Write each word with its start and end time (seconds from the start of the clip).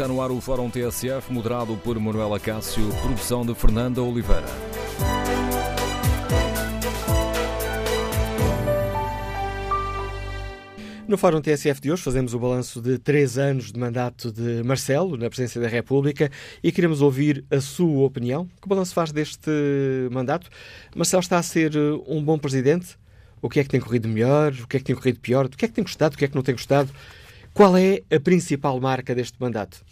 Está 0.00 0.08
no 0.08 0.22
ar 0.22 0.30
o 0.30 0.40
Fórum 0.40 0.70
TSF, 0.70 1.30
moderado 1.30 1.76
por 1.76 1.98
Manuela 1.98 2.40
Cássio, 2.40 2.88
produção 3.02 3.44
de 3.44 3.54
Fernanda 3.54 4.02
Oliveira. 4.02 4.46
No 11.06 11.18
Fórum 11.18 11.42
TSF 11.42 11.82
de 11.82 11.92
hoje 11.92 12.02
fazemos 12.02 12.32
o 12.32 12.38
balanço 12.38 12.80
de 12.80 12.96
três 12.96 13.36
anos 13.36 13.70
de 13.70 13.78
mandato 13.78 14.32
de 14.32 14.62
Marcelo 14.62 15.18
na 15.18 15.28
presidência 15.28 15.60
da 15.60 15.68
República 15.68 16.30
e 16.62 16.72
queremos 16.72 17.02
ouvir 17.02 17.44
a 17.50 17.60
sua 17.60 18.06
opinião. 18.06 18.48
Que 18.62 18.66
balanço 18.66 18.94
faz 18.94 19.12
deste 19.12 19.50
mandato? 20.10 20.48
Marcelo 20.96 21.20
está 21.20 21.36
a 21.36 21.42
ser 21.42 21.76
um 22.06 22.24
bom 22.24 22.38
presidente? 22.38 22.96
O 23.42 23.50
que 23.50 23.60
é 23.60 23.64
que 23.64 23.68
tem 23.68 23.80
corrido 23.80 24.08
melhor? 24.08 24.54
O 24.64 24.66
que 24.66 24.78
é 24.78 24.80
que 24.80 24.86
tem 24.86 24.96
corrido 24.96 25.20
pior? 25.20 25.44
O 25.44 25.50
que 25.50 25.66
é 25.66 25.68
que 25.68 25.74
tem 25.74 25.84
gostado? 25.84 26.14
O 26.14 26.18
que 26.18 26.24
é 26.24 26.28
que 26.28 26.34
não 26.34 26.42
tem 26.42 26.54
gostado? 26.54 26.90
Qual 27.52 27.76
é 27.76 28.00
a 28.10 28.18
principal 28.18 28.80
marca 28.80 29.14
deste 29.14 29.38
mandato? 29.38 29.90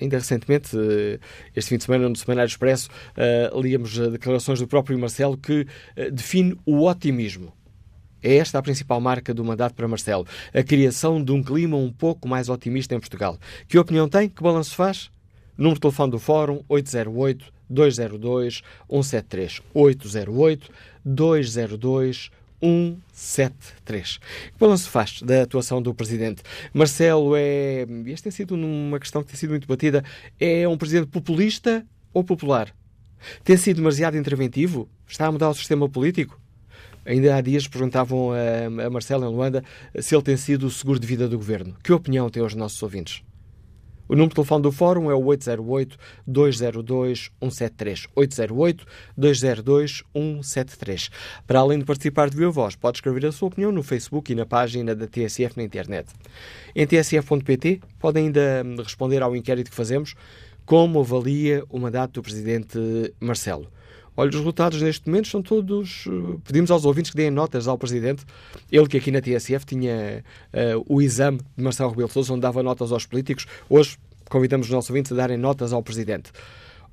Ainda 0.00 0.18
recentemente, 0.18 0.76
eh, 0.76 1.18
este 1.54 1.70
fim 1.70 1.76
de 1.76 1.84
semana, 1.84 2.08
no 2.08 2.16
Semanário 2.16 2.48
Expresso, 2.48 2.88
eh, 3.16 3.50
líamos 3.54 3.96
declarações 4.10 4.58
do 4.58 4.66
próprio 4.66 4.98
Marcelo 4.98 5.36
que 5.36 5.66
eh, 5.96 6.10
define 6.10 6.58
o 6.66 6.86
otimismo. 6.86 7.52
É 8.22 8.36
esta 8.36 8.58
a 8.58 8.62
principal 8.62 9.00
marca 9.00 9.34
do 9.34 9.44
mandato 9.44 9.74
para 9.74 9.88
Marcelo, 9.88 10.26
a 10.54 10.62
criação 10.62 11.22
de 11.22 11.32
um 11.32 11.42
clima 11.42 11.76
um 11.76 11.92
pouco 11.92 12.28
mais 12.28 12.48
otimista 12.48 12.94
em 12.94 13.00
Portugal. 13.00 13.38
Que 13.68 13.78
opinião 13.78 14.08
tem? 14.08 14.28
Que 14.28 14.42
balanço 14.42 14.74
faz? 14.74 15.10
Número 15.56 15.74
de 15.74 15.80
telefone 15.80 16.12
do 16.12 16.18
Fórum 16.18 16.62
808 16.68 17.52
202 17.68 18.62
173 18.88 19.62
808 19.74 20.70
202 21.04 22.16
173. 22.16 22.41
Que 24.52 24.58
balanço 24.58 24.88
faz 24.88 25.20
da 25.20 25.42
atuação 25.42 25.82
do 25.82 25.92
Presidente? 25.92 26.42
Marcelo 26.72 27.34
é. 27.36 27.86
Esta 28.06 28.24
tem 28.24 28.32
sido 28.32 28.54
uma 28.54 29.00
questão 29.00 29.22
que 29.22 29.28
tem 29.28 29.36
sido 29.36 29.50
muito 29.50 29.66
batida. 29.66 30.04
É 30.38 30.66
um 30.68 30.78
Presidente 30.78 31.08
populista 31.08 31.84
ou 32.14 32.22
popular? 32.22 32.74
Tem 33.44 33.56
sido 33.56 33.76
demasiado 33.76 34.16
interventivo? 34.16 34.88
Está 35.06 35.26
a 35.26 35.32
mudar 35.32 35.50
o 35.50 35.54
sistema 35.54 35.88
político? 35.88 36.40
Ainda 37.04 37.34
há 37.34 37.40
dias 37.40 37.66
perguntavam 37.66 38.30
a, 38.32 38.90
Marcelo 38.90 39.24
em 39.24 39.28
Luanda 39.28 39.64
se 40.00 40.14
ele 40.14 40.22
tem 40.22 40.36
sido 40.36 40.66
o 40.66 40.70
seguro 40.70 41.00
de 41.00 41.06
vida 41.06 41.28
do 41.28 41.36
governo. 41.36 41.74
Que 41.82 41.92
opinião 41.92 42.30
tem 42.30 42.42
os 42.42 42.54
nossos 42.54 42.80
ouvintes? 42.82 43.22
O 44.12 44.14
número 44.14 44.28
de 44.28 44.34
telefone 44.34 44.62
do 44.62 44.70
Fórum 44.70 45.10
é 45.10 45.14
o 45.14 45.22
808-202-173. 46.28 48.08
808-202-173. 49.16 51.10
Para 51.46 51.60
além 51.60 51.78
de 51.78 51.86
participar 51.86 52.28
de 52.28 52.36
viva 52.36 52.50
voz, 52.50 52.76
pode 52.76 52.98
escrever 52.98 53.24
a 53.24 53.32
sua 53.32 53.48
opinião 53.48 53.72
no 53.72 53.82
Facebook 53.82 54.30
e 54.30 54.34
na 54.34 54.44
página 54.44 54.94
da 54.94 55.06
TSF 55.06 55.56
na 55.56 55.62
internet. 55.62 56.12
Em 56.76 56.86
tsf.pt 56.86 57.80
pode 57.98 58.18
ainda 58.18 58.62
responder 58.84 59.22
ao 59.22 59.34
inquérito 59.34 59.70
que 59.70 59.76
fazemos 59.76 60.14
como 60.66 61.00
avalia 61.00 61.64
o 61.70 61.78
mandato 61.78 62.20
do 62.20 62.22
Presidente 62.22 62.78
Marcelo. 63.18 63.66
Olha, 64.16 64.28
os 64.28 64.36
resultados 64.36 64.82
neste 64.82 65.08
momento 65.08 65.28
são 65.28 65.40
todos. 65.42 66.04
Eh, 66.06 66.38
pedimos 66.44 66.70
aos 66.70 66.84
ouvintes 66.84 67.10
que 67.10 67.16
deem 67.16 67.30
notas 67.30 67.66
ao 67.66 67.78
Presidente. 67.78 68.24
Ele 68.70 68.86
que 68.86 68.98
aqui 68.98 69.10
na 69.10 69.20
TSF 69.20 69.64
tinha 69.64 70.22
uh, 70.52 70.84
o 70.86 71.00
exame 71.00 71.40
de 71.56 71.64
Marcelo 71.64 71.90
Rebelo 71.90 72.08
de 72.08 72.14
Sousa, 72.14 72.32
onde 72.32 72.42
dava 72.42 72.62
notas 72.62 72.92
aos 72.92 73.06
políticos. 73.06 73.46
Hoje 73.70 73.96
convidamos 74.28 74.66
os 74.66 74.72
nossos 74.72 74.90
ouvintes 74.90 75.12
a 75.12 75.14
darem 75.14 75.38
notas 75.38 75.72
ao 75.72 75.82
Presidente. 75.82 76.30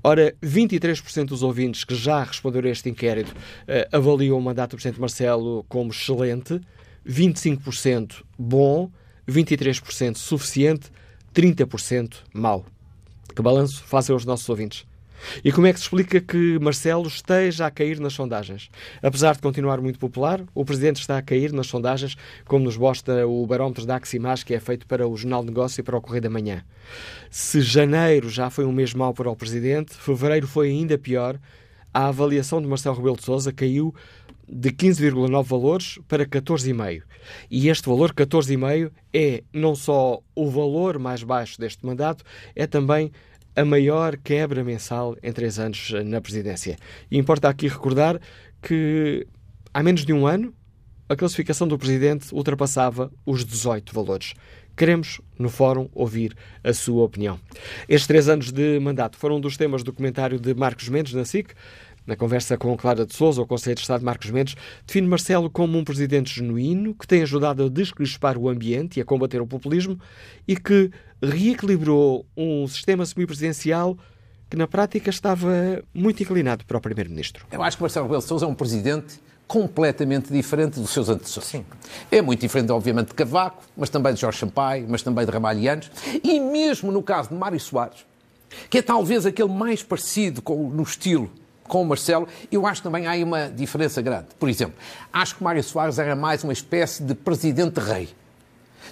Ora, 0.02 0.34
23% 0.42 1.26
dos 1.26 1.44
ouvintes 1.44 1.84
que 1.84 1.94
já 1.94 2.24
responderam 2.24 2.70
a 2.70 2.72
este 2.72 2.90
inquérito 2.90 3.32
uh, 3.32 3.96
avaliam 3.96 4.38
o 4.38 4.42
mandato 4.42 4.72
do 4.72 4.76
Presidente 4.78 5.02
Marcelo 5.02 5.66
como 5.68 5.92
excelente, 5.92 6.62
25% 7.06 8.24
bom, 8.38 8.90
23% 9.28 10.16
suficiente, 10.16 10.90
30% 11.36 12.16
mau. 12.34 12.66
Que 13.36 13.42
balanço 13.42 13.84
fazem 13.84 14.16
os 14.16 14.24
nossos 14.24 14.48
ouvintes? 14.48 14.89
E 15.44 15.52
como 15.52 15.68
é 15.68 15.74
que 15.74 15.80
se 15.80 15.86
explica 15.86 16.20
que 16.20 16.60
Marcelo 16.60 17.08
esteja 17.08 17.66
a 17.66 17.72
cair 17.72 18.00
nas 18.00 18.14
sondagens? 18.14 18.70
Apesar 19.02 19.36
de 19.36 19.42
continuar 19.42 19.82
muito 19.82 20.00
popular, 20.00 20.42
o 20.54 20.66
Presidente 20.66 21.02
está 21.02 21.18
a 21.18 21.22
cair 21.22 21.52
nas 21.52 21.68
sondagens, 21.68 22.16
como 22.46 22.66
nos 22.66 22.78
mostra 22.78 23.28
o 23.28 23.46
barómetro 23.46 23.86
da 23.86 23.96
Aximás, 23.96 24.44
que 24.44 24.54
é 24.54 24.60
feito 24.60 24.86
para 24.88 25.08
o 25.08 25.16
Jornal 25.16 25.42
de 25.42 25.48
Negócio 25.48 25.82
e 25.82 25.84
para 25.84 25.98
o 25.98 26.02
Correio 26.02 26.22
da 26.22 26.30
Manhã. 26.30 26.64
Se 27.30 27.62
janeiro 27.62 28.30
já 28.30 28.50
foi 28.50 28.66
um 28.66 28.72
mês 28.72 28.94
mau 28.94 29.14
para 29.14 29.30
o 29.30 29.36
Presidente, 29.36 29.94
fevereiro 29.94 30.48
foi 30.48 30.70
ainda 30.70 30.98
pior. 30.98 31.40
A 31.94 32.08
avaliação 32.08 32.62
de 32.62 32.68
Marcelo 32.68 32.96
Rebelo 32.96 33.18
de 33.18 33.24
Sousa 33.24 33.52
caiu 33.52 33.94
de 34.52 34.72
15,9 34.72 35.44
valores 35.44 36.00
para 36.08 36.26
14,5. 36.26 37.04
E 37.52 37.70
este 37.70 37.88
valor, 37.88 38.14
14,5, 38.14 38.92
é 39.14 39.44
não 39.54 39.76
só 39.76 40.22
o 40.36 40.50
valor 40.50 40.98
mais 40.98 41.24
baixo 41.24 41.60
deste 41.60 41.86
mandato, 41.86 42.24
é 42.56 42.66
também 42.66 43.12
a 43.56 43.66
maior 43.66 44.18
quebra 44.18 44.64
mensal 44.64 45.16
em 45.22 45.32
três 45.32 45.60
anos 45.60 45.92
na 46.06 46.22
presidência. 46.22 46.78
E 47.10 47.18
importa 47.18 47.50
aqui 47.50 47.68
recordar 47.68 48.20
que 48.62 49.26
há 49.74 49.84
menos 49.84 50.06
de 50.06 50.14
um 50.14 50.26
ano 50.26 50.54
a 51.08 51.16
classificação 51.16 51.68
do 51.68 51.78
presidente 51.78 52.34
ultrapassava 52.34 53.12
os 53.26 53.44
18 53.44 53.94
valores. 53.94 54.36
Queremos, 54.78 55.20
no 55.38 55.50
fórum, 55.50 55.90
ouvir 55.94 56.34
a 56.64 56.72
sua 56.72 57.04
opinião. 57.04 57.38
Estes 57.88 58.08
três 58.08 58.30
anos 58.30 58.52
de 58.52 58.80
mandato 58.80 59.18
foram 59.18 59.36
um 59.36 59.42
dos 59.42 59.58
temas 59.58 59.84
do 59.84 59.92
comentário 59.92 60.40
de 60.40 60.54
Marcos 60.54 60.88
Mendes 60.88 61.14
na 61.14 61.26
SIC. 61.26 61.54
Na 62.06 62.16
conversa 62.16 62.58
com 62.58 62.76
Clara 62.76 63.06
de 63.06 63.16
Souza, 63.16 63.42
o 63.42 63.46
Conselho 63.46 63.76
de 63.76 63.82
Estado 63.82 64.04
Marcos 64.04 64.32
Mendes 64.32 64.56
define 64.86 65.08
Marcelo 65.08 65.50
como 65.50 65.78
um 65.78 65.84
presidente 65.84 66.34
genuíno 66.34 66.96
que 66.96 67.06
tem 67.06 67.22
ajudado 67.22 67.66
a 67.66 67.70
descrispar 67.70 68.38
o 68.38 68.50
ambiente 68.50 68.98
e 68.98 69.02
a 69.02 69.06
combater 69.06 69.42
o 69.42 69.48
populismo 69.48 70.00
e 70.48 70.56
que 70.56 70.92
reequilibrou 71.22 72.26
um 72.36 72.68
sistema 72.68 73.06
semipresidencial 73.06 73.98
que 74.50 74.58
na 74.58 74.68
prática 74.68 75.10
estava 75.10 75.84
muito 75.94 76.24
inclinado 76.24 76.66
para 76.66 76.78
o 76.78 76.82
Primeiro-Ministro. 76.82 77.46
Eu 77.52 77.62
acho 77.62 77.78
que 77.78 77.84
Marcelo 77.84 78.06
Rebelo 78.06 78.22
de 78.22 78.28
Sousa 78.28 78.46
é 78.46 78.48
um 78.48 78.56
presidente 78.56 79.20
completamente 79.48 80.32
diferente 80.32 80.80
dos 80.80 80.92
seus 80.92 81.10
antecessores. 81.10 81.50
Sim. 81.50 81.66
É 82.12 82.22
muito 82.22 82.40
diferente, 82.40 82.72
obviamente, 82.72 83.08
de 83.08 83.14
Cavaco, 83.16 83.64
mas 83.76 83.90
também 83.90 84.14
de 84.14 84.22
Jorge 84.22 84.38
Sampaio, 84.40 84.86
mas 84.88 85.02
também 85.02 85.26
de 85.26 85.32
Ramalhianos, 85.32 85.92
e 86.24 86.40
mesmo 86.40 86.92
no 86.92 87.02
caso 87.02 87.30
de 87.30 87.36
Mário 87.36 87.60
Soares, 87.60 88.06
que 88.70 88.78
é 88.78 88.82
talvez 88.82 89.26
aquele 89.26 89.50
mais 89.50 89.82
parecido 89.82 90.42
com, 90.42 90.70
no 90.70 90.84
estilo 90.84 91.32
com 91.70 91.82
o 91.82 91.86
Marcelo, 91.86 92.28
eu 92.52 92.68
acho 92.68 92.82
que 92.82 92.88
também 92.88 93.08
há 93.08 93.12
aí 93.12 93.24
uma 93.24 93.48
diferença 93.48 94.02
grande. 94.02 94.28
Por 94.38 94.50
exemplo, 94.50 94.76
acho 95.14 95.38
que 95.38 95.44
Mário 95.44 95.64
Soares 95.64 95.98
era 95.98 96.16
mais 96.16 96.44
uma 96.44 96.52
espécie 96.52 97.02
de 97.02 97.16
presidente-rei 97.16 98.10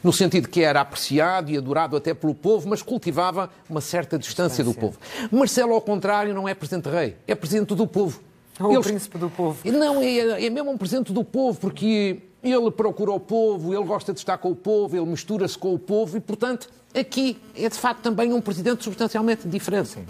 no 0.04 0.14
sentido 0.14 0.48
que 0.48 0.62
era 0.62 0.80
apreciado 0.80 1.50
e 1.50 1.58
adorado 1.58 1.98
até 1.98 2.14
pelo 2.14 2.36
povo, 2.36 2.70
mas 2.70 2.82
cultivava 2.84 3.50
uma 3.68 3.82
certa 3.82 4.18
distância, 4.18 4.64
do 4.64 4.74
povo. 4.74 4.98
Marcelo, 5.32 5.74
ao 5.74 5.82
contrário, 5.82 6.34
não 6.34 6.48
é 6.48 6.54
presidente-rei, 6.54 7.18
é 7.28 7.34
presidente 7.34 7.74
do 7.74 7.88
povo. 7.88 8.22
Ou 8.60 8.72
Ele... 8.72 8.78
o 8.78 8.82
príncipe 8.82 9.18
do 9.18 9.30
povo. 9.30 9.58
Não, 9.70 10.02
é, 10.02 10.46
é 10.46 10.50
mesmo 10.50 10.72
um 10.72 10.78
presidente 10.78 11.12
do 11.12 11.24
povo, 11.24 11.60
porque 11.60 12.20
ele 12.52 12.72
procura 12.72 13.12
o 13.12 13.20
povo, 13.20 13.74
ele 13.74 13.84
gosta 13.84 14.14
de 14.14 14.20
estar 14.20 14.38
com 14.38 14.52
o 14.52 14.56
povo, 14.56 14.96
ele 14.96 15.06
mistura-se 15.06 15.58
com 15.58 15.74
o 15.74 15.80
povo 15.80 16.18
e, 16.18 16.20
portanto, 16.20 16.70
aqui 16.94 17.40
é 17.56 17.70
de 17.70 17.76
facto 17.76 18.02
também 18.02 18.34
um 18.34 18.42
presidente 18.42 18.84
substancialmente 18.84 19.48
diferente. 19.48 19.90
Sim. 19.90 20.06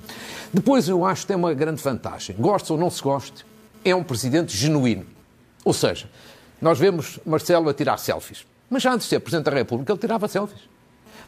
Depois, 0.53 0.87
eu 0.87 1.05
acho 1.05 1.21
que 1.21 1.27
tem 1.27 1.37
uma 1.37 1.53
grande 1.53 1.81
vantagem. 1.81 2.35
Goste 2.37 2.71
ou 2.71 2.77
não 2.77 2.89
se 2.89 3.01
goste, 3.01 3.45
é 3.83 3.95
um 3.95 4.03
presidente 4.03 4.55
genuíno. 4.55 5.05
Ou 5.63 5.73
seja, 5.73 6.09
nós 6.61 6.79
vemos 6.79 7.19
Marcelo 7.25 7.69
a 7.69 7.73
tirar 7.73 7.97
selfies. 7.97 8.45
Mas 8.69 8.83
já 8.83 8.93
antes 8.93 9.05
de 9.05 9.09
ser 9.09 9.19
Presidente 9.19 9.45
da 9.45 9.51
República, 9.51 9.91
ele 9.91 9.99
tirava 9.99 10.27
selfies. 10.27 10.61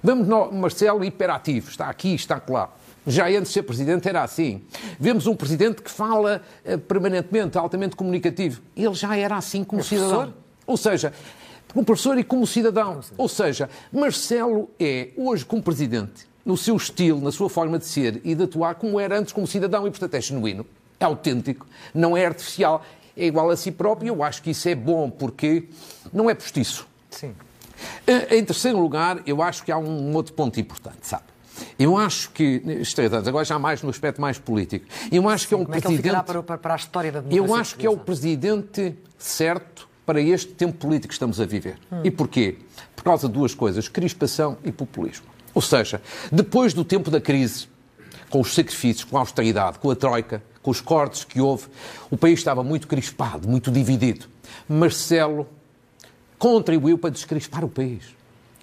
Vemos 0.04 0.28
Marcelo 0.54 1.04
hiperativo, 1.04 1.70
está 1.70 1.90
aqui, 1.90 2.14
está 2.14 2.42
lá. 2.48 2.70
Já 3.08 3.28
antes 3.28 3.48
de 3.48 3.50
ser 3.50 3.64
Presidente 3.64 4.08
era 4.08 4.24
assim. 4.24 4.62
Vemos 5.00 5.26
um 5.26 5.36
Presidente 5.36 5.82
que 5.82 5.90
fala 5.90 6.42
eh, 6.64 6.78
permanentemente, 6.78 7.58
altamente 7.58 7.96
comunicativo. 7.96 8.62
Ele 8.76 8.94
já 8.94 9.16
era 9.16 9.38
assim 9.38 9.64
como 9.64 9.84
cidadão. 9.84 10.34
Ou 10.70 10.78
seja, 10.78 11.12
como 11.74 11.84
professor 11.84 12.18
e 12.20 12.24
como 12.24 12.46
cidadão. 12.46 13.02
Ou 13.18 13.28
seja, 13.28 13.68
Marcelo 13.92 14.70
é, 14.80 15.10
hoje, 15.18 15.44
como 15.44 15.64
Presidente, 15.64 16.28
no 16.46 16.56
seu 16.56 16.76
estilo, 16.78 17.20
na 17.20 17.32
sua 17.32 17.50
forma 17.50 17.80
de 17.80 17.86
ser 17.86 18.22
e 18.24 18.36
de 18.36 18.44
atuar, 18.44 18.76
como 18.76 19.00
era 19.00 19.18
antes 19.18 19.34
como 19.34 19.48
cidadão. 19.48 19.88
E, 19.88 19.90
portanto, 19.90 20.14
é 20.14 20.22
genuíno, 20.22 20.66
é 21.00 21.06
autêntico, 21.06 21.66
não 21.92 22.16
é 22.16 22.24
artificial, 22.24 22.86
é 23.18 23.26
igual 23.26 23.50
a 23.50 23.58
si 23.58 23.72
próprio. 23.72 24.10
Eu 24.10 24.24
acho 24.24 24.44
que 24.44 24.52
isso 24.52 24.70
é 24.70 24.76
bom, 24.76 25.10
porque 25.10 25.68
não 26.14 26.30
é 26.30 26.36
postiço. 26.36 26.88
Sim. 27.10 27.34
Eh, 28.06 28.38
em 28.38 28.46
terceiro 28.46 28.80
lugar, 28.80 29.24
eu 29.26 29.42
acho 29.42 29.64
que 29.64 29.72
há 29.72 29.78
um 29.78 30.14
outro 30.14 30.34
ponto 30.34 30.60
importante, 30.60 31.08
sabe? 31.08 31.24
Eu 31.80 31.98
acho 31.98 32.30
que, 32.30 32.62
agora 33.28 33.44
já 33.44 33.58
mais 33.58 33.82
no 33.82 33.90
aspecto 33.90 34.22
mais 34.22 34.38
político, 34.38 34.86
eu 35.12 35.28
acho 35.28 35.44
Sim, 35.44 35.48
que 35.50 35.54
é 35.56 35.58
um 35.58 35.66
presidente. 35.66 36.08
É 36.08 36.24
que 36.24 36.44
para, 36.44 36.58
para 36.58 36.74
a 36.74 36.78
história 36.78 37.12
da 37.12 37.20
democracia 37.22 37.54
Eu 37.54 37.60
acho 37.60 37.76
que 37.76 37.86
é 37.86 37.90
o 37.90 37.98
presidente 37.98 38.96
certo 39.18 39.89
para 40.10 40.20
este 40.20 40.48
tempo 40.54 40.74
político 40.74 41.10
que 41.10 41.14
estamos 41.14 41.40
a 41.40 41.46
viver. 41.46 41.78
Hum. 41.92 42.02
E 42.04 42.10
porquê? 42.10 42.58
Por 42.96 43.04
causa 43.04 43.28
de 43.28 43.34
duas 43.36 43.54
coisas: 43.54 43.88
crispação 43.88 44.58
e 44.64 44.72
populismo. 44.72 45.28
Ou 45.54 45.62
seja, 45.62 46.02
depois 46.32 46.74
do 46.74 46.84
tempo 46.84 47.12
da 47.12 47.22
crise, 47.22 47.68
com 48.28 48.40
os 48.42 48.56
sacrifícios, 48.56 49.04
com 49.04 49.18
a 49.18 49.20
austeridade, 49.20 49.78
com 49.78 49.92
a 49.92 49.96
troika, 49.96 50.42
com 50.64 50.72
os 50.72 50.82
cortes 50.82 51.24
que 51.24 51.40
houve, 51.40 51.68
o 52.10 52.18
país 52.18 52.40
estava 52.40 52.64
muito 52.64 52.88
crispado, 52.88 53.48
muito 53.48 53.70
dividido. 53.70 54.26
Marcelo 54.68 55.48
contribuiu 56.40 56.98
para 56.98 57.12
descrispar 57.12 57.64
o 57.64 57.70
país. 57.70 58.18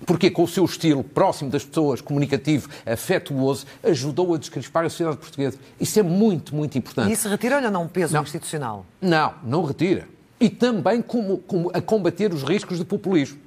porque 0.04 0.30
com 0.30 0.42
o 0.42 0.48
seu 0.48 0.64
estilo 0.64 1.04
próximo 1.04 1.48
das 1.48 1.64
pessoas, 1.64 2.00
comunicativo, 2.00 2.68
afetuoso, 2.84 3.66
ajudou 3.84 4.34
a 4.34 4.38
descrispar 4.38 4.84
a 4.84 4.90
sociedade 4.90 5.18
portuguesa. 5.18 5.58
Isso 5.80 5.98
é 6.00 6.02
muito, 6.02 6.54
muito 6.56 6.76
importante. 6.76 7.08
E 7.08 7.12
isso 7.12 7.28
retira-lhe 7.28 7.66
ou 7.66 7.72
não 7.72 7.84
um 7.84 7.88
peso 7.88 8.12
Não. 8.14 8.22
institucional? 8.24 8.84
Não, 9.00 9.34
não 9.44 9.64
retira. 9.64 10.08
E 10.38 10.50
também 10.50 11.00
como, 11.00 11.38
como 11.38 11.70
a 11.72 11.80
combater 11.80 12.32
os 12.32 12.42
riscos 12.42 12.78
de 12.78 12.84
populismo. 12.84 13.38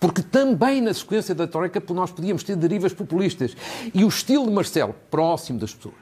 Porque 0.00 0.22
também 0.22 0.80
na 0.80 0.92
sequência 0.92 1.34
da 1.34 1.46
Troika 1.46 1.82
nós 1.94 2.10
podíamos 2.10 2.42
ter 2.42 2.56
derivas 2.56 2.92
populistas. 2.92 3.56
E 3.94 4.04
o 4.04 4.08
estilo 4.08 4.46
de 4.46 4.52
Marcelo, 4.52 4.94
próximo 5.10 5.58
das 5.58 5.74
pessoas, 5.74 5.94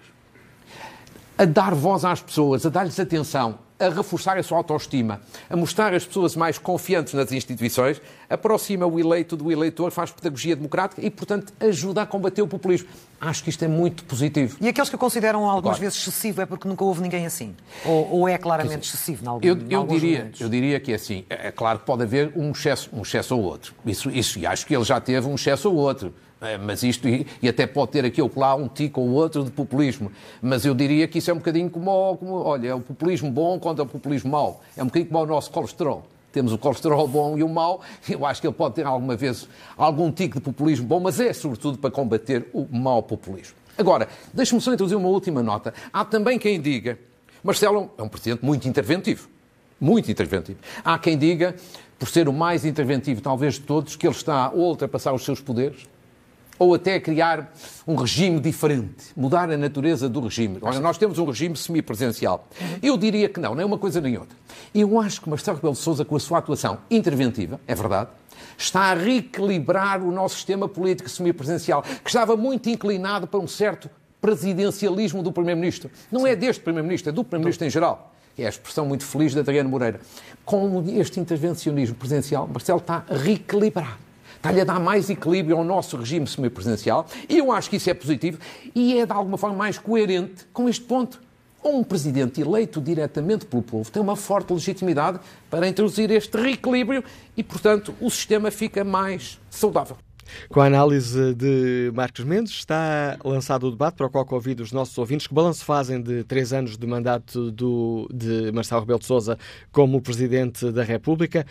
a 1.36 1.44
dar 1.44 1.75
voz 1.75 2.04
às 2.04 2.22
pessoas, 2.22 2.64
a 2.64 2.69
dar-lhes 2.69 2.98
atenção, 2.98 3.58
a 3.78 3.88
reforçar 3.88 4.38
a 4.38 4.42
sua 4.42 4.58
autoestima, 4.58 5.20
a 5.48 5.56
mostrar 5.56 5.92
as 5.94 6.04
pessoas 6.04 6.36
mais 6.36 6.58
confiantes 6.58 7.14
nas 7.14 7.32
instituições, 7.32 8.00
aproxima 8.28 8.86
o 8.86 8.98
eleito 9.00 9.36
do 9.36 9.50
eleitor, 9.50 9.90
faz 9.90 10.10
pedagogia 10.10 10.54
democrática 10.56 11.04
e, 11.04 11.10
portanto, 11.10 11.52
ajuda 11.60 12.02
a 12.02 12.06
combater 12.06 12.42
o 12.42 12.46
populismo. 12.48 12.88
Acho 13.20 13.42
que 13.42 13.50
isto 13.50 13.64
é 13.64 13.68
muito 13.68 14.04
positivo. 14.04 14.56
E 14.60 14.68
aqueles 14.68 14.90
que 14.90 14.96
consideram 14.96 15.44
algumas 15.44 15.76
Agora. 15.76 15.80
vezes 15.80 15.98
excessivo 15.98 16.42
é 16.42 16.46
porque 16.46 16.68
nunca 16.68 16.84
houve 16.84 17.00
ninguém 17.00 17.26
assim? 17.26 17.54
Ou, 17.84 18.10
ou 18.10 18.28
é 18.28 18.36
claramente 18.36 18.86
excessivo 18.88 19.24
em 19.24 19.28
algum, 19.28 19.46
Eu, 19.46 19.56
eu 19.70 19.86
diria, 19.86 20.18
momentos? 20.18 20.40
eu 20.40 20.48
diria 20.48 20.80
que 20.80 20.92
é 20.92 20.94
assim. 20.94 21.24
É 21.30 21.44
é 21.44 21.50
claro 21.50 21.78
que 21.78 21.84
pode 21.84 22.02
haver 22.02 22.32
um 22.34 22.50
excesso, 22.52 22.88
um 22.92 23.02
excesso 23.02 23.36
ou 23.36 23.42
outro. 23.42 23.74
Isso, 23.84 24.10
isso, 24.10 24.38
e 24.38 24.46
acho 24.46 24.66
que 24.66 24.74
ele 24.74 24.84
já 24.84 24.98
teve 25.00 25.26
um 25.26 25.34
excesso 25.34 25.70
ou 25.70 25.76
outro. 25.76 26.14
É, 26.44 26.58
Mas 26.58 26.82
isto, 26.82 27.08
e, 27.08 27.26
e 27.41 27.49
até 27.49 27.67
pode 27.67 27.93
ter 27.93 28.05
aqui 28.05 28.20
ou 28.20 28.31
lá 28.37 28.55
um 28.55 28.69
tico 28.69 29.00
ou 29.00 29.11
outro 29.11 29.43
de 29.43 29.50
populismo. 29.50 30.12
Mas 30.43 30.64
eu 30.64 30.75
diria 30.75 31.08
que 31.08 31.19
isso 31.19 31.31
é 31.31 31.35
um 31.35 31.38
bocadinho 31.38 31.70
como, 31.70 32.17
como 32.19 32.35
olha, 32.35 32.69
é 32.69 32.75
o 32.75 32.81
populismo 32.81 33.31
bom 33.31 33.58
contra 33.58 33.82
o 33.82 33.87
populismo 33.87 34.31
mau. 34.31 34.62
É 34.76 34.82
um 34.82 34.87
bocadinho 34.87 35.11
como 35.11 35.25
o 35.25 35.26
nosso 35.26 35.50
colesterol. 35.50 36.05
Temos 36.31 36.52
o 36.52 36.58
colesterol 36.58 37.08
bom 37.08 37.38
e 37.38 37.43
o 37.43 37.49
mau. 37.49 37.81
Eu 38.08 38.26
acho 38.26 38.41
que 38.41 38.46
ele 38.46 38.55
pode 38.55 38.75
ter 38.75 38.85
alguma 38.85 39.17
vez 39.17 39.49
algum 39.76 40.12
tico 40.12 40.35
de 40.35 40.44
populismo 40.44 40.87
bom, 40.87 41.00
mas 41.00 41.19
é 41.19 41.32
sobretudo 41.32 41.79
para 41.79 41.91
combater 41.91 42.46
o 42.52 42.67
mau 42.70 43.02
populismo. 43.02 43.55
Agora, 43.79 44.08
deixe-me 44.32 44.61
só 44.61 44.73
introduzir 44.73 44.99
uma 44.99 45.08
última 45.08 45.43
nota. 45.43 45.73
Há 45.93 46.05
também 46.05 46.38
quem 46.38 46.61
diga, 46.61 46.99
Marcelo 47.43 47.91
é 47.96 48.02
um 48.02 48.08
presidente 48.08 48.44
muito 48.44 48.69
interventivo. 48.69 49.29
Muito 49.81 50.11
interventivo. 50.11 50.58
Há 50.85 50.99
quem 50.99 51.17
diga, 51.17 51.55
por 51.99 52.08
ser 52.08 52.29
o 52.29 52.32
mais 52.32 52.64
interventivo 52.64 53.20
talvez 53.20 53.55
de 53.55 53.61
todos, 53.61 53.96
que 53.96 54.06
ele 54.06 54.14
está 54.14 54.46
a 54.46 54.52
ultrapassar 54.52 55.12
os 55.12 55.25
seus 55.25 55.41
poderes, 55.41 55.88
ou 56.58 56.74
até 56.74 56.98
criar 57.00 57.52
um 57.86 57.94
regime 57.94 58.40
diferente, 58.40 59.12
mudar 59.16 59.50
a 59.50 59.56
natureza 59.56 60.08
do 60.08 60.20
regime. 60.20 60.58
Olha, 60.62 60.80
nós 60.80 60.98
temos 60.98 61.18
um 61.18 61.24
regime 61.24 61.56
semipresencial. 61.56 62.46
Eu 62.82 62.96
diria 62.96 63.28
que 63.28 63.40
não, 63.40 63.54
nem 63.54 63.64
uma 63.64 63.78
coisa 63.78 64.00
nem 64.00 64.16
outra. 64.16 64.36
Eu 64.74 65.00
acho 65.00 65.20
que 65.20 65.28
Marcelo 65.28 65.56
Rebelo 65.56 65.74
de 65.74 65.80
Sousa, 65.80 66.04
com 66.04 66.16
a 66.16 66.20
sua 66.20 66.38
atuação 66.38 66.78
interventiva, 66.90 67.60
é 67.66 67.74
verdade, 67.74 68.10
está 68.56 68.92
a 68.92 68.94
reequilibrar 68.94 70.02
o 70.02 70.10
nosso 70.10 70.36
sistema 70.36 70.68
político 70.68 71.08
semipresencial, 71.08 71.82
que 71.82 72.08
estava 72.08 72.36
muito 72.36 72.68
inclinado 72.68 73.26
para 73.26 73.40
um 73.40 73.46
certo 73.46 73.90
presidencialismo 74.20 75.22
do 75.22 75.30
Primeiro-Ministro. 75.30 75.90
Não 76.10 76.26
é 76.26 76.34
deste 76.34 76.62
Primeiro-Ministro, 76.62 77.10
é 77.10 77.12
do 77.12 77.22
Primeiro-Ministro 77.22 77.66
em 77.66 77.70
geral. 77.70 78.14
É 78.36 78.46
a 78.46 78.48
expressão 78.48 78.84
muito 78.86 79.04
feliz 79.04 79.34
da 79.34 79.42
Adriana 79.42 79.68
Moreira. 79.68 80.00
Com 80.44 80.82
este 80.88 81.20
intervencionismo 81.20 81.94
presidencial, 81.94 82.48
Marcelo 82.48 82.80
está 82.80 83.04
a 83.08 83.16
reequilibrar. 83.16 83.98
Está-lhe 84.44 84.61
a 84.61 84.64
dar 84.64 84.79
mais 84.79 85.08
equilíbrio 85.08 85.56
ao 85.56 85.64
nosso 85.64 85.96
regime 85.96 86.26
semipresidencial 86.26 87.06
e 87.31 87.38
eu 87.38 87.50
acho 87.50 87.70
que 87.70 87.76
isso 87.76 87.88
é 87.88 87.94
positivo 87.94 88.38
e 88.75 88.99
é 88.99 89.06
de 89.06 89.12
alguma 89.12 89.38
forma 89.38 89.56
mais 89.56 89.79
coerente 89.79 90.44
com 90.52 90.69
este 90.69 90.85
ponto. 90.85 91.19
Um 91.64 91.82
presidente 91.82 92.43
eleito 92.43 92.79
diretamente 92.79 93.46
pelo 93.46 93.62
povo 93.62 93.91
tem 93.91 94.02
uma 94.02 94.17
forte 94.17 94.52
legitimidade 94.52 95.19
para 95.49 95.67
introduzir 95.67 96.11
este 96.11 96.37
reequilíbrio 96.37 97.02
e, 97.35 97.43
portanto, 97.43 97.94
o 97.99 98.11
sistema 98.11 98.50
fica 98.50 98.85
mais 98.85 99.41
saudável. 99.49 99.96
Com 100.50 100.61
a 100.61 100.67
análise 100.67 101.35
de 101.35 101.91
Marcos 101.94 102.25
Mendes, 102.25 102.52
está 102.52 103.17
lançado 103.25 103.69
o 103.69 103.70
debate 103.70 103.94
para 103.94 104.06
o 104.06 104.11
qual 104.11 104.26
convido 104.26 104.62
os 104.62 104.73
nossos 104.73 104.96
ouvintes. 104.99 105.26
Que 105.26 105.35
balanço 105.35 105.64
fazem 105.64 106.02
de 106.02 106.23
três 106.25 106.52
anos 106.52 106.76
de 106.76 106.87
mandato 106.87 107.50
do, 107.50 108.08
de 108.12 108.52
Marcelo 108.52 108.82
Rebelo 108.82 108.99
de 108.99 109.06
Sousa 109.06 109.38
como 109.73 110.02
Presidente 110.02 110.70
da 110.70 110.82
República? 110.82 111.46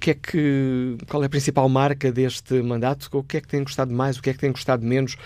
Que 0.00 0.12
é 0.12 0.14
que, 0.14 0.96
qual 1.08 1.22
é 1.22 1.26
a 1.26 1.28
principal 1.28 1.68
marca 1.68 2.10
deste 2.10 2.62
mandato? 2.62 3.08
O 3.12 3.22
que 3.22 3.36
é 3.36 3.40
que 3.40 3.48
tem 3.48 3.62
gostado 3.62 3.92
mais? 3.92 4.16
O 4.16 4.22
que 4.22 4.30
é 4.30 4.32
que 4.32 4.38
tem 4.38 4.50
gostado 4.50 4.84
menos? 4.84 5.16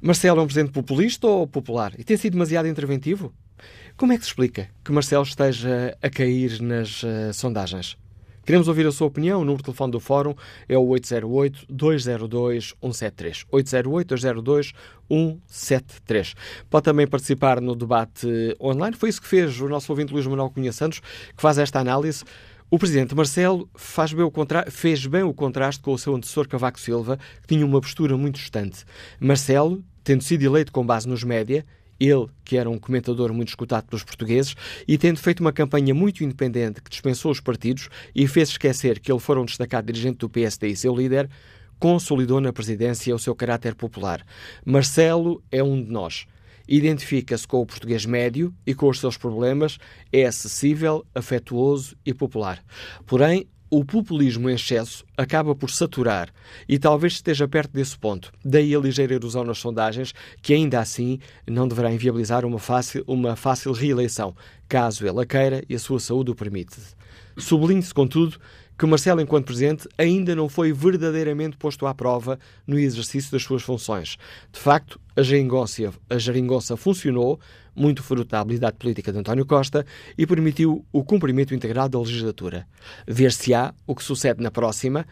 Marcelo 0.00 0.40
é 0.40 0.42
um 0.42 0.46
Presidente 0.46 0.72
populista 0.72 1.26
ou 1.26 1.46
popular? 1.46 1.92
E 1.98 2.04
tem 2.04 2.16
sido 2.16 2.34
demasiado 2.34 2.68
interventivo? 2.68 3.32
Como 3.96 4.12
é 4.12 4.16
que 4.16 4.22
se 4.22 4.28
explica 4.28 4.68
que 4.84 4.92
Marcelo 4.92 5.24
esteja 5.24 5.96
a 6.02 6.10
cair 6.10 6.60
nas 6.60 7.02
eh, 7.02 7.32
sondagens? 7.32 7.96
Queremos 8.44 8.68
ouvir 8.68 8.86
a 8.86 8.92
sua 8.92 9.06
opinião. 9.06 9.40
O 9.40 9.44
número 9.44 9.62
de 9.62 9.64
telefone 9.64 9.92
do 9.92 10.00
Fórum 10.00 10.34
é 10.68 10.76
o 10.76 10.86
808-202-173. 10.88 13.46
808-202-173. 15.10 16.34
Pode 16.68 16.84
também 16.84 17.06
participar 17.06 17.62
no 17.62 17.74
debate 17.74 18.54
online. 18.60 18.94
Foi 18.96 19.08
isso 19.08 19.22
que 19.22 19.28
fez 19.28 19.58
o 19.60 19.68
nosso 19.68 19.90
ouvinte 19.90 20.12
Luís 20.12 20.26
Manuel 20.26 20.50
Cunha 20.50 20.72
Santos, 20.72 21.00
que 21.00 21.40
faz 21.40 21.56
esta 21.56 21.80
análise. 21.80 22.22
O 22.74 22.78
presidente 22.78 23.14
Marcelo 23.14 23.70
faz 23.76 24.12
bem 24.12 24.26
fez 24.68 25.06
bem 25.06 25.22
o 25.22 25.32
contraste 25.32 25.80
com 25.80 25.92
o 25.92 25.96
seu 25.96 26.12
antecessor 26.12 26.48
Cavaco 26.48 26.80
Silva, 26.80 27.20
que 27.40 27.46
tinha 27.46 27.64
uma 27.64 27.80
postura 27.80 28.16
muito 28.16 28.34
distante. 28.34 28.84
Marcelo, 29.20 29.84
tendo 30.02 30.24
sido 30.24 30.42
eleito 30.42 30.72
com 30.72 30.84
base 30.84 31.08
nos 31.08 31.22
média, 31.22 31.64
ele, 32.00 32.26
que 32.44 32.56
era 32.56 32.68
um 32.68 32.76
comentador 32.76 33.32
muito 33.32 33.50
escutado 33.50 33.84
pelos 33.84 34.02
portugueses, 34.02 34.56
e 34.88 34.98
tendo 34.98 35.20
feito 35.20 35.38
uma 35.38 35.52
campanha 35.52 35.94
muito 35.94 36.24
independente 36.24 36.82
que 36.82 36.90
dispensou 36.90 37.30
os 37.30 37.38
partidos 37.38 37.88
e 38.12 38.26
fez 38.26 38.48
esquecer 38.48 38.98
que 38.98 39.12
ele 39.12 39.20
fora 39.20 39.40
um 39.40 39.44
destacado 39.44 39.86
dirigente 39.86 40.18
do 40.18 40.28
PSD 40.28 40.66
e 40.66 40.74
seu 40.74 40.96
líder, 40.96 41.30
consolidou 41.78 42.40
na 42.40 42.52
presidência 42.52 43.14
o 43.14 43.20
seu 43.20 43.36
caráter 43.36 43.76
popular. 43.76 44.26
Marcelo 44.66 45.40
é 45.48 45.62
um 45.62 45.80
de 45.80 45.92
nós. 45.92 46.26
Identifica-se 46.68 47.46
com 47.46 47.60
o 47.60 47.66
português 47.66 48.06
médio 48.06 48.54
e 48.66 48.74
com 48.74 48.88
os 48.88 48.98
seus 48.98 49.16
problemas, 49.16 49.78
é 50.12 50.24
acessível, 50.24 51.04
afetuoso 51.14 51.96
e 52.04 52.14
popular. 52.14 52.62
Porém, 53.06 53.46
o 53.70 53.84
populismo 53.84 54.48
em 54.48 54.54
excesso 54.54 55.04
acaba 55.16 55.52
por 55.52 55.68
saturar 55.68 56.32
e 56.68 56.78
talvez 56.78 57.14
esteja 57.14 57.48
perto 57.48 57.72
desse 57.72 57.98
ponto. 57.98 58.30
Daí 58.44 58.72
a 58.74 58.78
ligeira 58.78 59.14
erosão 59.14 59.42
nas 59.42 59.58
sondagens, 59.58 60.14
que 60.40 60.54
ainda 60.54 60.78
assim 60.78 61.18
não 61.44 61.66
deverá 61.66 61.92
inviabilizar 61.92 62.44
uma 62.44 62.60
fácil, 62.60 63.02
uma 63.06 63.34
fácil 63.34 63.72
reeleição, 63.72 64.34
caso 64.68 65.04
ele 65.04 65.26
queira 65.26 65.64
e 65.68 65.74
a 65.74 65.78
sua 65.78 65.98
saúde 65.98 66.30
o 66.30 66.36
permite. 66.36 66.76
Sublinhe-se, 67.36 67.92
contudo, 67.92 68.38
que 68.78 68.86
Marcelo, 68.86 69.20
enquanto 69.20 69.46
Presidente, 69.46 69.88
ainda 69.96 70.34
não 70.34 70.48
foi 70.48 70.72
verdadeiramente 70.72 71.56
posto 71.56 71.86
à 71.86 71.94
prova 71.94 72.38
no 72.66 72.78
exercício 72.78 73.30
das 73.30 73.42
suas 73.42 73.62
funções. 73.62 74.16
De 74.52 74.58
facto, 74.58 75.00
a 75.16 75.22
geringonça, 75.22 75.92
a 76.10 76.18
geringonça 76.18 76.76
funcionou, 76.76 77.38
muito 77.74 78.02
fruto 78.02 78.30
da 78.30 78.40
habilidade 78.40 78.76
política 78.76 79.12
de 79.12 79.18
António 79.18 79.46
Costa, 79.46 79.84
e 80.18 80.26
permitiu 80.26 80.84
o 80.92 81.04
cumprimento 81.04 81.54
integral 81.54 81.88
da 81.88 81.98
legislatura. 81.98 82.66
Ver-se-á 83.06 83.74
o 83.86 83.94
que 83.94 84.02
sucede 84.02 84.42
na 84.42 84.50
próxima, 84.50 85.06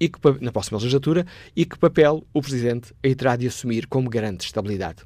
e 0.00 0.08
que, 0.08 0.18
na 0.40 0.52
próxima 0.52 0.78
legislatura 0.78 1.26
e 1.54 1.64
que 1.64 1.78
papel 1.78 2.26
o 2.32 2.42
Presidente 2.42 2.92
aí 3.02 3.14
terá 3.14 3.36
de 3.36 3.46
assumir 3.46 3.86
como 3.86 4.10
garante 4.10 4.40
de 4.40 4.44
estabilidade. 4.44 5.02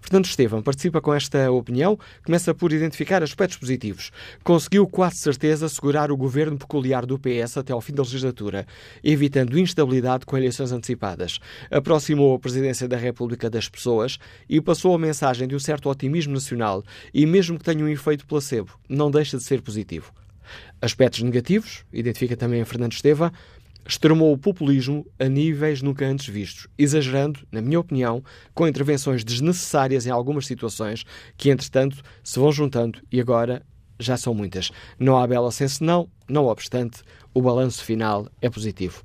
Fernando 0.00 0.26
Estevam 0.26 0.62
participa 0.62 1.00
com 1.00 1.12
esta 1.12 1.50
opinião, 1.50 1.98
começa 2.24 2.54
por 2.54 2.72
identificar 2.72 3.22
aspectos 3.22 3.58
positivos. 3.58 4.10
Conseguiu 4.42 4.86
quase 4.86 5.16
certeza 5.16 5.68
segurar 5.68 6.10
o 6.10 6.16
governo 6.16 6.56
peculiar 6.56 7.04
do 7.04 7.18
PS 7.18 7.56
até 7.58 7.72
ao 7.72 7.80
fim 7.80 7.92
da 7.92 8.02
legislatura, 8.02 8.66
evitando 9.02 9.58
instabilidade 9.58 10.26
com 10.26 10.36
eleições 10.36 10.72
antecipadas. 10.72 11.38
Aproximou 11.70 12.34
a 12.34 12.38
presidência 12.38 12.88
da 12.88 12.96
República 12.96 13.50
das 13.50 13.68
pessoas 13.68 14.18
e 14.48 14.60
passou 14.60 14.94
a 14.94 14.98
mensagem 14.98 15.48
de 15.48 15.54
um 15.54 15.60
certo 15.60 15.88
otimismo 15.88 16.34
nacional 16.34 16.82
e, 17.12 17.26
mesmo 17.26 17.58
que 17.58 17.64
tenha 17.64 17.84
um 17.84 17.88
efeito 17.88 18.26
placebo, 18.26 18.72
não 18.88 19.10
deixa 19.10 19.36
de 19.36 19.42
ser 19.42 19.62
positivo. 19.62 20.12
Aspectos 20.80 21.22
negativos, 21.22 21.84
identifica 21.92 22.36
também 22.36 22.64
Fernando 22.64 22.92
Estevam, 22.92 23.32
extremou 23.86 24.32
o 24.32 24.38
populismo 24.38 25.06
a 25.18 25.26
níveis 25.28 25.82
nunca 25.82 26.06
antes 26.06 26.26
vistos, 26.26 26.66
exagerando, 26.76 27.40
na 27.50 27.60
minha 27.60 27.80
opinião, 27.80 28.22
com 28.54 28.66
intervenções 28.66 29.24
desnecessárias 29.24 30.06
em 30.06 30.10
algumas 30.10 30.46
situações 30.46 31.04
que, 31.36 31.50
entretanto, 31.50 32.02
se 32.22 32.38
vão 32.38 32.50
juntando 32.50 33.00
e 33.10 33.20
agora 33.20 33.62
já 33.98 34.16
são 34.16 34.34
muitas. 34.34 34.70
Não 34.98 35.16
há 35.16 35.26
bela 35.26 35.50
senso, 35.50 35.82
não, 35.84 36.08
não 36.28 36.46
obstante, 36.46 37.02
o 37.32 37.40
balanço 37.40 37.84
final 37.84 38.28
é 38.40 38.50
positivo. 38.50 39.02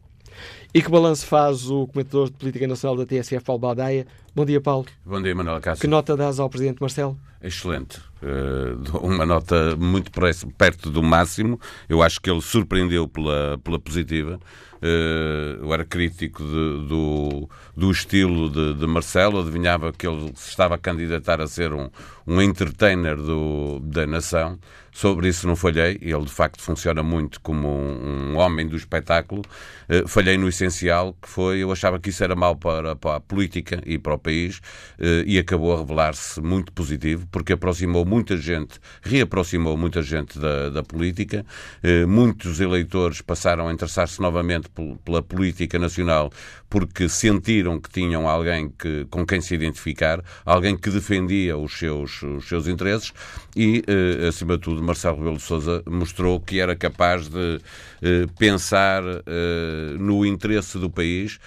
E 0.73 0.81
que 0.81 0.89
balanço 0.89 1.25
faz 1.25 1.69
o 1.69 1.85
comentador 1.88 2.29
de 2.29 2.38
política 2.38 2.65
nacional 2.65 2.95
da 2.95 3.05
TSF, 3.05 3.43
Paulo 3.43 3.59
Baldaia? 3.59 4.07
Bom 4.33 4.45
dia, 4.45 4.61
Paulo. 4.61 4.85
Bom 5.05 5.21
dia, 5.21 5.35
Manuel 5.35 5.59
Cássio. 5.59 5.81
Que 5.81 5.88
nota 5.88 6.15
dás 6.15 6.39
ao 6.39 6.50
Presidente 6.50 6.79
Marcelo? 6.79 7.19
Excelente. 7.43 8.00
Uh, 8.21 8.97
uma 9.05 9.25
nota 9.25 9.75
muito 9.75 10.09
perto 10.57 10.89
do 10.89 11.03
máximo. 11.03 11.59
Eu 11.89 12.01
acho 12.01 12.21
que 12.21 12.29
ele 12.29 12.41
surpreendeu 12.41 13.09
pela, 13.09 13.57
pela 13.61 13.77
positiva. 13.77 14.39
Uh, 14.81 15.61
eu 15.63 15.73
era 15.73 15.85
crítico 15.85 16.43
de, 16.43 16.88
do, 16.88 17.50
do 17.77 17.91
estilo 17.91 18.50
de, 18.50 18.73
de, 18.79 18.88
Marcelo, 18.88 19.39
adivinhava 19.39 19.93
que 19.93 20.07
ele 20.07 20.31
se 20.35 20.50
estava 20.50 20.73
a 20.73 20.77
candidatar 20.77 21.39
a 21.39 21.45
ser 21.45 21.71
um, 21.71 21.88
um 22.25 22.41
entertainer 22.41 23.15
do, 23.15 23.79
da 23.79 24.07
nação. 24.07 24.57
Sobre 24.91 25.27
isso 25.27 25.47
não 25.47 25.55
falhei, 25.55 26.00
ele 26.01 26.25
de 26.25 26.31
facto 26.31 26.61
funciona 26.63 27.03
muito 27.03 27.39
como 27.41 27.67
um, 27.69 28.31
um 28.31 28.38
homem 28.38 28.67
do 28.67 28.75
espetáculo. 28.75 29.43
Uh, 29.88 30.07
falhei 30.07 30.35
no 30.35 30.50
essencial, 30.50 31.15
que 31.21 31.29
foi, 31.29 31.59
eu 31.59 31.71
achava 31.71 32.00
que 32.00 32.09
isso 32.09 32.23
era 32.23 32.35
mau 32.35 32.55
para, 32.55 32.95
para 32.95 33.17
a 33.17 33.19
política 33.19 33.81
e 33.85 34.00
para 34.00 34.15
o 34.15 34.19
país, 34.21 34.57
uh, 34.99 35.23
e 35.25 35.37
acabou 35.37 35.73
a 35.73 35.79
revelar-se 35.79 36.39
muito 36.41 36.71
positivo, 36.71 37.27
porque 37.31 37.53
aproximou 37.53 38.05
muita 38.05 38.37
gente, 38.37 38.79
reaproximou 39.01 39.75
muita 39.75 40.01
gente 40.01 40.39
da, 40.39 40.69
da 40.69 40.83
política, 40.83 41.45
uh, 41.83 42.07
muitos 42.07 42.59
eleitores 42.59 43.21
passaram 43.21 43.67
a 43.67 43.73
interessar-se 43.73 44.21
novamente 44.21 44.69
pela 45.03 45.21
política 45.21 45.77
nacional 45.77 46.31
porque 46.71 47.09
sentiram 47.09 47.77
que 47.81 47.89
tinham 47.89 48.29
alguém 48.29 48.69
que, 48.69 49.05
com 49.09 49.25
quem 49.25 49.41
se 49.41 49.53
identificar, 49.53 50.23
alguém 50.45 50.77
que 50.77 50.89
defendia 50.89 51.57
os 51.57 51.77
seus, 51.77 52.23
os 52.23 52.47
seus 52.47 52.65
interesses 52.65 53.11
e, 53.53 53.83
eh, 53.85 54.29
acima 54.29 54.55
de 54.55 54.63
tudo, 54.63 54.81
Marcelo 54.81 55.17
Rebelo 55.17 55.35
de 55.35 55.43
Sousa 55.43 55.83
mostrou 55.85 56.39
que 56.39 56.61
era 56.61 56.73
capaz 56.73 57.27
de 57.27 57.59
eh, 58.01 58.25
pensar 58.39 59.03
eh, 59.03 59.97
no 59.99 60.25
interesse 60.25 60.79
do 60.79 60.89
país 60.89 61.39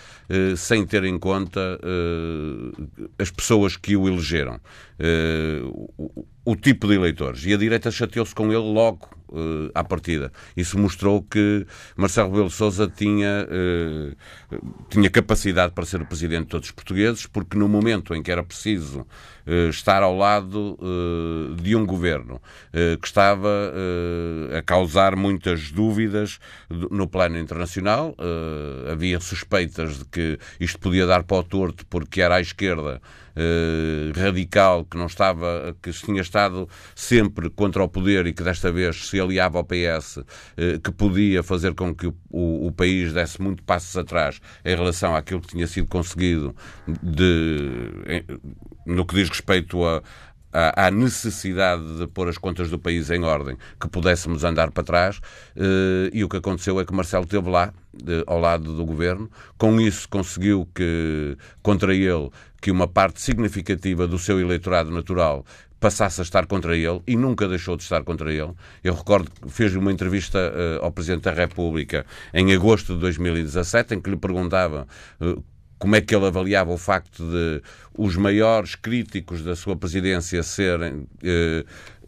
sem 0.56 0.86
ter 0.86 1.04
em 1.04 1.18
conta 1.18 1.78
as 3.18 3.30
pessoas 3.30 3.76
que 3.76 3.94
o 3.94 4.08
elegeram. 4.08 4.58
O, 5.96 6.26
o 6.44 6.54
tipo 6.54 6.86
de 6.86 6.94
eleitores. 6.94 7.44
E 7.46 7.54
a 7.54 7.56
direita 7.56 7.90
chateou-se 7.90 8.34
com 8.34 8.46
ele 8.52 8.58
logo 8.58 9.08
uh, 9.30 9.70
à 9.74 9.82
partida. 9.82 10.30
Isso 10.54 10.78
mostrou 10.78 11.22
que 11.22 11.66
Marcelo 11.96 12.30
Rebelo 12.30 12.50
Sousa 12.50 12.86
tinha, 12.86 13.48
uh, 13.48 14.16
tinha 14.90 15.08
capacidade 15.08 15.72
para 15.72 15.86
ser 15.86 16.02
o 16.02 16.06
presidente 16.06 16.42
de 16.42 16.48
todos 16.48 16.68
os 16.68 16.74
portugueses, 16.74 17.26
porque 17.26 17.56
no 17.56 17.66
momento 17.66 18.14
em 18.14 18.22
que 18.22 18.30
era 18.30 18.42
preciso 18.42 19.00
uh, 19.00 19.68
estar 19.70 20.02
ao 20.02 20.16
lado 20.16 20.78
de 21.60 21.74
um 21.74 21.86
governo 21.86 22.40
que 23.00 23.06
estava 23.06 23.72
a 24.56 24.62
causar 24.62 25.16
muitas 25.16 25.70
dúvidas 25.70 26.38
no 26.68 27.06
plano 27.06 27.38
internacional, 27.38 28.16
havia 28.90 29.20
suspeitas 29.20 29.98
de 29.98 30.04
que 30.06 30.38
isto 30.58 30.78
podia 30.78 31.06
dar 31.06 31.22
para 31.22 31.38
o 31.38 31.42
torto 31.42 31.86
porque 31.86 32.20
era 32.20 32.36
à 32.36 32.40
esquerda 32.40 33.00
radical 34.16 34.84
que 34.84 34.96
não 34.96 35.06
estava, 35.06 35.76
que 35.82 35.90
tinha 35.90 36.22
estado 36.22 36.68
sempre 36.94 37.50
contra 37.50 37.82
o 37.82 37.88
poder 37.88 38.26
e 38.26 38.32
que 38.32 38.42
desta 38.42 38.70
vez 38.70 39.08
se 39.08 39.20
aliava 39.20 39.58
ao 39.58 39.64
PS, 39.64 40.18
eh, 40.56 40.78
que 40.82 40.90
podia 40.92 41.42
fazer 41.42 41.74
com 41.74 41.94
que 41.94 42.06
o, 42.06 42.14
o, 42.30 42.66
o 42.66 42.72
país 42.72 43.12
desse 43.12 43.40
muito 43.40 43.62
passos 43.62 43.96
atrás 43.96 44.40
em 44.64 44.74
relação 44.74 45.14
àquilo 45.16 45.40
que 45.40 45.48
tinha 45.48 45.66
sido 45.66 45.88
conseguido 45.88 46.54
de, 47.02 48.24
no 48.86 49.04
que 49.04 49.14
diz 49.14 49.28
respeito 49.28 49.84
a, 49.84 50.02
à 50.86 50.90
necessidade 50.90 51.98
de 51.98 52.06
pôr 52.06 52.28
as 52.28 52.38
contas 52.38 52.70
do 52.70 52.78
país 52.78 53.10
em 53.10 53.24
ordem, 53.24 53.56
que 53.80 53.88
pudéssemos 53.88 54.44
andar 54.44 54.70
para 54.70 54.84
trás, 54.84 55.20
eh, 55.56 56.10
e 56.12 56.22
o 56.22 56.28
que 56.28 56.36
aconteceu 56.36 56.78
é 56.78 56.84
que 56.84 56.94
Marcelo 56.94 57.24
esteve 57.24 57.50
lá, 57.50 57.72
ao 58.26 58.40
lado 58.40 58.74
do 58.74 58.84
governo, 58.84 59.30
com 59.56 59.80
isso 59.80 60.08
conseguiu 60.08 60.68
que, 60.74 61.36
contra 61.62 61.94
ele, 61.94 62.28
que 62.64 62.70
uma 62.70 62.88
parte 62.88 63.20
significativa 63.20 64.06
do 64.06 64.18
seu 64.18 64.40
eleitorado 64.40 64.90
natural 64.90 65.44
passasse 65.78 66.22
a 66.22 66.24
estar 66.24 66.46
contra 66.46 66.74
ele 66.74 67.02
e 67.06 67.14
nunca 67.14 67.46
deixou 67.46 67.76
de 67.76 67.82
estar 67.82 68.02
contra 68.02 68.32
ele. 68.32 68.54
Eu 68.82 68.94
recordo 68.94 69.30
que 69.30 69.50
fez 69.50 69.76
uma 69.76 69.92
entrevista 69.92 70.38
uh, 70.38 70.82
ao 70.82 70.90
Presidente 70.90 71.24
da 71.24 71.32
República 71.32 72.06
em 72.32 72.54
agosto 72.54 72.94
de 72.94 73.00
2017, 73.00 73.96
em 73.96 74.00
que 74.00 74.08
lhe 74.08 74.16
perguntava 74.16 74.88
uh, 75.20 75.44
como 75.78 75.94
é 75.94 76.00
que 76.00 76.16
ele 76.16 76.24
avaliava 76.24 76.72
o 76.72 76.78
facto 76.78 77.22
de 77.22 77.60
os 77.98 78.16
maiores 78.16 78.76
críticos 78.76 79.42
da 79.42 79.54
sua 79.54 79.76
presidência 79.76 80.42
serem 80.42 81.06
eh, 81.22 81.64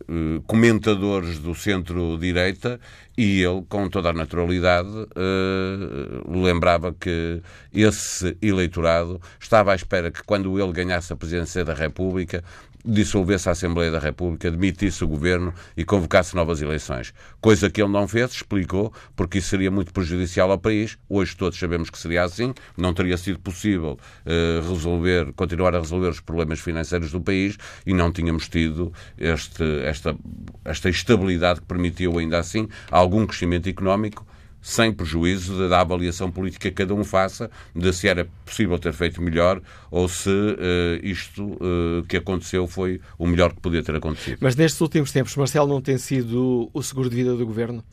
eh, 0.09 0.41
comentadores 0.47 1.38
do 1.38 1.55
centro-direita 1.55 2.79
e 3.17 3.43
ele, 3.43 3.62
com 3.69 3.88
toda 3.88 4.11
a 4.11 4.12
naturalidade, 4.12 4.88
eh, 5.17 6.23
lembrava 6.29 6.93
que 6.93 7.41
esse 7.73 8.37
eleitorado 8.43 9.21
estava 9.41 9.73
à 9.73 9.75
espera 9.75 10.11
que, 10.11 10.23
quando 10.23 10.61
ele 10.61 10.73
ganhasse 10.73 11.12
a 11.12 11.17
presidência 11.17 11.65
da 11.65 11.75
República, 11.75 12.45
dissolvesse 12.87 13.49
a 13.49 13.52
Assembleia 13.52 13.90
da 13.90 13.99
República, 13.99 14.50
demitisse 14.50 15.02
o 15.02 15.09
governo 15.09 15.52
e 15.76 15.85
convocasse 15.85 16.37
novas 16.37 16.62
eleições. 16.62 17.12
Coisa 17.40 17.69
que 17.69 17.83
ele 17.83 17.90
não 17.90 18.07
fez, 18.07 18.33
explicou, 18.33 18.93
porque 19.14 19.38
isso 19.38 19.49
seria 19.49 19.71
muito 19.71 19.93
prejudicial 19.93 20.50
ao 20.50 20.59
país. 20.59 20.97
Hoje 21.09 21.37
todos 21.37 21.59
sabemos 21.59 21.90
que 21.90 21.99
seria 21.99 22.23
assim, 22.23 22.55
não 22.76 22.95
teria 22.95 23.16
sido 23.16 23.38
possível 23.40 23.99
uh, 24.25 24.69
resolver, 24.69 25.33
continuar 25.33 25.75
a 25.75 25.81
resolver 25.81 26.09
os 26.09 26.21
problemas 26.21 26.61
financeiros 26.61 27.11
do 27.11 27.21
país 27.21 27.57
e 27.85 27.93
não 27.93 28.12
tínhamos 28.12 28.49
tido 28.49 28.93
este, 29.19 29.64
esta, 29.81 30.16
esta 30.64 30.88
estabilidade 30.88 31.61
que 31.61 31.66
permitiu 31.66 32.19
ainda 32.19 32.38
assim 32.38 32.69
algum 32.90 33.26
crescimento 33.26 33.69
económico 33.69 34.26
sem 34.66 34.92
prejuízo 34.92 35.68
da 35.68 35.80
avaliação 35.80 36.28
política 36.28 36.68
que 36.68 36.75
cada 36.75 36.92
um 36.92 37.04
faça 37.04 37.49
de 37.73 37.92
se 37.92 38.08
era 38.08 38.26
possível 38.44 38.76
ter 38.80 38.92
feito 38.92 39.23
melhor 39.23 39.62
ou 39.92 40.08
se 40.08 40.28
uh, 40.28 40.99
isto 41.04 41.44
uh, 41.44 42.02
que 42.08 42.16
aconteceu 42.16 42.66
foi 42.66 43.00
o 43.16 43.28
melhor 43.28 43.54
que 43.54 43.61
podia 43.61 43.80
ter 43.80 43.94
acontecido. 43.94 44.38
Mas 44.40 44.56
nestes 44.56 44.80
últimos 44.80 45.12
tempos, 45.12 45.37
Marcelo 45.37 45.68
não 45.68 45.80
tem 45.80 45.96
sido 45.99 46.68
o 46.75 46.82
seguro 46.82 47.08
de 47.08 47.14
vida 47.14 47.37
do 47.37 47.46
governo? 47.46 47.85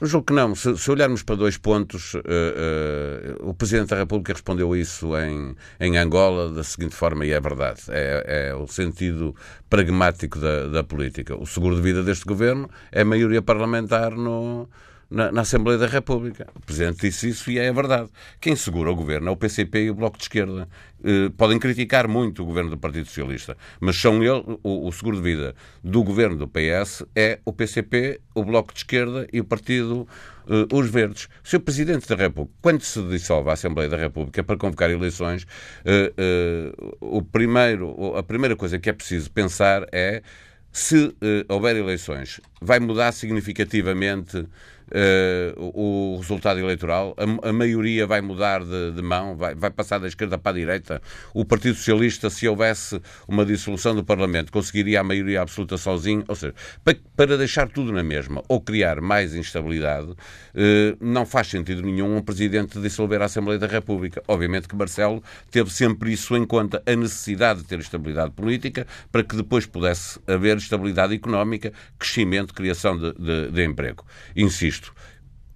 Eu 0.00 0.08
julgo 0.08 0.26
que 0.26 0.32
não. 0.32 0.56
Se, 0.56 0.76
se 0.76 0.90
olharmos 0.90 1.22
para 1.22 1.36
dois 1.36 1.56
pontos, 1.56 2.14
uh, 2.14 2.18
uh, 2.18 3.48
o 3.48 3.54
Presidente 3.54 3.90
da 3.90 3.96
República 3.96 4.32
respondeu 4.32 4.74
isso 4.74 5.16
em, 5.16 5.54
em 5.78 5.96
Angola 5.96 6.50
da 6.50 6.64
seguinte 6.64 6.96
forma, 6.96 7.24
e 7.24 7.30
é 7.30 7.40
verdade: 7.40 7.82
é, 7.90 8.48
é 8.48 8.54
o 8.56 8.66
sentido 8.66 9.36
pragmático 9.70 10.36
da, 10.40 10.66
da, 10.66 10.82
política. 10.82 11.40
O 11.40 11.46
seguro 11.46 11.76
de 11.76 11.82
vida 11.82 12.02
deste 12.02 12.24
governo 12.24 12.68
é 12.90 13.02
a 13.02 13.04
maioria 13.04 13.40
parlamentar 13.40 14.10
no, 14.16 14.68
na, 15.10 15.30
na, 15.30 15.42
Assembleia 15.42 15.78
da 15.78 15.86
República. 15.86 16.46
O 16.54 16.60
Presidente 16.60 17.00
disse 17.02 17.28
isso 17.28 17.50
e 17.50 17.58
é 17.58 17.72
verdade. 17.72 18.08
Quem 18.40 18.56
segura 18.56 18.90
o 18.90 18.94
governo 18.94 19.28
é 19.28 19.30
o 19.30 19.36
PCP 19.36 19.84
e 19.84 19.90
o 19.90 19.94
Bloco 19.94 20.18
de 20.18 20.24
Esquerda. 20.24 20.68
Eh, 21.04 21.30
podem 21.36 21.58
criticar 21.58 22.08
muito 22.08 22.42
o 22.42 22.46
governo 22.46 22.70
do 22.70 22.78
Partido 22.78 23.06
Socialista, 23.06 23.56
mas 23.78 23.96
são 23.96 24.24
ele, 24.24 24.58
o, 24.64 24.88
o, 24.88 24.92
seguro 24.92 25.16
de 25.16 25.22
vida 25.22 25.54
do 25.84 26.02
governo 26.02 26.36
do 26.36 26.48
PS 26.48 27.04
é 27.14 27.38
o 27.44 27.52
PCP, 27.52 28.20
o 28.34 28.42
Bloco 28.42 28.72
de 28.72 28.80
Esquerda 28.80 29.26
e 29.32 29.40
o 29.40 29.44
Partido 29.44 30.08
eh, 30.48 30.66
Os 30.72 30.90
Verdes. 30.90 31.28
Se 31.44 31.54
o 31.54 31.60
Presidente 31.60 32.08
da 32.08 32.16
República, 32.16 32.58
quando 32.60 32.80
se 32.80 33.00
dissolve 33.02 33.50
a 33.50 33.52
Assembleia 33.52 33.88
da 33.88 33.96
República 33.96 34.42
para 34.42 34.56
convocar 34.56 34.90
eleições, 34.90 35.46
eh, 35.84 36.12
eh 36.16 36.72
o 37.00 37.22
primeiro, 37.22 38.16
a 38.16 38.22
primeira 38.24 38.56
coisa 38.56 38.78
que 38.78 38.90
é 38.90 38.92
preciso 38.92 39.30
pensar 39.30 39.86
é 39.92 40.22
se 40.72 41.14
houver 41.48 41.76
eleições, 41.76 42.38
vai 42.60 42.78
mudar 42.78 43.12
significativamente 43.12 44.46
uh, 44.88 45.72
o 45.74 46.18
resultado 46.18 46.60
eleitoral, 46.60 47.14
a, 47.16 47.48
a, 47.48 47.52
maioria 47.52 48.06
vai 48.06 48.20
mudar 48.20 48.64
de, 48.64 48.92
de 48.92 49.02
mão, 49.02 49.36
vai, 49.36 49.54
vai, 49.54 49.70
passar 49.70 49.98
da 49.98 50.08
esquerda 50.08 50.38
para 50.38 50.52
a 50.52 50.54
direita. 50.54 51.02
O 51.34 51.44
Partido 51.44 51.74
Socialista, 51.74 52.30
se 52.30 52.46
houvesse 52.48 53.00
uma 53.26 53.44
dissolução 53.44 53.94
do 53.94 54.04
Parlamento, 54.04 54.52
conseguiria 54.52 55.00
a 55.00 55.04
maioria 55.04 55.42
absoluta 55.42 55.76
sozinho. 55.76 56.24
Ou 56.28 56.34
seja, 56.34 56.54
para, 56.84 56.96
para 57.16 57.38
deixar 57.38 57.68
tudo 57.68 57.92
na 57.92 58.02
mesma 58.02 58.42
ou 58.48 58.60
criar 58.60 59.00
mais 59.00 59.34
instabilidade, 59.34 60.10
uh, 60.10 60.16
não 61.00 61.26
faz 61.26 61.48
sentido 61.48 61.82
nenhum 61.82 62.16
um 62.16 62.22
Presidente 62.22 62.80
dissolver 62.80 63.22
a 63.22 63.26
Assembleia 63.26 63.58
da 63.58 63.66
República. 63.66 64.22
Obviamente 64.28 64.68
que 64.68 64.76
Marcelo 64.76 65.22
teve 65.50 65.70
sempre 65.70 66.12
isso 66.12 66.36
em 66.36 66.44
conta, 66.44 66.82
a 66.86 66.96
necessidade 66.96 67.60
de 67.60 67.66
ter 67.66 67.78
estabilidade 67.78 68.32
política 68.32 68.86
para 69.10 69.22
que 69.22 69.36
depois 69.36 69.64
pudesse 69.64 70.18
haver 70.26 70.56
estabilidade 70.56 71.14
económica, 71.14 71.72
crescimento, 71.98 72.52
criação 72.52 72.96
de, 72.98 73.12
de, 73.14 73.50
de 73.50 73.64
emprego. 73.64 74.04
Insisto 74.34 74.75
isto. 74.76 74.94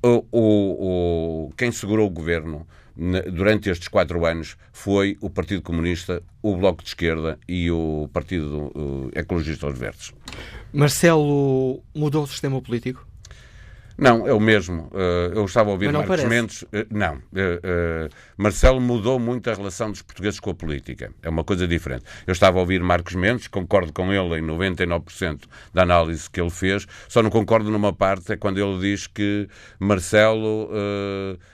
O, 0.03 0.25
o, 0.33 1.47
o, 1.49 1.53
quem 1.57 1.71
segurou 1.71 2.07
o 2.07 2.11
governo 2.11 2.67
durante 3.33 3.71
estes 3.71 3.89
quatro 3.89 4.25
anos 4.27 4.57
foi 4.73 5.17
o 5.21 5.31
Partido 5.31 5.63
Comunista, 5.63 6.23
o 6.43 6.57
Bloco 6.57 6.83
de 6.83 6.89
Esquerda 6.89 7.39
e 7.49 7.71
o 7.71 8.09
Partido 8.13 8.73
Ecologista 9.15 9.67
dos 9.69 9.79
Verdes. 9.79 10.13
Marcelo 10.73 11.83
mudou 11.95 12.25
o 12.25 12.27
sistema 12.27 12.61
político? 12.61 13.07
Não, 14.01 14.27
é 14.27 14.33
o 14.33 14.41
mesmo. 14.41 14.91
Uh, 14.93 15.35
eu 15.35 15.45
estava 15.45 15.69
a 15.69 15.73
ouvir 15.73 15.93
Marcos 15.93 16.09
parece. 16.09 16.27
Mendes. 16.27 16.63
Uh, 16.63 16.87
não. 16.91 17.17
Uh, 17.17 18.09
Marcelo 18.35 18.81
mudou 18.81 19.19
muito 19.19 19.51
a 19.51 19.55
relação 19.55 19.91
dos 19.91 20.01
portugueses 20.01 20.41
com 20.41 20.51
a 20.51 20.55
política. 20.55 21.13
É 21.23 21.29
uma 21.29 21.45
coisa 21.45 21.69
diferente. 21.69 22.05
Eu 22.27 22.33
estava 22.33 22.59
a 22.59 22.61
ouvir 22.61 22.83
Marcos 22.83 23.15
Mendes, 23.15 23.47
concordo 23.47 23.93
com 23.93 24.11
ele 24.11 24.39
em 24.39 24.43
99% 24.43 25.43
da 25.75 25.83
análise 25.83 26.31
que 26.31 26.41
ele 26.41 26.49
fez, 26.49 26.87
só 27.09 27.23
não 27.23 27.29
concordo 27.29 27.71
numa 27.71 27.93
parte, 27.93 28.33
é 28.33 28.37
quando 28.39 28.59
ele 28.59 28.81
diz 28.81 29.07
que 29.07 29.47
Marcelo 29.79 30.71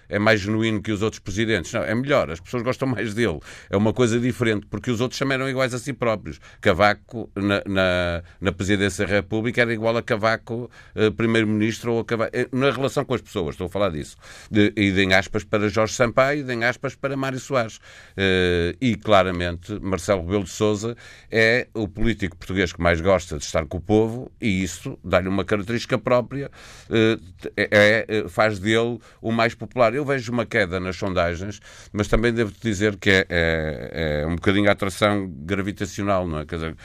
é 0.09 0.19
mais 0.19 0.41
genuíno 0.41 0.81
que 0.81 0.93
os 0.93 1.03
outros 1.03 1.19
presidentes. 1.19 1.73
Não, 1.73 1.83
é 1.83 1.95
melhor, 1.95 2.31
as 2.31 2.38
pessoas 2.38 2.62
gostam 2.62 2.87
mais 2.87 3.12
dele. 3.12 3.41
É 3.69 3.76
uma 3.76 3.93
coisa 3.93 4.21
diferente, 4.21 4.67
porque 4.67 4.91
os 4.91 5.00
outros 5.00 5.19
também 5.19 5.35
eram 5.35 5.49
iguais 5.49 5.75
a 5.75 5.79
si 5.79 5.93
próprios. 5.93 6.38
Cavaco, 6.61 7.29
na, 7.35 7.62
na, 7.67 8.23
na 8.41 8.53
presidência 8.53 9.05
da 9.05 9.12
República, 9.12 9.62
era 9.62 9.73
igual 9.73 9.97
a 9.97 10.03
Cavaco, 10.03 10.71
primeiro-ministro, 11.17 11.95
ou 11.95 12.00
a 12.00 12.05
Cavaco 12.05 12.36
eh, 12.36 12.36
na 12.52 12.71
relação 12.71 13.05
com 13.05 13.14
as 13.14 13.21
pessoas, 13.21 13.55
estou 13.55 13.66
a 13.66 13.71
falar 13.71 13.90
disso. 13.90 14.16
De, 14.50 14.73
e 14.76 14.90
deem 14.93 15.14
aspas 15.14 15.45
para 15.45 15.69
Jorge 15.69 15.95
Sampaio 15.95 16.40
e 16.40 16.43
deem 16.43 16.64
aspas 16.64 16.95
para 16.95 17.16
Mário 17.16 17.38
Soares. 17.38 17.76
Uh, 17.76 18.76
e, 18.81 18.97
claramente, 18.97 19.78
Marcelo 19.81 20.23
Rebelo 20.23 20.45
de 20.45 20.50
Sousa 20.50 20.97
é 21.31 21.69
o 21.75 21.88
político 21.88 22.37
português 22.37 22.73
que 22.73 22.81
mais 22.81 23.00
gosta 23.00 23.38
de 23.38 23.45
estar 23.45 23.64
com 23.66 23.78
o 23.78 23.81
povo 23.81 24.31
e 24.40 24.62
isso 24.62 24.99
dá-lhe 25.05 25.28
uma 25.28 25.45
característica 25.45 25.99
própria, 25.99 26.50
uh, 26.90 27.21
é, 27.57 28.07
é, 28.09 28.28
faz 28.28 28.59
dele 28.59 28.99
o 29.21 29.33
mais 29.33 29.55
popular. 29.55 29.95
Eu 29.95 30.05
vejo 30.05 30.33
uma 30.33 30.45
queda 30.45 30.81
nas 30.81 30.97
sondagens, 30.97 31.61
mas 31.93 32.09
também 32.09 32.33
devo 32.33 32.52
dizer 32.61 32.97
que 32.97 33.11
é, 33.11 33.26
é, 33.28 34.23
é 34.23 34.26
um 34.26 34.37
bocadinho 34.37 34.69
a 34.69 34.73
atração 34.73 35.28
gravitacional, 35.28 36.26
não 36.26 36.40
é? 36.40 36.47
Quer 36.47 36.57
dizer, 36.57 36.76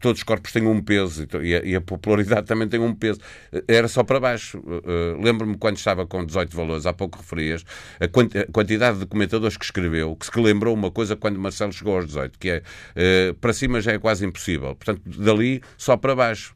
todos 0.00 0.20
os 0.20 0.22
corpos 0.22 0.52
têm 0.52 0.66
um 0.66 0.80
peso 0.80 1.26
e 1.42 1.54
a, 1.54 1.64
e 1.64 1.76
a 1.76 1.80
popularidade 1.80 2.46
também 2.46 2.68
tem 2.68 2.80
um 2.80 2.94
peso. 2.94 3.20
Era 3.68 3.88
só 3.88 4.02
para 4.02 4.18
baixo 4.22 4.32
baixo. 4.32 4.58
Uh, 4.58 5.22
Lembro-me 5.22 5.56
quando 5.56 5.76
estava 5.76 6.06
com 6.06 6.24
18 6.24 6.56
valores, 6.56 6.86
há 6.86 6.92
pouco 6.92 7.18
referias, 7.18 7.64
a, 8.00 8.08
quantidade 8.52 8.98
de 8.98 9.06
comentadores 9.06 9.56
que 9.56 9.64
escreveu, 9.64 10.16
que 10.16 10.26
se 10.26 10.40
lembrou 10.40 10.74
uma 10.74 10.90
coisa 10.90 11.16
quando 11.16 11.38
Marcelo 11.38 11.72
chegou 11.72 11.96
aos 11.96 12.06
18, 12.06 12.38
que 12.38 12.50
é 12.50 12.62
uh, 13.30 13.34
para 13.34 13.52
cima 13.52 13.80
já 13.80 13.92
é 13.92 13.98
quase 13.98 14.24
impossível. 14.24 14.74
Portanto, 14.74 15.02
dali 15.04 15.62
só 15.76 15.96
para 15.96 16.14
baixo. 16.14 16.54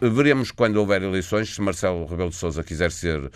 Veremos 0.00 0.50
quando 0.50 0.76
houver 0.76 1.02
eleições, 1.02 1.54
se 1.54 1.60
Marcelo 1.60 2.06
Rebelo 2.06 2.30
de 2.30 2.36
Sousa 2.36 2.64
quiser 2.64 2.90
ser 2.90 3.18
uh, 3.20 3.30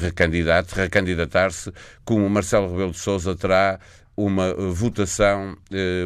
recandidato, 0.00 0.74
recandidatar-se, 0.74 1.70
como 2.02 2.28
Marcelo 2.30 2.70
Rebelo 2.70 2.92
de 2.92 2.98
Sousa 2.98 3.34
terá 3.36 3.78
uma 4.16 4.54
votação 4.54 5.56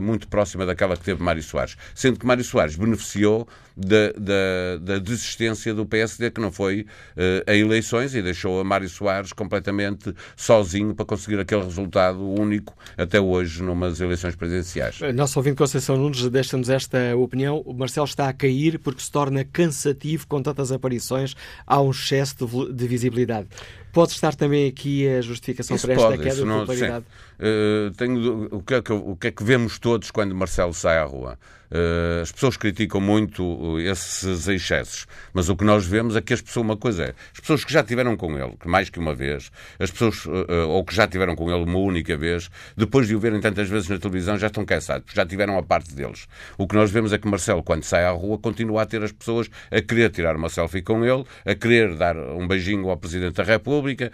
muito 0.00 0.28
próxima 0.28 0.64
daquela 0.64 0.96
que 0.96 1.04
teve 1.04 1.22
Mário 1.22 1.42
Soares. 1.42 1.76
Sendo 1.94 2.18
que 2.18 2.24
Mário 2.24 2.42
Soares 2.42 2.74
beneficiou 2.74 3.46
da, 3.78 4.12
da, 4.18 4.94
da 4.94 4.98
desistência 4.98 5.72
do 5.72 5.86
PSD, 5.86 6.32
que 6.32 6.40
não 6.40 6.50
foi 6.50 6.84
eh, 7.16 7.44
a 7.46 7.54
eleições 7.54 8.12
e 8.12 8.20
deixou 8.20 8.60
a 8.60 8.64
Mário 8.64 8.88
Soares 8.88 9.32
completamente 9.32 10.12
sozinho 10.36 10.94
para 10.94 11.06
conseguir 11.06 11.38
aquele 11.38 11.62
resultado 11.62 12.20
único 12.20 12.76
até 12.96 13.20
hoje 13.20 13.62
numas 13.62 14.00
eleições 14.00 14.34
presidenciais. 14.34 14.98
Nosso 15.14 15.38
ouvinte 15.38 15.56
Conceição 15.56 15.96
Nunes 15.96 16.28
deixa-nos 16.28 16.68
esta 16.68 17.16
opinião. 17.16 17.62
O 17.64 17.72
Marcelo 17.72 18.06
está 18.06 18.28
a 18.28 18.32
cair 18.32 18.80
porque 18.80 19.00
se 19.00 19.12
torna 19.12 19.44
cansativo 19.44 20.26
com 20.26 20.42
tantas 20.42 20.72
aparições. 20.72 21.36
Há 21.64 21.80
um 21.80 21.90
excesso 21.92 22.34
de, 22.46 22.72
de 22.72 22.88
visibilidade. 22.88 23.46
Pode 23.92 24.12
estar 24.12 24.34
também 24.34 24.68
aqui 24.68 25.08
a 25.08 25.20
justificação 25.20 25.76
isso 25.76 25.86
para 25.86 25.94
esta 25.94 26.08
pode, 26.08 26.22
queda 26.22 26.34
de 26.34 26.42
popularidade? 26.42 27.04
Uh, 27.38 27.90
tenho, 27.96 28.48
o, 28.50 28.62
que 28.62 28.74
é 28.74 28.82
que, 28.82 28.92
o 28.92 29.16
que 29.16 29.26
é 29.28 29.30
que 29.30 29.44
vemos 29.44 29.78
todos 29.78 30.10
quando 30.10 30.34
Marcelo 30.34 30.74
sai 30.74 30.98
à 30.98 31.04
rua? 31.04 31.38
Uh, 31.70 32.22
as 32.22 32.32
pessoas 32.32 32.56
criticam 32.56 33.00
muito 33.00 33.78
esses 33.80 34.48
excessos, 34.48 35.06
mas 35.32 35.48
o 35.48 35.56
que 35.56 35.64
nós 35.64 35.86
vemos 35.86 36.16
é 36.16 36.20
que 36.20 36.32
as 36.32 36.40
pessoas, 36.40 36.64
uma 36.64 36.76
coisa 36.76 37.04
é, 37.04 37.14
as 37.32 37.40
pessoas 37.40 37.64
que 37.64 37.72
já 37.72 37.82
tiveram 37.82 38.16
com 38.16 38.38
ele, 38.38 38.54
mais 38.64 38.88
que 38.88 38.98
uma 38.98 39.14
vez, 39.14 39.50
as 39.78 39.90
pessoas, 39.90 40.24
uh, 40.24 40.68
ou 40.68 40.84
que 40.84 40.94
já 40.94 41.06
tiveram 41.06 41.36
com 41.36 41.50
ele 41.50 41.64
uma 41.64 41.78
única 41.78 42.16
vez, 42.16 42.50
depois 42.76 43.06
de 43.06 43.14
o 43.14 43.20
verem 43.20 43.40
tantas 43.40 43.68
vezes 43.68 43.88
na 43.88 43.98
televisão, 43.98 44.38
já 44.38 44.46
estão 44.46 44.64
cansados, 44.64 45.12
já 45.14 45.26
tiveram 45.26 45.58
a 45.58 45.62
parte 45.62 45.94
deles. 45.94 46.26
O 46.56 46.66
que 46.66 46.74
nós 46.74 46.90
vemos 46.90 47.12
é 47.12 47.18
que 47.18 47.28
Marcelo, 47.28 47.62
quando 47.62 47.82
sai 47.82 48.04
à 48.04 48.10
rua, 48.10 48.38
continua 48.38 48.82
a 48.82 48.86
ter 48.86 49.02
as 49.02 49.12
pessoas 49.12 49.50
a 49.70 49.80
querer 49.80 50.10
tirar 50.10 50.36
uma 50.36 50.48
selfie 50.48 50.82
com 50.82 51.04
ele, 51.04 51.24
a 51.44 51.54
querer 51.54 51.94
dar 51.96 52.16
um 52.16 52.46
beijinho 52.46 52.88
ao 52.88 52.96
Presidente 52.96 53.34
da 53.34 53.44
República, 53.44 54.10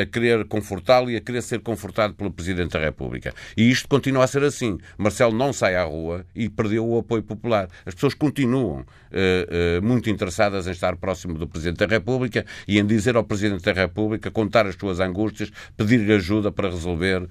a 0.00 0.06
querer 0.06 0.46
confortá-lo 0.46 1.10
e 1.10 1.16
a 1.16 1.20
querer 1.20 1.42
ser 1.42 1.60
confortado 1.60 2.14
pelo 2.14 2.30
Presidente 2.30 2.72
da 2.72 2.78
República. 2.78 3.34
E 3.56 3.70
isto 3.70 3.88
continua 3.88 4.24
a 4.24 4.26
ser 4.26 4.42
assim. 4.42 4.78
Marcelo 4.96 5.34
não 5.34 5.52
sai 5.52 5.76
à 5.76 5.84
rua 5.84 6.24
e 6.34 6.48
perdeu 6.48 6.77
o 6.78 6.98
apoio 6.98 7.22
popular. 7.22 7.68
As 7.84 7.94
pessoas 7.94 8.14
continuam 8.14 8.80
uh, 8.80 8.84
uh, 8.84 9.82
muito 9.82 10.10
interessadas 10.10 10.66
em 10.66 10.70
estar 10.70 10.96
próximo 10.96 11.34
do 11.34 11.46
Presidente 11.46 11.78
da 11.78 11.86
República 11.86 12.44
e 12.66 12.78
em 12.78 12.86
dizer 12.86 13.16
ao 13.16 13.24
Presidente 13.24 13.62
da 13.62 13.72
República, 13.72 14.30
contar 14.30 14.66
as 14.66 14.74
suas 14.74 15.00
angústias, 15.00 15.50
pedir-lhe 15.76 16.12
ajuda 16.12 16.50
para 16.52 16.68
resolver 16.68 17.22
uh, 17.22 17.28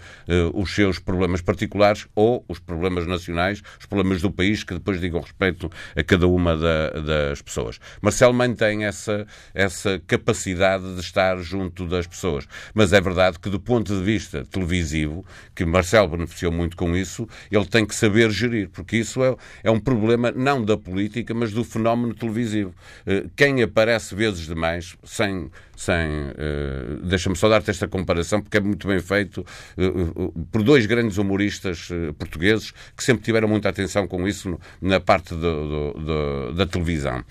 os 0.53 0.73
seus 0.73 0.99
problemas 0.99 1.41
particulares 1.41 2.07
ou 2.15 2.43
os 2.47 2.59
problemas 2.59 3.05
nacionais, 3.05 3.61
os 3.79 3.85
problemas 3.85 4.21
do 4.21 4.31
país, 4.31 4.63
que 4.63 4.73
depois 4.73 4.99
digam 4.99 5.21
respeito 5.21 5.69
a 5.95 6.03
cada 6.03 6.27
uma 6.27 6.55
da, 6.57 6.89
das 7.01 7.41
pessoas. 7.41 7.79
Marcelo 8.01 8.33
mantém 8.33 8.85
essa, 8.85 9.25
essa 9.53 10.01
capacidade 10.05 10.93
de 10.93 10.99
estar 10.99 11.37
junto 11.37 11.85
das 11.85 12.07
pessoas. 12.07 12.47
Mas 12.73 12.93
é 12.93 13.01
verdade 13.01 13.39
que, 13.39 13.49
do 13.49 13.59
ponto 13.59 13.93
de 13.93 14.03
vista 14.03 14.45
televisivo, 14.45 15.25
que 15.55 15.65
Marcelo 15.65 16.09
beneficiou 16.09 16.51
muito 16.51 16.75
com 16.75 16.95
isso, 16.95 17.27
ele 17.51 17.65
tem 17.65 17.85
que 17.85 17.95
saber 17.95 18.29
gerir, 18.31 18.69
porque 18.69 18.97
isso 18.97 19.23
é, 19.23 19.35
é 19.63 19.71
um 19.71 19.79
problema 19.79 20.31
não 20.31 20.63
da 20.63 20.77
política, 20.77 21.33
mas 21.33 21.51
do 21.51 21.63
fenómeno 21.63 22.13
televisivo. 22.13 22.73
Eh, 23.05 23.25
quem 23.35 23.61
aparece 23.61 24.15
vezes 24.15 24.47
demais, 24.47 24.97
sem. 25.03 25.49
sem 25.75 25.95
uh, 25.95 27.05
Deixa-me 27.05 27.35
só 27.35 27.47
dar-te 27.49 27.69
esta 27.69 27.87
comparação, 27.87 28.41
porque 28.41 28.57
é 28.57 28.59
muito 28.59 28.87
bem 28.87 28.99
feito, 28.99 29.45
uh, 29.77 30.45
por 30.51 30.63
dois 30.63 30.85
grandes 30.85 31.17
humoristas 31.17 31.89
portugueses 32.17 32.71
que 32.95 33.03
sempre 33.03 33.23
tiveram 33.23 33.47
muita 33.47 33.69
atenção 33.69 34.07
com 34.07 34.27
isso 34.27 34.59
na 34.81 34.99
parte 34.99 35.33
do, 35.35 35.39
do, 35.39 35.93
do, 35.93 36.53
da 36.53 36.65
televisão. 36.65 37.23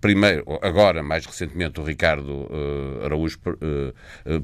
primeiro, 0.00 0.44
agora, 0.62 1.02
mais 1.02 1.26
recentemente, 1.26 1.80
o 1.80 1.84
Ricardo 1.84 2.48
Araújo 3.04 3.38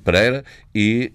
Pereira 0.05 0.45
e, 0.75 1.13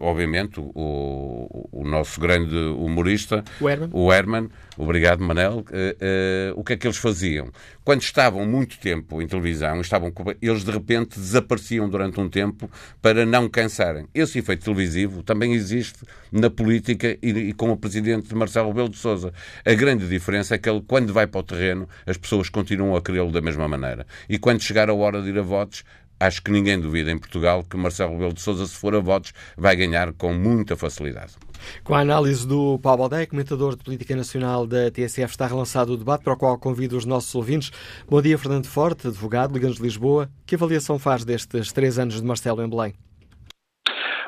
obviamente, 0.00 0.60
o, 0.60 1.68
o 1.72 1.84
nosso 1.84 2.20
grande 2.20 2.56
humorista, 2.56 3.42
o 3.60 3.68
Herman, 3.68 3.90
o 3.92 4.09
Herman 4.12 4.48
obrigado 4.82 5.22
Manel, 5.22 5.58
uh, 5.58 5.62
uh, 5.62 6.60
o 6.60 6.64
que 6.64 6.72
é 6.72 6.76
que 6.76 6.86
eles 6.86 6.96
faziam? 6.96 7.50
Quando 7.84 8.02
estavam 8.02 8.46
muito 8.46 8.78
tempo 8.78 9.20
em 9.20 9.26
televisão, 9.26 9.80
estavam, 9.80 10.12
eles 10.40 10.64
de 10.64 10.70
repente 10.70 11.18
desapareciam 11.18 11.88
durante 11.88 12.18
um 12.18 12.28
tempo 12.28 12.70
para 13.02 13.26
não 13.26 13.48
cansarem. 13.48 14.06
Esse 14.14 14.38
efeito 14.38 14.64
televisivo 14.64 15.22
também 15.22 15.52
existe 15.52 15.98
na 16.32 16.48
política 16.48 17.18
e, 17.22 17.30
e 17.30 17.52
com 17.52 17.70
o 17.70 17.76
presidente 17.76 18.34
Marcelo 18.34 18.68
Rebelo 18.68 18.88
de 18.88 18.96
Sousa. 18.96 19.32
A 19.64 19.74
grande 19.74 20.08
diferença 20.08 20.54
é 20.54 20.58
que 20.58 20.68
ele, 20.68 20.82
quando 20.86 21.12
vai 21.12 21.26
para 21.26 21.40
o 21.40 21.42
terreno, 21.42 21.88
as 22.06 22.16
pessoas 22.16 22.48
continuam 22.48 22.96
a 22.96 23.02
querê-lo 23.02 23.30
da 23.30 23.40
mesma 23.40 23.68
maneira. 23.68 24.06
E 24.28 24.38
quando 24.38 24.62
chegar 24.62 24.88
a 24.88 24.94
hora 24.94 25.20
de 25.20 25.28
ir 25.28 25.38
a 25.38 25.42
votos, 25.42 25.84
acho 26.20 26.42
que 26.42 26.50
ninguém 26.50 26.78
duvida 26.78 27.10
em 27.10 27.18
Portugal 27.18 27.64
que 27.64 27.76
Marcelo 27.76 28.12
Rebelo 28.12 28.34
de 28.34 28.42
Sousa, 28.42 28.66
se 28.66 28.76
for 28.76 28.94
a 28.94 29.00
votos, 29.00 29.32
vai 29.56 29.74
ganhar 29.74 30.12
com 30.12 30.32
muita 30.34 30.76
facilidade. 30.76 31.36
Com 31.82 31.94
a 31.94 32.00
análise 32.00 32.46
do 32.46 32.78
Paulo 32.78 32.98
Baldeia, 32.98 33.26
comentador 33.26 33.76
de 33.76 33.84
política 33.84 34.14
nacional 34.14 34.66
da 34.66 34.90
TSF, 34.90 35.30
está 35.30 35.46
relançado 35.46 35.92
o 35.92 35.96
debate 35.96 36.24
para 36.24 36.34
o 36.34 36.36
qual 36.36 36.58
convido 36.58 36.96
os 36.96 37.04
nossos 37.04 37.34
ouvintes. 37.34 37.70
Bom 38.08 38.20
dia, 38.20 38.38
Fernando 38.38 38.66
Forte, 38.66 39.08
advogado, 39.08 39.52
Liganos 39.54 39.76
de 39.76 39.82
Lisboa. 39.82 40.28
Que 40.46 40.54
avaliação 40.54 40.98
faz 40.98 41.24
destes 41.24 41.72
três 41.72 41.98
anos 41.98 42.20
de 42.20 42.26
Marcelo 42.26 42.62
em 42.62 42.68
Belém? 42.68 42.94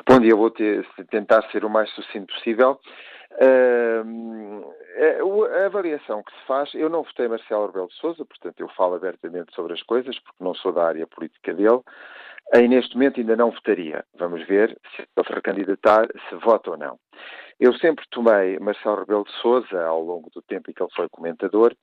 Bom 0.07 0.19
dia, 0.19 0.35
vou 0.35 0.51
ter, 0.51 0.85
tentar 1.09 1.49
ser 1.51 1.63
o 1.63 1.69
mais 1.69 1.89
sucinto 1.91 2.33
possível. 2.33 2.79
Uh, 3.33 4.63
a 4.95 5.65
avaliação 5.65 6.23
que 6.23 6.31
se 6.31 6.45
faz, 6.45 6.73
eu 6.73 6.89
não 6.89 7.03
votei 7.03 7.27
Marcelo 7.27 7.67
Rebelo 7.67 7.87
de 7.87 7.95
Sousa, 7.95 8.23
portanto 8.25 8.59
eu 8.59 8.67
falo 8.69 8.95
abertamente 8.95 9.53
sobre 9.53 9.73
as 9.73 9.81
coisas, 9.83 10.17
porque 10.19 10.43
não 10.43 10.53
sou 10.53 10.71
da 10.71 10.85
área 10.85 11.07
política 11.07 11.53
dele. 11.53 11.81
Aí, 12.53 12.67
neste 12.67 12.95
momento, 12.95 13.19
ainda 13.19 13.35
não 13.35 13.51
votaria. 13.51 14.03
Vamos 14.15 14.45
ver 14.45 14.77
se 14.95 15.01
ele 15.01 15.27
se 15.27 15.33
recandidatar, 15.33 16.07
se 16.29 16.35
vota 16.35 16.71
ou 16.71 16.77
não. 16.77 16.99
Eu 17.59 17.73
sempre 17.75 18.05
tomei 18.09 18.59
Marcelo 18.59 18.99
Rebelo 18.99 19.23
de 19.23 19.31
Sousa, 19.41 19.83
ao 19.83 20.03
longo 20.03 20.29
do 20.29 20.41
tempo 20.41 20.69
em 20.69 20.73
que 20.73 20.83
ele 20.83 20.91
foi 20.95 21.07
comentador, 21.09 21.73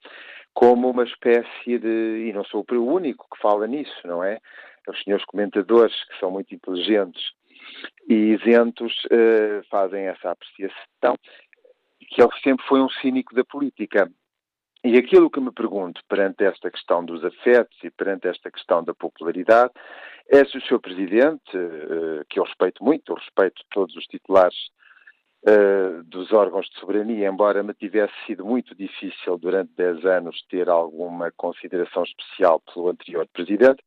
como 0.52 0.90
uma 0.90 1.04
espécie 1.04 1.78
de. 1.78 2.28
E 2.28 2.32
não 2.32 2.44
sou 2.44 2.64
o 2.70 2.86
único 2.86 3.26
que 3.34 3.40
fala 3.40 3.66
nisso, 3.66 4.06
não 4.06 4.22
é? 4.22 4.38
Os 4.88 5.02
senhores 5.02 5.24
comentadores, 5.24 5.94
que 6.04 6.18
são 6.18 6.30
muito 6.30 6.54
inteligentes 6.54 7.22
e 8.08 8.14
isentos, 8.34 8.92
uh, 9.06 9.64
fazem 9.70 10.06
essa 10.06 10.30
apreciação, 10.30 11.16
que 12.10 12.20
ele 12.20 12.30
sempre 12.42 12.66
foi 12.66 12.80
um 12.80 12.90
cínico 12.90 13.34
da 13.34 13.44
política. 13.44 14.10
E 14.82 14.96
aquilo 14.96 15.30
que 15.30 15.40
me 15.40 15.52
pergunto 15.52 16.00
perante 16.08 16.44
esta 16.44 16.70
questão 16.70 17.04
dos 17.04 17.24
afetos 17.24 17.76
e 17.84 17.90
perante 17.90 18.28
esta 18.28 18.50
questão 18.50 18.82
da 18.82 18.94
popularidade 18.94 19.72
é 20.28 20.44
se 20.44 20.56
o 20.56 20.62
seu 20.62 20.80
presidente, 20.80 21.54
eh, 21.54 22.24
que 22.28 22.38
eu 22.38 22.44
respeito 22.44 22.82
muito, 22.82 23.12
eu 23.12 23.16
respeito 23.16 23.62
todos 23.70 23.94
os 23.96 24.04
titulares 24.06 24.56
uh, 25.46 26.02
dos 26.04 26.32
órgãos 26.32 26.66
de 26.68 26.78
soberania, 26.78 27.28
embora 27.28 27.62
me 27.62 27.74
tivesse 27.74 28.12
sido 28.26 28.44
muito 28.44 28.74
difícil 28.74 29.38
durante 29.38 29.72
10 29.76 30.04
anos 30.04 30.42
ter 30.48 30.68
alguma 30.68 31.30
consideração 31.32 32.04
especial 32.04 32.60
pelo 32.60 32.88
anterior 32.88 33.26
presidente. 33.32 33.82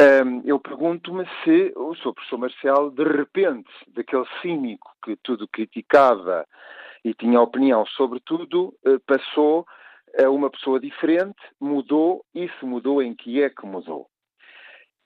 Um, 0.00 0.42
eu 0.44 0.58
pergunto-me 0.58 1.24
se 1.44 1.72
o 1.76 1.94
Sr. 1.94 2.14
Professor 2.14 2.38
Marcelo, 2.38 2.90
de 2.90 3.04
repente, 3.04 3.70
daquele 3.88 4.26
cínico 4.42 4.90
que 5.04 5.16
tudo 5.16 5.46
criticava 5.46 6.44
e 7.04 7.12
tinha 7.12 7.40
opinião 7.40 7.84
sobre 7.86 8.18
tudo, 8.20 8.74
uh, 8.86 9.00
passou 9.06 9.66
a 10.18 10.30
uma 10.30 10.50
pessoa 10.50 10.80
diferente, 10.80 11.40
mudou 11.60 12.24
e 12.34 12.48
se 12.48 12.64
mudou 12.64 13.02
em 13.02 13.14
que 13.14 13.42
é 13.42 13.50
que 13.50 13.66
mudou. 13.66 14.08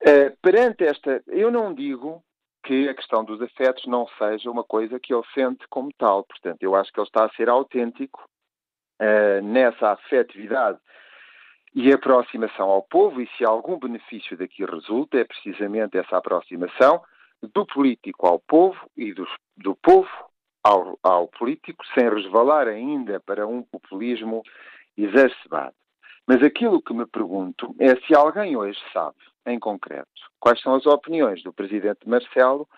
Uh, 0.03 0.37
perante 0.41 0.85
esta, 0.85 1.23
eu 1.27 1.51
não 1.51 1.75
digo 1.75 2.23
que 2.65 2.89
a 2.89 2.95
questão 2.95 3.25
dos 3.25 3.41
afetos 3.41 3.87
não 3.87 4.07
seja 4.19 4.51
uma 4.51 4.63
coisa 4.63 5.01
que 5.01 5.13
ele 5.13 5.25
sente 5.35 5.67
como 5.69 5.91
tal. 5.97 6.25
Portanto, 6.25 6.63
eu 6.63 6.75
acho 6.75 6.93
que 6.93 7.01
ele 7.01 7.07
está 7.07 7.25
a 7.25 7.31
ser 7.31 7.49
autêntico 7.49 8.23
uh, 9.01 9.43
nessa 9.43 9.93
afetividade 9.93 10.79
e 11.75 11.93
aproximação 11.93 12.69
ao 12.69 12.83
povo, 12.83 13.21
e 13.21 13.29
se 13.37 13.45
algum 13.45 13.79
benefício 13.79 14.37
daqui 14.37 14.65
resulta, 14.65 15.19
é 15.19 15.25
precisamente 15.25 15.97
essa 15.97 16.17
aproximação 16.17 17.03
do 17.43 17.67
político 17.67 18.27
ao 18.27 18.39
povo 18.39 18.79
e 18.97 19.13
do, 19.13 19.27
do 19.57 19.77
povo 19.77 20.09
ao, 20.69 20.99
ao 21.03 21.29
político, 21.29 21.83
sem 21.95 22.11
resvalar 22.11 22.69
ainda 22.69 23.19
para 23.21 23.47
um 23.47 23.63
populismo 23.63 24.43
exacerbado. 24.97 25.75
Mas 26.27 26.43
aquilo 26.43 26.83
que 26.83 26.93
me 26.93 27.07
pergunto 27.07 27.75
é 27.81 27.97
se 28.01 28.15
alguém 28.15 28.55
hoje 28.55 28.79
sabe, 28.93 29.17
em 29.47 29.59
concreto, 29.59 30.07
quais 30.39 30.61
são 30.61 30.75
as 30.75 30.85
opiniões 30.85 31.43
do 31.43 31.55
Presidente 31.55 32.07
Marcelo 32.07 32.69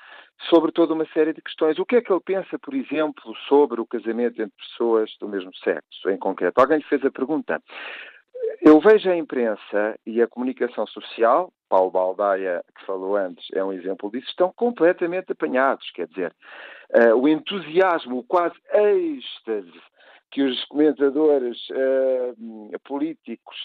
sobre 0.49 0.71
toda 0.71 0.95
uma 0.95 1.05
série 1.07 1.33
de 1.33 1.43
questões. 1.43 1.81
O 1.81 1.85
que 1.85 1.97
é 1.97 2.01
que 2.01 2.13
ele 2.13 2.23
pensa, 2.25 2.57
por 2.61 2.75
exemplo, 2.75 3.35
sobre 3.49 3.81
o 3.81 3.87
casamento 3.87 4.41
entre 4.41 4.57
pessoas 4.57 5.11
do 5.19 5.29
mesmo 5.29 5.51
sexo, 5.57 6.09
em 6.09 6.17
concreto? 6.17 6.61
Alguém 6.61 6.79
lhe 6.79 6.85
fez 6.85 7.05
a 7.05 7.11
pergunta. 7.11 7.61
Eu 8.63 8.81
vejo 8.81 9.11
a 9.11 9.17
imprensa 9.17 9.99
e 10.07 10.23
a 10.23 10.29
comunicação 10.29 10.87
social, 10.87 11.53
Paulo 11.71 11.91
Baldaia, 11.93 12.65
que 12.77 12.85
falou 12.85 13.17
antes, 13.17 13.47
é 13.55 13.65
um 13.65 13.73
exemplo 13.73 14.11
disso, 14.11 14.29
estão 14.29 14.53
completamente 14.53 15.31
apanhados. 15.31 15.89
Quer 15.93 16.09
dizer, 16.09 16.35
uh, 16.97 17.15
o 17.15 17.29
entusiasmo, 17.29 18.19
o 18.19 18.25
quase 18.25 18.57
êxtase 18.75 19.81
que 20.33 20.43
os 20.43 20.65
comentadores 20.65 21.57
uh, 21.71 22.79
políticos 22.85 23.57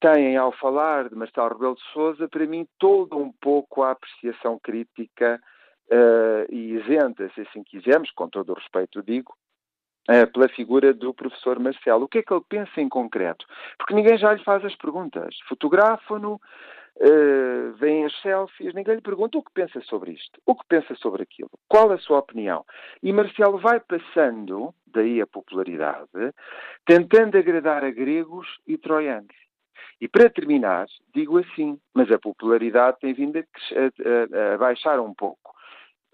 têm 0.00 0.38
ao 0.38 0.52
falar 0.52 1.10
de 1.10 1.14
Marcelo 1.14 1.50
Rebelo 1.50 1.74
de 1.74 1.82
Sousa, 1.92 2.26
para 2.26 2.46
mim, 2.46 2.66
toda 2.78 3.14
um 3.14 3.30
pouco 3.30 3.82
a 3.82 3.90
apreciação 3.90 4.58
crítica 4.58 5.38
uh, 5.92 6.50
e 6.50 6.76
isenta, 6.76 7.30
se 7.34 7.42
assim 7.42 7.62
quisermos, 7.62 8.10
com 8.12 8.26
todo 8.26 8.50
o 8.50 8.54
respeito 8.54 9.02
digo, 9.02 9.34
pela 10.34 10.48
figura 10.50 10.92
do 10.92 11.14
professor 11.14 11.58
Marcelo. 11.58 12.04
O 12.04 12.08
que 12.08 12.18
é 12.18 12.22
que 12.22 12.32
ele 12.32 12.44
pensa 12.46 12.78
em 12.78 12.90
concreto? 12.90 13.46
Porque 13.78 13.94
ninguém 13.94 14.18
já 14.18 14.34
lhe 14.34 14.44
faz 14.44 14.62
as 14.62 14.76
perguntas. 14.76 15.34
Fotografam-no, 15.48 16.38
uh, 16.96 17.72
veem 17.74 18.04
as 18.04 18.20
selfies, 18.20 18.74
ninguém 18.74 18.96
lhe 18.96 19.00
pergunta 19.00 19.38
o 19.38 19.42
que 19.42 19.52
pensa 19.52 19.80
sobre 19.82 20.12
isto, 20.12 20.40
o 20.46 20.54
que 20.54 20.66
pensa 20.68 20.94
sobre 20.96 21.22
aquilo, 21.22 21.50
qual 21.68 21.90
a 21.92 21.98
sua 21.98 22.18
opinião. 22.18 22.64
E 23.02 23.12
Marcelo 23.12 23.58
vai 23.58 23.80
passando, 23.80 24.74
daí 24.86 25.20
a 25.20 25.26
popularidade, 25.26 26.08
tentando 26.86 27.36
agradar 27.36 27.84
a 27.84 27.90
gregos 27.90 28.46
e 28.66 28.78
troianos. 28.78 29.34
E 30.00 30.08
para 30.08 30.28
terminar, 30.28 30.86
digo 31.14 31.38
assim, 31.38 31.78
mas 31.94 32.10
a 32.10 32.18
popularidade 32.18 32.98
tem 33.00 33.14
vindo 33.14 33.38
a, 33.38 33.42
a, 33.42 34.54
a 34.54 34.58
baixar 34.58 35.00
um 35.00 35.14
pouco. 35.14 35.54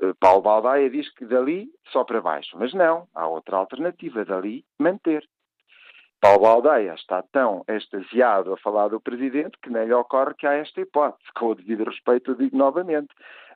Eh, 0.01 0.15
Paulo 0.19 0.43
Baldaia 0.43 0.89
diz 0.91 1.13
que 1.15 1.27
dali 1.27 1.69
só 1.93 2.05
para 2.05 2.21
baixo, 2.21 2.57
mas 2.59 2.73
não, 2.73 3.07
há 3.15 3.27
outra 3.27 3.57
alternativa, 3.57 4.25
dali 4.25 4.65
manter. 4.79 5.27
Paulo 6.21 6.41
Baldeia 6.41 6.93
está 6.95 7.23
tão 7.23 7.65
extasiado 7.67 8.53
a 8.53 8.57
falar 8.59 8.89
do 8.89 9.01
Presidente 9.01 9.57
que 9.63 9.71
nem 9.71 9.87
lhe 9.87 9.95
ocorre 9.95 10.35
que 10.35 10.47
há 10.47 10.53
esta 10.53 10.81
hipótese. 10.81 11.33
Com 11.35 11.47
o 11.47 11.55
devido 11.55 11.85
respeito, 11.85 12.33
eu 12.33 12.35
digo 12.35 12.57
novamente. 12.57 13.09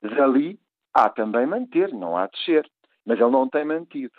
Dali 0.02 0.58
há 0.94 1.10
também 1.10 1.46
manter, 1.46 1.92
não 1.92 2.16
há 2.16 2.26
descer. 2.26 2.66
Mas 3.04 3.20
ele 3.20 3.30
não 3.30 3.48
tem 3.50 3.66
mantido. 3.66 4.14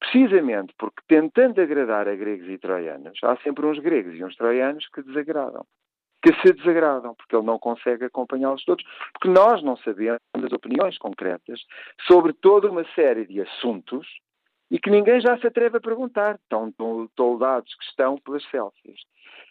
Precisamente 0.00 0.74
porque, 0.76 1.02
tentando 1.06 1.60
agradar 1.60 2.08
a 2.08 2.16
gregos 2.16 2.48
e 2.48 2.58
troianos, 2.58 3.16
há 3.22 3.36
sempre 3.36 3.64
uns 3.64 3.78
gregos 3.78 4.14
e 4.16 4.24
uns 4.24 4.34
troianos 4.34 4.88
que 4.88 5.02
desagradam. 5.02 5.64
Que 6.20 6.32
se 6.40 6.52
desagradam, 6.52 7.14
porque 7.14 7.36
ele 7.36 7.46
não 7.46 7.60
consegue 7.60 8.06
acompanhá-los 8.06 8.64
todos, 8.64 8.84
porque 9.12 9.28
nós 9.28 9.62
não 9.62 9.76
sabemos 9.76 10.18
as 10.32 10.52
opiniões 10.52 10.98
concretas 10.98 11.60
sobre 12.08 12.32
toda 12.32 12.68
uma 12.68 12.84
série 12.94 13.24
de 13.24 13.40
assuntos 13.40 14.04
e 14.74 14.78
que 14.80 14.90
ninguém 14.90 15.20
já 15.20 15.38
se 15.38 15.46
atreve 15.46 15.76
a 15.76 15.80
perguntar, 15.80 16.36
tão 16.48 16.74
toldados 17.14 17.72
que 17.76 17.84
estão 17.84 18.18
pelas 18.18 18.42
selfies. 18.50 19.00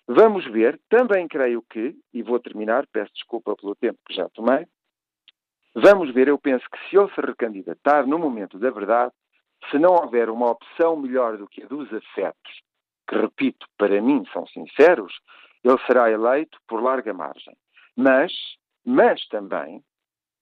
Vamos 0.06 0.44
ver, 0.52 0.78
também 0.90 1.30
creio 1.30 1.64
que, 1.70 1.96
e 2.14 2.22
vou 2.22 2.38
terminar, 2.42 2.86
peço 2.88 3.14
desculpa 3.14 3.56
pelo 3.56 3.74
tempo 3.74 3.98
que 4.06 4.14
já 4.14 4.28
tomei, 4.28 4.68
vamos 5.74 6.14
ver, 6.14 6.28
eu 6.28 6.38
penso 6.38 6.66
que 6.70 6.78
se 6.90 6.98
ele 6.98 7.10
se 7.16 7.22
recandidatar 7.22 8.06
no 8.06 8.20
momento 8.20 8.60
da 8.60 8.70
verdade, 8.70 9.14
se 9.72 9.80
não 9.80 9.94
houver 9.94 10.30
uma 10.30 10.52
opção 10.52 10.98
melhor 10.98 11.38
do 11.38 11.48
que 11.48 11.64
a 11.64 11.68
dos 11.68 11.88
afetos, 11.94 12.62
que 13.08 13.16
repito, 13.16 13.66
para 13.78 14.02
mim 14.02 14.26
são 14.34 14.46
sinceros, 14.48 15.14
ele 15.64 15.80
será 15.88 16.12
eleito 16.12 16.58
por 16.68 16.84
larga 16.84 17.14
margem. 17.14 17.56
Mas, 17.96 18.34
mas 18.86 19.26
também, 19.30 19.82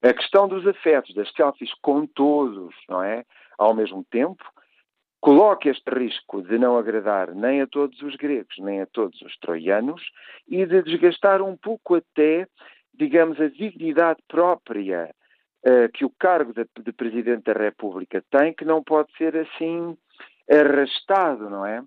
a 0.01 0.11
questão 0.11 0.47
dos 0.47 0.65
afetos, 0.65 1.13
das 1.13 1.31
selfies 1.33 1.71
com 1.83 2.07
todos, 2.07 2.73
não 2.89 3.03
é? 3.03 3.23
Ao 3.59 3.75
mesmo 3.75 4.03
tempo, 4.09 4.43
coloca 5.21 5.69
este 5.69 5.89
risco 5.91 6.41
de 6.41 6.57
não 6.57 6.77
agradar 6.77 7.33
nem 7.33 7.61
a 7.61 7.67
todos 7.67 8.01
os 8.01 8.15
gregos, 8.15 8.55
nem 8.57 8.81
a 8.81 8.87
todos 8.87 9.21
os 9.21 9.37
troianos 9.37 10.01
e 10.47 10.65
de 10.65 10.81
desgastar 10.81 11.43
um 11.43 11.55
pouco 11.55 11.95
até, 11.95 12.47
digamos, 12.91 13.39
a 13.39 13.47
dignidade 13.47 14.19
própria 14.27 15.13
uh, 15.63 15.89
que 15.93 16.03
o 16.03 16.09
cargo 16.09 16.51
de, 16.53 16.67
de, 16.83 16.91
Presidente 16.91 17.43
da 17.43 17.53
República 17.53 18.23
tem, 18.31 18.51
que 18.51 18.65
não 18.65 18.83
pode 18.83 19.15
ser 19.15 19.37
assim 19.37 19.95
arrastado, 20.49 21.49
não 21.49 21.65
é? 21.65 21.83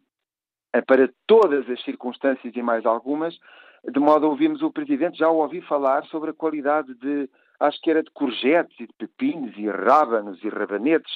Eh, 0.73 0.81
para 0.81 1.11
todas 1.27 1.69
as 1.69 1.83
circunstâncias 1.83 2.55
e 2.55 2.63
mais 2.63 2.87
algumas, 2.87 3.37
de 3.85 3.99
modo 3.99 4.27
a 4.27 4.29
ouvirmos 4.29 4.63
o 4.63 4.73
Presidente, 4.73 5.19
já 5.19 5.29
ouvi 5.29 5.61
falar 5.61 6.05
sobre 6.05 6.31
a 6.31 6.35
qualidade 6.35 6.95
de 6.95 7.29
acho 7.61 7.81
que 7.81 7.91
era 7.91 8.03
de 8.03 8.11
courgettes 8.11 8.79
e 8.81 8.87
de 8.87 8.93
pepinos 8.99 9.57
e 9.57 9.69
rábanos 9.69 10.43
e 10.43 10.49
rabanetes 10.49 11.13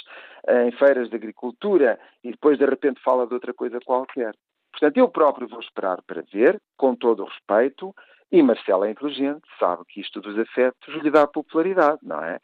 eh, 0.46 0.68
em 0.68 0.72
feiras 0.72 1.09
de 1.11 1.16
agricultura 1.16 1.98
e 2.22 2.31
depois 2.31 2.59
de 2.59 2.64
repente 2.64 3.03
fala 3.03 3.27
de 3.27 3.35
outra 3.35 3.53
coisa 3.53 3.79
qualquer. 3.85 4.35
Portanto, 4.70 4.96
eu 4.96 5.09
próprio 5.09 5.48
vou 5.48 5.61
esperar 5.61 6.01
para 6.03 6.22
ver, 6.33 6.61
com 6.77 6.94
todo 6.94 7.22
o 7.22 7.27
respeito, 7.27 7.94
e 8.31 8.42
Marcelo 8.42 8.85
é 8.85 8.90
inteligente, 8.90 9.42
sabe 9.59 9.83
que 9.88 10.01
isto 10.01 10.20
dos 10.20 10.38
afetos 10.38 10.94
lhe 11.03 11.11
dá 11.11 11.27
popularidade, 11.27 11.98
não 12.03 12.22
é? 12.22 12.38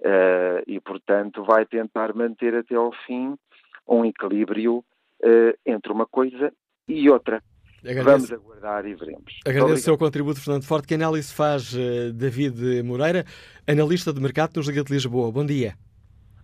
Uh, 0.00 0.62
e, 0.66 0.80
portanto, 0.80 1.42
vai 1.42 1.66
tentar 1.66 2.14
manter 2.14 2.54
até 2.54 2.74
ao 2.74 2.92
fim 3.06 3.36
um 3.86 4.04
equilíbrio 4.04 4.78
uh, 4.78 5.58
entre 5.66 5.92
uma 5.92 6.06
coisa 6.06 6.52
e 6.86 7.10
outra. 7.10 7.42
Agradeço. 7.84 8.28
Vamos 8.28 8.32
aguardar 8.32 8.86
e 8.86 8.94
veremos. 8.94 9.40
Agradeço 9.46 9.74
o 9.74 9.78
seu 9.78 9.98
contributo, 9.98 10.40
Fernando 10.40 10.64
Forte. 10.64 10.88
Que 10.88 10.94
análise 10.94 11.32
faz 11.32 11.72
uh, 11.74 12.12
David 12.12 12.82
Moreira, 12.82 13.24
analista 13.66 14.12
de 14.12 14.20
mercado 14.20 14.56
nos 14.56 14.68
Liga 14.68 14.84
de 14.84 14.92
Lisboa? 14.92 15.32
Bom 15.32 15.44
dia. 15.44 15.74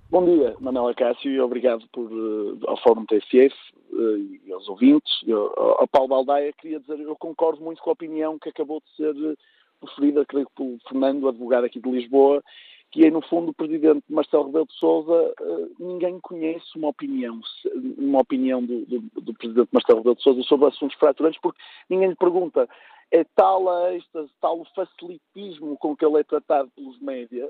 Bom 0.09 0.25
dia, 0.25 0.55
Manuel 0.61 0.89
Acácio, 0.89 1.31
e 1.31 1.41
obrigado 1.41 1.85
por, 1.93 2.11
uh, 2.11 2.59
ao 2.67 2.81
Fórum 2.83 3.05
TSF 3.05 3.55
uh, 3.93 4.17
e 4.47 4.53
aos 4.53 4.69
ouvintes. 4.69 5.13
Eu, 5.27 5.53
ao 5.57 5.87
Paulo 5.89 6.09
Baldaia, 6.09 6.53
queria 6.53 6.81
dizer, 6.81 7.01
eu 7.01 7.17
concordo 7.17 7.61
muito 7.63 7.83
com 7.83 7.91
a 7.91 7.93
opinião 7.93 8.39
que 8.39 8.49
acabou 8.49 8.81
de 8.81 8.97
ser 8.97 9.37
proferida, 9.81 10.25
creio 10.25 10.47
que 10.47 10.55
pelo 10.55 10.79
Fernando, 10.89 11.29
advogado 11.29 11.65
aqui 11.65 11.81
de 11.81 11.91
Lisboa, 11.91 12.43
que 12.91 13.05
é, 13.05 13.11
no 13.11 13.21
fundo, 13.21 13.51
o 13.51 13.55
presidente 13.55 14.05
Marcelo 14.09 14.47
Rebelo 14.47 14.67
de 14.67 14.75
Sousa, 14.75 15.35
eh, 15.41 15.67
ninguém 15.79 16.19
conhece 16.21 16.67
uma 16.77 16.89
opinião, 16.89 17.41
uma 17.99 18.21
opinião 18.21 18.63
do, 18.65 18.87
do, 18.87 19.01
do 19.21 19.35
presidente 19.35 19.69
Marcelo 19.73 19.99
Rebelo 19.99 20.17
de 20.17 20.23
Sousa 20.23 20.43
sobre 20.45 20.69
assuntos 20.69 20.97
fraturantes, 20.97 21.41
porque 21.41 21.61
ninguém 21.91 22.09
lhe 22.11 22.17
pergunta. 22.17 22.69
É 23.11 23.25
tal 23.37 23.69
a 23.69 23.95
êxtase, 23.95 24.31
tal 24.41 24.61
o 24.61 24.67
facilitismo 24.75 25.77
com 25.79 25.97
que 25.97 26.05
ele 26.05 26.21
é 26.21 26.25
tratado 26.25 26.71
pelos 26.75 26.99
média, 27.01 27.49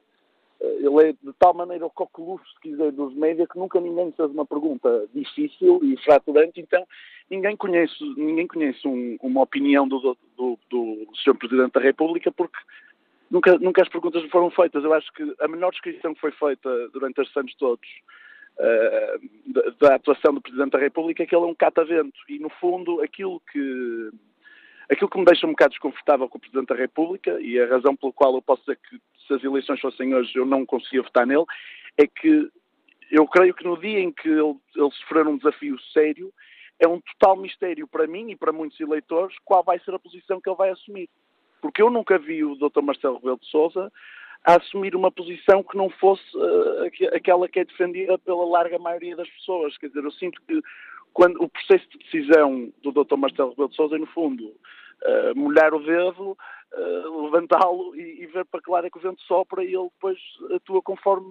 eh, 0.60 0.76
ele 0.80 1.10
é 1.10 1.12
de 1.12 1.32
tal 1.38 1.54
maneira 1.54 1.86
o 1.86 1.90
coqueluche, 1.90 2.44
se 2.54 2.60
quiser, 2.60 2.92
dos 2.92 3.14
média, 3.14 3.46
que 3.46 3.58
nunca 3.58 3.80
ninguém 3.80 4.12
fez 4.12 4.30
uma 4.30 4.46
pergunta 4.46 5.06
difícil 5.14 5.80
e 5.82 5.96
fraturante, 5.98 6.60
então 6.60 6.84
ninguém 7.30 7.56
conhece, 7.56 8.02
ninguém 8.16 8.46
conhece 8.46 8.86
um, 8.88 9.16
uma 9.22 9.42
opinião 9.42 9.86
do, 9.86 10.16
do, 10.36 10.58
do 10.70 11.06
Sr. 11.22 11.36
Presidente 11.36 11.72
da 11.72 11.80
República, 11.80 12.32
porque 12.32 12.58
nunca, 13.30 13.58
nunca 13.58 13.82
as 13.82 13.88
perguntas 13.88 14.22
foram 14.30 14.50
feitas. 14.50 14.82
Eu 14.82 14.92
acho 14.92 15.12
que 15.12 15.34
a 15.40 15.48
menor 15.48 15.70
descrição 15.70 16.14
que 16.14 16.20
foi 16.20 16.32
feita 16.32 16.88
durante 16.90 17.20
estes 17.20 17.36
anos 17.36 17.54
todos 17.56 17.88
uh, 18.58 19.52
da, 19.52 19.62
da, 19.80 19.94
atuação 19.96 20.34
do 20.34 20.40
Presidente 20.40 20.72
da 20.72 20.78
República 20.78 21.22
é 21.22 21.26
que 21.26 21.34
ele 21.34 21.44
é 21.44 21.48
um 21.48 21.54
catavento. 21.54 22.18
E, 22.28 22.38
no 22.38 22.48
fundo, 22.48 23.00
aquilo 23.02 23.40
que, 23.52 24.10
aquilo 24.90 25.10
que 25.10 25.18
me 25.18 25.24
deixa 25.24 25.46
um 25.46 25.50
bocado 25.50 25.70
desconfortável 25.70 26.28
com 26.28 26.38
o 26.38 26.40
Presidente 26.40 26.68
da 26.68 26.76
República, 26.76 27.40
e 27.40 27.60
a 27.60 27.66
razão 27.66 27.96
pela 27.96 28.12
qual 28.12 28.34
eu 28.34 28.42
posso 28.42 28.62
dizer 28.62 28.78
que 28.88 29.00
se 29.26 29.34
as 29.34 29.42
eleições 29.42 29.80
fossem 29.80 30.14
hoje 30.14 30.32
eu 30.36 30.46
não 30.46 30.64
conseguia 30.64 31.02
votar 31.02 31.26
nele, 31.26 31.44
é 31.98 32.06
que 32.06 32.50
eu 33.10 33.26
creio 33.26 33.54
que 33.54 33.64
no 33.64 33.78
dia 33.78 34.00
em 34.00 34.12
que 34.12 34.28
ele, 34.28 34.56
ele 34.74 34.90
sofrer 34.92 35.26
um 35.26 35.36
desafio 35.36 35.78
sério, 35.92 36.32
é 36.78 36.86
um 36.86 37.00
total 37.00 37.36
mistério 37.36 37.86
para 37.86 38.06
mim 38.06 38.30
e 38.30 38.36
para 38.36 38.52
muitos 38.52 38.78
eleitores 38.80 39.36
qual 39.44 39.62
vai 39.62 39.78
ser 39.80 39.94
a 39.94 39.98
posição 39.98 40.40
que 40.40 40.48
ele 40.48 40.56
vai 40.56 40.70
assumir. 40.70 41.08
Porque 41.60 41.82
eu 41.82 41.90
nunca 41.90 42.18
vi 42.18 42.44
o 42.44 42.54
Dr. 42.54 42.82
Marcelo 42.82 43.16
Rebelo 43.16 43.38
de 43.38 43.46
Sousa 43.46 43.92
a 44.44 44.56
assumir 44.56 44.94
uma 44.94 45.10
posição 45.10 45.62
que 45.62 45.76
não 45.76 45.90
fosse 45.90 46.24
uh, 46.36 47.14
aquela 47.14 47.48
que 47.48 47.58
é 47.58 47.64
defendida 47.64 48.16
pela 48.18 48.44
larga 48.46 48.78
maioria 48.78 49.16
das 49.16 49.28
pessoas. 49.28 49.76
Quer 49.76 49.88
dizer, 49.88 50.04
eu 50.04 50.12
sinto 50.12 50.40
que 50.46 50.62
quando 51.12 51.42
o 51.42 51.48
processo 51.48 51.88
de 51.90 51.98
decisão 51.98 52.72
do 52.82 52.92
Dr. 52.92 53.16
Marcelo 53.16 53.50
Rebelo 53.50 53.70
de 53.70 53.76
Sousa 53.76 53.98
no 53.98 54.06
fundo, 54.06 54.44
uh, 54.44 55.34
molhar 55.34 55.74
o 55.74 55.82
dedo, 55.82 56.38
uh, 56.74 57.24
levantá-lo 57.24 57.96
e, 57.96 58.22
e, 58.22 58.26
ver 58.26 58.44
para 58.44 58.60
que 58.60 58.70
lado 58.70 58.86
é 58.86 58.90
que 58.90 58.98
o 58.98 59.00
vento 59.00 59.20
sopra 59.22 59.64
e 59.64 59.74
ele 59.74 59.88
depois 59.94 60.18
atua 60.54 60.82
conforme 60.82 61.26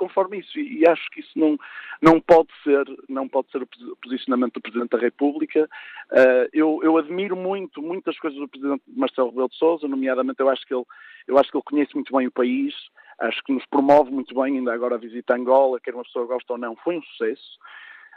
conforme 0.00 0.38
isso. 0.38 0.58
E, 0.58 0.80
e, 0.80 0.88
acho 0.88 1.08
que 1.10 1.20
isso 1.20 1.38
não, 1.38 1.58
não 2.00 2.18
pode 2.18 2.48
ser, 2.64 2.84
não 3.08 3.28
pode 3.28 3.50
ser 3.50 3.62
o 3.62 3.96
posicionamento 4.02 4.54
do 4.54 4.62
Presidente 4.62 4.90
da 4.90 4.98
República. 4.98 5.68
Uh, 6.10 6.48
eu, 6.54 6.80
eu, 6.82 6.96
admiro 6.96 7.36
muito, 7.36 7.82
muitas 7.82 8.18
coisas 8.18 8.40
do 8.40 8.48
Presidente 8.48 8.82
Marcelo 8.88 9.28
Rebelo 9.28 9.50
de 9.50 9.56
Sousa, 9.56 9.86
nomeadamente 9.86 10.40
eu 10.40 10.48
acho 10.48 10.66
que 10.66 10.74
ele, 10.74 10.84
eu 11.28 11.38
acho 11.38 11.50
que 11.50 11.56
ele 11.58 11.64
conhece 11.64 11.94
muito 11.94 12.16
bem 12.16 12.26
o 12.26 12.32
país, 12.32 12.74
acho 13.18 13.42
que 13.44 13.52
nos 13.52 13.66
promove 13.66 14.10
muito 14.10 14.34
bem, 14.34 14.56
ainda 14.56 14.72
agora 14.72 14.94
a 14.94 14.98
visita 14.98 15.34
a 15.34 15.36
Angola, 15.36 15.78
quer 15.78 15.94
uma 15.94 16.04
pessoa 16.04 16.26
gosta 16.26 16.54
ou 16.54 16.58
não, 16.58 16.74
foi 16.76 16.96
um 16.96 17.02
sucesso. 17.02 17.58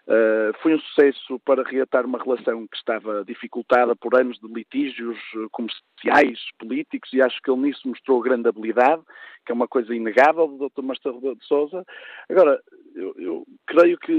Uh, 0.06 0.52
foi 0.62 0.76
um 0.76 0.80
sucesso 0.80 1.40
para 1.46 1.64
reatar 1.64 2.06
uma 2.06 2.22
relação 2.22 2.68
que 2.68 2.76
estava 2.76 3.24
dificultada 3.24 3.96
por 3.96 4.20
anos 4.20 4.38
de 4.38 4.48
litígios 4.48 5.18
eh, 5.36 5.48
comerciais, 5.50 6.40
políticos, 6.60 7.10
e 7.14 7.22
acho 7.22 7.42
que 7.42 7.50
ele 7.50 7.62
nisso 7.62 7.88
mostrou 7.88 8.22
grande 8.22 8.50
habilidade, 8.50 9.02
que 9.46 9.52
é 9.54 9.56
uma 9.56 9.68
coisa 9.68 9.96
inegável 9.96 10.48
do 10.48 10.70
Dr. 10.70 10.82
Marcelo 10.82 11.36
de 11.36 11.46
Souza. 11.46 11.86
Agora, 12.30 12.62
eu, 12.94 13.16
eu 13.18 13.46
creio 13.66 13.98
que 13.98 14.14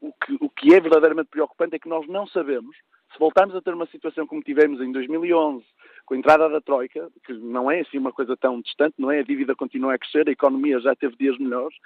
o 0.00 0.12
que 0.12 0.38
o 0.40 0.48
que 0.48 0.74
é 0.74 0.80
verdadeiramente 0.80 1.28
preocupante 1.28 1.74
é 1.74 1.78
que 1.78 1.88
nós 1.88 2.06
não 2.06 2.26
sabemos 2.28 2.76
se 3.12 3.18
voltarmos 3.18 3.54
a 3.56 3.60
ter 3.60 3.74
uma 3.74 3.86
situação 3.86 4.26
como 4.26 4.42
tivemos 4.42 4.80
em 4.80 4.92
2011, 4.92 5.64
com 6.06 6.14
a 6.14 6.16
entrada 6.16 6.48
da 6.48 6.60
Troika, 6.60 7.10
que 7.24 7.32
não 7.32 7.70
é 7.70 7.80
assim 7.80 7.98
uma 7.98 8.12
coisa 8.12 8.36
tão 8.36 8.60
distante, 8.60 8.94
não 8.98 9.10
é? 9.10 9.20
A 9.20 9.24
dívida 9.24 9.54
continua 9.54 9.94
a 9.94 9.98
crescer, 9.98 10.28
a 10.28 10.32
economia 10.32 10.78
já 10.80 10.94
teve 10.94 11.16
dias 11.16 11.38
melhores. 11.38 11.76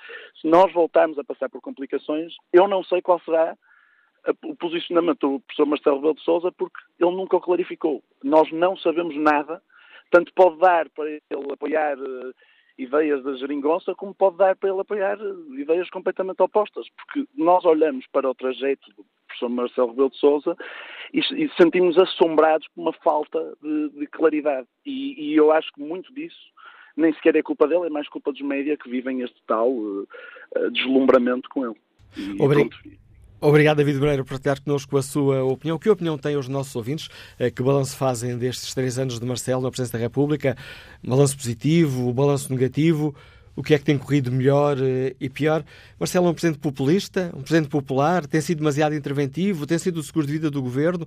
Se 0.40 0.46
nós 0.46 0.72
voltarmos 0.72 1.18
a 1.18 1.24
passar 1.24 1.48
por 1.48 1.60
complicações, 1.60 2.34
eu 2.52 2.68
não 2.68 2.82
sei 2.84 3.00
qual 3.02 3.20
será 3.20 3.56
o 4.44 4.56
posicionamento 4.56 5.20
do 5.20 5.40
professor 5.40 5.66
Marcelo 5.66 5.96
Rebelo 5.96 6.14
de 6.14 6.22
Sousa, 6.22 6.52
porque 6.52 6.78
ele 6.98 7.14
nunca 7.14 7.36
o 7.36 7.40
clarificou. 7.40 8.02
Nós 8.22 8.50
não 8.52 8.76
sabemos 8.76 9.16
nada, 9.16 9.62
tanto 10.10 10.32
pode 10.34 10.58
dar 10.58 10.88
para 10.90 11.10
ele 11.10 11.22
apoiar 11.52 11.98
uh, 11.98 12.34
ideias 12.78 13.22
da 13.22 13.34
geringonça, 13.34 13.94
como 13.94 14.14
pode 14.14 14.36
dar 14.38 14.56
para 14.56 14.70
ele 14.70 14.80
apoiar 14.80 15.20
uh, 15.20 15.54
ideias 15.58 15.90
completamente 15.90 16.42
opostas, 16.42 16.86
porque 16.96 17.28
nós 17.34 17.64
olhamos 17.64 18.06
para 18.08 18.28
o 18.28 18.34
trajeto 18.34 18.90
professor 19.26 19.48
Marcelo 19.48 19.88
Rebelo 19.88 20.10
de 20.10 20.18
Sousa 20.18 20.56
e, 21.12 21.20
e 21.20 21.50
sentimos 21.56 21.98
assombrados 21.98 22.66
por 22.74 22.82
uma 22.82 22.92
falta 22.92 23.54
de, 23.62 23.90
de 23.90 24.06
claridade. 24.06 24.66
E, 24.84 25.30
e, 25.30 25.36
eu 25.36 25.52
acho 25.52 25.72
que 25.72 25.80
muito 25.80 26.12
disso 26.14 26.54
nem 26.96 27.12
sequer 27.14 27.36
é 27.36 27.42
culpa 27.42 27.66
dele, 27.66 27.86
é 27.86 27.90
mais 27.90 28.08
culpa 28.08 28.30
dos 28.30 28.40
média 28.40 28.76
que 28.76 28.88
vivem 28.88 29.22
este 29.22 29.40
tal 29.46 29.68
uh, 29.70 30.06
deslumbramento 30.72 31.48
com 31.48 31.66
ele. 31.66 31.76
E, 32.16 32.40
Obrigado. 32.40 32.76
Obrigado, 33.40 33.76
David 33.76 33.98
Moreira, 33.98 34.24
por 34.24 34.30
partilhar 34.30 34.62
connosco 34.62 34.96
a 34.96 35.02
sua 35.02 35.44
opinião. 35.44 35.78
Que 35.78 35.90
opinião 35.90 36.16
têm 36.16 36.34
os 36.34 36.48
nossos 36.48 36.74
ouvintes? 36.74 37.10
Eh, 37.38 37.50
que 37.50 37.62
balanço 37.62 37.94
fazem 37.94 38.38
destes 38.38 38.72
três 38.72 38.98
anos 38.98 39.20
de 39.20 39.26
Marcelo 39.26 39.60
na 39.60 39.68
Presidência 39.68 39.98
da 39.98 40.02
República? 40.02 40.56
Balanço 41.06 41.36
positivo, 41.36 42.10
balanço 42.14 42.50
negativo? 42.50 43.14
O 43.56 43.62
que 43.62 43.74
é 43.74 43.78
que 43.78 43.84
tem 43.84 43.98
corrido 43.98 44.32
melhor 44.32 44.76
eh, 44.80 45.14
e 45.20 45.28
pior. 45.28 45.64
Marcelo 45.98 46.26
é 46.26 46.30
um 46.30 46.34
presidente 46.34 46.58
populista, 46.58 47.30
um 47.34 47.42
presidente 47.42 47.68
popular, 47.68 48.26
tem 48.26 48.40
sido 48.40 48.58
demasiado 48.58 48.94
interventivo, 48.94 49.66
tem 49.66 49.78
sido 49.78 49.98
o 49.98 50.02
seguro 50.02 50.26
de 50.26 50.32
vida 50.32 50.50
do 50.50 50.62
governo. 50.62 51.06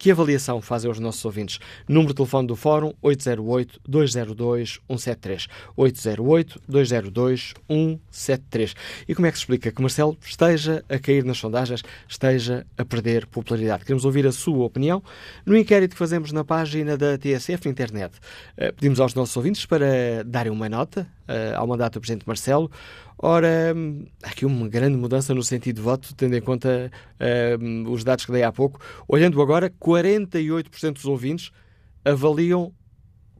Que 0.00 0.10
avaliação 0.10 0.60
fazem 0.62 0.90
os 0.90 0.98
nossos 0.98 1.22
ouvintes? 1.26 1.60
Número 1.86 2.14
de 2.14 2.16
telefone 2.16 2.48
do 2.48 2.56
Fórum 2.56 2.94
808-202-173. 3.04 5.46
808-202-173. 5.76 8.74
E 9.06 9.14
como 9.14 9.26
é 9.26 9.30
que 9.30 9.36
se 9.36 9.42
explica 9.42 9.70
que 9.70 9.82
Marcelo 9.82 10.16
esteja 10.24 10.82
a 10.88 10.98
cair 10.98 11.22
nas 11.22 11.36
sondagens, 11.36 11.82
esteja 12.08 12.66
a 12.78 12.84
perder 12.86 13.26
popularidade? 13.26 13.84
Queremos 13.84 14.06
ouvir 14.06 14.26
a 14.26 14.32
sua 14.32 14.64
opinião. 14.64 15.02
No 15.44 15.54
inquérito 15.54 15.92
que 15.92 15.98
fazemos 15.98 16.32
na 16.32 16.44
página 16.44 16.96
da 16.96 17.18
TSF 17.18 17.68
internet, 17.68 18.14
eh, 18.56 18.72
pedimos 18.72 19.00
aos 19.00 19.12
nossos 19.12 19.36
ouvintes 19.36 19.66
para 19.66 20.24
darem 20.24 20.50
uma 20.50 20.70
nota 20.70 21.06
ao 21.56 21.66
mandato 21.66 21.94
do 21.94 22.00
Presidente 22.00 22.26
Marcelo. 22.26 22.70
Ora, 23.18 23.74
há 24.22 24.28
aqui 24.28 24.46
uma 24.46 24.68
grande 24.68 24.96
mudança 24.96 25.34
no 25.34 25.42
sentido 25.42 25.76
de 25.76 25.82
voto, 25.82 26.14
tendo 26.14 26.34
em 26.34 26.40
conta 26.40 26.90
uh, 27.20 27.90
os 27.90 28.02
dados 28.02 28.24
que 28.24 28.32
dei 28.32 28.42
há 28.42 28.50
pouco. 28.50 28.80
Olhando 29.06 29.40
agora, 29.42 29.68
48% 29.68 30.94
dos 30.94 31.04
ouvintes 31.04 31.50
avaliam 32.04 32.72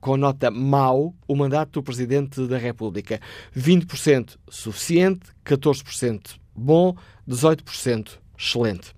com 0.01 0.17
nota 0.17 0.51
mau 0.51 1.15
o 1.27 1.37
mandato 1.37 1.73
do 1.73 1.83
Presidente 1.83 2.47
da 2.47 2.59
República. 2.59 3.21
20% 3.57 4.37
suficiente, 4.49 5.31
14% 5.45 6.39
bom, 6.55 6.95
18% 7.29 8.19
excelente. 8.39 8.95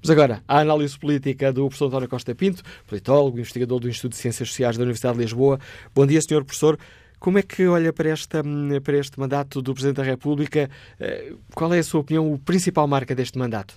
Mas 0.00 0.10
agora, 0.10 0.42
a 0.48 0.60
análise 0.60 0.98
política 0.98 1.52
do 1.52 1.66
professor 1.66 1.86
António 1.86 2.08
Costa 2.08 2.34
Pinto, 2.34 2.62
politólogo, 2.86 3.38
investigador 3.38 3.78
do 3.78 3.88
Instituto 3.88 4.12
de 4.12 4.18
Ciências 4.18 4.48
Sociais 4.48 4.76
da 4.76 4.82
Universidade 4.82 5.18
de 5.18 5.24
Lisboa. 5.24 5.58
Bom 5.94 6.06
dia, 6.06 6.20
senhor 6.22 6.44
professor. 6.44 6.78
Como 7.18 7.38
é 7.38 7.42
que 7.42 7.66
olha 7.66 7.92
para, 7.92 8.10
esta, 8.10 8.42
para 8.84 8.96
este 8.96 9.18
mandato 9.18 9.62
do 9.62 9.72
Presidente 9.72 9.96
da 9.96 10.02
República? 10.02 10.68
Eh, 11.00 11.32
qual 11.54 11.72
é 11.72 11.78
a 11.78 11.82
sua 11.82 12.00
opinião, 12.00 12.32
o 12.32 12.38
principal 12.38 12.86
marca 12.86 13.14
deste 13.14 13.38
mandato? 13.38 13.74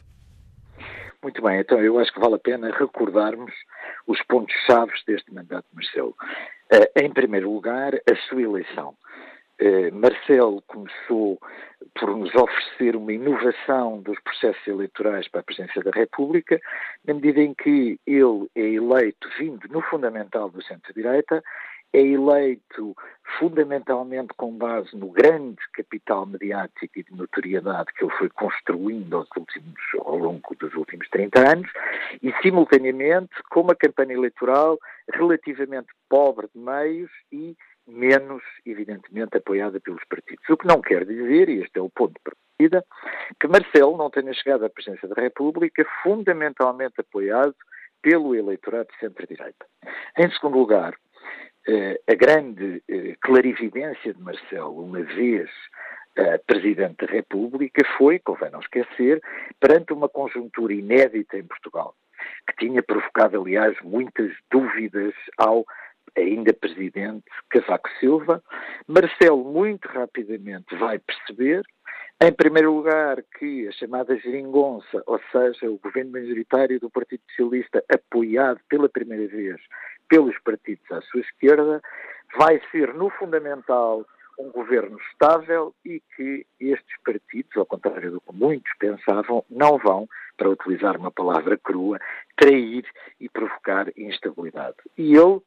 Muito 1.21 1.41
bem, 1.41 1.59
então 1.59 1.79
eu 1.81 1.99
acho 1.99 2.13
que 2.13 2.19
vale 2.19 2.35
a 2.35 2.39
pena 2.39 2.71
recordarmos 2.71 3.51
os 4.07 4.21
pontos-chave 4.23 4.91
deste 5.05 5.33
mandato 5.33 5.65
Marcelo. 5.73 6.15
Eh, 6.71 7.03
em 7.03 7.11
primeiro 7.11 7.51
lugar, 7.51 7.93
a 7.95 8.15
sua 8.27 8.41
eleição. 8.41 8.93
Eh, 9.57 9.91
Marcelo 9.91 10.61
começou 10.67 11.37
por 11.95 12.15
nos 12.15 12.33
oferecer 12.33 12.95
uma 12.95 13.11
inovação 13.11 14.01
dos 14.01 14.17
processos 14.21 14.65
eleitorais 14.65 15.27
para 15.27 15.41
a 15.41 15.43
presidência 15.43 15.83
da 15.83 15.91
República, 15.91 16.61
na 17.05 17.13
medida 17.13 17.41
em 17.41 17.53
que 17.53 17.99
ele 18.07 18.49
é 18.55 18.61
eleito 18.61 19.27
vindo 19.37 19.67
no 19.69 19.81
fundamental 19.81 20.49
do 20.49 20.63
centro-direita 20.63 21.43
é 21.93 21.99
eleito 21.99 22.95
fundamentalmente 23.37 24.33
com 24.35 24.57
base 24.57 24.95
no 24.95 25.09
grande 25.09 25.57
capital 25.73 26.25
mediático 26.25 26.99
e 26.99 27.03
de 27.03 27.15
notoriedade 27.15 27.91
que 27.93 28.03
ele 28.03 28.13
foi 28.17 28.29
construindo 28.29 29.17
aos 29.17 29.29
últimos, 29.35 29.81
ao 29.99 30.17
longo 30.17 30.55
dos 30.59 30.73
últimos 30.75 31.07
30 31.09 31.51
anos 31.51 31.71
e, 32.21 32.33
simultaneamente, 32.41 33.31
com 33.49 33.61
uma 33.61 33.75
campanha 33.75 34.13
eleitoral 34.13 34.77
relativamente 35.13 35.87
pobre 36.07 36.47
de 36.53 36.59
meios 36.59 37.11
e 37.31 37.55
menos, 37.87 38.43
evidentemente, 38.65 39.37
apoiada 39.37 39.79
pelos 39.79 40.03
partidos. 40.05 40.47
O 40.49 40.57
que 40.57 40.67
não 40.67 40.81
quer 40.81 41.05
dizer, 41.05 41.49
e 41.49 41.63
este 41.63 41.79
é 41.79 41.81
o 41.81 41.89
ponto 41.89 42.13
de 42.13 42.19
partida, 42.19 42.85
que 43.39 43.47
Marcelo 43.47 43.97
não 43.97 44.09
tenha 44.09 44.33
chegado 44.33 44.65
à 44.65 44.69
presidência 44.69 45.07
da 45.07 45.21
República 45.21 45.83
fundamentalmente 46.03 46.99
apoiado 46.99 47.55
pelo 48.01 48.35
eleitorado 48.35 48.87
de 48.89 48.99
centro-direita. 48.99 49.65
Em 50.17 50.31
segundo 50.31 50.57
lugar, 50.57 50.95
a 52.07 52.15
grande 52.15 52.81
eh, 52.89 53.15
clarividência 53.21 54.13
de 54.13 54.21
Marcelo, 54.21 54.83
uma 54.83 55.03
vez 55.03 55.49
uh, 56.17 56.43
Presidente 56.47 57.05
da 57.05 57.11
República, 57.11 57.85
foi, 57.97 58.19
convém 58.19 58.51
não 58.51 58.59
esquecer, 58.59 59.21
perante 59.59 59.93
uma 59.93 60.09
conjuntura 60.09 60.73
inédita 60.73 61.37
em 61.37 61.43
Portugal, 61.43 61.93
que 62.47 62.65
tinha 62.65 62.81
provocado, 62.81 63.39
aliás, 63.39 63.77
muitas 63.83 64.31
dúvidas 64.49 65.13
ao 65.37 65.65
ainda 66.17 66.53
Presidente 66.53 67.25
Cavaco 67.49 67.89
Silva. 67.99 68.43
Marcelo, 68.87 69.43
muito 69.43 69.87
rapidamente, 69.87 70.75
vai 70.75 70.97
perceber, 70.99 71.61
em 72.21 72.33
primeiro 72.33 72.73
lugar, 72.73 73.23
que 73.37 73.67
a 73.67 73.71
chamada 73.73 74.17
geringonça, 74.17 75.03
ou 75.05 75.19
seja, 75.31 75.69
o 75.69 75.77
governo 75.77 76.11
majoritário 76.11 76.79
do 76.79 76.89
Partido 76.89 77.21
Socialista, 77.29 77.83
apoiado 77.89 78.59
pela 78.67 78.89
primeira 78.89 79.27
vez 79.27 79.59
pelos 80.09 80.37
partidos 80.39 80.91
à 80.91 81.01
sua 81.03 81.21
esquerda, 81.21 81.81
vai 82.37 82.61
ser, 82.71 82.93
no 82.93 83.09
fundamental, 83.11 84.05
um 84.37 84.49
governo 84.51 84.97
estável 85.11 85.73
e 85.85 86.01
que 86.15 86.45
estes 86.59 87.01
partidos, 87.03 87.55
ao 87.57 87.65
contrário 87.65 88.11
do 88.11 88.21
que 88.21 88.33
muitos 88.33 88.71
pensavam, 88.79 89.43
não 89.49 89.77
vão, 89.77 90.07
para 90.37 90.49
utilizar 90.49 90.97
uma 90.97 91.11
palavra 91.11 91.57
crua, 91.57 91.99
trair 92.37 92.85
e 93.19 93.27
provocar 93.29 93.87
instabilidade. 93.97 94.77
E 94.97 95.13
ele 95.13 95.41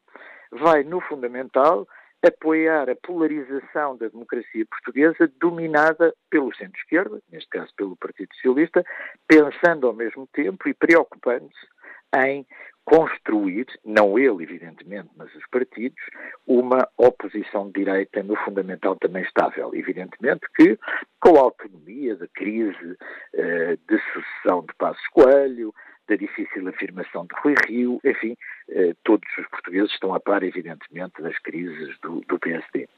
vai, 0.51 0.83
no 0.83 1.01
fundamental, 1.01 1.87
apoiar 2.25 2.89
a 2.89 2.95
polarização 2.95 3.97
da 3.97 4.07
democracia 4.07 4.65
portuguesa 4.65 5.29
dominada 5.39 6.13
pelo 6.29 6.55
centro-esquerda, 6.55 7.19
neste 7.31 7.49
caso 7.49 7.73
pelo 7.75 7.97
Partido 7.97 8.33
Socialista, 8.35 8.85
pensando 9.27 9.87
ao 9.87 9.93
mesmo 9.93 10.27
tempo 10.31 10.69
e 10.69 10.73
preocupando-se 10.73 11.67
em 12.15 12.45
construir, 12.85 13.65
não 13.85 14.17
ele, 14.17 14.43
evidentemente, 14.43 15.09
mas 15.15 15.33
os 15.35 15.45
partidos, 15.47 16.01
uma 16.45 16.87
oposição 16.97 17.67
de 17.67 17.83
direita 17.83 18.21
no 18.23 18.35
fundamental 18.37 18.95
também 18.97 19.23
estável. 19.23 19.71
Evidentemente 19.73 20.41
que, 20.55 20.77
com 21.19 21.37
a 21.37 21.41
autonomia 21.41 22.15
da 22.15 22.27
crise 22.27 22.97
eh, 23.33 23.77
de 23.87 23.99
sucessão 24.11 24.65
de 24.65 24.73
Passos 24.75 25.07
Coelho, 25.09 25.73
da 26.07 26.15
difícil 26.15 26.67
afirmação 26.67 27.25
de 27.25 27.35
Rui 27.41 27.55
Rio, 27.67 27.99
enfim, 28.03 28.35
eh, 28.69 28.93
todos 29.03 29.27
os 29.37 29.47
portugueses 29.47 29.91
estão 29.91 30.13
a 30.13 30.19
par, 30.19 30.43
evidentemente, 30.43 31.21
das 31.21 31.37
crises 31.39 31.97
do, 31.99 32.21
do 32.27 32.37
PSD. 32.39 32.89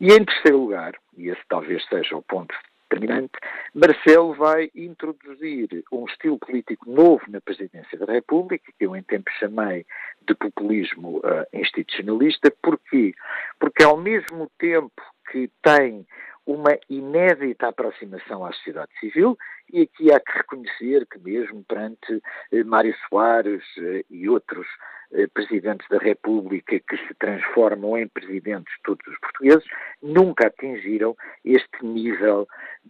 E 0.00 0.12
em 0.12 0.24
terceiro 0.24 0.58
lugar, 0.58 0.92
e 1.16 1.30
esse 1.30 1.42
talvez 1.48 1.84
seja 1.86 2.16
o 2.16 2.22
ponto 2.22 2.54
determinante, 2.94 3.32
Marcelo 3.74 4.34
vai 4.34 4.70
introduzir 4.74 5.84
um 5.92 6.04
estilo 6.06 6.38
político 6.38 6.88
novo 6.90 7.22
na 7.28 7.40
presidência 7.40 7.98
da 7.98 8.12
República, 8.12 8.72
que 8.78 8.86
eu 8.86 8.96
em 8.96 9.02
tempo 9.02 9.30
chamei 9.38 9.84
de 10.26 10.34
populismo 10.34 11.18
uh, 11.18 11.46
institucionalista. 11.52 12.52
Porquê? 12.62 13.14
Porque 13.58 13.82
ao 13.82 13.96
mesmo 13.96 14.50
tempo 14.58 15.02
que 15.30 15.50
tem 15.62 16.06
uma 16.46 16.78
inédita 16.90 17.68
aproximação 17.68 18.44
à 18.44 18.52
sociedade 18.52 18.92
civil, 19.00 19.36
e 19.72 19.82
aqui 19.82 20.12
há 20.12 20.20
que 20.20 20.32
reconhecer 20.32 21.06
que 21.06 21.18
mesmo 21.18 21.64
perante 21.64 22.22
eh, 22.52 22.64
Mário 22.64 22.94
Soares 23.08 23.62
eh, 23.78 24.04
e 24.10 24.28
outros 24.28 24.66
eh, 25.12 25.26
presidentes 25.28 25.86
da 25.88 25.98
República 25.98 26.78
que 26.80 26.96
se 26.96 27.14
transformam 27.14 27.96
em 27.96 28.08
presidentes 28.08 28.74
todos 28.82 29.06
os 29.06 29.18
portugueses, 29.18 29.64
nunca 30.02 30.48
atingiram 30.48 31.16
este 31.44 31.84
nível 31.84 32.48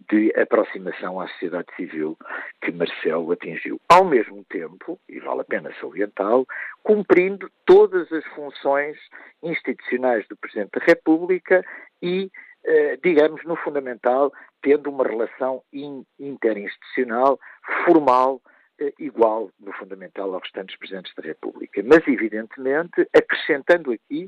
de 0.09 0.33
aproximação 0.35 1.19
à 1.21 1.27
sociedade 1.29 1.67
civil 1.75 2.17
que 2.61 2.71
Marcelo 2.71 3.31
atingiu. 3.31 3.79
Ao 3.87 4.03
mesmo 4.03 4.43
tempo, 4.49 4.99
e 5.07 5.19
vale 5.19 5.41
a 5.41 5.45
pena 5.45 5.71
salientá-lo, 5.79 6.47
cumprindo 6.83 7.49
todas 7.65 8.11
as 8.11 8.25
funções 8.27 8.97
institucionais 9.43 10.27
do 10.27 10.35
Presidente 10.35 10.79
da 10.79 10.85
República 10.85 11.63
e 12.01 12.31
digamos, 13.03 13.43
no 13.45 13.55
fundamental, 13.55 14.31
tendo 14.61 14.89
uma 14.89 15.03
relação 15.03 15.61
interinstitucional 16.19 17.39
formal 17.85 18.41
eh, 18.79 18.93
igual, 18.99 19.49
no 19.59 19.71
fundamental, 19.73 20.33
aos 20.33 20.43
restantes 20.43 20.77
Presidentes 20.77 21.13
da 21.15 21.23
República. 21.23 21.81
Mas, 21.83 22.05
evidentemente, 22.07 23.07
acrescentando 23.15 23.91
aqui 23.91 24.25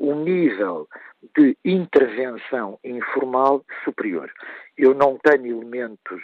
um 0.00 0.22
nível 0.22 0.88
de 1.36 1.56
intervenção 1.64 2.78
informal 2.82 3.64
superior. 3.84 4.30
Eu 4.76 4.94
não 4.94 5.18
tenho 5.18 5.46
elementos 5.46 6.22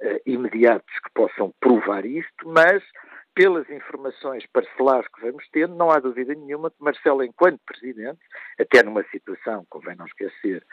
uh, 0.00 0.20
imediatos 0.26 0.92
que 1.04 1.10
possam 1.14 1.52
provar 1.60 2.04
isto, 2.04 2.48
mas 2.48 2.82
pelas 3.34 3.68
informações 3.70 4.44
parcelares 4.52 5.08
que 5.08 5.20
vamos 5.22 5.48
tendo, 5.52 5.74
não 5.74 5.90
há 5.90 5.98
dúvida 5.98 6.34
nenhuma 6.34 6.70
que 6.70 6.76
Marcelo, 6.80 7.24
enquanto 7.24 7.60
Presidente, 7.64 8.20
até 8.58 8.82
numa 8.82 9.02
situação, 9.04 9.66
convém 9.70 9.96
não 9.96 10.06
esquecer, 10.06 10.64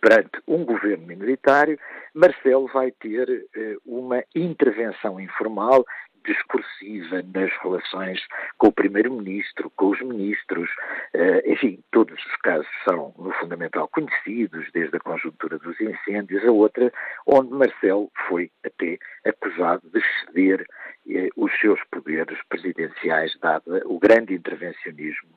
perante 0.00 0.38
um 0.46 0.64
governo 0.64 1.06
minoritário, 1.06 1.78
Marcelo 2.12 2.68
vai 2.68 2.90
ter 2.90 3.46
eh, 3.56 3.76
uma 3.86 4.22
intervenção 4.34 5.18
informal 5.18 5.82
discursiva 6.24 7.22
nas 7.34 7.50
relações 7.62 8.20
com 8.58 8.68
o 8.68 8.72
Primeiro-Ministro, 8.72 9.70
com 9.76 9.90
os 9.90 10.00
ministros, 10.00 10.68
eh, 11.12 11.42
enfim, 11.52 11.78
todos 11.90 12.14
os 12.14 12.36
casos 12.36 12.66
são, 12.84 13.14
no 13.18 13.32
fundamental, 13.34 13.88
conhecidos, 13.88 14.66
desde 14.72 14.96
a 14.96 15.00
conjuntura 15.00 15.58
dos 15.58 15.78
incêndios 15.80 16.44
a 16.44 16.50
outra, 16.50 16.92
onde 17.26 17.52
Marcelo 17.52 18.10
foi 18.28 18.50
até 18.64 18.98
acusado 19.24 19.82
de 19.92 20.00
ceder 20.24 20.66
eh, 21.08 21.28
os 21.36 21.52
seus 21.60 21.80
poderes 21.90 22.38
presidenciais, 22.48 23.36
dado 23.40 23.80
o 23.86 23.98
grande 23.98 24.34
intervencionismo 24.34 25.30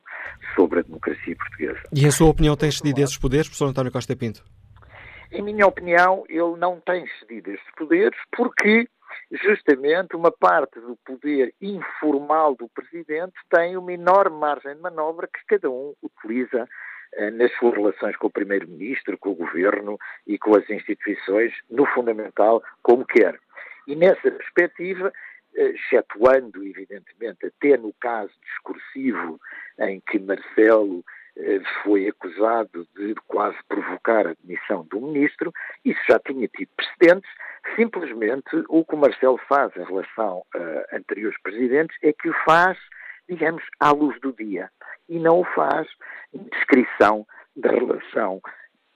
sobre 0.54 0.80
a 0.80 0.82
democracia 0.82 1.36
portuguesa. 1.36 1.80
E 1.94 2.06
a 2.06 2.10
sua 2.10 2.28
opinião 2.28 2.56
tem 2.56 2.70
cedido 2.70 3.00
esses 3.00 3.18
poderes, 3.18 3.46
professor 3.46 3.68
António 3.68 3.92
Costa 3.92 4.16
Pinto? 4.16 4.42
Em 5.30 5.42
minha 5.42 5.66
opinião, 5.66 6.24
ele 6.28 6.56
não 6.56 6.80
tem 6.80 7.06
cedido 7.18 7.50
estes 7.50 7.70
poderes 7.76 8.18
porque 8.34 8.88
justamente 9.30 10.16
uma 10.16 10.30
parte 10.30 10.80
do 10.80 10.96
poder 11.04 11.54
informal 11.60 12.54
do 12.54 12.68
Presidente 12.68 13.34
tem 13.50 13.76
uma 13.76 13.92
enorme 13.92 14.38
margem 14.38 14.74
de 14.74 14.80
manobra 14.80 15.26
que 15.26 15.44
cada 15.46 15.70
um 15.70 15.94
utiliza 16.02 16.68
eh, 17.14 17.30
nas 17.30 17.52
suas 17.56 17.74
relações 17.74 18.16
com 18.16 18.26
o 18.26 18.30
Primeiro-Ministro, 18.30 19.18
com 19.18 19.30
o 19.30 19.34
Governo 19.34 19.98
e 20.26 20.38
com 20.38 20.56
as 20.56 20.68
instituições, 20.68 21.52
no 21.70 21.86
fundamental, 21.86 22.62
como 22.82 23.04
quer. 23.04 23.38
E 23.86 23.96
nessa 23.96 24.30
perspectiva, 24.30 25.12
eh, 25.54 25.70
excetuando, 25.70 26.64
evidentemente, 26.64 27.46
até 27.46 27.76
no 27.76 27.92
caso 27.94 28.32
discursivo 28.42 29.40
em 29.78 30.00
que 30.00 30.18
Marcelo 30.18 31.04
foi 31.82 32.08
acusado 32.08 32.86
de 32.96 33.14
quase 33.26 33.56
provocar 33.68 34.26
a 34.26 34.34
demissão 34.42 34.84
do 34.90 35.00
ministro, 35.00 35.52
isso 35.84 36.00
já 36.08 36.18
tinha 36.18 36.48
tido 36.48 36.68
precedentes. 36.76 37.30
Simplesmente 37.76 38.64
o 38.68 38.84
que 38.84 38.94
o 38.94 38.98
Marcelo 38.98 39.38
faz 39.48 39.74
em 39.76 39.84
relação 39.84 40.44
a 40.54 40.96
anteriores 40.96 41.40
presidentes 41.42 41.96
é 42.02 42.12
que 42.12 42.28
o 42.28 42.34
faz, 42.44 42.76
digamos, 43.28 43.62
à 43.78 43.90
luz 43.92 44.20
do 44.20 44.32
dia 44.32 44.70
e 45.08 45.18
não 45.18 45.40
o 45.40 45.44
faz 45.44 45.86
em 46.32 46.42
descrição 46.44 47.26
da 47.56 47.70
relação 47.70 48.40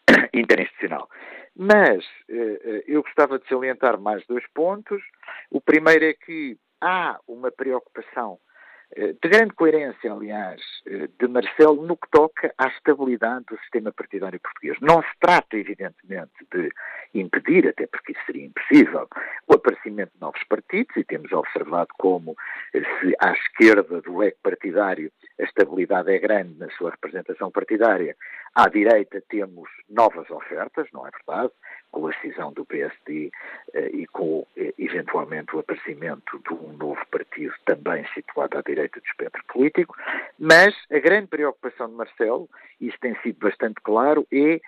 interinstitucional. 0.33 1.09
Mas 1.57 2.05
eh, 2.29 2.61
eh, 2.65 2.85
eu 2.87 3.03
gostava 3.03 3.39
de 3.39 3.47
salientar 3.49 4.01
mais 4.01 4.25
dois 4.27 4.45
pontos. 4.55 5.03
O 5.51 5.61
primeiro 5.61 6.05
é 6.05 6.15
que 6.15 6.57
há 6.81 7.19
uma 7.29 7.51
preocupação 7.51 8.39
eh, 8.39 8.52
de 8.95 9.29
grande 9.29 9.55
coerência, 9.55 10.13
aliás, 10.13 10.61
eh, 10.87 11.09
de 11.19 11.27
Marcelo 11.27 11.83
no 11.87 11.97
que 11.97 12.11
toca 12.11 12.53
à 12.59 12.69
estabilidade 12.69 13.47
do 13.47 13.59
sistema 13.61 13.91
partidário 13.91 14.39
português. 14.39 14.77
Não 14.81 15.01
se 15.03 15.19
trata, 15.19 15.57
evidentemente, 15.57 16.33
de 16.53 16.71
impedir, 17.15 17.69
até 17.69 17.87
porque 17.87 18.13
isso 18.13 18.21
seria 18.27 18.47
impossível, 18.47 19.09
o 19.47 19.55
aparecimento 19.55 20.13
de 20.15 20.21
novos 20.21 20.43
partidos, 20.45 20.95
e 20.97 21.05
temos 21.05 21.33
observado 21.33 21.89
como, 21.99 22.37
eh, 22.75 22.83
se 23.01 23.15
à 23.19 23.33
esquerda 23.33 24.01
do 24.03 24.19
leque 24.19 24.39
partidário 24.43 25.11
a 25.41 25.45
estabilidade 25.45 26.13
é 26.13 26.19
grande 26.19 26.59
na 26.59 26.71
sua 26.73 26.91
representação 26.91 27.51
partidária, 27.51 28.15
à 28.55 28.69
direita 28.69 29.23
temos 29.29 29.69
novas 29.89 30.31
ofertas, 30.31 30.87
não 30.93 31.07
é 31.07 31.11
verdade? 31.11 31.53
com 31.93 32.09
a 32.09 32.13
cisão 32.21 32.53
do 32.53 32.65
PSD 32.65 33.31
eh, 33.75 33.91
e 33.93 34.07
com, 34.07 34.47
eh, 34.57 34.73
eventualmente, 34.79 35.55
o 35.55 35.59
aparecimento 35.61 36.39
de 36.39 36.55
um 36.55 36.73
novo 36.73 37.07
partido 37.11 37.55
também 37.67 38.05
situado 38.15 38.59
à 38.59 38.63
direita 38.63 38.99
do 38.99 39.07
espectro 39.07 39.45
político. 39.45 39.95
Mas 40.39 40.75
a 40.91 40.99
grande 40.99 41.29
preocupação 41.29 41.89
de 41.89 41.95
Marcelo, 41.95 42.49
isso 42.81 42.97
tem 42.99 43.15
sido 43.21 43.39
bastante 43.39 43.81
claro, 43.83 44.27
é 44.33 44.59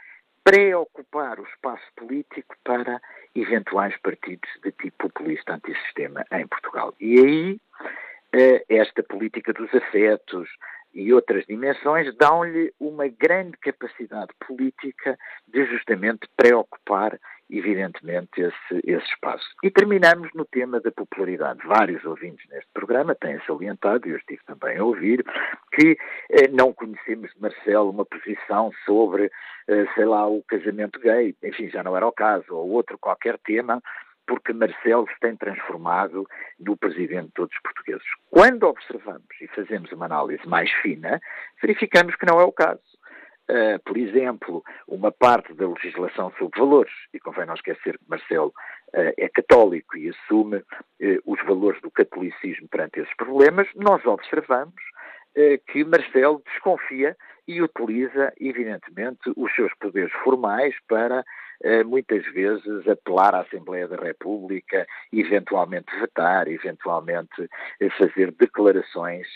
preocupar 0.44 1.40
o 1.40 1.44
espaço 1.44 1.85
político 1.97 2.55
para 2.62 3.01
eventuais 3.35 3.97
partidos 4.03 4.51
de 4.62 4.70
tipo 4.73 5.09
populista 5.09 5.55
antissistema 5.55 6.27
em 6.31 6.47
Portugal. 6.47 6.94
E 7.01 7.18
aí, 7.18 7.61
eh, 8.35 8.64
esta 8.68 9.03
política 9.03 9.55
dos 9.55 9.75
afetos, 9.75 10.47
e 10.95 11.13
outras 11.13 11.45
dimensões 11.47 12.15
dão-lhe 12.17 12.73
uma 12.79 13.09
grande 13.09 13.57
capacidade 13.59 14.33
política 14.47 15.19
de 15.49 15.65
justamente 15.67 16.29
preocupar, 16.37 17.19
evidentemente, 17.51 18.41
esse, 18.41 18.81
esse 18.85 19.07
espaço. 19.07 19.45
E 19.63 19.71
terminamos 19.71 20.31
no 20.35 20.45
tema 20.45 20.81
da 20.81 20.93
popularidade. 20.93 21.67
Vários 21.67 22.05
ouvintes 22.05 22.49
neste 22.49 22.71
programa 22.73 23.15
têm 23.15 23.41
salientado, 23.47 24.07
e 24.07 24.13
eu 24.13 24.17
estive 24.17 24.41
também 24.47 24.79
a 24.79 24.85
ouvir, 24.85 25.25
que 25.73 25.97
eh, 26.31 26.49
não 26.49 26.73
conhecemos 26.73 27.31
de 27.35 27.41
Marcelo 27.41 27.91
uma 27.91 28.05
posição 28.05 28.71
sobre, 28.87 29.31
eh, 29.69 29.87
sei 29.95 30.05
lá, 30.05 30.27
o 30.29 30.43
casamento 30.45 31.01
gay, 31.01 31.35
enfim, 31.43 31.69
já 31.71 31.83
não 31.83 31.97
era 31.97 32.07
o 32.07 32.13
caso, 32.13 32.55
ou 32.55 32.71
outro 32.71 32.97
qualquer 32.99 33.37
tema, 33.39 33.83
porque 34.27 34.53
Marcelo 34.53 35.07
se 35.09 35.21
tem 35.21 35.37
transformado 35.37 36.27
no 36.59 36.77
presidente 36.77 37.27
de 37.27 37.33
todos 37.33 37.55
os 37.55 37.63
portugueses. 37.63 38.07
Quando 38.31 38.65
observamos 38.65 39.27
e 39.41 39.47
fazemos 39.49 39.91
uma 39.93 40.07
análise 40.07 40.47
mais 40.47 40.71
fina, 40.83 41.21
verificamos 41.61 42.15
que 42.17 42.27
não 42.27 42.41
é 42.41 42.45
o 42.45 42.53
caso. 42.53 42.81
Uh, 43.47 43.79
por 43.85 43.99
exemplo, 43.99 44.65
uma 44.89 45.13
parte 45.13 45.53
da 45.53 45.69
legislação 45.69 46.33
sobre 46.39 46.59
valores, 46.59 46.93
e 47.13 47.21
convém 47.21 47.45
não 47.45 47.53
esquecer 47.53 47.99
que 47.99 48.05
Marcelo 48.09 48.49
uh, 48.49 49.13
é 49.19 49.29
católico 49.29 49.99
e 49.99 50.09
assume 50.09 50.57
uh, 50.57 50.65
os 51.27 51.39
valores 51.45 51.79
do 51.83 51.91
catolicismo 51.91 52.67
perante 52.69 53.01
esses 53.01 53.15
problemas, 53.17 53.69
nós 53.75 54.05
observamos 54.07 54.75
que 55.67 55.83
Marcelo 55.83 56.41
desconfia 56.47 57.17
e 57.49 57.61
utiliza, 57.61 58.33
evidentemente, 58.41 59.33
os 59.37 59.53
seus 59.57 59.75
poderes 59.81 60.13
formais 60.23 60.77
para 60.87 61.25
muitas 61.87 62.25
vezes 62.33 62.87
apelar 62.88 63.35
à 63.35 63.40
Assembleia 63.40 63.88
da 63.88 63.97
República, 63.97 64.87
eventualmente 65.12 65.95
vetar, 65.99 66.49
eventualmente 66.49 67.49
eh, 67.81 67.90
fazer 67.90 68.33
declarações 68.33 69.27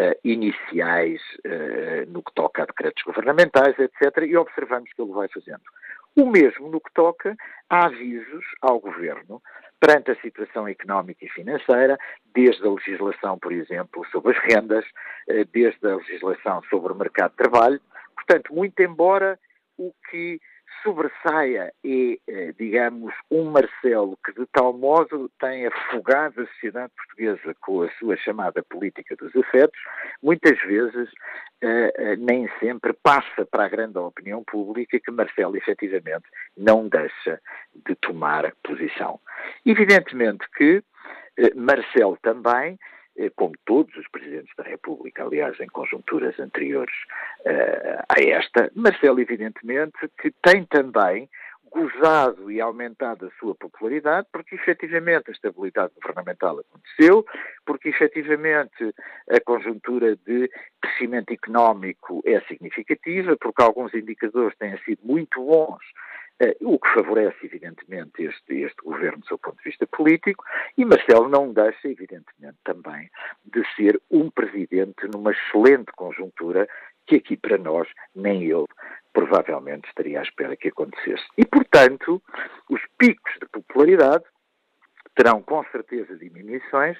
Uh, 0.00 0.16
iniciais 0.24 1.20
uh, 1.44 2.10
no 2.10 2.22
que 2.22 2.32
toca 2.32 2.62
a 2.62 2.64
decretos 2.64 3.02
governamentais, 3.02 3.78
etc., 3.78 4.24
e 4.26 4.34
observamos 4.38 4.90
que 4.90 5.02
ele 5.02 5.12
vai 5.12 5.28
fazendo. 5.28 5.60
O 6.16 6.24
mesmo 6.24 6.70
no 6.70 6.80
que 6.80 6.90
toca 6.94 7.36
a 7.68 7.84
avisos 7.84 8.44
ao 8.62 8.80
governo 8.80 9.42
perante 9.82 10.12
a 10.12 10.20
situação 10.20 10.68
económica 10.68 11.24
e 11.24 11.28
financeira, 11.28 11.98
desde 12.32 12.64
a 12.64 12.70
legislação, 12.70 13.36
por 13.36 13.50
exemplo, 13.50 14.06
sobre 14.12 14.30
as 14.36 14.38
rendas, 14.44 14.84
eh, 15.28 15.44
desde 15.52 15.84
a 15.88 15.96
legislação 15.96 16.62
sobre 16.70 16.92
o 16.92 16.96
mercado 16.96 17.32
de 17.32 17.38
trabalho. 17.38 17.80
Portanto, 18.14 18.54
muito 18.54 18.80
embora 18.80 19.36
o 19.76 19.92
que 20.08 20.40
sobressaia 20.82 21.72
é, 21.84 22.52
digamos, 22.58 23.12
um 23.30 23.50
Marcelo 23.50 24.18
que 24.24 24.32
de 24.32 24.46
tal 24.52 24.72
modo 24.72 25.30
tem 25.40 25.66
afogado 25.66 26.40
a 26.40 26.46
sociedade 26.46 26.92
portuguesa 26.96 27.54
com 27.60 27.82
a 27.82 27.90
sua 27.98 28.16
chamada 28.16 28.62
política 28.62 29.16
dos 29.16 29.34
afetos, 29.36 29.78
muitas 30.22 30.58
vezes 30.60 31.10
eh, 31.60 32.16
nem 32.16 32.48
sempre 32.58 32.92
passa 32.92 33.46
para 33.50 33.66
a 33.66 33.68
grande 33.68 33.98
opinião 33.98 34.42
pública 34.44 34.98
que 34.98 35.10
Marcelo 35.10 35.56
efetivamente 35.56 36.24
não 36.56 36.88
deixa 36.88 37.40
de 37.86 37.94
tomar 37.96 38.52
posição. 38.62 39.20
Evidentemente 39.64 40.46
que 40.56 40.82
Marcelo 41.54 42.18
também 42.22 42.78
como 43.36 43.54
todos 43.64 43.94
os 43.96 44.08
presidentes 44.08 44.54
da 44.56 44.64
República, 44.64 45.24
aliás, 45.24 45.58
em 45.60 45.66
conjunturas 45.66 46.38
anteriores 46.40 46.94
uh, 47.40 48.02
a 48.08 48.20
esta, 48.20 48.70
Marcelo, 48.74 49.20
evidentemente, 49.20 49.96
que 50.20 50.30
tem 50.42 50.64
também 50.64 51.28
gozado 51.72 52.50
e 52.50 52.60
aumentado 52.60 53.26
a 53.26 53.30
sua 53.40 53.54
popularidade, 53.54 54.26
porque 54.30 54.54
efetivamente 54.54 55.30
a 55.30 55.32
estabilidade 55.32 55.92
governamental 55.94 56.60
aconteceu, 56.60 57.24
porque 57.64 57.88
efetivamente 57.88 58.94
a 59.30 59.40
conjuntura 59.40 60.14
de 60.16 60.50
crescimento 60.80 61.32
económico 61.32 62.22
é 62.26 62.40
significativa, 62.42 63.36
porque 63.40 63.62
alguns 63.62 63.94
indicadores 63.94 64.56
têm 64.58 64.76
sido 64.84 65.00
muito 65.02 65.42
bons 65.42 65.80
eh, 65.80 66.21
o 66.60 66.78
que 66.78 66.92
favorece, 66.94 67.46
evidentemente, 67.46 68.22
este, 68.22 68.62
este 68.62 68.82
governo 68.82 69.18
do 69.18 69.26
seu 69.26 69.38
ponto 69.38 69.56
de 69.58 69.64
vista 69.64 69.86
político, 69.86 70.44
e 70.76 70.84
Marcelo 70.84 71.28
não 71.28 71.52
deixa, 71.52 71.88
evidentemente, 71.88 72.58
também 72.64 73.10
de 73.44 73.62
ser 73.74 74.00
um 74.10 74.30
presidente 74.30 75.06
numa 75.12 75.32
excelente 75.32 75.92
conjuntura 75.92 76.68
que 77.06 77.16
aqui 77.16 77.36
para 77.36 77.58
nós, 77.58 77.88
nem 78.14 78.44
ele 78.44 78.66
provavelmente 79.12 79.88
estaria 79.88 80.20
à 80.20 80.22
espera 80.22 80.56
que 80.56 80.68
acontecesse. 80.68 81.24
E, 81.36 81.44
portanto, 81.44 82.22
os 82.70 82.80
picos 82.98 83.32
de 83.40 83.46
popularidade 83.48 84.24
terão 85.14 85.42
com 85.42 85.62
certeza 85.70 86.16
diminuições, 86.16 86.96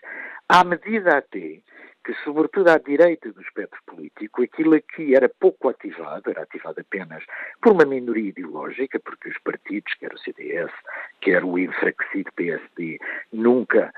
à 0.49 0.65
medida 0.65 1.19
até 1.19 1.61
que, 2.05 2.15
sobretudo 2.25 2.69
à 2.69 2.79
direita 2.79 3.31
do 3.33 3.41
espectro 3.41 3.81
político, 3.87 4.43
aquilo 4.43 4.75
aqui 4.75 5.15
era 5.15 5.29
pouco 5.29 5.69
ativado, 5.69 6.31
era 6.31 6.43
ativado 6.43 6.81
apenas 6.81 7.25
por 7.61 7.73
uma 7.73 7.85
minoria 7.85 8.29
ideológica, 8.29 8.99
porque 9.01 9.29
os 9.29 9.39
partidos, 9.39 9.95
quer 9.95 10.13
o 10.13 10.19
CDS, 10.19 10.73
quer 11.21 11.45
o 11.45 11.59
enfraquecido 11.59 12.33
PSD, 12.33 12.99
nunca 13.33 13.93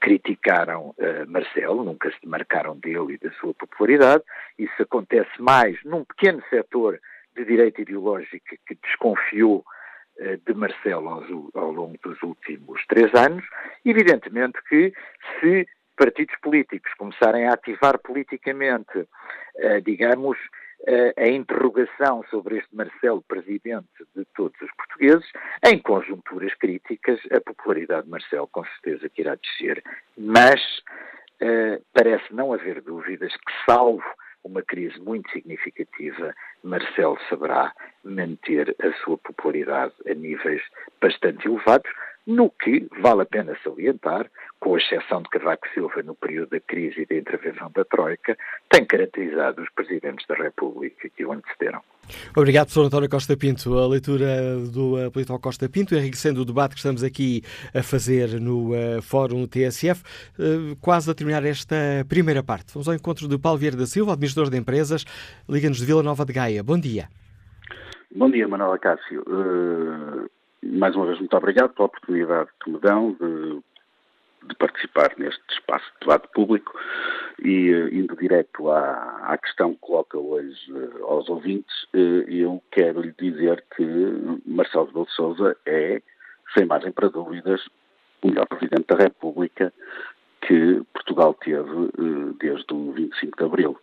criticaram 0.00 0.90
uh, 0.98 1.28
Marcelo, 1.28 1.84
nunca 1.84 2.10
se 2.10 2.20
demarcaram 2.22 2.76
dele 2.76 3.14
e 3.14 3.18
da 3.18 3.32
sua 3.34 3.54
popularidade. 3.54 4.22
Isso 4.58 4.82
acontece 4.82 5.30
mais 5.40 5.78
num 5.84 6.04
pequeno 6.04 6.42
setor 6.50 7.00
de 7.36 7.44
direita 7.44 7.82
ideológica 7.82 8.56
que 8.66 8.74
desconfiou 8.82 9.64
uh, 10.18 10.36
de 10.44 10.54
Marcelo 10.54 11.50
ao 11.54 11.72
longo 11.72 11.96
dos 12.02 12.20
últimos 12.22 12.84
três 12.86 13.14
anos. 13.14 13.44
Evidentemente 13.84 14.58
que 14.68 14.92
se 15.40 15.66
partidos 15.96 16.34
políticos 16.42 16.92
começarem 16.94 17.46
a 17.46 17.54
ativar 17.54 17.98
politicamente, 17.98 19.08
eh, 19.56 19.80
digamos, 19.80 20.38
eh, 20.86 21.14
a 21.16 21.26
interrogação 21.28 22.22
sobre 22.30 22.58
este 22.58 22.76
Marcelo 22.76 23.22
presidente 23.22 23.88
de 24.14 24.24
todos 24.36 24.60
os 24.60 24.70
portugueses, 24.76 25.26
em 25.64 25.78
conjunturas 25.78 26.54
críticas, 26.54 27.18
a 27.32 27.40
popularidade 27.40 28.04
de 28.04 28.10
Marcelo 28.10 28.46
com 28.48 28.64
certeza 28.64 29.08
que 29.08 29.22
irá 29.22 29.34
descer, 29.36 29.82
mas 30.16 30.60
uh, 31.40 31.82
parece 31.92 32.32
não 32.32 32.52
haver 32.52 32.82
dúvidas 32.82 33.32
que, 33.32 33.52
salvo 33.64 34.04
uma 34.44 34.62
crise 34.62 34.98
muito 35.00 35.28
significativa, 35.32 36.32
Marcelo 36.62 37.18
saberá 37.28 37.72
manter 38.04 38.76
a 38.80 38.92
sua 39.02 39.18
popularidade 39.18 39.92
a 40.08 40.14
níveis 40.14 40.62
bastante 41.00 41.48
elevados, 41.48 41.90
no 42.26 42.50
que 42.50 42.88
vale 43.00 43.22
a 43.22 43.26
pena 43.26 43.56
salientar, 43.62 44.28
com 44.58 44.76
exceção 44.76 45.22
de 45.22 45.28
Cavaco 45.28 45.66
Silva 45.72 46.02
no 46.02 46.14
período 46.14 46.50
da 46.50 46.60
crise 46.60 47.02
e 47.02 47.06
da 47.06 47.14
intervenção 47.14 47.70
da 47.72 47.84
Troika, 47.84 48.36
tem 48.68 48.84
caracterizado 48.84 49.62
os 49.62 49.70
presidentes 49.70 50.26
da 50.26 50.34
República 50.34 51.08
que 51.08 51.24
o 51.24 51.32
antecederam. 51.32 51.80
Obrigado, 52.36 52.70
Sr. 52.70 52.86
António 52.86 53.08
Costa 53.08 53.36
Pinto. 53.36 53.78
A 53.78 53.86
leitura 53.86 54.56
do 54.72 54.96
uh, 54.96 55.10
Político 55.10 55.38
Costa 55.38 55.68
Pinto, 55.68 55.94
enriquecendo 55.94 56.40
o 56.40 56.44
debate 56.44 56.72
que 56.72 56.78
estamos 56.78 57.04
aqui 57.04 57.42
a 57.74 57.82
fazer 57.82 58.40
no 58.40 58.70
uh, 58.70 59.02
Fórum 59.02 59.46
TSF, 59.46 60.02
uh, 60.38 60.76
quase 60.80 61.10
a 61.10 61.14
terminar 61.14 61.44
esta 61.44 61.76
primeira 62.08 62.42
parte. 62.42 62.72
Vamos 62.74 62.88
ao 62.88 62.94
encontro 62.94 63.28
de 63.28 63.38
Paulo 63.38 63.58
Vieira 63.58 63.76
da 63.76 63.86
Silva, 63.86 64.12
administrador 64.12 64.50
de 64.50 64.58
empresas, 64.58 65.04
Liga-nos 65.48 65.78
de 65.78 65.86
Vila 65.86 66.02
Nova 66.02 66.24
de 66.24 66.32
Gaia. 66.32 66.62
Bom 66.62 66.78
dia. 66.78 67.08
Bom 68.14 68.30
dia, 68.30 68.48
Manuela 68.48 68.78
Cássio. 68.78 69.22
Uh, 69.26 70.28
mais 70.72 70.94
uma 70.96 71.06
vez, 71.06 71.18
muito 71.18 71.36
obrigado 71.36 71.74
pela 71.74 71.86
oportunidade 71.86 72.50
que 72.62 72.70
me 72.70 72.78
dão 72.78 73.12
de, 73.12 73.60
de 74.48 74.54
participar 74.56 75.12
neste 75.16 75.42
espaço 75.50 75.84
de 75.94 76.00
debate 76.00 76.28
público 76.32 76.72
e, 77.42 77.72
uh, 77.72 77.94
indo 77.94 78.16
direto 78.16 78.70
à, 78.70 79.32
à, 79.32 79.38
questão 79.38 79.74
que 79.74 79.80
coloca 79.80 80.18
hoje 80.18 80.72
uh, 80.72 81.04
aos 81.04 81.28
ouvintes, 81.28 81.74
eu 81.92 82.62
quero 82.70 83.00
lhe 83.00 83.14
dizer 83.18 83.64
que 83.76 83.84
Marcelo 84.46 85.04
de 85.04 85.12
Sousa 85.12 85.56
é, 85.66 86.02
sem 86.54 86.66
margem 86.66 86.92
para 86.92 87.08
dúvidas, 87.08 87.60
o 88.22 88.28
melhor 88.28 88.46
Presidente 88.46 88.86
da 88.88 88.96
República 88.96 89.72
que 90.42 90.82
Portugal 90.92 91.34
teve 91.34 91.90
desde 92.38 92.72
o 92.72 92.92
25 92.92 93.36
de 93.36 93.44
Abril. 93.44 93.76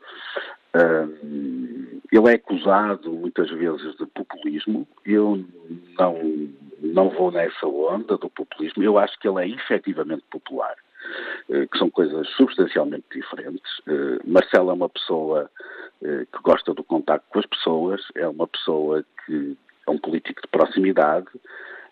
Ele 2.12 2.30
é 2.30 2.34
acusado 2.34 3.12
muitas 3.12 3.50
vezes 3.52 3.96
de 3.98 4.06
populismo. 4.08 4.88
Eu 5.06 5.44
não 5.98 6.50
não 6.84 7.10
vou 7.10 7.32
nessa 7.32 7.66
onda 7.66 8.18
do 8.18 8.30
populismo. 8.30 8.84
Eu 8.84 8.98
acho 8.98 9.18
que 9.20 9.28
ele 9.28 9.42
é 9.42 9.48
efetivamente 9.48 10.24
popular, 10.30 10.76
eh, 11.50 11.66
que 11.66 11.78
são 11.78 11.90
coisas 11.90 12.28
substancialmente 12.36 13.06
diferentes. 13.14 13.82
Eh, 13.88 14.20
Marcelo 14.26 14.72
é 14.72 14.74
uma 14.74 14.90
pessoa 14.90 15.50
eh, 16.04 16.26
que 16.32 16.42
gosta 16.44 16.74
do 16.74 16.84
contacto 16.84 17.26
com 17.30 17.40
as 17.40 17.46
pessoas, 17.46 18.02
é 18.16 18.28
uma 18.28 18.48
pessoa 18.48 19.04
que 19.26 19.58
é 19.88 19.92
um 19.92 19.98
político 19.98 20.42
de 20.42 20.48
proximidade, 20.50 21.28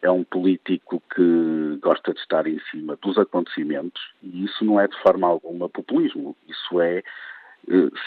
é 0.02 0.12
um 0.12 0.24
político 0.24 1.02
que 1.14 1.78
gosta 1.82 2.14
de 2.14 2.20
estar 2.20 2.46
em 2.48 2.60
cima 2.72 2.98
dos 3.02 3.18
acontecimentos 3.18 4.02
e 4.22 4.44
isso 4.46 4.66
não 4.66 4.80
é 4.80 4.88
de 4.88 4.98
forma 5.02 5.28
alguma 5.28 5.70
populismo, 5.70 6.36
isso 6.48 6.82
é 6.82 7.04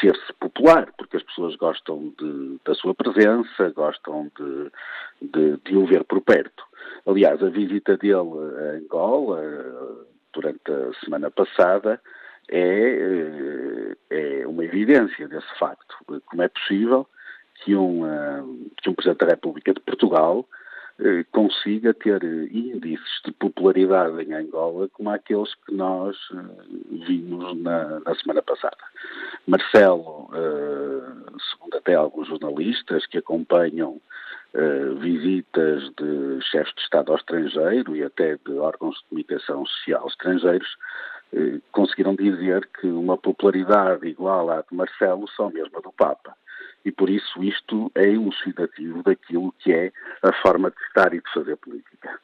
ser-se 0.00 0.32
popular, 0.40 0.88
porque 0.98 1.16
as 1.16 1.22
pessoas 1.22 1.57
gostam 1.57 2.12
de, 2.18 2.59
da 2.64 2.74
sua 2.74 2.94
presença, 2.94 3.70
gostam 3.70 4.30
de, 4.38 4.70
de, 5.22 5.57
de 5.64 5.76
o 5.76 5.86
ver 5.86 6.05
por 6.05 6.20
perto. 6.20 6.64
Aliás, 7.07 7.42
a 7.42 7.48
visita 7.48 7.96
dele 7.96 8.14
a 8.14 8.76
Angola, 8.76 9.40
durante 10.32 10.70
a 10.70 10.92
semana 11.05 11.30
passada, 11.30 12.00
é, 12.50 13.94
é 14.11 14.46
uma 14.46 14.64
evidência 14.64 15.28
desse 15.28 15.59
facto. 15.59 15.96
Como 16.26 16.42
é 16.42 16.48
possível 16.48 17.07
que 17.62 17.74
um, 17.74 18.68
que 18.76 18.90
um 18.90 18.94
Presidente 18.94 19.20
da 19.20 19.32
República 19.32 19.72
de 19.72 19.80
Portugal 19.80 20.46
eh, 20.50 20.63
consiga 21.32 21.92
ter 21.92 22.22
índices 22.22 23.20
de 23.24 23.32
popularidade 23.32 24.22
em 24.22 24.32
Angola 24.32 24.88
como 24.92 25.11
aqueles 25.11 25.53
que 25.66 25.74
nós 25.74 26.16
eh, 26.32 26.36
vimos 27.07 27.61
na, 27.61 28.01
na 28.01 28.14
semana 28.14 28.42
passada. 28.42 28.76
Marcelo, 29.47 30.30
eh, 30.32 31.38
segundo 31.51 31.76
até 31.76 31.95
alguns 31.95 32.28
jornalistas 32.28 33.07
que 33.07 33.18
acompanham 33.18 34.01
visitas 35.01 35.82
de 35.97 36.40
chefes 36.42 36.72
de 36.76 36.82
Estado 36.82 37.11
ao 37.11 37.18
estrangeiro 37.18 37.97
e 37.97 38.05
até 38.05 38.36
de 38.36 38.53
órgãos 38.53 38.95
de 38.99 39.05
comunicação 39.09 39.66
social 39.66 40.07
estrangeiros, 40.07 40.76
conseguiram 41.72 42.14
dizer 42.14 42.64
que 42.80 42.86
uma 42.86 43.18
popularidade 43.18 44.07
igual 44.07 44.49
à 44.51 44.61
de 44.61 44.68
Marcelo 44.70 45.26
só 45.30 45.51
mesmo 45.51 45.76
a 45.76 45.80
do 45.80 45.90
Papa 45.90 46.36
e 46.85 46.93
por 46.93 47.09
isso 47.09 47.43
isto 47.43 47.91
é 47.95 48.05
elucidativo 48.05 49.03
daquilo 49.03 49.53
que 49.59 49.72
é 49.72 49.93
a 50.22 50.32
forma 50.43 50.70
de 50.70 50.76
estar 50.87 51.14
e 51.14 51.20
de 51.20 51.32
fazer 51.32 51.57
política. 51.57 52.20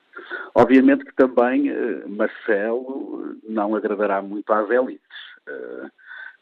Obviamente 0.55 1.05
que 1.05 1.15
também 1.15 1.71
uh, 1.71 2.09
Marcelo 2.09 3.37
não 3.49 3.75
agradará 3.75 4.21
muito 4.21 4.53
às 4.53 4.71
élites. 4.71 5.19
Uh, 5.49 5.91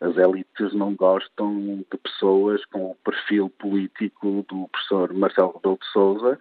as 0.00 0.16
élites 0.16 0.72
não 0.74 0.94
gostam 0.94 1.84
de 1.90 1.98
pessoas 1.98 2.64
com 2.66 2.90
o 2.90 2.94
perfil 3.04 3.50
político 3.50 4.44
do 4.48 4.68
professor 4.68 5.12
Marcelo 5.12 5.52
Rebelo 5.54 5.78
de 5.80 5.86
Sousa 5.92 6.38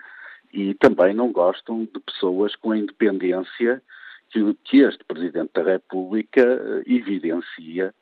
e 0.53 0.73
também 0.75 1.13
não 1.13 1.32
gostam 1.32 1.86
de 1.86 1.99
pessoas 1.99 2.55
com 2.55 2.71
a 2.71 2.78
independência 2.78 3.82
que, 4.30 4.82
este 4.82 5.03
Presidente 5.05 5.51
da 5.53 5.63
República 5.63 6.43
evidencia 6.86 7.93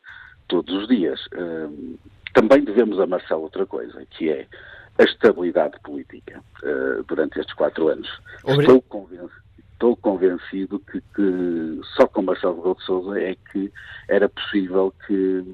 todos 0.47 0.73
os 0.73 0.87
dias. 0.87 1.21
Também 2.35 2.65
devemos 2.65 2.99
a 2.99 3.07
Marcelo 3.07 3.43
outra 3.43 3.65
coisa, 3.65 4.05
que 4.11 4.29
é 4.29 4.45
a 4.99 5.03
estabilidade 5.03 5.79
política 5.79 6.43
uh, 6.61 7.01
durante 7.05 7.39
estes 7.39 7.55
quatro 7.55 7.87
anos. 7.87 8.09
Estou 8.45 8.81
convencido. 8.81 9.31
estou 9.71 9.95
convencido 9.95 10.79
que, 10.79 11.01
que, 11.15 11.79
só 11.95 12.05
com 12.07 12.21
Marcelo 12.21 12.57
Rebelo 12.57 12.75
de 12.75 12.83
Sousa 12.83 13.19
é 13.21 13.37
que 13.51 13.71
era 14.09 14.27
possível 14.27 14.93
que 15.07 15.45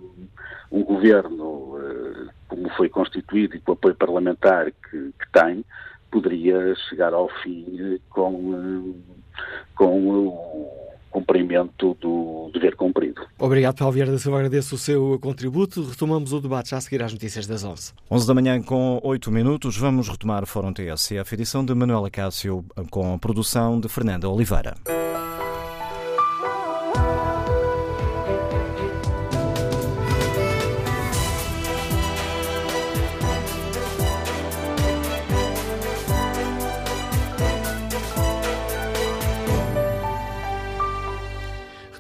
um 0.72 0.84
governo, 0.84 1.78
uh, 1.78 2.30
como 2.48 2.68
foi 2.72 2.90
constituído 2.90 3.56
e 3.56 3.60
com 3.60 3.74
o 3.74 3.76
apoio 3.76 3.94
parlamentar 3.94 4.72
que, 4.72 5.14
que 5.20 5.32
tem, 5.32 5.64
poderia 6.10 6.74
chegar 6.90 7.14
ao 7.14 7.30
fim 7.44 8.00
com, 8.10 8.34
uh, 8.34 9.04
com 9.76 10.10
o 10.10 10.91
cumprimento 11.12 11.96
do 12.00 12.50
dever 12.54 12.76
cumprido. 12.76 13.22
Obrigado, 13.38 13.78
Paulo 13.78 13.94
Vieira 13.94 14.12
da 14.12 14.18
Silva. 14.18 14.38
Agradeço 14.38 14.76
o 14.76 14.78
seu 14.78 15.20
contributo. 15.20 15.84
Retomamos 15.84 16.34
o 16.34 16.40
debate 16.40 16.72
já 16.72 16.78
a 16.78 16.82
seguir 16.82 17.04
às 17.04 17.12
notícias 17.12 17.46
das 17.46 17.64
11. 17.64 17.94
11 18.10 18.28
da 18.28 18.34
manhã 18.34 18.62
com 18.62 19.00
8 19.04 19.32
minutos. 19.32 19.78
Vamos 19.78 20.08
retomar 20.08 20.44
o 20.44 20.48
Fórum 20.48 20.74
TSF, 20.74 21.36
edição 21.36 21.64
de 21.64 21.74
Manuela 21.76 22.10
Cássio, 22.10 22.66
com 22.90 23.14
a 23.14 23.20
produção 23.20 23.80
de 23.80 23.90
Fernanda 23.90 24.30
Oliveira. 24.30 24.76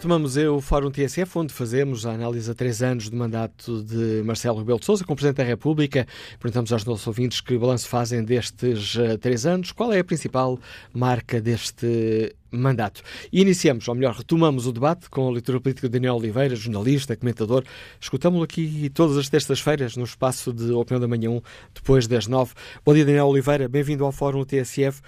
Retomamos 0.01 0.35
o 0.35 0.59
Fórum 0.59 0.89
TSF, 0.89 1.37
onde 1.37 1.53
fazemos 1.53 2.07
a 2.07 2.13
análise 2.13 2.49
a 2.49 2.55
três 2.55 2.81
anos 2.81 3.07
do 3.07 3.15
mandato 3.15 3.83
de 3.83 4.23
Marcelo 4.23 4.57
Rebelo 4.57 4.79
de 4.79 4.85
Sousa 4.87 5.05
como 5.05 5.15
Presidente 5.15 5.37
da 5.37 5.43
República. 5.43 6.07
Perguntamos 6.39 6.73
aos 6.73 6.83
nossos 6.85 7.05
ouvintes 7.05 7.39
que 7.39 7.55
balanço 7.55 7.87
fazem 7.87 8.23
destes 8.23 8.95
uh, 8.95 9.15
três 9.19 9.45
anos, 9.45 9.71
qual 9.71 9.93
é 9.93 9.99
a 9.99 10.03
principal 10.03 10.59
marca 10.91 11.39
deste 11.39 12.35
mandato. 12.49 13.03
E 13.31 13.41
iniciamos, 13.41 13.87
ou 13.87 13.93
melhor, 13.93 14.15
retomamos 14.15 14.65
o 14.65 14.71
debate 14.71 15.07
com 15.07 15.27
a 15.27 15.31
leitura 15.31 15.61
política 15.61 15.87
de 15.87 15.93
Daniel 15.93 16.15
Oliveira, 16.15 16.55
jornalista, 16.55 17.15
comentador. 17.15 17.63
Escutamos-lo 17.99 18.43
aqui 18.43 18.89
todas 18.89 19.15
as 19.17 19.29
terças-feiras 19.29 19.95
no 19.95 20.03
espaço 20.03 20.51
de 20.51 20.71
Opinião 20.71 20.99
da 20.99 21.07
Manhã 21.07 21.29
1, 21.29 21.41
depois 21.75 22.07
das 22.07 22.25
nove. 22.25 22.53
Bom 22.83 22.95
dia, 22.95 23.05
Daniel 23.05 23.27
Oliveira, 23.27 23.69
bem-vindo 23.69 24.03
ao 24.03 24.11
Fórum 24.11 24.43
TSF. 24.43 24.99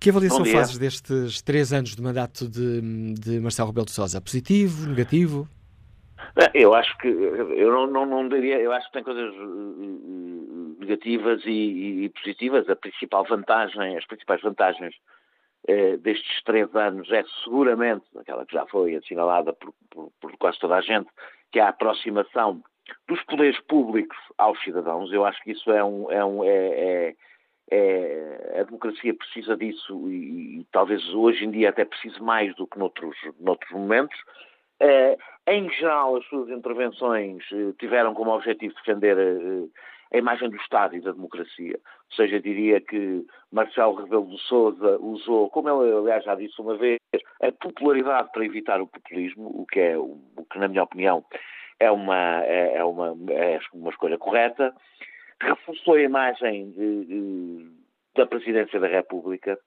Que 0.00 0.08
avaliação 0.08 0.46
fazes 0.46 0.78
destes 0.78 1.42
três 1.42 1.74
anos 1.74 1.94
de 1.94 2.00
mandato 2.00 2.48
de, 2.48 2.80
de 3.12 3.38
Marcelo 3.38 3.68
Rebelo 3.68 3.84
de 3.84 3.92
Sousa? 3.92 4.18
Positivo, 4.18 4.88
negativo? 4.88 5.46
Eu 6.54 6.74
acho 6.74 6.96
que 6.96 7.08
eu 7.08 7.70
não, 7.70 7.86
não, 7.86 8.06
não 8.06 8.28
diria, 8.28 8.58
eu 8.58 8.72
acho 8.72 8.86
que 8.86 8.94
tem 8.94 9.04
coisas 9.04 9.34
eh, 9.34 10.80
negativas 10.80 11.42
e, 11.44 12.04
e, 12.04 12.08
positivas. 12.08 12.66
A 12.70 12.76
principal 12.76 13.24
vantagem, 13.24 13.98
as 13.98 14.06
principais 14.06 14.40
vantagens 14.40 14.94
eh, 15.68 15.98
destes 15.98 16.42
três 16.44 16.74
anos 16.74 17.10
é 17.10 17.22
seguramente 17.44 18.04
aquela 18.16 18.46
que 18.46 18.54
já 18.54 18.64
foi 18.66 18.96
assinalada 18.96 19.52
por, 19.52 19.74
por, 19.90 20.10
por, 20.18 20.36
quase 20.38 20.58
toda 20.60 20.76
a 20.76 20.80
gente, 20.80 21.10
que 21.52 21.58
é 21.58 21.62
a 21.62 21.68
aproximação 21.68 22.62
dos 23.06 23.22
poderes 23.24 23.60
públicos 23.60 24.16
aos 24.38 24.58
cidadãos. 24.62 25.12
Eu 25.12 25.26
acho 25.26 25.42
que 25.42 25.52
isso 25.52 25.70
é 25.70 25.84
um, 25.84 26.10
é, 26.10 26.24
um, 26.24 26.42
é, 26.42 26.48
é 26.48 27.14
é, 27.70 28.60
a 28.60 28.64
democracia 28.64 29.14
precisa 29.14 29.56
disso 29.56 30.08
e, 30.10 30.60
e, 30.60 30.66
talvez 30.72 31.02
hoje 31.14 31.44
em 31.44 31.50
dia 31.50 31.70
até 31.70 31.84
precise 31.84 32.20
mais 32.20 32.54
do 32.56 32.66
que 32.66 32.78
noutros, 32.78 33.16
noutros 33.38 33.70
momentos. 33.70 34.18
É, 34.80 35.16
em 35.46 35.70
geral, 35.70 36.16
as 36.16 36.24
suas 36.26 36.48
intervenções 36.48 37.44
eh, 37.52 37.72
tiveram 37.78 38.14
como 38.14 38.30
objetivo 38.30 38.74
defender 38.74 39.16
a, 39.16 40.16
a 40.16 40.18
imagem 40.18 40.48
do 40.48 40.56
Estado 40.56 40.96
e 40.96 41.00
da 41.00 41.12
democracia. 41.12 41.78
Ou 42.10 42.16
seja, 42.16 42.40
diria 42.40 42.80
que 42.80 43.24
Marcelo 43.52 43.94
Rebelo 43.94 44.26
de 44.30 44.38
Sousa 44.40 44.98
usou, 44.98 45.50
como 45.50 45.68
ele 45.68 45.92
aliás 45.96 46.24
já 46.24 46.34
disse 46.34 46.60
uma 46.60 46.76
vez, 46.76 46.98
a 47.42 47.52
popularidade 47.52 48.30
para 48.32 48.44
evitar 48.44 48.80
o 48.80 48.86
populismo, 48.86 49.48
o 49.48 49.66
que 49.66 49.80
é, 49.80 49.98
o 49.98 50.18
que 50.50 50.58
na 50.58 50.68
minha 50.68 50.82
opinião 50.82 51.24
é 51.78 51.90
uma, 51.90 52.42
é, 52.44 52.76
é 52.76 52.84
uma, 52.84 53.16
é 53.30 53.60
uma 53.74 53.90
escolha 53.90 54.16
correta 54.18 54.74
reforçou 55.40 55.94
a 55.94 56.02
imagem 56.02 56.70
de, 56.72 57.04
de, 57.04 57.70
da 58.14 58.26
Presidência 58.26 58.78
da 58.78 58.88
República, 58.88 59.58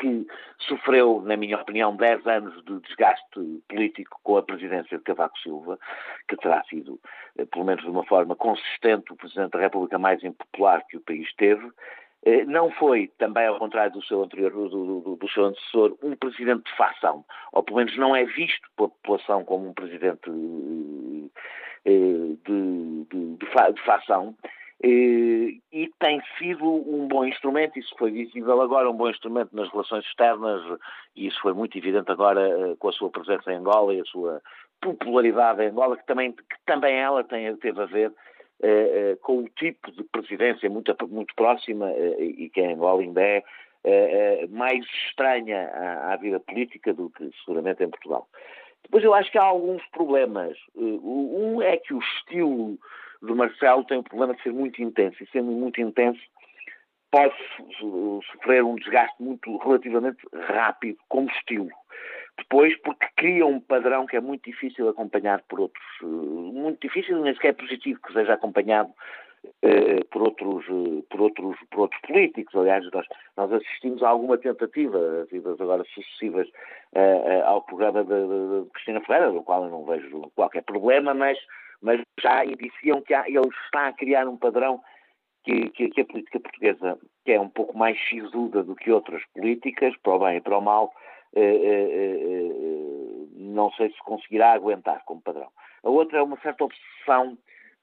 que 0.00 0.26
sofreu, 0.58 1.22
na 1.24 1.36
minha 1.36 1.56
opinião, 1.56 1.96
10 1.96 2.26
anos 2.26 2.64
de 2.64 2.80
desgaste 2.80 3.62
político 3.68 4.18
com 4.22 4.36
a 4.36 4.42
presidência 4.42 4.98
de 4.98 5.04
Cavaco 5.04 5.38
Silva, 5.38 5.78
que 6.28 6.36
terá 6.36 6.62
sido, 6.64 7.00
eh, 7.38 7.44
pelo 7.44 7.64
menos 7.64 7.82
de 7.84 7.90
uma 7.90 8.04
forma 8.04 8.34
consistente, 8.34 9.12
o 9.12 9.16
Presidente 9.16 9.52
da 9.52 9.60
República 9.60 9.98
mais 9.98 10.22
impopular 10.24 10.84
que 10.88 10.96
o 10.96 11.00
país 11.00 11.32
teve. 11.36 11.70
Eh, 12.24 12.44
não 12.44 12.70
foi, 12.72 13.08
também 13.18 13.46
ao 13.46 13.58
contrário 13.58 13.92
do 13.92 14.04
seu 14.04 14.22
anterior, 14.22 14.50
do, 14.50 15.00
do, 15.00 15.16
do 15.16 15.28
seu 15.28 15.44
antecessor, 15.44 15.96
um 16.02 16.16
presidente 16.16 16.64
de 16.64 16.76
facção, 16.76 17.24
ou 17.52 17.62
pelo 17.62 17.78
menos 17.78 17.96
não 17.96 18.16
é 18.16 18.24
visto 18.24 18.68
pela 18.76 18.88
população 18.88 19.44
como 19.44 19.68
um 19.68 19.74
presidente 19.74 20.28
eh, 21.84 21.90
de, 22.44 23.04
de, 23.10 23.36
de, 23.36 23.36
de 23.36 23.82
facção. 23.84 24.34
E, 24.86 25.62
e 25.72 25.90
tem 25.98 26.20
sido 26.36 26.62
um 26.62 27.08
bom 27.08 27.24
instrumento, 27.24 27.78
isso 27.78 27.94
foi 27.98 28.10
visível 28.10 28.60
agora, 28.60 28.90
um 28.90 28.94
bom 28.94 29.08
instrumento 29.08 29.56
nas 29.56 29.70
relações 29.70 30.04
externas, 30.04 30.60
e 31.16 31.26
isso 31.26 31.40
foi 31.40 31.54
muito 31.54 31.78
evidente 31.78 32.12
agora 32.12 32.46
eh, 32.46 32.76
com 32.78 32.90
a 32.90 32.92
sua 32.92 33.08
presença 33.08 33.50
em 33.50 33.56
Angola 33.56 33.94
e 33.94 34.00
a 34.02 34.04
sua 34.04 34.42
popularidade 34.82 35.62
em 35.62 35.68
Angola, 35.68 35.96
que 35.96 36.04
também, 36.04 36.32
que 36.32 36.44
também 36.66 36.96
ela 36.96 37.24
tem, 37.24 37.56
teve 37.56 37.80
a 37.80 37.86
ver 37.86 38.12
eh, 38.62 39.12
eh, 39.12 39.18
com 39.22 39.38
o 39.38 39.48
tipo 39.48 39.90
de 39.90 40.04
presidência 40.04 40.68
muito, 40.68 40.94
muito 41.08 41.34
próxima 41.34 41.90
e 42.18 42.50
que 42.50 42.60
em 42.60 42.74
Angola 42.74 43.00
ainda 43.00 43.22
é 43.22 43.42
mais 44.50 44.84
estranha 45.08 45.70
à, 45.72 46.12
à 46.12 46.16
vida 46.16 46.38
política 46.40 46.92
do 46.92 47.08
que 47.08 47.30
seguramente 47.42 47.82
em 47.82 47.88
Portugal. 47.88 48.28
Depois 48.82 49.02
eu 49.02 49.14
acho 49.14 49.32
que 49.32 49.38
há 49.38 49.44
alguns 49.44 49.82
problemas. 49.92 50.58
Um 50.76 51.62
é 51.62 51.78
que 51.78 51.94
o 51.94 51.98
estilo 52.00 52.78
do 53.24 53.36
Marcelo 53.36 53.84
tem 53.84 53.98
o 53.98 54.02
problema 54.02 54.34
de 54.34 54.42
ser 54.42 54.52
muito 54.52 54.82
intenso 54.82 55.22
e 55.22 55.26
sendo 55.28 55.50
muito 55.50 55.80
intenso 55.80 56.20
pode 57.10 57.34
sofrer 57.78 58.64
um 58.64 58.74
desgaste 58.74 59.22
muito 59.22 59.56
relativamente 59.58 60.18
rápido 60.48 60.98
como 61.08 61.30
estilo. 61.30 61.70
Depois, 62.36 62.76
porque 62.80 63.06
cria 63.16 63.46
um 63.46 63.60
padrão 63.60 64.06
que 64.06 64.16
é 64.16 64.20
muito 64.20 64.50
difícil 64.50 64.88
acompanhar 64.88 65.40
por 65.48 65.60
outros, 65.60 65.84
eh, 66.02 66.06
muito 66.06 66.80
difícil, 66.80 67.20
nem 67.22 67.32
sequer 67.34 67.50
é 67.50 67.52
positivo 67.52 68.00
que 68.02 68.12
seja 68.12 68.34
acompanhado 68.34 68.92
eh, 69.62 70.02
por, 70.10 70.22
outros, 70.22 70.64
eh, 70.68 71.02
por, 71.08 71.20
outros, 71.20 71.56
por 71.70 71.80
outros 71.80 72.00
políticos. 72.02 72.54
Aliás, 72.56 72.84
nós, 72.92 73.06
nós 73.36 73.52
assistimos 73.52 74.02
a 74.02 74.08
alguma 74.08 74.36
tentativa, 74.36 75.26
vidas 75.30 75.60
agora 75.60 75.84
sucessivas, 75.94 76.48
eh, 76.94 77.42
ao 77.44 77.62
programa 77.62 78.02
de, 78.04 78.10
de 78.10 78.70
Cristina 78.70 79.00
Ferreira, 79.02 79.30
do 79.30 79.42
qual 79.42 79.64
eu 79.64 79.70
não 79.70 79.84
vejo 79.84 80.32
qualquer 80.34 80.62
problema, 80.64 81.14
mas 81.14 81.38
mas 81.82 82.00
já 82.20 82.44
indiciam 82.44 83.00
que 83.02 83.14
há, 83.14 83.28
ele 83.28 83.48
está 83.64 83.88
a 83.88 83.92
criar 83.92 84.28
um 84.28 84.36
padrão 84.36 84.80
que, 85.44 85.68
que, 85.70 85.90
que, 85.90 86.00
a 86.00 86.04
política 86.06 86.40
portuguesa, 86.40 86.98
que 87.24 87.32
é 87.32 87.40
um 87.40 87.48
pouco 87.48 87.76
mais 87.76 87.98
xisuda 87.98 88.62
do 88.62 88.74
que 88.74 88.90
outras 88.90 89.22
políticas, 89.34 89.94
para 90.02 90.14
o 90.14 90.18
bem 90.18 90.36
e 90.38 90.40
para 90.40 90.58
o 90.58 90.62
mal, 90.62 90.92
eh, 91.36 91.40
eh, 91.42 91.90
eh, 92.00 93.26
não 93.36 93.70
sei 93.72 93.90
se 93.90 93.98
conseguirá 93.98 94.52
aguentar 94.52 95.04
como 95.04 95.20
padrão. 95.20 95.48
A 95.82 95.90
outra 95.90 96.18
é 96.18 96.22
uma 96.22 96.38
certa 96.40 96.64
obsessão 96.64 97.36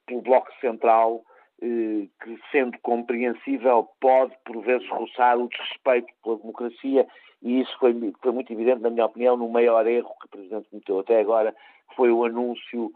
pelo 0.08 0.22
Bloco 0.22 0.52
Central, 0.60 1.24
eh, 1.62 2.08
que, 2.24 2.39
sendo 2.52 2.78
compreensível, 2.80 3.88
pode, 4.00 4.36
por 4.44 4.62
vezes, 4.64 4.88
roçar 4.89 5.38
o 5.38 5.48
desrespeito 5.48 6.12
pela 6.24 6.38
democracia, 6.38 7.08
e 7.44 7.62
isso 7.62 7.78
foi, 7.80 7.94
foi 8.22 8.32
muito 8.32 8.52
evidente, 8.52 8.82
na 8.82 8.89
minha 8.89 9.06
opinião, 9.06 9.38
no 9.38 9.48
maior 9.48 9.86
erro 9.86 10.16
que 10.20 10.26
o 10.26 10.30
Presidente 10.30 10.70
cometeu 10.70 11.00
até 11.00 11.20
agora, 11.20 11.54
que 11.89 11.96
foi 11.96 12.12
o 12.12 12.26
anúncio 12.26 12.92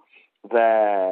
da, 0.50 1.12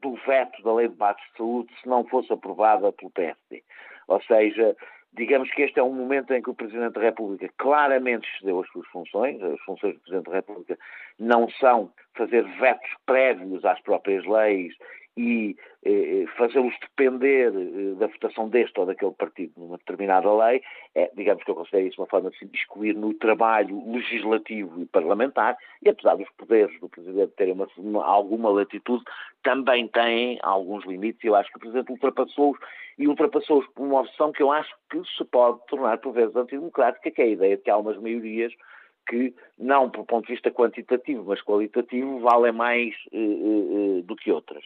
do 0.00 0.14
veto 0.26 0.62
da 0.62 0.74
Lei 0.74 0.88
de 0.88 0.94
Bates 0.94 1.24
de 1.30 1.38
Saúde 1.38 1.72
se 1.80 1.88
não 1.88 2.04
fosse 2.04 2.32
aprovada 2.32 2.92
pelo 2.92 3.10
PSD. 3.10 3.62
Ou 4.08 4.22
seja, 4.22 4.76
digamos 5.12 5.50
que 5.52 5.62
este 5.62 5.78
é 5.78 5.82
um 5.82 5.92
momento 5.92 6.32
em 6.32 6.42
que 6.42 6.50
o 6.50 6.54
Presidente 6.54 6.94
da 6.94 7.00
República 7.00 7.48
claramente 7.58 8.28
excedeu 8.34 8.60
as 8.60 8.68
suas 8.68 8.86
funções. 8.88 9.42
As 9.42 9.60
funções 9.60 9.94
do 9.94 10.00
Presidente 10.00 10.26
da 10.26 10.36
República 10.36 10.78
não 11.18 11.48
são 11.50 11.90
fazer 12.14 12.42
vetos 12.58 12.90
prévios 13.06 13.64
às 13.64 13.80
próprias 13.80 14.24
leis 14.26 14.74
e 15.16 15.56
eh, 15.84 16.24
fazê-los 16.36 16.74
depender 16.80 17.52
eh, 17.54 17.94
da 17.94 18.08
votação 18.08 18.48
deste 18.48 18.78
ou 18.80 18.86
daquele 18.86 19.12
partido 19.12 19.52
numa 19.56 19.78
determinada 19.78 20.32
lei, 20.34 20.60
é, 20.94 21.10
digamos 21.14 21.44
que 21.44 21.50
eu 21.50 21.54
considero 21.54 21.86
isso 21.86 22.00
uma 22.00 22.08
forma 22.08 22.30
de 22.30 22.38
se 22.38 22.46
discutir 22.46 22.94
no 22.94 23.14
trabalho 23.14 23.80
legislativo 23.92 24.80
e 24.80 24.86
parlamentar, 24.86 25.56
e 25.82 25.88
apesar 25.88 26.16
dos 26.16 26.28
poderes 26.30 26.78
do 26.80 26.88
Presidente 26.88 27.32
terem 27.36 27.54
uma, 27.54 27.68
uma, 27.76 28.04
alguma 28.04 28.50
latitude, 28.50 29.04
também 29.42 29.86
têm 29.88 30.38
alguns 30.42 30.84
limites, 30.84 31.22
e 31.22 31.28
eu 31.28 31.36
acho 31.36 31.50
que 31.50 31.58
o 31.58 31.60
Presidente 31.60 31.92
ultrapassou-os, 31.92 32.58
e 32.98 33.06
ultrapassou-os 33.06 33.66
por 33.68 33.86
uma 33.86 34.00
opção 34.00 34.32
que 34.32 34.42
eu 34.42 34.50
acho 34.50 34.74
que 34.90 35.00
se 35.16 35.24
pode 35.24 35.64
tornar 35.66 35.98
por 35.98 36.12
vezes 36.12 36.34
antidemocrática, 36.34 37.10
que 37.10 37.22
é 37.22 37.24
a 37.24 37.28
ideia 37.28 37.56
de 37.56 37.62
que 37.62 37.70
há 37.70 37.76
umas 37.76 37.96
maiorias 37.98 38.52
que, 39.06 39.34
não 39.58 39.90
por 39.90 40.04
ponto 40.06 40.26
de 40.26 40.32
vista 40.32 40.50
quantitativo, 40.50 41.24
mas 41.26 41.42
qualitativo, 41.42 42.20
valem 42.20 42.52
mais 42.52 42.94
eh, 43.12 43.18
eh, 43.18 43.98
eh 43.98 44.02
do 44.02 44.16
que 44.16 44.32
outras. 44.32 44.64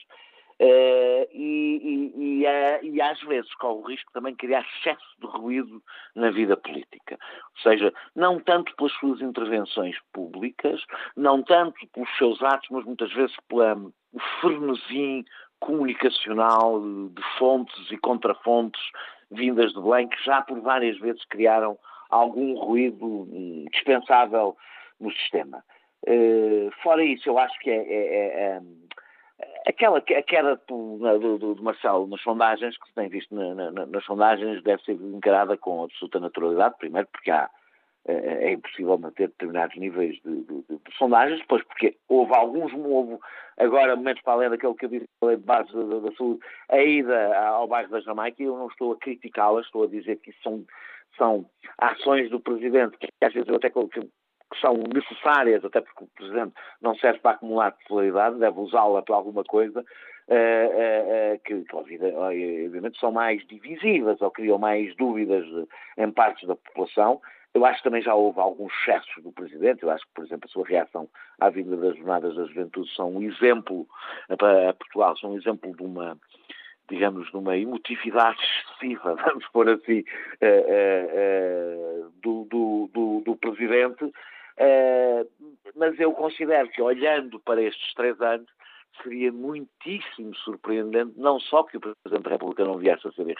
Uh, 0.60 1.22
e, 1.32 1.80
e, 1.84 2.12
e, 2.16 2.44
uh, 2.44 2.84
e, 2.84 3.00
às 3.00 3.20
vezes 3.22 3.54
corre 3.54 3.78
o 3.78 3.86
risco 3.86 4.10
também 4.12 4.32
de 4.32 4.38
criar 4.38 4.66
excesso 4.66 5.06
de 5.20 5.26
ruído 5.26 5.80
na 6.16 6.30
vida 6.30 6.56
política. 6.56 7.16
Ou 7.56 7.62
seja, 7.62 7.92
não 8.16 8.40
tanto 8.40 8.74
pelas 8.74 8.92
suas 8.94 9.20
intervenções 9.20 9.96
públicas, 10.12 10.84
não 11.16 11.44
tanto 11.44 11.86
pelos 11.94 12.10
seus 12.18 12.42
atos, 12.42 12.68
mas 12.70 12.84
muitas 12.84 13.12
vezes 13.12 13.36
pelo 13.48 13.92
frenesim 14.40 15.24
comunicacional 15.60 16.80
de 16.80 17.22
fontes 17.38 17.90
e 17.92 17.96
contrafontes 17.98 18.82
vindas 19.30 19.72
de 19.72 19.80
Belém, 19.80 20.08
que 20.08 20.24
já 20.24 20.42
por 20.42 20.60
várias 20.60 20.98
vezes 20.98 21.24
criaram 21.26 21.78
algum 22.10 22.54
ruído 22.54 23.04
hum, 23.04 23.66
dispensável 23.72 24.56
no 24.98 25.12
sistema. 25.12 25.62
Uh, 26.06 26.70
fora 26.82 27.04
isso, 27.04 27.28
eu 27.28 27.38
acho 27.38 27.58
que 27.60 27.70
é, 27.70 27.76
é, 27.76 27.80
é, 27.80 28.26
é 28.56 28.60
Aquela, 29.68 30.00
queda 30.00 30.58
do, 30.66 30.96
do, 31.18 31.54
do, 31.54 31.62
Marcelo 31.62 32.06
nas 32.06 32.22
sondagens, 32.22 32.78
que 32.78 32.88
se 32.88 32.94
tem 32.94 33.06
visto 33.10 33.34
na, 33.34 33.70
na, 33.70 33.84
nas 33.84 34.04
sondagens, 34.04 34.62
deve 34.62 34.82
ser 34.82 34.92
encarada 34.92 35.58
com 35.58 35.84
absoluta 35.84 36.18
naturalidade, 36.18 36.76
primeiro 36.78 37.06
porque 37.12 37.30
há, 37.30 37.50
é, 38.06 38.48
é 38.48 38.52
impossível 38.52 38.96
manter 38.96 39.28
determinados 39.28 39.76
níveis 39.76 40.18
de, 40.24 40.42
de, 40.44 40.62
de, 40.62 40.96
sondagens, 40.96 41.40
depois 41.40 41.62
porque 41.64 41.98
houve 42.08 42.34
alguns, 42.34 42.72
houve 42.72 43.18
agora 43.58 43.94
momentos 43.94 44.22
para 44.22 44.32
além 44.32 44.48
daquele 44.48 44.72
que 44.72 44.86
eu 44.86 44.88
disse, 44.88 45.06
de 45.22 45.36
base 45.36 45.70
da, 45.70 45.98
da, 45.98 46.12
saúde, 46.16 46.40
a 46.70 46.82
ida 46.82 47.38
ao 47.38 47.68
bairro 47.68 47.90
da 47.90 48.00
Jamaica, 48.00 48.42
e 48.42 48.46
eu 48.46 48.56
não 48.56 48.68
estou 48.68 48.92
a 48.92 48.96
criticá-las, 48.96 49.66
estou 49.66 49.84
a 49.84 49.88
dizer 49.88 50.16
que 50.20 50.32
são, 50.42 50.64
são 51.18 51.44
ações 51.76 52.30
do 52.30 52.40
Presidente, 52.40 52.96
que 52.96 53.08
às 53.22 53.34
vezes 53.34 53.46
eu 53.46 53.56
até 53.56 53.68
que 54.50 54.60
são 54.60 54.74
necessárias, 54.74 55.64
até 55.64 55.80
porque 55.80 56.04
o 56.04 56.08
Presidente 56.08 56.54
não 56.80 56.94
serve 56.96 57.20
para 57.20 57.32
acumular 57.32 57.72
popularidade, 57.72 58.38
deve 58.38 58.58
usá-la 58.58 59.02
para 59.02 59.14
alguma 59.14 59.44
coisa, 59.44 59.80
uh, 60.28 61.34
uh, 61.34 61.40
que, 61.44 61.64
que 61.64 61.76
obviamente 61.76 62.98
são 62.98 63.12
mais 63.12 63.46
divisivas 63.46 64.20
ou 64.20 64.30
criam 64.30 64.58
mais 64.58 64.94
dúvidas 64.96 65.44
em 65.96 66.10
partes 66.10 66.46
da 66.46 66.56
população. 66.56 67.20
Eu 67.54 67.64
acho 67.64 67.78
que 67.78 67.84
também 67.84 68.02
já 68.02 68.14
houve 68.14 68.38
alguns 68.38 68.72
excessos 68.80 69.22
do 69.22 69.32
Presidente, 69.32 69.82
eu 69.82 69.90
acho 69.90 70.04
que, 70.06 70.12
por 70.14 70.24
exemplo, 70.24 70.46
a 70.46 70.52
sua 70.52 70.66
reação 70.66 71.08
à 71.40 71.48
vinda 71.48 71.76
das 71.76 71.96
Jornadas 71.96 72.36
da 72.36 72.44
Juventude 72.44 72.94
são 72.94 73.16
um 73.16 73.22
exemplo, 73.22 73.86
para 74.36 74.74
Portugal, 74.74 75.16
são 75.16 75.32
um 75.32 75.36
exemplo 75.36 75.74
de 75.74 75.82
uma, 75.82 76.16
digamos, 76.90 77.28
de 77.30 77.36
uma 77.36 77.56
emotividade 77.56 78.38
excessiva, 78.38 79.14
vamos 79.24 79.48
pôr 79.48 79.68
assim, 79.70 80.04
do, 82.22 82.44
do, 82.44 82.90
do, 82.92 83.22
do 83.24 83.36
Presidente, 83.36 84.12
mas 85.76 85.98
eu 86.00 86.12
considero 86.12 86.68
que, 86.70 86.82
olhando 86.82 87.38
para 87.40 87.62
estes 87.62 87.94
três 87.94 88.20
anos, 88.20 88.48
seria 89.02 89.30
muitíssimo 89.32 90.34
surpreendente, 90.36 91.12
não 91.16 91.38
só 91.38 91.62
que 91.62 91.76
o 91.76 91.80
Presidente 91.80 92.24
da 92.24 92.30
República 92.30 92.64
não 92.64 92.78
viesse 92.78 93.06
a 93.06 93.12
ser 93.12 93.36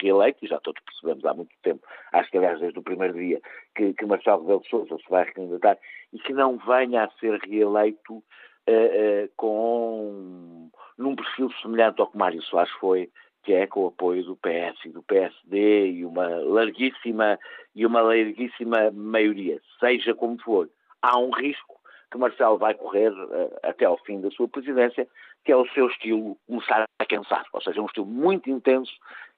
reeleito, 0.00 0.44
e 0.44 0.48
já 0.48 0.58
todos 0.60 0.82
percebemos 0.82 1.24
há 1.24 1.34
muito 1.34 1.54
tempo, 1.62 1.86
acho 2.12 2.30
que 2.30 2.38
aliás 2.38 2.58
desde 2.60 2.78
o 2.78 2.82
primeiro 2.82 3.14
dia, 3.14 3.40
que, 3.74 3.92
que 3.94 4.06
Marcelo 4.06 4.40
Rebelo 4.40 4.60
de 4.60 4.68
Sousa 4.68 4.96
se 4.96 5.10
vai 5.10 5.24
recandidatar, 5.24 5.78
e 6.12 6.18
que 6.18 6.32
não 6.32 6.58
venha 6.58 7.04
a 7.04 7.10
ser 7.18 7.38
reeleito 7.40 8.14
uh, 8.14 8.22
uh, 8.22 9.30
com 9.36 10.70
num 10.96 11.14
perfil 11.14 11.50
semelhante 11.62 12.00
ao 12.00 12.08
que 12.08 12.18
Mário 12.18 12.42
Soares 12.42 12.72
foi, 12.72 13.08
que 13.48 13.54
é 13.54 13.66
com 13.66 13.84
o 13.84 13.86
apoio 13.86 14.22
do 14.24 14.36
PS 14.36 14.84
e 14.84 14.90
do 14.90 15.02
PSD 15.02 15.92
e 15.92 16.04
uma 16.04 16.26
larguíssima 16.26 17.38
e 17.74 17.86
uma 17.86 18.02
larguíssima 18.02 18.90
maioria, 18.90 19.58
seja 19.80 20.14
como 20.14 20.38
for. 20.42 20.68
Há 21.00 21.18
um 21.18 21.30
risco 21.30 21.80
que 22.12 22.18
Marcelo 22.18 22.58
vai 22.58 22.74
correr 22.74 23.08
uh, 23.10 23.58
até 23.62 23.86
ao 23.86 23.96
fim 24.04 24.20
da 24.20 24.30
sua 24.32 24.48
presidência, 24.48 25.08
que 25.46 25.50
é 25.50 25.56
o 25.56 25.66
seu 25.68 25.86
estilo 25.88 26.36
começar 26.46 26.84
a 26.98 27.06
cansar, 27.06 27.46
ou 27.50 27.62
seja, 27.62 27.80
um 27.80 27.86
estilo 27.86 28.04
muito 28.04 28.50
intenso 28.50 28.92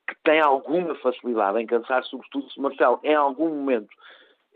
que 0.09 0.17
tem 0.25 0.41
alguma 0.41 0.97
facilidade 0.97 1.61
em 1.61 1.67
cansar, 1.67 2.03
sobretudo 2.03 2.51
se 2.51 2.61
Marcelo 2.61 2.99
em 3.05 3.15
algum 3.15 3.49
momento 3.49 3.91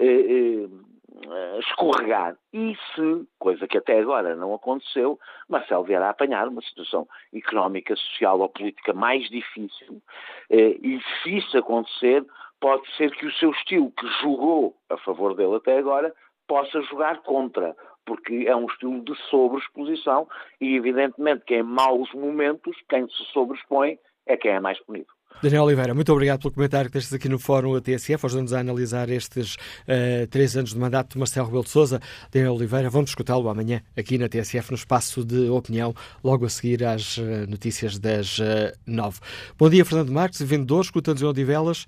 uh, 0.00 0.64
uh, 0.64 0.84
uh, 1.14 1.60
escorregar. 1.60 2.36
E 2.52 2.76
se, 2.94 3.28
coisa 3.38 3.66
que 3.66 3.78
até 3.78 3.98
agora 3.98 4.34
não 4.36 4.54
aconteceu, 4.54 5.18
Marcelo 5.48 5.84
vier 5.84 6.02
a 6.02 6.10
apanhar 6.10 6.48
uma 6.48 6.62
situação 6.62 7.06
económica, 7.32 7.94
social 7.96 8.40
ou 8.40 8.48
política 8.48 8.92
mais 8.92 9.28
difícil, 9.28 9.94
uh, 9.94 10.02
e 10.50 11.00
se 11.22 11.36
isso 11.36 11.56
acontecer, 11.58 12.24
pode 12.60 12.88
ser 12.96 13.10
que 13.16 13.26
o 13.26 13.32
seu 13.32 13.50
estilo, 13.50 13.92
que 13.92 14.06
jogou 14.22 14.76
a 14.88 14.96
favor 14.98 15.34
dele 15.34 15.56
até 15.56 15.78
agora, 15.78 16.14
possa 16.46 16.80
jogar 16.82 17.22
contra, 17.22 17.76
porque 18.04 18.44
é 18.46 18.54
um 18.54 18.66
estilo 18.66 19.02
de 19.02 19.14
sobreexposição 19.30 20.28
e, 20.60 20.76
evidentemente, 20.76 21.44
que 21.44 21.56
em 21.56 21.62
maus 21.62 22.12
momentos, 22.12 22.76
quem 22.88 23.08
se 23.08 23.24
sobreexpõe 23.32 23.98
é 24.26 24.36
quem 24.36 24.52
é 24.52 24.60
mais 24.60 24.78
punido. 24.80 25.12
Daniel 25.42 25.64
Oliveira, 25.64 25.92
muito 25.92 26.10
obrigado 26.12 26.40
pelo 26.40 26.54
comentário 26.54 26.88
que 26.88 26.94
deixas 26.94 27.12
aqui 27.12 27.28
no 27.28 27.38
Fórum 27.38 27.78
TSF, 27.78 28.24
ajudando-nos 28.24 28.54
a 28.54 28.60
analisar 28.60 29.10
estes 29.10 29.56
uh, 29.56 30.26
três 30.30 30.56
anos 30.56 30.72
de 30.72 30.78
mandato 30.78 31.12
de 31.12 31.18
Marcelo 31.18 31.46
Rebelo 31.46 31.64
de 31.64 31.70
Sousa. 31.70 32.00
Daniel 32.32 32.54
Oliveira, 32.54 32.88
vamos 32.88 33.10
escutá-lo 33.10 33.48
amanhã 33.48 33.82
aqui 33.96 34.16
na 34.16 34.28
TSF, 34.28 34.70
no 34.70 34.76
espaço 34.76 35.24
de 35.24 35.50
opinião, 35.50 35.92
logo 36.22 36.46
a 36.46 36.48
seguir 36.48 36.84
às 36.84 37.18
uh, 37.18 37.46
notícias 37.48 37.98
das 37.98 38.38
uh, 38.38 38.72
nove. 38.86 39.20
Bom 39.58 39.68
dia, 39.68 39.84
Fernando 39.84 40.12
Marques, 40.12 40.40
vendedor, 40.40 40.82
escutando-nos 40.82 41.22
em 41.22 41.26
Odivelas. 41.26 41.86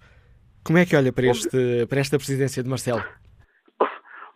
Como 0.62 0.78
é 0.78 0.84
que 0.84 0.96
olha 0.96 1.12
para, 1.12 1.26
este, 1.26 1.86
para 1.88 2.00
esta 2.00 2.18
presidência 2.18 2.62
de 2.62 2.68
Marcelo? 2.68 3.02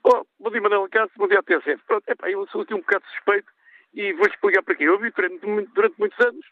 Oh, 0.04 0.24
bom 0.38 0.50
dia, 0.50 0.62
Manuel 0.62 0.88
Cássio, 0.90 1.12
bom 1.18 1.28
dia 1.28 1.40
à 1.40 1.42
TSF. 1.42 1.82
Pronto, 1.86 2.08
epá, 2.08 2.30
eu 2.30 2.46
sou 2.48 2.62
aqui 2.62 2.72
um 2.72 2.78
bocado 2.78 3.04
suspeito 3.12 3.50
e 3.92 4.14
vou 4.14 4.26
explicar 4.26 4.62
para 4.62 4.76
quê. 4.76 4.84
Eu 4.84 4.98
vi 4.98 5.10
durante, 5.10 5.40
durante 5.74 5.98
muitos 5.98 6.18
anos 6.24 6.46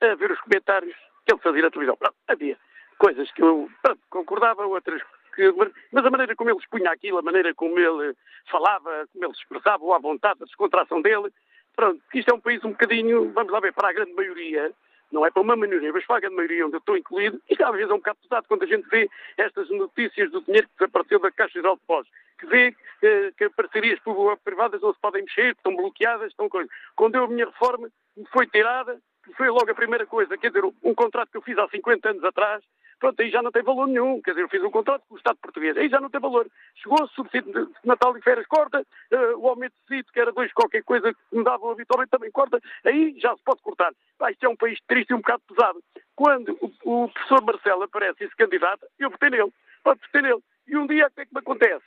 a 0.00 0.14
ver 0.14 0.30
os 0.30 0.40
comentários 0.40 0.94
ele 1.32 1.40
fazia 1.40 1.62
na 1.62 1.70
televisão. 1.70 1.96
Pronto, 1.96 2.16
havia 2.28 2.56
coisas 2.98 3.30
que 3.32 3.42
eu 3.42 3.68
pronto, 3.82 4.00
concordava, 4.10 4.66
outras 4.66 5.02
que. 5.34 5.52
Mas 5.92 6.04
a 6.04 6.10
maneira 6.10 6.34
como 6.36 6.50
ele 6.50 6.58
expunha 6.58 6.90
aquilo, 6.90 7.18
a 7.18 7.22
maneira 7.22 7.54
como 7.54 7.78
ele 7.78 8.14
falava, 8.50 9.06
como 9.12 9.24
ele 9.24 9.32
expressava, 9.32 9.96
à 9.96 9.98
vontade, 9.98 10.42
a 10.42 10.46
descontração 10.46 11.02
dele. 11.02 11.32
Pronto, 11.74 12.00
isto 12.14 12.30
é 12.30 12.34
um 12.34 12.40
país 12.40 12.64
um 12.64 12.70
bocadinho, 12.70 13.32
vamos 13.32 13.52
lá 13.52 13.58
ver, 13.58 13.72
para 13.72 13.88
a 13.88 13.92
grande 13.92 14.12
maioria, 14.12 14.72
não 15.10 15.26
é 15.26 15.30
para 15.30 15.42
uma 15.42 15.56
minoria, 15.56 15.92
mas 15.92 16.06
para 16.06 16.16
a 16.16 16.20
grande 16.20 16.36
maioria 16.36 16.66
onde 16.66 16.76
eu 16.76 16.78
estou 16.78 16.96
incluído, 16.96 17.40
isto 17.48 17.64
às 17.64 17.72
vezes 17.72 17.90
é 17.90 17.94
um 17.94 17.98
bocado 17.98 18.18
pesado 18.22 18.46
quando 18.48 18.62
a 18.62 18.66
gente 18.66 18.88
vê 18.88 19.10
estas 19.36 19.68
notícias 19.70 20.30
do 20.30 20.40
dinheiro 20.42 20.68
que 20.68 20.74
desapareceu 20.78 21.18
da 21.18 21.32
Caixa 21.32 21.54
Geral 21.54 21.74
de 21.74 21.80
Depósitos, 21.80 22.18
que 22.38 22.46
vê 22.46 22.76
que, 23.00 23.32
que 23.36 23.50
parcerias 23.50 23.98
privadas 24.44 24.80
não 24.80 24.92
se 24.92 25.00
podem 25.00 25.22
mexer, 25.22 25.52
estão 25.52 25.74
bloqueadas, 25.74 26.30
estão 26.30 26.48
coisas. 26.48 26.70
Quando 26.94 27.16
eu 27.16 27.24
a 27.24 27.28
minha 27.28 27.46
reforma 27.46 27.88
me 28.16 28.26
foi 28.32 28.46
tirada, 28.46 29.00
foi 29.36 29.48
logo 29.48 29.70
a 29.70 29.74
primeira 29.74 30.06
coisa, 30.06 30.36
quer 30.36 30.48
dizer, 30.48 30.64
um 30.64 30.94
contrato 30.94 31.30
que 31.30 31.36
eu 31.36 31.42
fiz 31.42 31.56
há 31.58 31.66
50 31.68 32.10
anos 32.10 32.24
atrás, 32.24 32.62
pronto, 32.98 33.20
aí 33.20 33.30
já 33.30 33.42
não 33.42 33.50
tem 33.50 33.62
valor 33.62 33.86
nenhum, 33.86 34.20
quer 34.20 34.32
dizer, 34.32 34.42
eu 34.42 34.48
fiz 34.48 34.62
um 34.62 34.70
contrato 34.70 35.02
com 35.08 35.14
o 35.14 35.18
Estado 35.18 35.38
português, 35.40 35.76
aí 35.76 35.88
já 35.88 36.00
não 36.00 36.10
tem 36.10 36.20
valor. 36.20 36.46
Chegou 36.76 37.02
o 37.02 37.08
subsídio 37.08 37.52
de 37.52 37.72
Natal 37.84 38.16
e 38.16 38.22
férias 38.22 38.46
corta, 38.46 38.80
uh, 38.80 39.38
o 39.38 39.48
aumento 39.48 39.72
de 39.82 39.96
sítio, 39.96 40.12
que 40.12 40.20
era 40.20 40.32
dois 40.32 40.52
qualquer 40.52 40.82
coisa 40.82 41.12
que 41.12 41.36
me 41.36 41.44
davam 41.44 41.70
habitualmente, 41.70 42.10
também 42.10 42.30
corta, 42.30 42.60
aí 42.84 43.14
já 43.18 43.34
se 43.36 43.42
pode 43.42 43.62
cortar. 43.62 43.92
Pá, 44.18 44.30
isto 44.30 44.44
é 44.44 44.48
um 44.48 44.56
país 44.56 44.78
triste 44.86 45.10
e 45.10 45.14
um 45.14 45.18
bocado 45.18 45.42
pesado. 45.48 45.82
Quando 46.14 46.56
o, 46.60 47.04
o 47.04 47.08
professor 47.08 47.42
Marcelo 47.42 47.82
aparece 47.82 48.24
e 48.24 48.28
se 48.28 48.36
candidata, 48.36 48.86
eu 48.98 49.10
votei 49.10 49.30
nele, 49.30 49.52
pode 49.82 50.00
votar 50.00 50.22
nele. 50.22 50.42
E 50.66 50.76
um 50.76 50.86
dia, 50.86 51.06
o 51.06 51.10
que 51.10 51.20
é 51.22 51.26
que 51.26 51.34
me 51.34 51.40
acontece? 51.40 51.84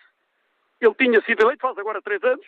Ele 0.80 0.94
tinha 0.94 1.22
sido 1.22 1.42
eleito, 1.42 1.62
faz 1.62 1.78
agora 1.78 2.02
três 2.02 2.24
anos, 2.24 2.46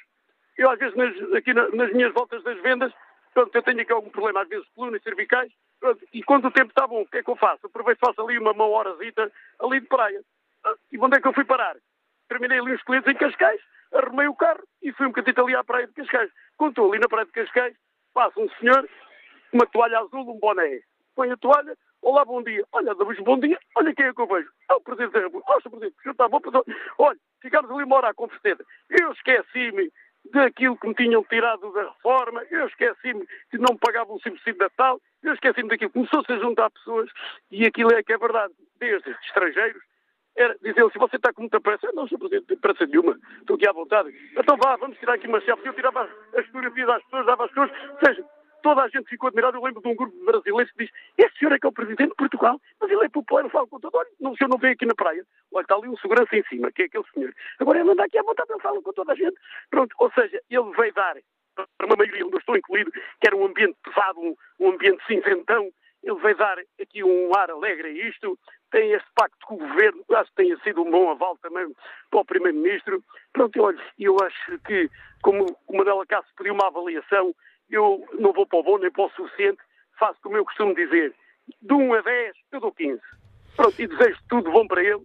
eu 0.57 0.69
às 0.69 0.77
vezes 0.77 0.95
nas, 0.95 1.33
aqui 1.33 1.53
na, 1.53 1.69
nas 1.69 1.91
minhas 1.93 2.13
voltas 2.13 2.43
das 2.43 2.61
vendas 2.61 2.93
Pronto, 3.33 3.55
eu 3.55 3.63
tenho 3.63 3.81
aqui 3.81 3.91
algum 3.91 4.09
problema, 4.09 4.41
às 4.41 4.49
vezes 4.49 4.67
colunas 4.75 5.01
cervicais, 5.03 5.51
pronto, 5.79 6.05
e 6.13 6.23
quando 6.23 6.45
o 6.45 6.51
tempo 6.51 6.69
está 6.69 6.87
bom, 6.87 7.01
o 7.01 7.07
que 7.07 7.17
é 7.17 7.23
que 7.23 7.29
eu 7.29 7.35
faço? 7.35 7.65
Aproveito 7.65 7.99
faço 7.99 8.21
ali 8.21 8.37
uma, 8.37 8.51
uma 8.51 8.67
horazita 8.67 9.31
ali 9.59 9.79
de 9.79 9.87
praia. 9.87 10.21
E 10.91 10.97
onde 10.97 11.17
é 11.17 11.21
que 11.21 11.27
eu 11.27 11.33
fui 11.33 11.45
parar? 11.45 11.75
Terminei 12.27 12.59
ali 12.59 12.73
uns 12.73 12.83
clientes 12.83 13.09
em 13.09 13.15
Cascais, 13.15 13.61
arrumei 13.93 14.27
o 14.27 14.35
carro 14.35 14.63
e 14.81 14.91
fui 14.93 15.05
um 15.05 15.09
bocadinho 15.09 15.45
ali 15.45 15.55
à 15.55 15.63
praia 15.63 15.87
de 15.87 15.93
Cascais. 15.93 16.31
Quando 16.57 16.71
estou 16.71 16.91
ali 16.91 16.99
na 16.99 17.07
praia 17.07 17.25
de 17.25 17.31
Cascais, 17.31 17.75
passa 18.13 18.39
um 18.39 18.49
senhor, 18.59 18.87
uma 19.53 19.65
toalha 19.67 19.99
azul, 19.99 20.29
um 20.29 20.39
boné. 20.39 20.81
Põe 21.15 21.31
a 21.31 21.37
toalha, 21.37 21.75
olá, 22.01 22.25
bom 22.25 22.43
dia. 22.43 22.65
Olha, 22.71 22.93
damos 22.95 23.17
bom 23.19 23.39
dia, 23.39 23.57
olha 23.75 23.93
quem 23.93 24.05
é 24.05 24.13
que 24.13 24.21
eu 24.21 24.27
vejo. 24.27 24.49
É 24.69 24.73
o 24.73 24.81
Presidente 24.81 25.13
da 25.13 25.19
República. 25.19 25.51
Olha, 25.51 25.61
Presidente, 25.61 25.95
senhor 26.01 26.11
está 26.11 26.27
bom. 26.27 26.39
Olha, 26.97 27.19
ficámos 27.41 27.71
ali 27.71 27.83
uma 27.83 27.95
hora 27.95 28.09
a 28.09 28.13
conversar. 28.13 28.57
Eu 28.89 29.11
esqueci-me 29.11 29.91
daquilo 30.25 30.77
que 30.77 30.87
me 30.87 30.95
tinham 30.95 31.23
tirado 31.23 31.71
da 31.71 31.83
reforma, 31.83 32.43
eu 32.51 32.67
esqueci-me 32.67 33.25
que 33.49 33.57
não 33.57 33.75
pagavam 33.77 34.15
o 34.15 34.19
subsídio 34.19 34.53
de 34.53 34.59
Natal, 34.59 34.99
eu 35.23 35.33
esqueci-me 35.33 35.69
daquilo. 35.69 35.91
Começou-se 35.91 36.31
a 36.31 36.39
juntar 36.39 36.69
pessoas 36.71 37.09
e 37.51 37.65
aquilo 37.65 37.93
é 37.93 38.03
que 38.03 38.13
é 38.13 38.17
verdade, 38.17 38.53
desde 38.79 39.09
estrangeiros, 39.25 39.81
era 40.35 40.55
dizer 40.59 40.89
se 40.91 40.97
você 40.97 41.17
está 41.17 41.33
com 41.33 41.41
muita 41.41 41.59
pressa. 41.59 41.87
Eu 41.87 41.93
não, 41.93 42.07
Sr. 42.07 42.17
Presidente, 42.17 42.45
não 42.49 42.57
pressa 42.57 42.85
nenhuma, 42.85 43.19
estou 43.39 43.55
aqui 43.55 43.67
à 43.67 43.73
vontade. 43.73 44.09
Então 44.37 44.57
vá, 44.57 44.75
vamos 44.77 44.97
tirar 44.97 45.15
aqui 45.15 45.27
uma 45.27 45.41
selfie. 45.41 45.67
Eu 45.67 45.73
tirava 45.73 46.09
as 46.35 46.45
fotografias 46.47 46.89
às 46.89 47.03
pessoas, 47.03 47.25
dava 47.25 47.45
às 47.45 47.51
pessoas, 47.51 47.71
ou 47.91 47.99
seja, 48.05 48.25
toda 48.61 48.83
a 48.83 48.87
gente 48.89 49.09
ficou 49.09 49.27
admirada. 49.27 49.57
Eu 49.57 49.63
lembro 49.63 49.81
de 49.81 49.87
um 49.87 49.95
grupo 49.95 50.17
de 50.17 50.25
brasileiros 50.25 50.71
que 50.73 50.85
diz: 50.85 50.93
Esse 51.17 51.37
senhor 51.37 51.53
é 51.53 51.59
que 51.59 51.65
é 51.65 51.69
o 51.69 51.73
presidente 51.73 52.09
de 52.09 52.15
Portugal, 52.15 52.59
mas 52.79 52.89
ele 52.89 53.05
é 53.05 53.09
popular, 53.09 53.43
eu 53.43 53.49
falo 53.49 53.67
com 53.67 53.79
todo. 53.79 53.95
Olha, 53.95 54.09
o 54.19 54.37
senhor 54.37 54.49
não 54.49 54.57
veio 54.57 54.73
aqui 54.73 54.85
na 54.85 54.95
praia. 54.95 55.25
Olha, 55.51 55.63
está 55.63 55.75
ali 55.75 55.87
um 55.87 55.97
segurança 55.97 56.35
em 56.35 56.43
cima, 56.43 56.71
que 56.71 56.83
é 56.83 56.85
aquele 56.85 57.03
senhor. 57.13 57.33
Agora 57.59 57.79
ele 57.79 57.91
anda 57.91 58.03
aqui 58.03 58.17
à 58.17 58.23
vontade, 58.23 58.51
ele 58.51 58.61
fala 58.61 58.81
com 58.81 58.93
toda 58.93 59.13
a 59.13 59.15
gente. 59.15 59.35
Pronto, 59.69 59.95
ou 59.99 60.11
seja, 60.11 60.41
ele 60.49 60.71
veio 60.77 60.93
dar 60.93 61.15
para 61.55 61.87
uma 61.87 61.95
maioria 61.97 62.25
onde 62.25 62.35
eu 62.35 62.39
estou 62.39 62.55
incluído, 62.55 62.91
que 62.91 63.27
era 63.27 63.35
um 63.35 63.45
ambiente 63.45 63.77
pesado, 63.83 64.19
um, 64.19 64.35
um 64.59 64.69
ambiente 64.71 65.05
cinzentão, 65.05 65.69
ele 66.03 66.19
veio 66.19 66.37
dar 66.37 66.57
aqui 66.81 67.03
um 67.03 67.35
ar 67.35 67.49
alegre 67.51 67.89
a 67.89 68.07
isto, 68.07 68.37
tem 68.71 68.93
este 68.93 69.07
pacto 69.15 69.37
com 69.45 69.55
o 69.55 69.57
governo, 69.57 70.03
acho 70.13 70.29
que 70.29 70.43
tenha 70.43 70.57
sido 70.59 70.81
um 70.81 70.91
bom 70.91 71.09
aval 71.09 71.37
também 71.41 71.67
para 72.09 72.19
o 72.21 72.25
Primeiro-Ministro. 72.25 73.03
Pronto, 73.33 73.61
olha, 73.61 73.81
eu 73.97 74.15
acho 74.23 74.59
que, 74.59 74.89
como 75.21 75.45
o 75.67 75.77
Manuel 75.77 76.05
Cássio 76.07 76.31
pediu 76.37 76.53
uma 76.53 76.67
avaliação, 76.67 77.33
eu 77.69 78.03
não 78.19 78.33
vou 78.33 78.45
para 78.45 78.59
o 78.59 78.63
bom 78.63 78.77
nem 78.77 78.91
para 78.91 79.05
o 79.05 79.09
suficiente, 79.11 79.59
faço 79.97 80.19
como 80.21 80.37
eu 80.37 80.45
costumo 80.45 80.73
dizer, 80.73 81.13
de 81.61 81.73
1 81.73 81.93
a 81.93 82.01
10, 82.01 82.35
eu 82.51 82.59
dou 82.59 82.71
15. 82.71 82.99
Pronto, 83.55 83.81
e 83.81 83.87
desejo 83.87 84.17
tudo 84.29 84.51
bom 84.51 84.65
para 84.67 84.83
ele, 84.83 85.01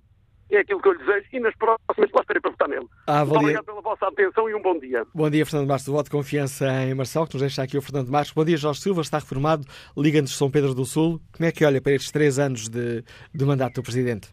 é 0.51 0.59
aquilo 0.59 0.81
que 0.81 0.89
eu 0.89 0.93
lhe 0.93 0.99
desejo, 0.99 1.29
e 1.33 1.41
nas 1.41 1.55
próximas 1.57 2.11
lá 2.13 2.21
estarei 2.21 2.41
para 2.41 2.51
votar 2.51 2.69
nele. 2.69 2.87
avalia... 3.07 3.25
Muito 3.25 3.41
obrigado 3.41 3.65
pela 3.65 3.81
vossa 3.81 4.07
atenção 4.07 4.49
e 4.49 4.55
um 4.55 4.63
bom 4.63 4.79
dia. 4.79 5.05
Bom 5.15 5.31
dia, 5.31 5.47
Fernando 5.47 5.69
Marcos, 5.69 5.87
do 5.87 5.93
voto 5.93 6.05
de 6.05 6.11
confiança 6.11 6.67
em 6.85 6.95
Marcelo, 6.95 7.27
que 7.27 7.35
nos 7.35 7.43
deixa 7.43 7.63
aqui 7.63 7.77
o 7.77 7.83
Fernando 7.83 8.11
Marcos. 8.11 8.33
Bom 8.33 8.45
dia, 8.45 8.57
Jorge 8.57 8.81
Silva, 8.81 9.01
está 9.01 9.19
reformado, 9.19 9.65
Liga-nos 9.97 10.37
São 10.37 10.51
Pedro 10.51 10.75
do 10.75 10.85
Sul. 10.85 11.21
Como 11.35 11.49
é 11.49 11.53
que 11.53 11.65
olha 11.65 11.81
para 11.81 11.93
estes 11.93 12.13
três 12.13 12.39
anos 12.39 12.69
de, 12.69 13.03
de 13.35 13.45
mandato 13.45 13.75
do 13.75 13.83
Presidente? 13.83 14.29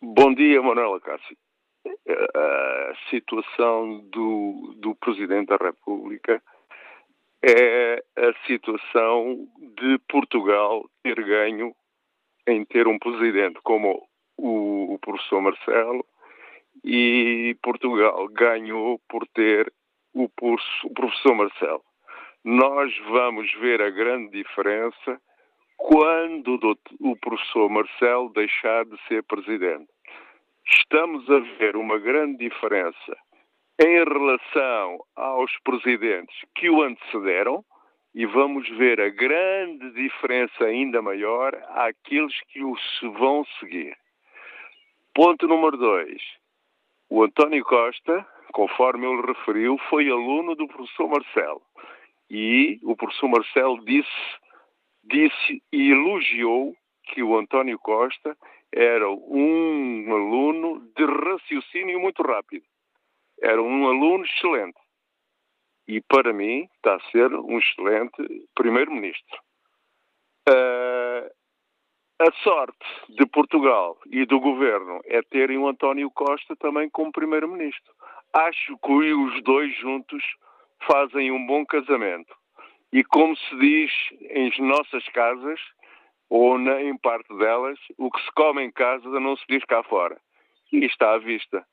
Bom 0.00 0.34
dia, 0.34 0.60
Manuela 0.62 1.00
Cássio. 1.00 1.36
A 2.34 2.92
situação 3.10 4.00
do, 4.12 4.74
do 4.78 4.94
Presidente 4.96 5.48
da 5.48 5.56
República 5.56 6.40
é 7.42 8.02
a 8.16 8.46
situação 8.46 9.48
de 9.76 9.98
Portugal 10.08 10.88
ter 11.02 11.22
ganho 11.24 11.74
em 12.46 12.64
ter 12.64 12.86
um 12.86 12.98
presidente 12.98 13.60
como 13.62 14.06
o, 14.36 14.94
o 14.94 14.98
professor 14.98 15.40
Marcelo 15.40 16.04
e 16.84 17.56
Portugal 17.62 18.28
ganhou 18.28 19.00
por 19.08 19.26
ter 19.28 19.72
o, 20.14 20.24
o 20.24 20.94
professor 20.94 21.34
Marcelo. 21.34 21.82
Nós 22.44 22.96
vamos 23.08 23.52
ver 23.60 23.80
a 23.82 23.90
grande 23.90 24.42
diferença 24.42 25.20
quando 25.76 26.58
o 27.00 27.16
professor 27.16 27.68
Marcelo 27.68 28.32
deixar 28.32 28.84
de 28.84 28.96
ser 29.08 29.22
presidente. 29.24 29.88
Estamos 30.66 31.28
a 31.28 31.38
ver 31.58 31.76
uma 31.76 31.98
grande 31.98 32.48
diferença 32.48 33.16
em 33.80 34.04
relação 34.04 35.04
aos 35.16 35.50
presidentes 35.64 36.36
que 36.54 36.68
o 36.68 36.82
antecederam 36.82 37.64
e 38.14 38.26
vamos 38.26 38.68
ver 38.76 39.00
a 39.00 39.08
grande 39.08 39.90
diferença 39.92 40.64
ainda 40.64 41.00
maior 41.00 41.54
àqueles 41.70 42.38
que 42.48 42.62
o 42.62 42.76
vão 43.18 43.44
seguir. 43.58 43.96
Ponto 45.14 45.46
número 45.48 45.76
dois. 45.76 46.22
O 47.08 47.22
António 47.22 47.64
Costa, 47.64 48.26
conforme 48.52 49.06
ele 49.06 49.26
referiu, 49.26 49.78
foi 49.90 50.08
aluno 50.08 50.54
do 50.54 50.66
professor 50.66 51.08
Marcelo. 51.08 51.62
E 52.30 52.78
o 52.82 52.96
professor 52.96 53.28
Marcelo 53.28 53.84
disse, 53.84 54.08
disse 55.04 55.62
e 55.72 55.90
elogiou 55.90 56.74
que 57.04 57.22
o 57.22 57.36
António 57.36 57.78
Costa 57.78 58.36
era 58.72 59.10
um 59.10 60.06
aluno 60.10 60.80
de 60.96 61.04
raciocínio 61.04 62.00
muito 62.00 62.22
rápido. 62.22 62.64
Era 63.42 63.60
um 63.60 63.88
aluno 63.88 64.24
excelente. 64.24 64.78
E 65.88 66.00
para 66.00 66.32
mim 66.32 66.68
está 66.76 66.94
a 66.94 67.10
ser 67.10 67.34
um 67.34 67.58
excelente 67.58 68.46
primeiro-ministro. 68.54 69.38
Uh, 70.48 71.28
a 72.20 72.32
sorte 72.44 72.86
de 73.08 73.26
Portugal 73.26 73.98
e 74.06 74.24
do 74.24 74.38
governo 74.38 75.00
é 75.06 75.20
terem 75.22 75.58
o 75.58 75.66
António 75.66 76.08
Costa 76.10 76.54
também 76.56 76.88
como 76.88 77.10
primeiro-ministro. 77.10 77.92
Acho 78.32 78.78
que 78.78 78.92
os 78.92 79.42
dois 79.42 79.76
juntos 79.78 80.22
fazem 80.86 81.32
um 81.32 81.44
bom 81.44 81.66
casamento. 81.66 82.32
E 82.92 83.02
como 83.02 83.36
se 83.36 83.58
diz 83.58 83.90
em 84.30 84.52
nossas 84.60 85.04
casas, 85.08 85.58
ou 86.30 86.58
na, 86.58 86.80
em 86.80 86.96
parte 86.96 87.36
delas, 87.36 87.78
o 87.98 88.10
que 88.10 88.22
se 88.22 88.30
come 88.32 88.62
em 88.62 88.70
casa 88.70 89.08
não 89.18 89.36
se 89.36 89.44
diz 89.48 89.64
cá 89.64 89.82
fora. 89.82 90.16
E 90.72 90.84
está 90.84 91.14
à 91.14 91.18
vista. 91.18 91.66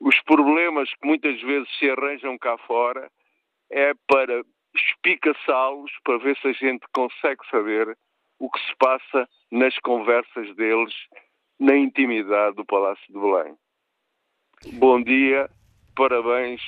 Os 0.00 0.20
problemas 0.22 0.88
que 0.94 1.06
muitas 1.06 1.40
vezes 1.42 1.68
se 1.78 1.90
arranjam 1.90 2.38
cá 2.38 2.56
fora 2.58 3.10
é 3.70 3.92
para 4.06 4.42
espicaçá-los, 4.74 5.90
para 6.04 6.18
ver 6.18 6.36
se 6.38 6.48
a 6.48 6.52
gente 6.52 6.86
consegue 6.92 7.44
saber 7.50 7.96
o 8.38 8.50
que 8.50 8.60
se 8.60 8.76
passa 8.76 9.28
nas 9.50 9.76
conversas 9.78 10.54
deles 10.54 10.94
na 11.58 11.76
intimidade 11.76 12.54
do 12.56 12.64
Palácio 12.64 13.04
de 13.08 13.18
Belém. 13.18 13.56
Bom 14.74 15.02
dia, 15.02 15.50
parabéns 15.96 16.60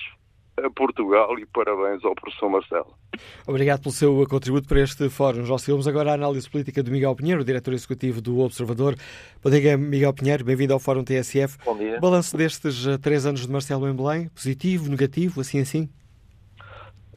a 0.58 0.70
Portugal 0.70 1.38
e 1.38 1.46
parabéns 1.46 2.04
ao 2.04 2.14
professor 2.14 2.48
Marcelo. 2.48 2.99
Obrigado 3.46 3.82
pelo 3.82 3.92
seu 3.92 4.26
contributo 4.28 4.68
para 4.68 4.80
este 4.80 5.08
fórum. 5.08 5.44
Já 5.44 5.58
seguimos 5.58 5.88
agora 5.88 6.12
a 6.12 6.14
análise 6.14 6.48
política 6.48 6.82
do 6.82 6.90
Miguel 6.90 7.14
Pinheiro, 7.14 7.44
diretor 7.44 7.74
executivo 7.74 8.20
do 8.20 8.38
Observador. 8.40 8.94
Bom 9.42 9.50
dia, 9.50 9.76
Miguel 9.76 10.14
Pinheiro, 10.14 10.44
bem-vindo 10.44 10.72
ao 10.72 10.80
Fórum 10.80 11.04
TSF. 11.04 11.58
Bom 11.64 11.76
dia. 11.76 11.98
Balanço 12.00 12.36
destes 12.36 12.86
eh, 12.86 12.98
três 12.98 13.26
anos 13.26 13.46
de 13.46 13.52
Marcelo 13.52 13.88
em 13.88 13.94
Belém, 13.94 14.28
positivo, 14.28 14.88
negativo, 14.88 15.40
assim 15.40 15.60
assim? 15.60 15.88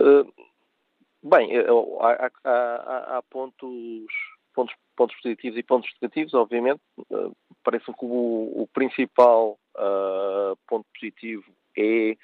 Uh, 0.02 0.26
bem, 1.24 1.52
há, 1.58 2.32
há, 2.44 2.52
há, 2.52 3.18
há 3.18 3.22
pontos 3.30 3.70
pontos, 4.54 4.76
pontos 4.96 5.16
positivos 5.22 5.60
e 5.60 5.64
pontos 5.64 5.90
negativos, 6.02 6.34
obviamente. 6.34 6.82
Uh, 7.10 7.36
Parece-me 7.64 7.96
que 7.96 8.06
o, 8.06 8.64
o 8.64 8.68
principal 8.74 9.58
uh, 9.78 10.58
ponto 10.68 10.86
positivo 10.94 11.46
é 11.78 12.18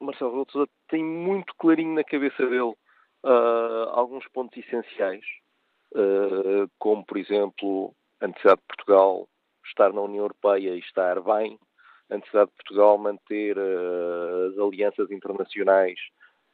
Marcelo 0.00 0.44
Rebelo 0.44 0.68
tem 0.88 1.04
muito 1.04 1.54
clarinho 1.56 1.94
na 1.94 2.04
cabeça 2.04 2.46
dele 2.46 2.74
alguns 3.92 4.26
pontos 4.28 4.56
essenciais, 4.58 5.24
como, 6.78 7.04
por 7.04 7.18
exemplo, 7.18 7.94
a 8.20 8.26
necessidade 8.26 8.60
de 8.60 8.66
Portugal 8.66 9.28
estar 9.66 9.92
na 9.92 10.00
União 10.00 10.24
Europeia 10.24 10.74
e 10.74 10.78
estar 10.78 11.20
bem, 11.20 11.58
a 12.10 12.16
necessidade 12.16 12.50
de 12.50 12.56
Portugal 12.56 12.98
manter 12.98 13.56
as 13.58 14.58
alianças 14.58 15.10
internacionais 15.10 15.98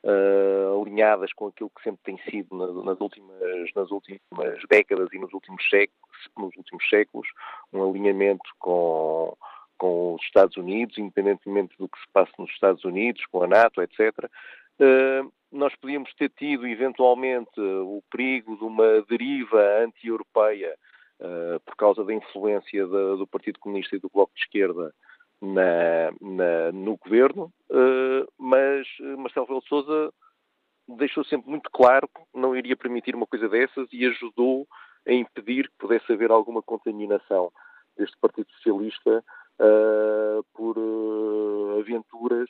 uh, 0.05 0.83
alinhadas 0.83 1.33
com 1.33 1.49
aquilo 1.49 1.71
que 1.71 1.83
sempre 1.83 2.01
tem 2.05 2.19
sido 2.31 2.57
na, 2.57 2.67
nas, 2.85 3.01
últimas, 3.01 3.73
nas 3.75 3.91
últimas 3.91 4.21
décadas 4.71 5.09
e 5.13 5.19
nos 5.19 5.33
últimos 5.33 5.63
séculos, 5.69 6.29
nos 6.37 6.57
últimos 6.57 6.89
séculos 6.89 7.29
um 7.73 7.89
alinhamento 7.89 8.49
com, 8.59 9.37
com 9.79 10.15
os 10.15 10.23
Estados 10.23 10.57
Unidos, 10.57 10.99
independentemente 10.99 11.77
do 11.79 11.89
que 11.89 11.99
se 11.99 12.07
passe 12.13 12.33
nos 12.39 12.51
Estados 12.51 12.85
Unidos, 12.85 13.25
com 13.27 13.43
a 13.43 13.47
NATO, 13.47 13.83
etc. 13.83 14.31
Eh, 14.79 15.23
nós 15.53 15.75
podíamos 15.77 16.13
ter 16.15 16.31
tido, 16.31 16.67
eventualmente, 16.67 17.61
o 17.61 18.03
perigo 18.11 18.57
de 18.57 18.65
uma 18.65 19.03
deriva 19.09 19.61
anti-europeia 19.85 20.77
uh, 21.21 21.61
por 21.65 21.77
causa 21.77 22.05
da 22.05 22.13
influência 22.13 22.87
do 22.87 23.27
Partido 23.27 23.59
Comunista 23.61 23.97
e 23.97 23.99
do 23.99 24.11
Bloco 24.13 24.35
de 24.35 24.43
Esquerda 24.43 24.93
na, 25.41 26.11
na, 26.21 26.73
no 26.73 26.97
governo, 26.97 27.53
mas 28.39 28.87
Marcelo 29.19 29.47
Rebelo 29.47 30.11
de 30.89 30.97
deixou 30.97 31.25
sempre 31.25 31.51
muito 31.51 31.71
claro 31.71 32.09
que 32.09 32.23
não 32.39 32.57
iria 32.57 32.77
permitir 32.77 33.15
uma 33.15 33.27
coisa 33.27 33.49
dessas 33.49 33.89
e 33.93 34.05
ajudou 34.07 34.67
a 35.07 35.13
impedir 35.13 35.69
que 35.69 35.77
pudesse 35.79 36.13
haver 36.13 36.31
alguma 36.31 36.63
contaminação 36.63 37.53
deste 37.97 38.17
Partido 38.19 38.51
Socialista 38.53 39.25
uh, 39.61 40.45
por 40.55 40.77
uh, 40.79 41.81
aventuras 41.81 42.49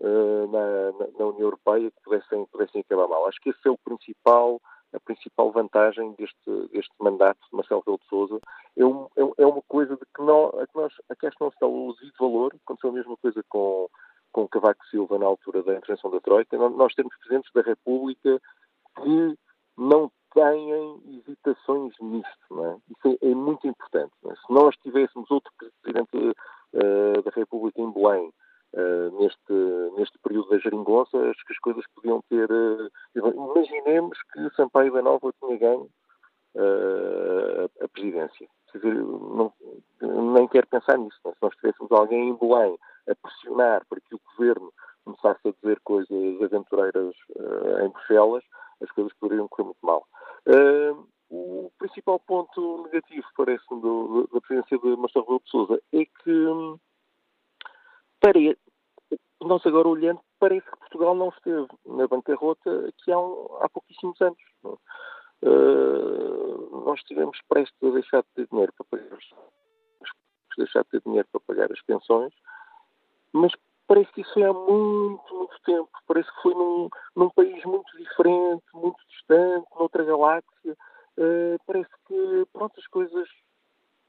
na, 0.00 0.92
na, 1.18 1.26
União 1.26 1.46
Europeia 1.46 1.90
que 1.90 2.00
pudessem, 2.04 2.46
pudessem 2.46 2.80
acabar 2.82 3.08
mal. 3.08 3.26
Acho 3.26 3.40
que 3.40 3.50
esse 3.50 3.66
é 3.66 3.70
o 3.70 3.76
principal 3.78 4.60
a 4.92 5.00
principal 5.00 5.52
vantagem 5.52 6.12
deste, 6.12 6.68
deste 6.72 6.92
mandato 6.98 7.38
de 7.50 7.56
Marcelo 7.56 7.80
Rebelo 7.80 7.98
de 7.98 8.08
Sousa. 8.08 8.40
É, 8.76 8.84
um, 8.84 9.04
é, 9.16 9.42
é, 9.42 9.46
uma 9.46 9.62
coisa 9.68 9.96
de 9.96 10.02
que, 10.14 10.22
não, 10.22 10.46
a 10.48 10.66
que, 10.66 10.74
nós, 10.74 10.92
a 11.10 11.14
que 11.16 11.26
acho 11.26 11.36
que 11.36 11.44
não 11.44 11.50
se 11.50 11.58
dá 11.60 11.66
o 11.66 11.94
devido 11.94 12.14
valor, 12.18 12.54
aconteceu 12.64 12.90
a 12.90 12.92
mesma 12.94 13.16
coisa 13.18 13.42
com, 13.48 13.88
com 14.32 14.48
Cavaco 14.48 14.86
Silva 14.86 15.18
na 15.18 15.26
altura 15.26 15.62
da 15.62 15.74
intervenção 15.74 16.10
da 16.10 16.20
Troika, 16.20 16.56
nós 16.56 16.94
temos 16.94 17.14
presidentes 17.18 17.52
da 17.52 17.62
República 17.62 18.40
que 19.02 19.38
não 19.76 20.10
têm 20.34 21.18
hesitações 21.18 21.94
nisto, 22.00 22.46
não 22.50 22.66
é? 22.66 22.76
Isso 22.90 23.18
é, 23.22 23.30
é 23.30 23.34
muito 23.34 23.66
importante. 23.66 24.12
É? 24.26 24.34
Se 24.34 24.52
nós 24.52 24.74
tivéssemos 24.82 25.30
outro 25.30 25.50
presidente 25.56 26.16
uh, 26.16 27.22
da 27.22 27.30
República 27.30 27.80
em 27.80 27.92
Belém, 27.92 28.32
Uh, 28.74 29.10
neste, 29.18 29.52
neste 29.96 30.18
período 30.18 30.50
da 30.50 30.58
geringonça, 30.58 31.16
acho 31.16 31.42
que 31.46 31.54
as 31.54 31.58
coisas 31.58 31.82
podiam 31.94 32.20
ter. 32.28 32.46
Uh, 32.50 32.90
imaginemos 33.16 34.18
que 34.30 34.54
Sampaio 34.56 34.92
da 34.92 35.00
Nova 35.00 35.32
tinha 35.40 35.56
ganho 35.56 35.88
uh, 36.54 37.70
a 37.82 37.88
presidência. 37.88 38.46
Dizer, 38.74 38.94
não, 38.94 39.52
nem 40.34 40.46
quero 40.48 40.66
pensar 40.66 40.98
nisso. 40.98 41.18
Né? 41.24 41.32
Se 41.32 41.38
nós 41.40 41.54
tivéssemos 41.56 41.90
alguém 41.90 42.28
em 42.28 42.36
Belém 42.36 42.78
a 43.08 43.14
pressionar 43.14 43.86
para 43.88 44.00
que 44.00 44.14
o 44.14 44.20
governo 44.36 44.70
começasse 45.08 45.48
a 45.48 45.52
dizer 45.52 45.80
coisas 45.80 46.42
aventureiras 46.42 47.14
em 47.84 47.88
Bruxelas, 47.88 48.44
as 48.82 48.90
coisas 48.90 49.12
poderiam 49.14 49.48
correr 49.48 49.64
muito 49.64 49.78
mal. 49.82 50.06
o 51.30 51.70
principal 51.78 52.18
ponto 52.20 52.84
negativo, 52.84 53.26
parece-me, 53.36 53.80
da 54.32 54.40
presidência 54.40 54.78
de 54.78 54.96
Marcelo 54.96 55.24
Rebelo 55.24 55.42
de 55.44 55.50
Sousa 55.50 55.82
é 55.92 56.04
que 56.04 56.78
para 58.20 58.40
nós 59.40 59.64
agora 59.64 59.88
olhando, 59.88 60.20
parece 60.38 60.68
que 60.68 60.78
Portugal 60.78 61.14
não 61.14 61.28
esteve 61.28 61.66
na 61.86 62.06
bancarrota 62.06 62.88
aqui 62.88 63.12
há, 63.12 63.18
um, 63.18 63.46
há 63.60 63.68
pouquíssimos 63.68 64.20
anos. 64.20 64.38
Uh, 65.40 66.82
nós 66.84 66.98
estivemos 66.98 67.38
prestes 67.48 67.76
a 67.82 67.90
deixar 67.90 68.22
de 68.22 68.28
ter 68.34 68.48
dinheiro 68.48 68.72
para 68.76 68.86
pagar 68.90 69.18
deixar 70.58 70.82
de 70.82 70.90
ter 70.90 71.00
dinheiro 71.02 71.28
para 71.30 71.40
pagar 71.40 71.72
as 71.72 71.80
pensões, 71.82 72.32
mas 73.32 73.52
parece 73.88 74.12
que 74.12 74.20
isso 74.20 74.32
foi 74.34 74.44
há 74.44 74.52
muito, 74.52 75.34
muito 75.34 75.60
tempo. 75.64 75.90
Parece 76.06 76.30
que 76.30 76.42
foi 76.42 76.54
num, 76.54 76.88
num 77.16 77.30
país 77.30 77.64
muito 77.64 77.96
diferente, 77.96 78.62
muito 78.74 78.98
distante, 79.08 79.66
noutra 79.76 80.04
galáxia. 80.04 80.76
Uh, 81.16 81.58
parece 81.66 81.90
que, 82.06 82.46
pronto, 82.52 82.78
as 82.78 82.86
coisas 82.86 83.28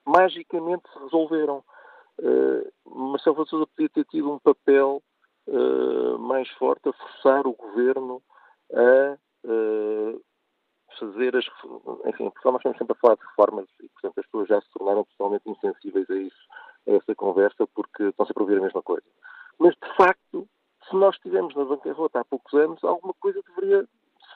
magicamente 0.06 0.84
se 0.92 1.00
resolveram. 1.00 1.64
Uh, 2.20 2.70
Marcelo 2.86 3.48
Sousa 3.48 3.66
podia 3.68 3.90
ter 3.90 4.06
tido 4.06 4.32
um 4.32 4.40
papel 4.40 5.02
uh, 5.48 6.20
mais 6.20 6.50
forte 6.50 6.90
a 6.90 6.94
forçar 6.94 7.48
o 7.48 7.54
governo 7.54 8.22
a 8.74 9.18
uh, 9.46 10.22
fazer 11.00 11.36
as. 11.38 11.46
Enfim, 12.06 12.26
nós 12.26 12.34
estamos 12.36 12.62
sempre 12.78 12.92
a 12.92 12.96
falar 12.96 13.16
de 13.16 13.26
reformas 13.26 13.66
e, 13.82 13.88
portanto, 13.90 14.20
as 14.20 14.26
pessoas 14.26 14.48
já 14.50 14.62
se 14.62 14.70
tornaram 14.72 15.06
totalmente 15.06 15.50
insensíveis 15.50 16.10
a 16.10 16.16
isso, 16.16 16.48
a 16.88 16.92
essa 16.92 17.16
conversa, 17.16 17.66
porque 17.74 18.04
estão 18.04 18.26
sempre 18.26 18.44
a 18.44 18.46
ouvir 18.46 18.58
a 18.58 18.64
mesma 18.64 18.82
coisa. 18.82 19.06
Mas, 19.60 19.76
de 19.76 19.96
facto, 19.96 20.48
se 20.90 20.96
nós 20.96 21.16
estivemos 21.16 21.54
na 21.56 21.66
bancarrota 21.66 22.22
há 22.22 22.26
poucos 22.26 22.54
anos, 22.54 22.84
alguma 22.84 23.14
coisa 23.20 23.42
deveria, 23.48 23.86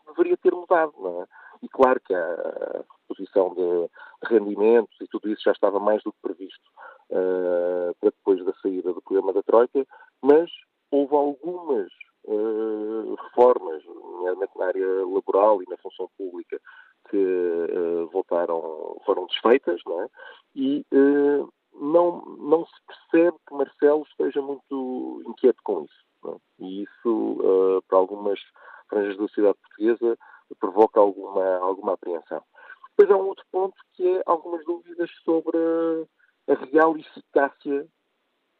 deveria 0.08 0.38
ter 0.38 0.54
mudado, 0.54 0.94
não 1.00 1.24
é? 1.24 1.26
E 1.64 1.70
claro 1.70 2.00
que 2.02 2.14
a 2.14 2.84
reposição 3.08 3.56
de 3.56 3.90
rendimentos 4.28 4.96
e 5.02 5.08
tudo 5.08 5.30
isso 5.30 5.44
já 5.46 5.52
estava 5.52 5.80
mais 5.80 6.04
do 6.04 6.12
que 6.12 6.22
previsto 6.22 6.70
uh, 7.10 7.96
para 8.02 8.10
depois 8.10 8.44
da 8.44 8.54
saída 8.62 8.94
do 8.94 9.02
programa 9.02 9.32
da 9.32 9.42
Troika, 9.44 9.88
mas 10.22 10.52
houve 10.92 11.16
algumas 11.16 11.88
uh, 12.26 13.16
reformas, 13.16 13.84
nomeadamente 13.86 14.58
na 14.58 14.66
área 14.66 15.06
laboral 15.06 15.64
e 15.64 15.70
na 15.70 15.78
função 15.78 16.10
pública, 16.18 16.60
que 17.10 17.18
uh, 17.18 18.08
voltaram, 18.12 18.98
foram 19.06 19.26
desfeitas, 19.28 19.80
não 19.86 20.02
é? 20.02 20.10
E 20.56 20.86
não, 21.74 22.22
não 22.40 22.66
se 22.66 22.74
percebe 22.86 23.38
Marcelo 23.66 24.06
esteja 24.10 24.42
muito 24.42 25.24
inquieto 25.28 25.60
com 25.64 25.84
isso. 25.84 26.34
É? 26.34 26.64
E 26.64 26.84
isso, 26.84 27.84
para 27.88 27.98
algumas 27.98 28.40
franjas 28.90 29.18
da 29.18 29.28
sociedade 29.28 29.58
portuguesa, 29.60 30.18
provoca 30.60 31.00
alguma, 31.00 31.58
alguma 31.58 31.94
apreensão. 31.94 32.42
Depois 32.96 33.12
há 33.12 33.22
um 33.22 33.28
outro 33.28 33.44
ponto 33.52 33.76
que 33.94 34.08
é 34.08 34.24
algumas 34.26 34.64
dúvidas 34.66 35.10
sobre 35.26 35.58
a 36.48 36.54
real 36.54 36.96
eficácia 36.98 37.88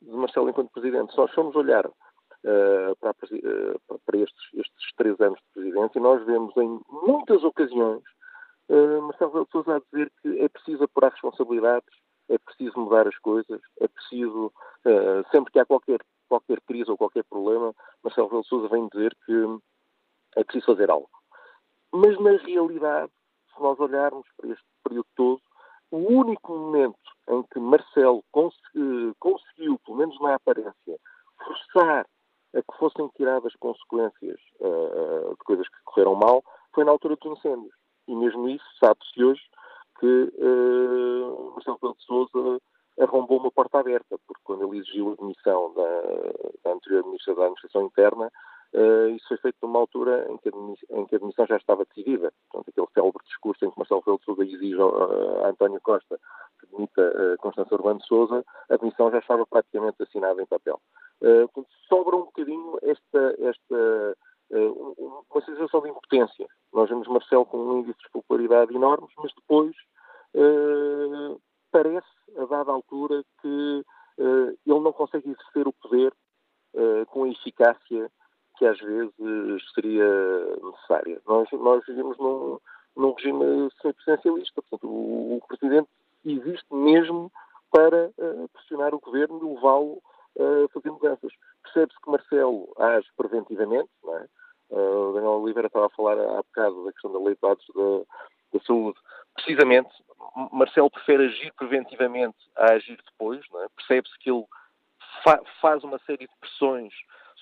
de 0.02 0.12
Marcelo 0.12 0.50
enquanto 0.50 0.72
Presidente. 0.72 1.12
Se 1.12 1.18
nós 1.18 1.32
formos 1.32 1.56
olhar 1.56 1.86
uh, 1.86 2.96
para, 3.00 3.12
uh, 3.12 4.00
para 4.06 4.18
estes, 4.18 4.44
estes, 4.54 4.94
três 4.98 5.20
anos 5.22 5.40
de 5.40 5.54
presidência, 5.54 6.02
nós 6.02 6.26
vemos 6.26 6.56
em 6.58 6.80
muitas 6.90 7.44
ocasiões 7.44 8.04
uh, 8.70 9.02
Marcelo 9.04 9.48
de 9.54 9.72
a 9.72 9.82
dizer 9.92 10.12
que 10.22 10.40
é 10.40 10.50
preciso 10.50 10.84
apurar 10.84 11.12
responsabilidades, 11.12 11.94
é 12.30 12.38
preciso 12.38 12.80
mudar 12.80 13.08
as 13.08 13.18
coisas, 13.20 13.62
é 13.80 13.88
preciso, 13.88 14.52
sempre 15.32 15.52
que 15.52 15.60
há 15.60 15.66
qualquer, 15.66 16.00
qualquer 16.28 16.62
crise 16.62 16.90
ou 16.90 16.98
qualquer 16.98 17.24
problema, 17.26 17.74
Marcelo 18.04 18.28
Rebelo 18.28 18.46
Sousa 18.46 18.68
vem 18.70 18.88
dizer 18.88 19.16
que 19.26 19.60
é 20.38 20.44
preciso 20.44 20.68
fazer 20.68 20.90
algo. 20.90 21.10
Mas, 21.92 22.20
na 22.20 22.32
realidade, 22.38 23.12
se 23.54 23.62
nós 23.62 23.80
olharmos 23.80 24.26
para 24.38 24.50
este 24.50 24.66
período 24.84 25.08
todo, 25.16 25.42
o 25.92 25.98
único 25.98 26.54
momento 26.54 26.98
em 27.30 27.44
que 27.44 27.60
Marcelo 27.60 28.24
consegui, 28.32 29.14
conseguiu, 29.20 29.80
pelo 29.86 29.98
menos 29.98 30.20
na 30.20 30.36
aparência, 30.36 31.00
forçar 31.46 32.06
a 32.56 32.62
que 32.62 32.78
fossem 32.80 33.08
tiradas 33.16 33.54
consequências 33.60 34.40
uh, 34.60 35.30
de 35.30 35.44
coisas 35.46 35.68
que 35.68 35.84
correram 35.86 36.16
mal, 36.16 36.44
foi 36.74 36.84
na 36.84 36.92
altura 36.92 37.16
dos 37.16 37.38
incêndios. 37.38 37.74
E 38.08 38.16
mesmo 38.16 38.50
isso, 38.50 38.66
sabe-se 38.80 39.24
hoje 39.24 39.42
que 40.04 40.34
uh, 40.38 41.52
Marcelo 41.54 41.80
Pelo 41.80 41.96
de 41.96 42.04
Souza 42.04 42.62
arrombou 43.00 43.40
uma 43.40 43.52
porta 43.52 43.80
aberta, 43.80 44.20
porque 44.28 44.42
quando 44.44 44.68
ele 44.68 44.80
exigiu 44.80 45.14
a 45.14 45.16
demissão 45.16 45.74
da, 45.74 46.02
da 46.62 46.76
anterior 46.76 47.06
Ministra 47.06 47.34
da 47.36 47.44
Administração 47.44 47.86
Interna, 47.86 48.30
Uh, 48.76 49.10
isso 49.10 49.28
foi 49.28 49.38
feito 49.38 49.58
numa 49.62 49.78
altura 49.78 50.26
em 50.32 50.38
que, 50.38 50.50
em 50.50 51.06
que, 51.06 51.14
a 51.14 51.18
admissão 51.20 51.46
já 51.46 51.58
estava 51.58 51.86
decidida. 51.86 52.34
Portanto, 52.50 52.70
aquele 52.72 52.88
célebre 52.92 53.24
discurso 53.28 53.64
em 53.64 53.70
que 53.70 53.78
Marcelo 53.78 54.00
Rebelo 54.00 54.18
de 54.18 54.26
Sousa 54.26 54.44
exige 54.44 54.82
a, 54.82 55.48
António 55.48 55.80
Costa 55.82 56.20
que 56.60 56.66
demita 56.72 57.02
uh, 57.02 57.38
Constância 57.38 57.76
Urbano 57.76 58.00
de 58.00 58.08
Sousa, 58.08 58.44
a 58.72 58.74
admissão 58.74 59.12
já 59.12 59.20
estava 59.20 59.46
praticamente 59.46 60.02
assinada 60.02 60.42
em 60.42 60.48
papel. 60.48 60.82
Uh, 61.22 61.48
portanto, 61.50 61.68
sobra 61.88 62.16
um 62.16 62.24
bocadinho 62.24 62.80
esta, 62.82 63.36
esta 63.42 64.18
uma 64.50 65.42
sensação 65.46 65.82
de 65.82 65.90
impotência. 65.90 66.48
Nós 66.74 66.90
vemos 66.90 67.08
Marcelo 67.08 67.46
com 67.46 67.58
um 67.58 67.80
índice 67.80 68.00
de 68.00 68.10
popularidade 68.12 68.76
enormes, 68.76 69.12
mas 69.20 69.32
depois 69.36 69.76
parece, 71.72 72.08
a 72.38 72.46
dada 72.46 72.72
altura, 72.72 73.24
que 73.42 73.86
ele 74.18 74.80
não 74.80 74.94
consegue 74.94 75.30
exercer 75.30 75.68
o 75.68 75.74
poder 75.74 76.14
com 77.08 77.24
a 77.24 77.30
eficácia 77.30 78.12
que 78.58 78.66
às 78.66 78.80
vezes 78.80 79.14
seria 79.74 80.06
necessária. 80.64 81.22
Nós, 81.28 81.50
nós 81.52 81.86
vivemos 81.86 82.18
num, 82.18 82.60
num 82.96 83.14
regime 83.14 83.70
semipresidencialista, 83.82 84.62
portanto, 84.62 84.88
o, 84.88 85.38
o, 85.38 85.48
Presidente 85.48 85.90
existe 86.26 86.74
mesmo 86.74 87.32
para 87.72 88.12
uh, 88.18 88.48
pressionar 88.50 88.94
o 88.94 89.00
Governo 89.00 89.40
e 89.42 89.56
levá-lo 89.56 90.02
a 90.40 90.68
fazer 90.74 90.92
mudanças. 90.92 91.32
Percebe-se 91.64 92.00
que 92.02 92.10
Marcelo 92.10 92.74
age 92.78 93.08
preventivamente, 93.18 93.90
não 94.04 94.18
é? 94.18 94.28
Uh, 94.70 95.10
o 95.10 95.14
Daniel 95.14 95.42
Oliveira 95.42 95.68
estava 95.68 95.88
a 95.88 95.90
falar 95.90 96.20
há 96.20 96.38
bocado 96.38 96.86
da 96.86 96.92
questão 96.92 97.12
da 97.12 97.20
lei 97.20 97.36
de 97.36 97.42
dados 97.42 97.66
da, 97.76 98.58
da 98.58 98.66
saúde. 98.66 99.00
Precisamente, 99.36 99.90
Marcelo 100.52 100.90
prefere 100.90 101.26
agir 101.26 101.54
preventivamente 101.54 102.38
a 102.56 102.74
agir 102.74 102.98
depois, 103.12 103.40
é? 103.40 103.68
percebe-se 103.76 104.18
que 104.20 104.30
ele 104.30 104.46
fa 105.24 105.40
faz 105.62 105.84
uma 105.84 106.00
série 106.00 106.28
de 106.28 106.36
pressões 106.40 106.94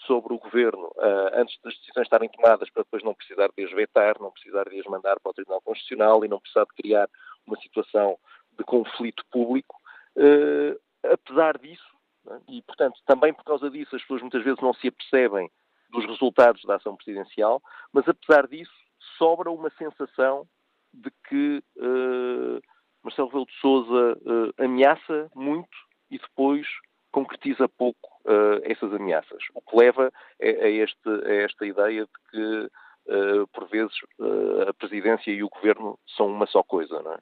sobre 0.05 0.33
o 0.33 0.39
governo 0.39 0.87
uh, 0.97 1.31
antes 1.33 1.57
das 1.63 1.77
decisões 1.77 2.05
estarem 2.05 2.29
tomadas 2.29 2.69
para 2.69 2.83
depois 2.83 3.03
não 3.03 3.13
precisar 3.13 3.49
de 3.55 3.63
as 3.63 3.71
vetar, 3.71 4.19
não 4.19 4.31
precisar 4.31 4.67
de 4.69 4.79
as 4.79 4.85
mandar 4.85 5.19
para 5.19 5.29
o 5.29 5.33
Tribunal 5.33 5.61
Constitucional 5.61 6.25
e 6.25 6.27
não 6.27 6.39
precisar 6.39 6.65
de 6.65 6.81
criar 6.81 7.09
uma 7.45 7.57
situação 7.57 8.17
de 8.57 8.63
conflito 8.63 9.23
público. 9.31 9.75
Uh, 10.15 10.79
apesar 11.03 11.57
disso, 11.57 11.95
né, 12.25 12.41
e 12.47 12.61
portanto 12.63 12.99
também 13.05 13.33
por 13.33 13.43
causa 13.43 13.69
disso 13.69 13.95
as 13.95 14.01
pessoas 14.01 14.21
muitas 14.21 14.43
vezes 14.43 14.61
não 14.61 14.73
se 14.73 14.87
apercebem 14.87 15.49
dos 15.89 16.05
resultados 16.05 16.63
da 16.63 16.75
ação 16.75 16.95
presidencial, 16.95 17.61
mas 17.93 18.07
apesar 18.07 18.47
disso 18.47 18.71
sobra 19.17 19.51
uma 19.51 19.69
sensação 19.71 20.47
de 20.93 21.11
que 21.27 21.63
uh, 21.77 22.61
Marcelo 23.03 23.27
Rebelo 23.27 23.45
de 23.45 23.59
Sousa 23.59 24.17
ameaça 24.57 25.29
muito 25.35 25.69
e 26.09 26.17
depois 26.17 26.67
concretiza 27.11 27.67
pouco 27.67 28.09
uh, 28.25 28.61
essas 28.63 28.93
ameaças. 28.93 29.43
O 29.53 29.61
que 29.61 29.77
leva 29.77 30.11
a, 30.41 30.45
a, 30.45 30.69
este, 30.69 31.09
a 31.25 31.33
esta 31.43 31.65
ideia 31.65 32.05
de 32.05 32.31
que, 32.31 32.69
uh, 33.13 33.47
por 33.53 33.67
vezes, 33.67 33.93
uh, 34.19 34.69
a 34.69 34.73
presidência 34.73 35.31
e 35.31 35.43
o 35.43 35.49
governo 35.49 35.99
são 36.15 36.27
uma 36.27 36.47
só 36.47 36.63
coisa. 36.63 37.01
Não 37.01 37.13
é? 37.13 37.19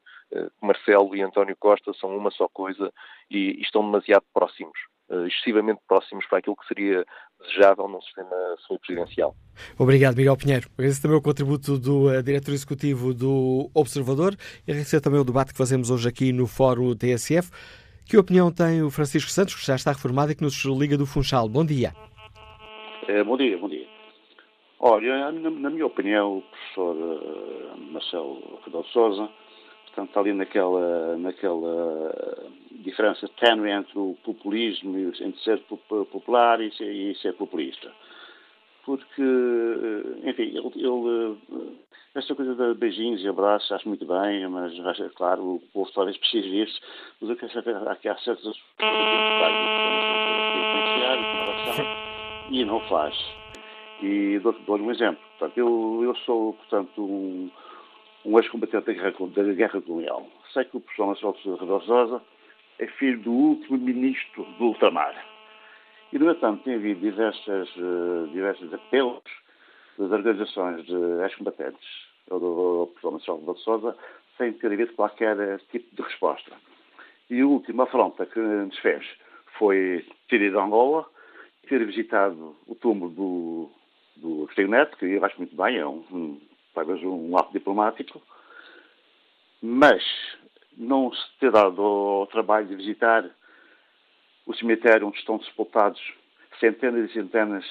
Marcelo 0.61 1.15
e 1.15 1.21
António 1.21 1.55
Costa 1.57 1.91
são 1.93 2.15
uma 2.15 2.29
só 2.29 2.47
coisa 2.47 2.93
e, 3.29 3.59
e 3.59 3.61
estão 3.61 3.83
demasiado 3.83 4.23
próximos. 4.31 4.77
Excessivamente 5.27 5.81
próximos 5.87 6.25
para 6.27 6.39
aquilo 6.39 6.55
que 6.55 6.67
seria 6.67 7.05
desejável 7.41 7.87
num 7.87 8.01
sistema 8.01 8.35
semipresidencial. 8.67 9.35
Obrigado, 9.77 10.15
Miguel 10.15 10.37
Pinheiro. 10.37 10.67
Agradeço 10.73 11.01
também 11.01 11.17
o 11.17 11.21
contributo 11.21 11.77
do 11.79 12.09
uh, 12.09 12.21
diretor 12.21 12.51
executivo 12.51 13.13
do 13.13 13.69
Observador 13.73 14.35
e 14.67 14.71
agradecer 14.71 15.01
também 15.01 15.19
o 15.19 15.23
debate 15.23 15.51
que 15.51 15.57
fazemos 15.57 15.89
hoje 15.89 16.07
aqui 16.07 16.31
no 16.31 16.47
Fórum 16.47 16.95
TSF. 16.95 17.49
Que 18.07 18.17
opinião 18.17 18.51
tem 18.51 18.81
o 18.81 18.89
Francisco 18.89 19.29
Santos, 19.29 19.55
que 19.55 19.65
já 19.65 19.75
está 19.75 19.91
reformado 19.91 20.31
e 20.31 20.35
que 20.35 20.43
nos 20.43 20.63
liga 20.65 20.97
do 20.97 21.05
Funchal? 21.05 21.47
Bom 21.47 21.65
dia. 21.65 21.93
É, 23.07 23.23
bom 23.23 23.37
dia, 23.37 23.57
bom 23.57 23.69
dia. 23.69 23.87
Olha, 24.79 25.31
na, 25.31 25.49
na 25.49 25.69
minha 25.69 25.85
opinião, 25.85 26.37
o 26.37 26.41
professor 26.41 26.95
uh, 26.95 27.77
Marcelo 27.91 28.59
Rebelo 28.65 28.85
Sousa 28.85 29.29
portanto, 29.99 30.09
está 30.09 30.19
ali 30.21 30.33
naquela, 30.33 31.17
naquela 31.17 32.13
diferença 32.71 33.27
ténue 33.39 33.71
entre 33.71 33.97
o 33.97 34.15
populismo, 34.23 34.97
entre 34.97 35.39
ser 35.41 35.59
popular 35.89 36.61
e 36.61 36.71
ser, 36.75 36.91
e 36.91 37.15
ser 37.15 37.33
populista. 37.33 37.91
Porque, 38.85 39.21
eh, 39.21 40.29
enfim, 40.29 40.57
ele, 40.57 40.71
ele 40.75 41.37
esta 42.15 42.33
coisa 42.33 42.55
de 42.55 42.73
beijinhos 42.79 43.21
e 43.21 43.27
abraços, 43.27 43.71
acho 43.71 43.87
muito 43.87 44.05
bem, 44.05 44.47
mas, 44.47 44.73
é 44.99 45.09
claro, 45.09 45.55
o 45.55 45.59
povo 45.73 45.91
talvez 45.93 46.17
precise 46.17 46.49
disso, 46.49 46.81
mas 47.21 47.29
eu 47.29 47.35
quero 47.35 47.53
saber, 47.53 47.75
há, 47.75 47.95
certas 48.17 48.45
e 52.51 52.65
não 52.65 52.79
faz. 52.87 53.15
E 54.01 54.39
dou-lhe 54.39 54.59
dou 54.65 54.77
um 54.77 54.91
exemplo. 54.91 55.21
Portanto, 55.37 55.57
eu, 55.57 56.01
eu 56.03 56.15
sou, 56.25 56.53
portanto, 56.53 57.01
um, 57.01 57.51
um 58.25 58.37
ex-combatente 58.37 58.85
da 58.85 58.93
guerra, 58.93 59.11
da 59.11 59.53
guerra 59.53 59.81
colonial. 59.81 60.27
Sei 60.53 60.63
que 60.65 60.77
o 60.77 60.81
professor 60.81 61.07
Marcelo 61.07 61.57
Rebelo 61.57 61.77
Rosa 61.79 62.21
é 62.79 62.87
filho 62.87 63.19
do 63.19 63.31
último 63.31 63.77
ministro 63.77 64.43
do 64.57 64.65
ultramar. 64.65 65.15
E, 66.11 66.17
no 66.17 66.31
entanto, 66.31 66.63
tem 66.63 66.75
havido 66.75 67.01
diversas, 67.01 67.69
uh, 67.75 68.27
diversos 68.31 68.73
apelos 68.73 69.23
das 69.97 70.11
organizações 70.11 70.85
de 70.85 70.95
ex-combatentes 71.23 71.87
ou 72.29 72.39
do 72.39 72.87
professor 72.87 73.11
Marcelo 73.11 73.53
de 73.53 73.61
Sousa 73.61 73.97
sem 74.37 74.53
ter 74.53 74.71
havido 74.71 74.93
qualquer 74.93 75.59
tipo 75.71 75.95
de 75.95 76.01
resposta. 76.01 76.51
E 77.29 77.41
a 77.41 77.45
última 77.45 77.83
afronta 77.83 78.25
que 78.25 78.39
nos 78.39 78.77
fez 78.79 79.05
foi 79.57 80.05
ter 80.29 80.41
ido 80.41 80.59
a 80.59 80.63
Angola, 80.63 81.05
ter 81.67 81.85
visitado 81.85 82.55
o 82.65 82.73
túmulo 82.73 83.11
do, 83.11 83.69
do 84.15 84.43
Agostinho 84.43 84.69
Neto, 84.69 84.97
que 84.97 85.05
eu 85.05 85.23
acho 85.23 85.37
muito 85.37 85.55
bem, 85.55 85.77
é 85.77 85.85
um, 85.85 86.03
um, 86.11 86.41
talvez 86.79 87.03
um 87.03 87.37
ato 87.37 87.51
diplomático, 87.51 88.21
mas 89.61 90.03
não 90.77 91.11
se 91.13 91.39
ter 91.39 91.51
dado 91.51 91.81
ao 91.81 92.27
trabalho 92.27 92.67
de 92.67 92.75
visitar 92.75 93.29
o 94.45 94.53
cemitério 94.55 95.07
onde 95.07 95.17
estão 95.17 95.41
sepultados 95.41 96.01
centenas 96.59 97.09
e 97.09 97.13
centenas 97.13 97.65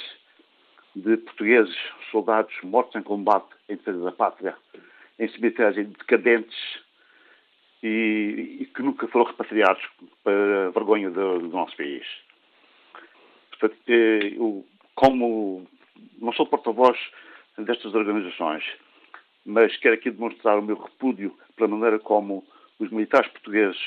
de 0.94 1.16
portugueses, 1.16 1.76
soldados 2.10 2.54
mortos 2.62 2.94
em 2.96 3.02
combate 3.02 3.48
em 3.68 3.76
defesa 3.76 4.04
da 4.04 4.12
pátria, 4.12 4.54
em 5.18 5.28
cemitérios 5.28 5.88
decadentes 5.98 6.58
e, 7.82 8.58
e, 8.60 8.66
que 8.66 8.82
nunca 8.82 9.08
foram 9.08 9.26
repatriados 9.26 9.82
para 10.22 10.70
vergonha 10.70 11.10
do, 11.10 11.38
do 11.38 11.48
nosso 11.48 11.76
país. 11.76 12.06
Portanto, 13.50 13.80
eh, 13.88 14.34
eu, 14.36 14.64
como 14.94 15.66
não 16.18 16.32
sou 16.32 16.46
porta-voz 16.46 16.98
destas 17.56 17.94
organizações, 17.94 18.64
mas 19.48 19.74
quero 19.78 19.94
aqui 19.94 20.10
demonstrar 20.10 20.58
o 20.58 20.62
meu 20.62 20.76
repúdio 20.76 21.34
pela 21.56 21.70
maneira 21.70 21.98
como 21.98 22.44
os 22.78 22.90
militares 22.90 23.30
portugueses 23.32 23.80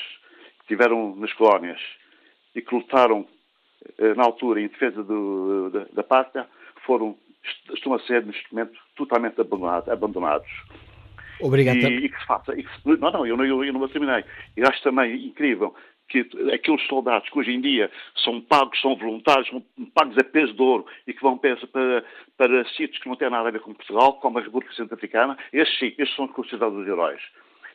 que 0.58 0.62
estiveram 0.62 1.14
nas 1.14 1.32
colónias 1.34 1.80
e 2.52 2.60
que 2.60 2.74
lutaram 2.74 3.24
eh, 3.96 4.14
na 4.14 4.24
altura 4.24 4.60
em 4.60 4.66
defesa 4.66 5.04
do, 5.04 5.70
da, 5.70 5.86
da 5.92 6.02
pátria 6.02 6.48
foram, 6.84 7.16
estão 7.72 7.94
a 7.94 8.00
ser, 8.00 8.26
neste 8.26 8.52
momento, 8.52 8.76
totalmente 8.96 9.40
abandonados. 9.40 10.50
Obrigado. 11.40 11.76
E, 11.76 12.06
e 12.06 12.08
que 12.08 12.18
se 12.18 12.26
faça. 12.26 12.56
Que 12.56 12.62
se, 12.62 12.80
não, 12.84 13.12
não, 13.12 13.24
eu, 13.24 13.36
eu, 13.44 13.64
eu 13.64 13.72
não 13.72 13.88
terminei. 13.88 14.24
E 14.56 14.62
acho 14.62 14.82
também 14.82 15.26
incrível 15.26 15.74
que 16.12 16.52
aqueles 16.52 16.86
soldados 16.86 17.28
que 17.28 17.38
hoje 17.38 17.52
em 17.52 17.60
dia 17.60 17.90
são 18.22 18.40
pagos, 18.40 18.78
são 18.80 18.94
voluntários, 18.94 19.48
são 19.48 19.62
pagos 19.94 20.16
a 20.18 20.24
peso 20.24 20.52
de 20.52 20.62
ouro 20.62 20.86
e 21.06 21.14
que 21.14 21.22
vão 21.22 21.38
para, 21.38 22.04
para, 22.36 22.64
sítios 22.76 22.98
que 22.98 23.08
não 23.08 23.16
têm 23.16 23.30
nada 23.30 23.48
a 23.48 23.52
ver 23.52 23.60
com 23.60 23.72
Portugal, 23.72 24.14
como 24.14 24.38
a 24.38 24.42
República 24.42 24.74
Centro-Africana, 24.74 25.38
estes 25.52 25.78
sim, 25.78 25.94
estes 25.98 26.14
são 26.14 26.28
considerados 26.28 26.86
heróis. 26.86 27.20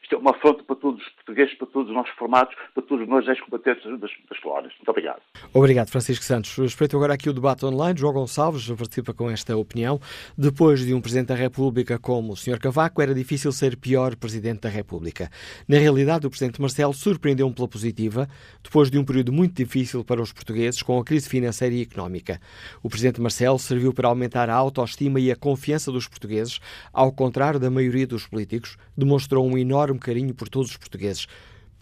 Isto 0.01 0.15
é 0.15 0.17
uma 0.17 0.31
afronta 0.31 0.63
para 0.63 0.75
todos 0.75 1.01
os 1.01 1.09
portugueses, 1.13 1.53
para 1.55 1.67
todos 1.67 1.89
os 1.89 1.95
nossos 1.95 2.13
formados, 2.15 2.55
para 2.73 2.83
todos 2.83 3.07
nós 3.07 3.27
ex-combatentes 3.27 3.83
das, 3.99 4.11
das 4.29 4.39
colónias. 4.39 4.73
Muito 4.77 4.89
obrigado. 4.89 5.21
Obrigado, 5.53 5.89
Francisco 5.89 6.23
Santos. 6.23 6.55
Respeito 6.55 6.95
agora 6.95 7.13
aqui 7.13 7.29
o 7.29 7.33
debate 7.33 7.65
online. 7.65 7.99
João 7.99 8.13
Gonçalves 8.13 8.69
participa 8.71 9.13
com 9.13 9.29
esta 9.29 9.55
opinião. 9.57 9.99
Depois 10.37 10.85
de 10.85 10.93
um 10.93 11.01
Presidente 11.01 11.27
da 11.27 11.35
República 11.35 11.99
como 11.99 12.33
o 12.33 12.37
Sr. 12.37 12.59
Cavaco, 12.59 13.01
era 13.01 13.13
difícil 13.13 13.51
ser 13.51 13.75
pior 13.75 14.15
Presidente 14.15 14.61
da 14.61 14.69
República. 14.69 15.29
Na 15.67 15.77
realidade, 15.77 16.25
o 16.25 16.29
Presidente 16.29 16.61
Marcelo 16.61 16.93
surpreendeu-me 16.93 17.53
pela 17.53 17.67
positiva, 17.67 18.29
depois 18.63 18.89
de 18.89 18.97
um 18.97 19.03
período 19.03 19.33
muito 19.33 19.55
difícil 19.55 20.03
para 20.03 20.21
os 20.21 20.31
portugueses, 20.31 20.81
com 20.81 20.97
a 20.99 21.03
crise 21.03 21.27
financeira 21.27 21.75
e 21.75 21.81
económica. 21.81 22.39
O 22.81 22.89
Presidente 22.89 23.19
Marcelo 23.19 23.59
serviu 23.59 23.93
para 23.93 24.07
aumentar 24.07 24.49
a 24.49 24.55
autoestima 24.55 25.19
e 25.19 25.31
a 25.31 25.35
confiança 25.35 25.91
dos 25.91 26.07
portugueses, 26.07 26.59
ao 26.93 27.11
contrário 27.11 27.59
da 27.59 27.69
maioria 27.69 28.07
dos 28.07 28.25
políticos, 28.25 28.77
demonstrou 28.95 29.45
um 29.45 29.57
enorme 29.57 29.86
enorme 29.87 29.99
carinho 29.99 30.33
por 30.33 30.49
todos 30.49 30.71
os 30.71 30.77
portugueses. 30.77 31.27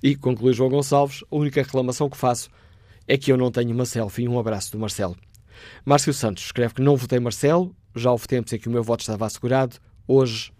E, 0.02 0.16
conclui 0.16 0.54
João 0.54 0.70
Gonçalves, 0.70 1.24
a 1.32 1.36
única 1.36 1.62
reclamação 1.62 2.10
que 2.10 2.18
faço 2.18 2.50
é 3.08 3.18
que 3.18 3.32
eu 3.32 3.38
não 3.38 3.52
tenho 3.52 3.72
uma 3.72 3.86
selfie 3.86 4.24
e 4.24 4.30
um 4.30 4.40
abraço 4.40 4.72
do 4.72 4.80
Marcelo. 4.80 5.16
Márcio 5.84 6.14
Santos 6.14 6.46
escreve 6.46 6.76
que 6.76 6.82
não 6.82 6.96
votei 6.96 7.20
Marcelo, 7.20 7.76
já 7.96 8.12
houve 8.12 8.28
tempos 8.28 8.54
em 8.54 8.60
que 8.60 8.68
o 8.68 8.72
meu 8.72 8.84
voto 8.84 9.02
estava 9.02 9.26
assegurado, 9.26 9.78
hoje 10.08 10.52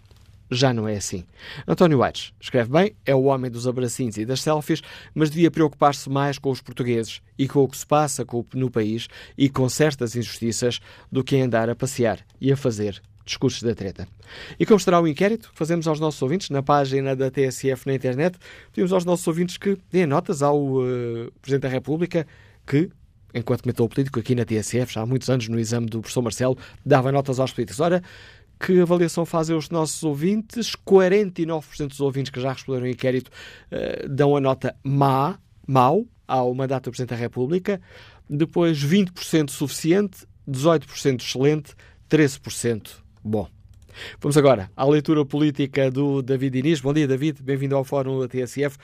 já 0.50 0.74
não 0.74 0.88
é 0.88 0.96
assim. 0.96 1.26
António 1.68 2.02
Aires 2.02 2.32
escreve 2.40 2.72
bem, 2.72 2.96
é 3.06 3.14
o 3.14 3.24
homem 3.24 3.52
dos 3.52 3.68
abracinhos 3.68 4.18
e 4.18 4.26
das 4.26 4.42
selfies, 4.42 4.82
mas 5.14 5.30
devia 5.30 5.52
preocupar-se 5.52 6.10
mais 6.10 6.38
com 6.38 6.50
os 6.50 6.62
portugueses 6.62 7.22
e 7.38 7.48
com 7.48 7.64
o 7.64 7.68
que 7.68 7.78
se 7.78 7.86
passa 7.86 8.26
no 8.54 8.72
país 8.72 9.08
e 9.38 9.50
com 9.50 9.68
certas 9.68 10.16
injustiças 10.16 10.80
do 11.12 11.24
que 11.24 11.38
andar 11.38 11.70
a 11.70 11.76
passear 11.76 12.20
e 12.40 12.52
a 12.52 12.58
fazer 12.58 13.02
discursos 13.26 13.64
da 13.64 13.74
treta. 13.74 14.08
E 14.60 14.66
como 14.66 14.78
estará 14.78 15.02
o 15.02 15.08
inquérito 15.08 15.50
que 15.52 15.58
fazemos 15.58 15.88
aos 15.88 16.00
nossos 16.00 16.22
ouvintes 16.22 16.50
na 16.50 16.62
página 16.62 17.16
da 17.16 17.32
TSF 17.32 17.88
na 17.88 17.96
internet, 17.96 18.38
pedimos 18.72 18.94
aos 18.94 19.04
nossos 19.04 19.28
ouvintes 19.28 19.58
que 19.58 19.78
deem 19.92 20.06
notas 20.06 20.42
ao 20.42 20.58
uh, 20.58 21.32
Presidente 21.42 21.64
da 21.64 21.70
República 21.70 22.28
que, 22.66 22.90
enquanto 23.34 23.64
comentou 23.64 23.90
político 23.90 24.20
aqui 24.20 24.36
na 24.36 24.46
TSF, 24.46 24.94
já 24.94 25.02
há 25.02 25.06
muitos 25.06 25.30
anos 25.30 25.48
no 25.48 25.60
exame 25.60 25.88
do 25.88 26.02
professor 26.02 26.22
Marcelo, 26.22 26.58
dava 26.86 27.12
notas 27.12 27.40
aos 27.40 27.52
políticos. 27.52 27.80
Ora, 27.80 28.04
que 28.60 28.80
avaliação 28.80 29.26
fazem 29.26 29.56
os 29.56 29.70
nossos 29.70 30.04
ouvintes? 30.04 30.74
49% 30.88 31.88
dos 31.88 32.00
ouvintes 32.00 32.32
que 32.32 32.40
já 32.40 32.54
responderam 32.54 32.86
ao 32.86 32.92
inquérito 32.92 33.30
uh, 33.72 34.08
dão 34.08 34.36
a 34.36 34.40
nota 34.40 34.76
má, 34.84 35.40
mau, 35.68 36.06
ao 36.28 36.54
mandato 36.54 36.86
do 36.86 36.92
Presidente 36.92 37.10
da 37.10 37.16
República. 37.16 37.82
Depois 38.30 38.84
20% 38.84 39.50
suficiente, 39.50 40.26
18% 40.48 41.22
excelente, 41.22 41.74
13% 42.10 43.05
Bom, 43.28 43.48
vamos 44.22 44.38
agora 44.38 44.70
à 44.78 44.86
leitura 44.86 45.26
política 45.26 45.90
do 45.90 46.22
David 46.22 46.60
Inês. 46.60 46.80
Bom 46.80 46.94
dia, 46.94 47.08
David. 47.08 47.42
Bem-vindo 47.42 47.76
ao 47.76 47.84
Fórum 47.84 48.20
da 48.20 48.28
TSF. 48.28 48.78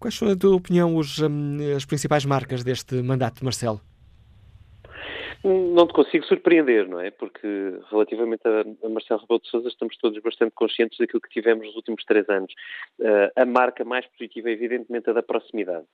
Quais 0.00 0.14
são, 0.14 0.26
na 0.26 0.34
tua 0.34 0.56
opinião, 0.56 0.96
os, 0.96 1.18
hum, 1.18 1.58
as 1.76 1.84
principais 1.84 2.24
marcas 2.24 2.64
deste 2.64 2.94
mandato 3.02 3.40
de 3.40 3.44
Marcelo? 3.44 3.78
Não 5.44 5.86
te 5.86 5.92
consigo 5.92 6.24
surpreender, 6.24 6.88
não 6.88 6.98
é? 6.98 7.10
Porque 7.10 7.46
relativamente 7.90 8.40
a 8.48 8.88
Marcelo 8.88 9.20
Rebelo 9.20 9.40
de 9.40 9.50
Sousa 9.50 9.68
estamos 9.68 9.94
todos 9.98 10.22
bastante 10.22 10.52
conscientes 10.54 10.96
daquilo 10.96 11.20
que 11.20 11.28
tivemos 11.28 11.66
nos 11.66 11.76
últimos 11.76 12.02
três 12.04 12.26
anos. 12.30 12.50
Uh, 12.98 13.30
a 13.36 13.44
marca 13.44 13.84
mais 13.84 14.06
positiva 14.06 14.48
é 14.48 14.52
evidentemente 14.52 15.10
a 15.10 15.12
da 15.12 15.22
proximidade. 15.22 15.84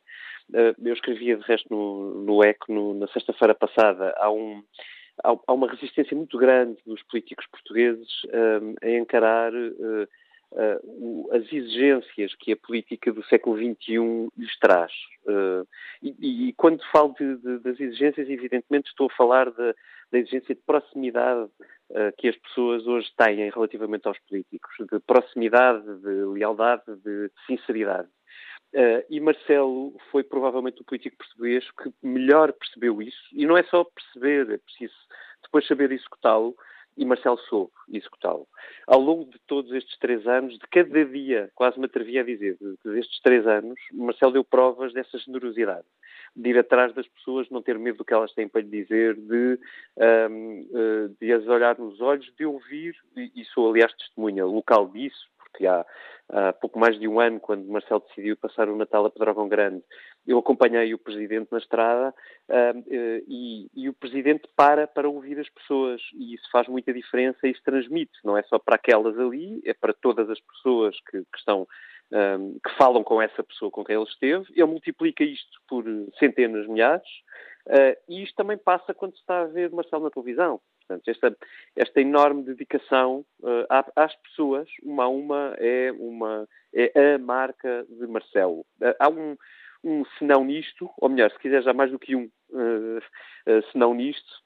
Uh, 0.51 0.73
eu 0.85 0.95
escrevia 0.95 1.37
de 1.37 1.43
resto 1.43 1.67
no, 1.69 2.23
no 2.23 2.45
ECO 2.45 2.73
no, 2.73 2.95
na 2.95 3.09
sexta-feira 3.09 3.57
passada, 3.57 4.15
há 4.19 4.31
um 4.31 4.63
há, 5.23 5.53
uma 5.53 5.71
resistência 5.71 6.17
muito 6.17 6.39
grande 6.39 6.79
dos 6.87 7.03
políticos 7.05 7.47
portugueses 7.51 8.09
um, 8.33 8.75
a 8.83 8.91
encarar 8.91 9.53
uh, 9.53 10.09
uh, 10.53 11.35
as 11.35 11.53
exigências 11.53 12.35
que 12.37 12.53
a 12.53 12.57
política 12.57 13.13
do 13.13 13.25
século 13.25 13.57
XXI 13.57 14.29
lhes 14.37 14.59
traz. 14.59 14.93
Uh, 15.25 15.67
e, 16.03 16.49
e, 16.49 16.53
quando 16.55 16.83
falo 16.91 17.15
de, 17.19 17.37
de, 17.37 17.59
das 17.59 17.79
exigências, 17.81 18.29
evidentemente 18.29 18.89
estou 18.89 19.09
a 19.11 19.17
falar 19.17 19.51
da 19.51 20.19
exigência 20.19 20.55
de 20.55 20.61
proximidade 20.63 21.51
que 22.17 22.27
as 22.27 22.37
pessoas 22.37 22.87
hoje 22.87 23.07
têm 23.19 23.51
relativamente 23.51 24.09
aos 24.09 24.19
políticos, 24.21 24.75
de 24.91 24.99
proximidade, 25.01 25.85
de 26.01 26.25
lealdade, 26.25 26.83
de 27.05 27.31
sinceridade. 27.47 28.09
Uh, 28.75 29.05
e 29.11 29.21
Marcelo 29.21 29.95
foi 30.11 30.25
provavelmente 30.25 30.81
o 30.81 30.85
político 30.85 31.19
português 31.19 31.69
que 31.73 31.93
melhor 32.03 32.53
percebeu 32.53 33.03
isso. 33.03 33.23
E 33.33 33.45
não 33.45 33.57
é 33.57 33.63
só 33.65 33.85
perceber, 33.85 34.51
é 34.51 34.59
preciso 34.59 34.95
depois 35.43 35.67
saber 35.67 35.93
executá-lo. 35.93 36.57
E 36.97 37.07
Marcelo 37.07 37.39
soube 37.49 37.73
executá-lo. 37.91 38.47
Ao 38.87 39.01
longo 39.01 39.31
de 39.31 39.39
todos 39.47 39.73
estes 39.73 39.99
três 39.99 40.27
anos, 40.27 40.59
de 40.59 40.67
cada 40.71 41.05
dia, 41.07 41.51
quase 41.55 41.79
me 41.79 41.87
atrevia 41.87 42.21
a 42.21 42.25
dizer, 42.25 42.59
destes 42.85 43.19
três 43.23 43.47
anos, 43.47 43.79
Marcelo 43.93 44.33
deu 44.33 44.45
provas 44.45 44.93
dessa 44.93 45.17
generosidade. 45.19 45.87
De 46.37 46.51
ir 46.51 46.59
atrás 46.59 46.95
das 46.95 47.09
pessoas, 47.09 47.49
não 47.49 47.63
ter 47.63 47.79
medo 47.79 47.99
do 47.99 48.05
que 48.05 48.13
elas 48.13 48.33
têm 48.35 48.47
para 48.47 48.61
lhe 48.61 48.69
dizer, 48.69 49.15
de, 49.15 49.59
um, 50.31 50.61
uh, 50.61 50.67
eh, 50.75 51.11
de 51.19 51.33
as 51.33 51.47
olhar 51.47 51.79
nos 51.79 51.99
olhos, 52.01 52.31
de 52.37 52.45
ouvir, 52.45 52.95
e 53.17 53.43
sou, 53.47 53.71
aliás, 53.71 53.93
testemunha 53.95 54.45
local 54.45 54.89
disso, 54.89 55.32
porque 55.53 55.67
há, 55.67 55.85
há 56.31 56.53
pouco 56.55 56.79
mais 56.79 56.99
de 56.99 57.07
um 57.07 57.21
ano, 57.21 57.39
quando 57.39 57.67
Marcelo 57.67 58.03
decidiu 58.09 58.37
passar 58.37 58.69
o 58.69 58.77
Natal 58.77 59.05
a 59.05 59.11
Pedrógão 59.11 59.49
Grande, 59.49 59.85
eu 60.27 60.39
acompanhei 60.39 60.93
o 60.95 60.99
Presidente 60.99 61.53
na 61.53 61.59
estrada 61.59 62.15
uh, 62.49 63.25
e, 63.29 63.69
e, 63.75 63.89
o 63.89 63.93
Presidente 63.93 64.49
para 64.57 64.87
para 64.87 65.09
ouvir 65.09 65.39
as 65.39 65.49
pessoas 65.51 66.01
e 66.15 66.35
isso 66.35 66.51
faz 66.51 66.67
muita 66.67 66.93
diferença 66.93 67.47
e 67.47 67.51
isso 67.51 67.63
transmite, 67.63 68.19
não 68.25 68.37
é 68.37 68.43
só 68.45 68.59
para 68.59 68.77
aquelas 68.77 69.19
ali, 69.19 69.61
é 69.65 69.75
para 69.75 69.93
todas 69.93 70.29
as 70.31 70.41
pessoas 70.41 70.97
que, 71.11 71.19
que 71.19 71.39
estão 71.39 71.69
um, 72.13 72.59
que 72.59 72.77
falam 72.77 73.03
com 73.03 73.21
essa 73.21 73.43
pessoa 73.43 73.71
com 73.71 73.85
quem 73.85 73.97
ele 73.97 74.05
esteve, 74.05 74.47
ele 74.55 74.65
multiplica 74.65 75.25
isto 75.25 75.61
por 75.69 75.85
centenas, 76.19 76.67
milhares, 76.67 77.09
uh, 77.69 77.97
e 78.09 78.23
isto 78.23 78.37
também 78.37 78.59
passa 78.59 78.95
quando 78.95 79.15
se 79.15 79.21
está 79.21 79.43
a 79.43 79.47
ver 79.47 79.71
Marcelo 79.71 80.05
na 80.05 80.11
televisão. 80.11 80.61
Portanto, 80.87 81.09
esta, 81.09 81.37
esta 81.77 82.01
enorme 82.01 82.43
dedicação 82.43 83.25
uh, 83.41 83.67
às 83.97 84.15
pessoas, 84.17 84.69
uma 84.83 85.05
a 85.05 85.09
uma, 85.09 85.55
é, 85.59 85.93
uma, 85.93 86.49
é 86.75 87.15
a 87.15 87.19
marca 87.19 87.87
de 87.89 88.07
Marcelo. 88.07 88.61
Uh, 88.81 88.95
há 88.99 89.09
um, 89.09 89.37
um 89.85 90.05
senão 90.19 90.45
nisto, 90.45 90.91
ou 90.99 91.09
melhor, 91.09 91.31
se 91.31 91.39
quiser 91.39 91.63
já 91.63 91.73
mais 91.73 91.91
do 91.91 91.99
que 91.99 92.15
um 92.17 92.31
uh, 92.51 93.63
senão 93.73 93.95
nisto, 93.95 94.43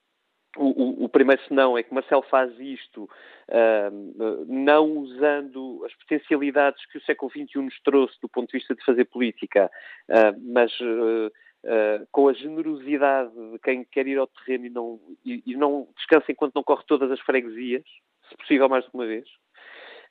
o, 0.57 0.65
o, 0.65 1.03
o, 1.05 1.09
primeiro 1.09 1.41
senão 1.47 1.77
é 1.77 1.83
que 1.83 1.93
Marcelo 1.93 2.23
faz 2.23 2.51
isto 2.59 3.03
uh, 3.03 4.45
não 4.47 4.97
usando 4.97 5.83
as 5.85 5.93
potencialidades 5.95 6.83
que 6.87 6.97
o 6.97 7.01
século 7.01 7.31
XXI 7.31 7.61
nos 7.61 7.79
trouxe 7.81 8.19
do 8.21 8.27
ponto 8.27 8.51
de 8.51 8.57
vista 8.57 8.75
de 8.75 8.83
fazer 8.83 9.05
política, 9.05 9.69
uh, 10.09 10.53
mas 10.53 10.71
uh, 10.79 11.31
uh, 11.67 12.07
com 12.11 12.27
a 12.27 12.33
generosidade 12.33 13.31
de 13.51 13.59
quem 13.59 13.83
quer 13.83 14.07
ir 14.07 14.17
ao 14.17 14.27
terreno 14.27 14.65
e 14.65 14.69
não, 14.69 14.99
e, 15.23 15.43
e 15.45 15.55
não 15.55 15.87
descansa 15.95 16.31
enquanto 16.31 16.55
não 16.55 16.63
corre 16.63 16.83
todas 16.87 17.11
as 17.11 17.19
freguesias, 17.19 17.83
se 18.29 18.37
possível 18.37 18.69
mais 18.69 18.85
de 18.85 18.91
uma 18.93 19.05
vez. 19.05 19.27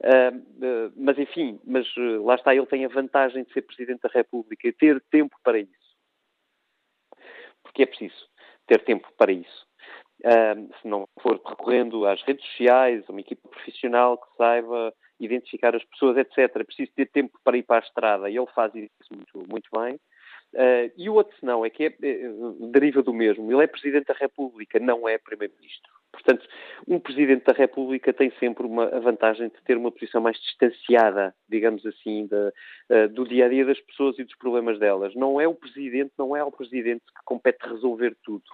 Uh, 0.02 0.36
uh, 0.36 0.92
mas 0.94 1.18
enfim, 1.18 1.58
mas 1.64 1.86
lá 2.22 2.34
está, 2.34 2.54
ele 2.54 2.66
tem 2.66 2.84
a 2.84 2.88
vantagem 2.88 3.44
de 3.44 3.52
ser 3.52 3.62
Presidente 3.62 4.02
da 4.02 4.10
República 4.10 4.68
e 4.68 4.72
ter 4.72 5.02
tempo 5.10 5.34
para 5.42 5.58
isso. 5.58 5.96
Porque 7.62 7.82
é 7.82 7.86
preciso 7.86 8.28
ter 8.66 8.84
tempo 8.84 9.08
para 9.16 9.32
isso. 9.32 9.66
Se 10.80 10.88
não 10.88 11.06
for 11.20 11.40
recorrendo 11.46 12.06
às 12.06 12.20
redes 12.22 12.44
sociais, 12.46 13.06
uma 13.08 13.20
equipa 13.20 13.48
profissional 13.48 14.18
que 14.18 14.36
saiba 14.36 14.92
identificar 15.20 15.74
as 15.76 15.84
pessoas, 15.84 16.16
etc. 16.16 16.38
É 16.38 16.64
preciso 16.64 16.90
ter 16.92 17.06
tempo 17.06 17.38
para 17.44 17.56
ir 17.56 17.62
para 17.62 17.76
a 17.76 17.86
estrada 17.86 18.30
e 18.30 18.36
ele 18.36 18.46
faz 18.54 18.74
isso 18.74 18.90
muito, 19.10 19.48
muito 19.48 19.68
bem. 19.78 19.98
Uh, 20.56 20.90
e 20.96 21.10
o 21.10 21.14
outro 21.14 21.36
não, 21.42 21.66
é 21.66 21.68
que 21.68 21.84
é, 21.84 21.86
é, 21.88 22.30
deriva 22.70 23.02
do 23.02 23.12
mesmo. 23.12 23.52
Ele 23.52 23.64
é 23.64 23.66
Presidente 23.66 24.06
da 24.06 24.14
República, 24.14 24.78
não 24.78 25.06
é 25.06 25.18
Primeiro-Ministro. 25.18 25.92
Portanto, 26.10 26.48
um 26.88 26.98
Presidente 26.98 27.44
da 27.44 27.52
República 27.52 28.10
tem 28.10 28.32
sempre 28.40 28.64
uma, 28.64 28.84
a 28.86 28.98
vantagem 28.98 29.48
de 29.48 29.62
ter 29.64 29.76
uma 29.76 29.92
posição 29.92 30.22
mais 30.22 30.38
distanciada, 30.38 31.34
digamos 31.46 31.84
assim, 31.84 32.26
da, 32.26 32.48
uh, 32.90 33.08
do 33.10 33.28
dia 33.28 33.44
a 33.44 33.48
dia 33.50 33.66
das 33.66 33.78
pessoas 33.80 34.18
e 34.18 34.24
dos 34.24 34.34
problemas 34.36 34.78
delas. 34.78 35.14
Não 35.14 35.38
é 35.38 35.46
o 35.46 35.54
Presidente, 35.54 36.12
não 36.16 36.34
é 36.34 36.40
ao 36.40 36.50
Presidente 36.50 37.04
que 37.04 37.24
compete 37.26 37.62
resolver 37.68 38.16
tudo. 38.24 38.44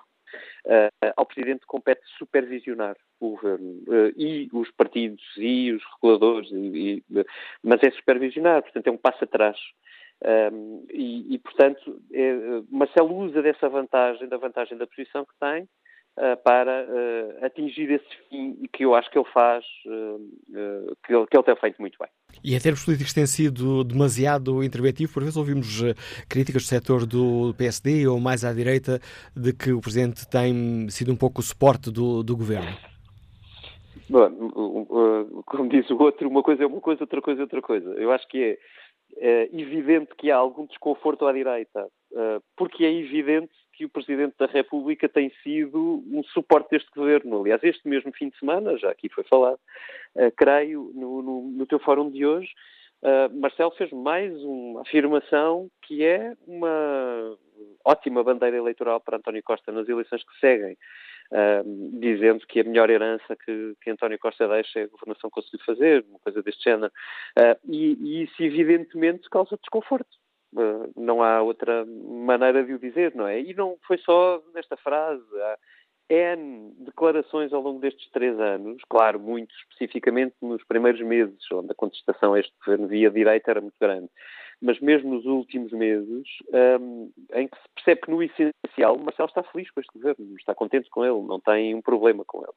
Uh, 0.66 1.12
ao 1.16 1.24
Presidente 1.24 1.64
compete 1.66 2.02
supervisionar 2.18 2.96
o 3.20 3.30
governo 3.30 3.80
uh, 3.86 4.12
e 4.16 4.48
os 4.52 4.68
partidos 4.72 5.22
e 5.36 5.70
os 5.70 5.82
reguladores, 5.94 6.50
e, 6.50 7.04
e, 7.06 7.24
mas 7.62 7.80
é 7.84 7.92
supervisionar, 7.92 8.60
portanto 8.62 8.88
é 8.88 8.90
um 8.90 8.96
passo 8.96 9.22
atrás. 9.22 9.56
Um, 10.24 10.86
e, 10.90 11.34
e, 11.34 11.38
portanto, 11.38 12.00
é, 12.12 12.62
Marcelo 12.70 13.16
usa 13.16 13.42
dessa 13.42 13.68
vantagem, 13.68 14.28
da 14.28 14.36
vantagem 14.36 14.78
da 14.78 14.86
posição 14.86 15.24
que 15.24 15.32
tem, 15.40 15.64
uh, 16.16 16.36
para 16.44 16.84
uh, 16.84 17.44
atingir 17.44 17.90
esse 17.90 18.28
fim 18.28 18.56
que 18.72 18.84
eu 18.84 18.94
acho 18.94 19.10
que 19.10 19.18
ele 19.18 19.28
faz, 19.32 19.64
uh, 19.86 20.96
que, 21.04 21.14
ele, 21.14 21.26
que 21.26 21.36
ele 21.36 21.42
tem 21.42 21.56
feito 21.56 21.80
muito 21.80 21.98
bem. 21.98 22.08
E 22.44 22.54
em 22.54 22.60
termos 22.60 22.84
políticos 22.84 23.12
tem 23.12 23.26
sido 23.26 23.82
demasiado 23.82 24.62
interventivo, 24.62 25.12
por 25.12 25.22
vezes 25.22 25.36
ouvimos 25.36 25.82
críticas 26.28 26.62
do 26.62 26.68
setor 26.68 27.04
do 27.04 27.54
PSD 27.58 28.06
ou 28.06 28.20
mais 28.20 28.44
à 28.44 28.52
direita 28.52 29.00
de 29.36 29.52
que 29.52 29.72
o 29.72 29.80
Presidente 29.80 30.28
tem 30.28 30.88
sido 30.88 31.12
um 31.12 31.16
pouco 31.16 31.40
o 31.40 31.44
suporte 31.44 31.90
do, 31.90 32.22
do 32.22 32.36
Governo. 32.36 32.76
Bom, 34.08 34.30
como 35.46 35.68
diz 35.68 35.88
o 35.90 35.96
outro, 36.02 36.28
uma 36.28 36.42
coisa 36.42 36.64
é 36.64 36.66
uma 36.66 36.80
coisa, 36.80 37.02
outra 37.02 37.20
coisa 37.22 37.40
é 37.40 37.44
outra 37.44 37.62
coisa. 37.62 37.90
Eu 37.94 38.12
acho 38.12 38.26
que 38.28 38.42
é 38.42 38.58
é 39.16 39.48
evidente 39.52 40.14
que 40.16 40.30
há 40.30 40.36
algum 40.36 40.66
desconforto 40.66 41.26
à 41.26 41.32
direita, 41.32 41.88
eh, 42.14 42.40
porque 42.56 42.84
é 42.84 42.92
evidente 42.92 43.52
que 43.72 43.84
o 43.84 43.88
Presidente 43.88 44.34
da 44.38 44.46
República 44.46 45.08
tem 45.08 45.30
sido 45.42 46.02
um 46.10 46.22
suporte 46.24 46.70
deste 46.70 46.90
governo. 46.94 47.40
Aliás, 47.40 47.62
este 47.62 47.88
mesmo 47.88 48.12
fim 48.12 48.28
de 48.28 48.38
semana, 48.38 48.76
já 48.78 48.90
aqui 48.90 49.08
foi 49.08 49.24
falado, 49.24 49.58
eh, 50.16 50.30
creio, 50.30 50.90
no, 50.94 51.22
no, 51.22 51.42
no 51.42 51.66
teu 51.66 51.78
fórum 51.78 52.10
de 52.10 52.24
hoje, 52.24 52.50
Marcelo 53.34 53.72
fez 53.72 53.90
mais 53.90 54.32
uma 54.44 54.82
afirmação 54.82 55.68
que 55.82 56.04
é 56.04 56.34
uma 56.46 57.36
ótima 57.84 58.22
bandeira 58.22 58.56
eleitoral 58.56 59.00
para 59.00 59.16
António 59.16 59.42
Costa 59.42 59.72
nas 59.72 59.88
eleições 59.88 60.22
que 60.22 60.38
seguem 60.38 60.76
dizendo 61.94 62.46
que 62.46 62.60
a 62.60 62.64
melhor 62.64 62.90
herança 62.90 63.36
que, 63.36 63.74
que 63.80 63.90
António 63.90 64.18
Costa 64.18 64.46
deixa 64.48 64.80
é 64.80 64.82
a 64.84 64.88
governação 64.88 65.30
conseguiu 65.30 65.60
fazer, 65.64 66.04
uma 66.08 66.18
coisa 66.18 66.42
deste 66.42 66.64
género. 66.64 66.92
Uh, 67.38 67.58
e, 67.72 67.96
e, 68.00 68.22
isso, 68.24 68.42
evidentemente, 68.42 69.30
causa 69.30 69.56
desconforto. 69.56 70.10
Uh, 70.54 70.92
não 70.94 71.22
há 71.22 71.40
outra 71.40 71.86
maneira 71.86 72.62
de 72.62 72.74
o 72.74 72.78
dizer, 72.78 73.14
não 73.14 73.26
é? 73.26 73.40
E 73.40 73.54
não 73.54 73.78
foi 73.86 73.98
só 73.98 74.42
nesta 74.54 74.76
frase. 74.76 75.24
Há 75.40 75.58
N 76.10 76.74
declarações 76.80 77.52
ao 77.54 77.62
longo 77.62 77.80
destes 77.80 78.10
três 78.10 78.38
anos, 78.38 78.82
claro, 78.88 79.18
muito 79.18 79.54
especificamente 79.62 80.34
nos 80.42 80.62
primeiros 80.64 81.00
meses, 81.00 81.40
onde 81.50 81.72
a 81.72 81.74
contestação 81.74 82.34
a 82.34 82.40
este 82.40 82.52
governo 82.58 82.88
via 82.88 83.10
direita 83.10 83.50
era 83.50 83.60
muito 83.62 83.76
grande 83.80 84.10
mas 84.62 84.80
mesmo 84.80 85.14
nos 85.14 85.26
últimos 85.26 85.72
meses, 85.72 86.26
um, 86.80 87.10
em 87.34 87.48
que 87.48 87.56
se 87.56 87.68
percebe 87.74 88.00
que 88.00 88.10
no 88.10 88.22
essencial 88.22 88.96
Marcelo 88.98 89.28
está 89.28 89.42
feliz 89.42 89.70
com 89.70 89.80
este 89.80 89.92
governo, 89.92 90.36
está 90.36 90.54
contente 90.54 90.88
com 90.88 91.04
ele, 91.04 91.20
não 91.26 91.40
tem 91.40 91.74
um 91.74 91.82
problema 91.82 92.24
com 92.24 92.38
ele. 92.38 92.52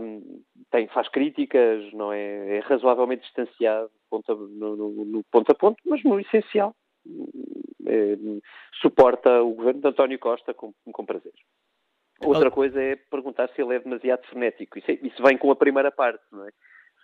Um, 0.00 0.42
tem, 0.70 0.86
faz 0.88 1.08
críticas, 1.08 1.92
não 1.92 2.12
é, 2.12 2.56
é 2.56 2.60
razoavelmente 2.60 3.22
distanciado 3.22 3.90
ponto 4.10 4.30
a, 4.30 4.34
no, 4.34 4.76
no, 4.76 5.04
no, 5.04 5.24
ponto 5.24 5.50
a 5.50 5.54
ponto, 5.54 5.82
mas 5.84 6.02
no 6.04 6.20
essencial 6.20 6.74
é, 7.86 8.16
suporta 8.80 9.42
o 9.42 9.54
governo 9.54 9.80
de 9.80 9.88
António 9.88 10.18
Costa 10.18 10.54
com, 10.54 10.72
com 10.92 11.06
prazer. 11.06 11.32
Outra 12.24 12.50
coisa 12.50 12.82
é 12.82 12.96
perguntar 12.96 13.48
se 13.48 13.62
ele 13.62 13.76
é 13.76 13.78
demasiado 13.78 14.26
frenético. 14.26 14.78
Isso, 14.78 14.90
é, 14.90 14.94
isso 15.02 15.22
vem 15.22 15.38
com 15.38 15.50
a 15.50 15.56
primeira 15.56 15.90
parte, 15.90 16.22
não 16.32 16.46
é? 16.46 16.50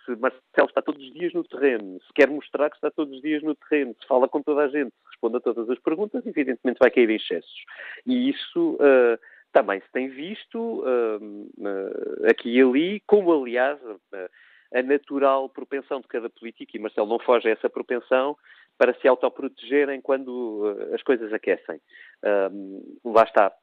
Se 0.05 0.15
Marcelo 0.15 0.67
está 0.67 0.81
todos 0.81 1.03
os 1.03 1.13
dias 1.13 1.33
no 1.33 1.43
terreno, 1.43 1.99
se 2.05 2.13
quer 2.13 2.29
mostrar 2.29 2.69
que 2.69 2.77
está 2.77 2.91
todos 2.91 3.13
os 3.15 3.21
dias 3.21 3.41
no 3.43 3.55
terreno, 3.55 3.95
se 3.99 4.07
fala 4.07 4.27
com 4.27 4.41
toda 4.41 4.63
a 4.63 4.67
gente, 4.67 4.91
se 4.91 5.09
responde 5.11 5.37
a 5.37 5.39
todas 5.39 5.69
as 5.69 5.79
perguntas, 5.79 6.25
evidentemente 6.25 6.79
vai 6.79 6.91
cair 6.91 7.09
em 7.09 7.15
excessos. 7.15 7.65
E 8.05 8.29
isso 8.29 8.75
uh, 8.75 9.19
também 9.51 9.81
se 9.81 9.91
tem 9.91 10.09
visto 10.09 10.59
uh, 10.59 11.17
uh, 11.17 12.29
aqui 12.29 12.57
e 12.57 12.61
ali, 12.61 13.01
como 13.07 13.33
aliás 13.33 13.79
a 14.73 14.81
natural 14.83 15.49
propensão 15.49 16.01
de 16.01 16.07
cada 16.07 16.29
político, 16.29 16.75
e 16.75 16.79
Marcelo 16.79 17.07
não 17.07 17.19
foge 17.19 17.47
a 17.47 17.51
essa 17.51 17.69
propensão, 17.69 18.37
para 18.77 18.93
se 18.95 19.07
autoprotegerem 19.07 20.01
quando 20.01 20.75
as 20.93 21.01
coisas 21.01 21.31
aquecem. 21.31 21.79
Um, 22.23 22.81
lá 23.05 23.23
está. 23.23 23.53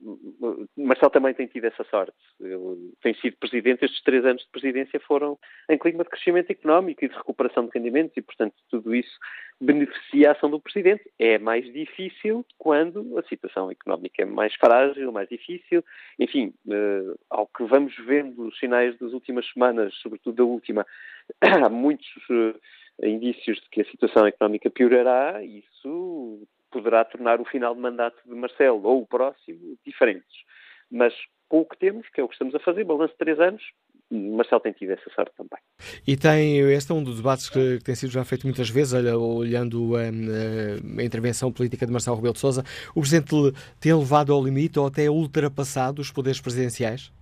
Marcelo 0.77 1.11
também 1.11 1.35
tem 1.35 1.47
tido 1.47 1.65
essa 1.65 1.85
sorte. 1.85 2.17
Ele 2.41 2.93
tem 3.03 3.15
sido 3.15 3.37
presidente, 3.37 3.85
estes 3.85 4.03
três 4.03 4.25
anos 4.25 4.43
de 4.43 4.51
presidência 4.51 5.01
foram 5.01 5.39
em 5.69 5.79
clima 5.79 6.05
de 6.05 6.11
crescimento 6.11 6.51
económico 6.51 7.05
e 7.05 7.09
de 7.09 7.15
recuperação 7.15 7.67
de 7.67 7.73
rendimentos 7.75 8.17
e, 8.17 8.23
portanto, 8.23 8.55
tudo 8.71 8.95
isso 8.95 9.19
beneficia 9.61 10.31
a 10.31 10.33
ação 10.33 10.51
do 10.51 10.61
presidente. 10.61 11.03
É 11.19 11.39
mais 11.39 11.65
difícil 11.73 12.45
quando 12.59 13.19
a 13.19 13.23
situação 13.25 13.71
económica 13.71 14.23
é 14.23 14.25
mais 14.25 14.55
frágil, 14.55 15.13
mais 15.13 15.29
difícil. 15.29 15.85
Enfim, 16.19 16.55
uh, 16.67 17.19
ao 17.31 17.47
que 17.47 17.65
vamos 17.65 17.95
vendo 18.07 18.47
os 18.47 18.59
sinais 18.59 18.97
das 18.99 19.13
últimas 19.13 19.47
semanas, 19.53 19.95
sobretudo 19.97 20.37
da 20.37 20.45
última, 20.45 20.87
há 21.41 21.69
muitos 21.69 22.07
uh, 22.31 22.55
indícios 23.03 23.59
de 23.59 23.69
que 23.71 23.81
a 23.83 23.91
situação 23.91 24.27
económica 24.27 24.71
piorará. 24.71 25.43
Isso 25.45 26.47
poderá 26.71 27.05
tornar 27.05 27.41
o 27.41 27.45
final 27.45 27.75
de 27.75 27.81
mandato 27.81 28.17
de 28.27 28.35
Marcelo 28.35 28.83
ou 28.85 29.03
o 29.03 29.07
próximo 29.07 29.77
diferentes. 29.85 30.45
Mas 30.91 31.15
com 31.49 31.61
o 31.61 31.65
que 31.67 31.79
temos, 31.79 32.09
que 32.09 32.21
é 32.21 32.25
o 32.25 32.29
que 32.29 32.35
estamos 32.35 32.55
a 32.55 32.59
fazer, 32.61 32.85
balanço 32.85 33.13
de 33.13 33.19
três 33.19 33.39
anos, 33.39 33.63
Marcelo 34.11 34.61
tem 34.61 34.73
tido 34.73 34.93
essa 34.93 35.11
sorte 35.15 35.33
também. 35.37 35.59
E 36.07 36.17
tem, 36.17 36.59
este 36.71 36.93
é 36.93 36.95
um 36.95 37.03
dos 37.03 37.17
debates 37.17 37.49
que, 37.49 37.79
que 37.79 37.85
tem 37.85 37.95
sido 37.95 38.11
já 38.11 38.25
feito 38.25 38.47
muitas 38.47 38.69
vezes, 38.69 38.93
olhando 38.93 39.97
a, 39.97 40.01
a, 40.01 41.05
intervenção 41.05 41.53
política 41.53 41.87
de 41.87 41.93
Marcelo 41.93 42.17
Rebelo 42.17 42.35
de 42.35 42.41
Sousa. 42.41 42.63
O 42.95 43.01
Presidente 43.01 43.35
tem 43.81 43.95
levado 43.95 44.33
ao 44.33 44.45
limite 44.45 44.79
ou 44.79 44.87
até 44.87 45.11
ultrapassado 45.11 46.03
os 46.03 46.11
poderes 46.11 46.41
presidenciais? 46.41 47.13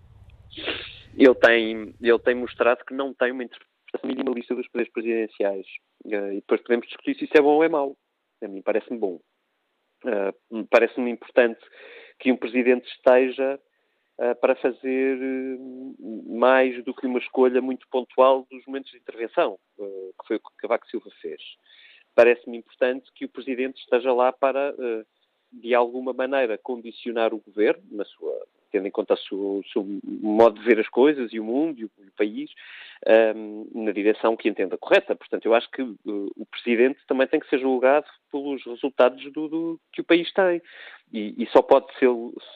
Ele 1.16 1.34
tem, 1.34 1.94
ele 2.00 2.18
tem 2.18 2.34
mostrado 2.34 2.84
que 2.84 2.94
não 2.94 3.12
tem 3.14 3.30
uma 3.30 3.44
interpretação 3.44 3.69
minimalista 4.04 4.54
dos 4.54 4.68
poderes 4.68 4.92
presidenciais. 4.92 5.66
Eh, 6.06 6.32
e 6.32 6.34
depois 6.36 6.62
podemos 6.62 6.86
discutir 6.86 7.16
se 7.16 7.24
isso 7.24 7.36
é 7.36 7.40
bom 7.40 7.56
ou 7.56 7.64
é 7.64 7.68
mau. 7.68 7.96
A 8.42 8.48
mim 8.48 8.62
parece-me 8.62 8.98
bom. 8.98 9.20
Uh, 10.04 10.64
Parece-me 10.70 11.10
importante 11.10 11.60
que 12.18 12.32
um 12.32 12.36
presidente 12.36 12.88
esteja 12.88 13.60
uh, 14.18 14.40
para 14.40 14.56
fazer 14.56 15.18
uh, 15.18 16.38
mais 16.38 16.82
do 16.84 16.94
que 16.94 17.06
uma 17.06 17.18
escolha 17.18 17.60
muito 17.60 17.86
pontual 17.90 18.46
dos 18.50 18.64
momentos 18.66 18.90
de 18.90 18.98
intervenção, 18.98 19.58
que 19.76 20.26
foi 20.26 20.36
o 20.36 20.40
que 20.40 20.56
Cavaco 20.58 20.86
Silva 20.86 21.10
fez. 21.20 21.40
Parece-me 22.14 22.56
importante 22.56 23.10
que 23.14 23.26
o 23.26 23.28
presidente 23.28 23.78
esteja 23.80 24.12
lá 24.12 24.32
para, 24.32 24.74
de 25.52 25.74
alguma 25.74 26.12
maneira, 26.12 26.58
condicionar 26.58 27.34
o 27.34 27.42
governo, 27.44 27.82
na 27.90 28.04
sua 28.04 28.46
tendo 28.70 28.86
em 28.86 28.90
conta 28.90 29.14
o 29.32 29.62
seu, 29.72 29.86
modo 30.04 30.58
de 30.58 30.64
ver 30.64 30.78
as 30.78 30.88
coisas 30.88 31.32
e 31.32 31.40
o 31.40 31.44
mundo 31.44 31.80
e 31.80 31.84
o, 31.84 31.90
país, 32.16 32.50
na 33.74 33.92
direção 33.92 34.36
que 34.36 34.48
entenda 34.48 34.76
correta. 34.76 35.16
Portanto, 35.16 35.46
eu 35.46 35.54
acho 35.54 35.70
que 35.70 35.82
uh, 35.82 35.96
o 36.04 36.46
Presidente 36.46 37.00
também 37.06 37.26
tem 37.26 37.40
que 37.40 37.48
ser 37.48 37.58
julgado 37.58 38.06
pelos 38.30 38.64
resultados 38.64 39.22
do, 39.32 39.48
do 39.48 39.80
que 39.92 40.00
o 40.02 40.04
país 40.04 40.30
tem. 40.32 40.60
E, 41.12 41.34
e, 41.42 41.46
só 41.48 41.62
pode 41.62 41.86
ser 41.98 42.08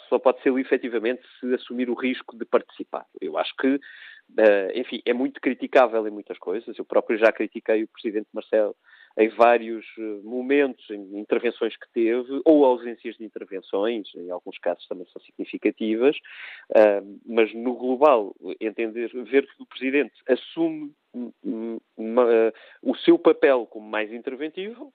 só 0.09 0.18
pode 0.18 0.40
ser 0.42 0.57
efetivamente 0.59 1.22
se 1.40 1.55
assumir 1.55 1.90
o 1.90 1.95
risco 1.95 2.36
de 2.36 2.45
participar. 2.45 3.05
Eu 3.20 3.36
acho 3.36 3.55
que, 3.57 3.68
uh, 3.68 3.80
enfim, 4.74 5.03
é 5.05 5.12
muito 5.12 5.40
criticável 5.40 6.07
em 6.07 6.11
muitas 6.11 6.38
coisas. 6.38 6.78
Eu 6.78 6.84
próprio 6.84 7.18
já 7.18 7.32
critiquei 7.32 7.82
o 7.82 7.88
Presidente 7.88 8.28
Marcelo 8.32 8.76
em 9.16 9.28
vários 9.28 9.86
momentos, 10.22 10.88
em 10.90 11.18
intervenções 11.18 11.76
que 11.76 11.86
teve, 11.92 12.40
ou 12.44 12.64
ausências 12.64 13.16
de 13.16 13.24
intervenções, 13.24 14.08
em 14.14 14.30
alguns 14.30 14.58
casos 14.58 14.86
também 14.88 15.06
são 15.12 15.22
significativas, 15.22 16.16
mas 17.24 17.55
no 17.55 17.74
global, 17.74 18.34
entender, 18.60 19.10
ver 19.24 19.47
que 19.47 19.62
o 19.62 19.66
Presidente 19.66 20.14
assume 20.28 20.93
uma, 21.97 22.52
o 22.82 22.97
seu 22.97 23.18
papel 23.18 23.66
como 23.66 23.89
mais 23.89 24.12
interventivo, 24.12 24.93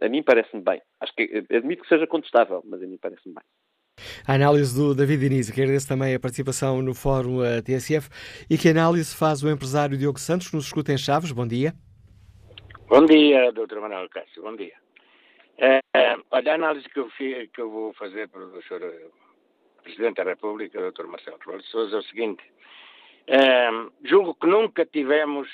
a 0.00 0.08
mim 0.08 0.22
parece-me 0.22 0.62
bem. 0.62 0.80
Acho 1.00 1.14
que 1.14 1.44
admito 1.50 1.82
que 1.82 1.88
seja 1.88 2.06
contestável, 2.06 2.62
mas 2.64 2.82
a 2.82 2.86
mim 2.86 2.98
parece-me 3.00 3.34
bem. 3.34 3.44
A 4.26 4.34
análise 4.34 4.74
do 4.74 4.94
David 4.94 5.28
Diniz, 5.28 5.50
que 5.50 5.60
agradeço 5.60 5.88
também 5.88 6.14
a 6.14 6.20
participação 6.20 6.80
no 6.80 6.94
Fórum 6.94 7.44
eh, 7.44 7.60
TSF. 7.60 8.08
E 8.48 8.56
que 8.56 8.68
análise 8.68 9.14
faz 9.14 9.42
o 9.42 9.50
empresário 9.50 9.98
Diogo 9.98 10.18
Santos, 10.18 10.52
nos 10.52 10.66
escuta 10.66 10.92
em 10.92 10.98
Chaves? 10.98 11.32
Bom 11.32 11.46
dia. 11.46 11.74
Bom 12.90 13.06
dia, 13.06 13.52
Dr. 13.52 13.78
Manuel 13.78 14.08
Cássio, 14.08 14.42
bom 14.42 14.56
dia. 14.56 14.74
É, 15.58 15.78
olha, 16.28 16.50
a 16.50 16.54
análise 16.56 16.88
que 16.88 16.98
eu, 16.98 17.08
que 17.08 17.60
eu 17.60 17.70
vou 17.70 17.92
fazer 17.92 18.28
para 18.28 18.40
o 18.40 18.60
Sr. 18.62 18.82
Eh, 18.82 19.06
Presidente 19.84 20.16
da 20.16 20.24
República, 20.24 20.90
Dr. 20.90 21.06
Marcelo 21.06 21.38
Rebelo 21.38 21.62
de 21.62 21.68
Sousa, 21.68 21.94
é 21.94 21.98
o 22.00 22.02
seguinte. 22.02 22.42
É, 23.28 23.70
julgo 24.02 24.34
que 24.34 24.48
nunca 24.48 24.84
tivemos, 24.84 25.48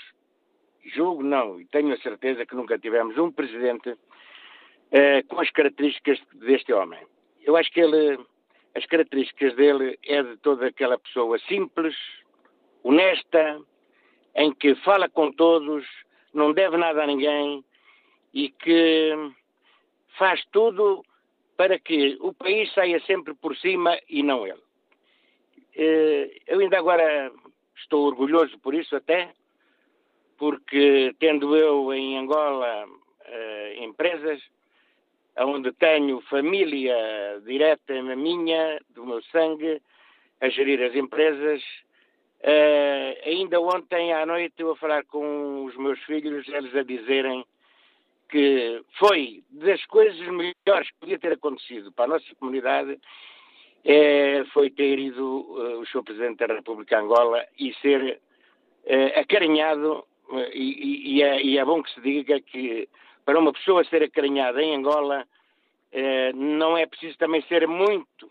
julgo 0.94 1.22
não, 1.22 1.60
e 1.60 1.66
tenho 1.66 1.92
a 1.92 1.98
certeza 1.98 2.46
que 2.46 2.54
nunca 2.54 2.78
tivemos 2.78 3.18
um 3.18 3.30
Presidente 3.30 3.94
é, 4.90 5.22
com 5.24 5.38
as 5.38 5.50
características 5.50 6.18
deste 6.36 6.72
homem. 6.72 7.06
Eu 7.42 7.54
acho 7.54 7.70
que 7.70 7.80
ele 7.80 8.18
as 8.74 8.86
características 8.86 9.54
dele 9.56 9.98
é 10.06 10.22
de 10.22 10.38
toda 10.38 10.68
aquela 10.68 10.98
pessoa 10.98 11.38
simples, 11.40 11.94
honesta, 12.82 13.60
em 14.34 14.54
que 14.54 14.74
fala 14.76 15.06
com 15.06 15.30
todos, 15.30 15.84
não 16.36 16.52
deve 16.52 16.76
nada 16.76 17.02
a 17.02 17.06
ninguém 17.06 17.64
e 18.32 18.50
que 18.50 19.12
faz 20.18 20.44
tudo 20.52 21.04
para 21.56 21.78
que 21.78 22.16
o 22.20 22.34
país 22.34 22.72
saia 22.74 23.00
sempre 23.00 23.34
por 23.34 23.56
cima 23.56 23.98
e 24.08 24.22
não 24.22 24.46
ele. 24.46 24.62
Eh, 25.74 26.40
eu 26.46 26.60
ainda 26.60 26.78
agora 26.78 27.32
estou 27.76 28.06
orgulhoso 28.06 28.58
por 28.58 28.74
isso 28.74 28.94
até, 28.94 29.32
porque 30.36 31.14
tendo 31.18 31.56
eu 31.56 31.92
em 31.92 32.18
Angola 32.18 32.86
eh, 33.24 33.76
empresas, 33.80 34.42
onde 35.38 35.72
tenho 35.72 36.20
família 36.22 36.96
direta 37.44 38.02
na 38.02 38.16
minha, 38.16 38.80
do 38.90 39.06
meu 39.06 39.22
sangue, 39.24 39.80
a 40.40 40.48
gerir 40.48 40.82
as 40.82 40.94
empresas. 40.94 41.62
Uh, 42.47 43.28
ainda 43.28 43.60
ontem 43.60 44.12
à 44.12 44.24
noite 44.24 44.55
eu 44.59 44.70
a 44.70 44.77
falar 44.77 45.05
com 45.05 45.64
os 45.64 45.77
meus 45.77 45.98
filhos, 46.05 46.47
eles 46.47 46.74
a 46.77 46.85
dizerem 46.85 47.44
que 48.28 48.82
foi 48.98 49.43
das 49.51 49.85
coisas 49.86 50.16
melhores 50.28 50.89
que 50.90 51.01
podia 51.01 51.18
ter 51.18 51.32
acontecido 51.32 51.90
para 51.90 52.05
a 52.05 52.09
nossa 52.09 52.35
comunidade 52.36 52.98
é, 53.85 54.44
foi 54.52 54.70
ter 54.70 54.98
ido 54.98 55.23
uh, 55.23 55.81
o 55.81 55.86
Sr. 55.86 56.02
Presidente 56.02 56.47
da 56.47 56.55
República 56.55 56.98
Angola 56.98 57.44
e 57.59 57.73
ser 57.74 58.20
uh, 58.85 59.20
acarinhado, 59.20 60.05
e, 60.52 61.16
e, 61.16 61.23
é, 61.23 61.43
e, 61.43 61.59
é, 61.59 61.64
bom 61.64 61.82
que 61.82 61.93
se 61.94 62.01
diga 62.01 62.40
que 62.40 62.89
para 63.24 63.39
uma 63.39 63.52
pessoa 63.52 63.85
ser 63.85 64.02
acarinhada 64.05 64.62
em 64.62 64.77
Angola, 64.77 65.27
eh, 65.93 66.32
não 66.35 66.77
é 66.77 66.86
preciso 66.86 67.16
também 67.18 67.43
ser 67.43 67.66
muito, 67.66 68.31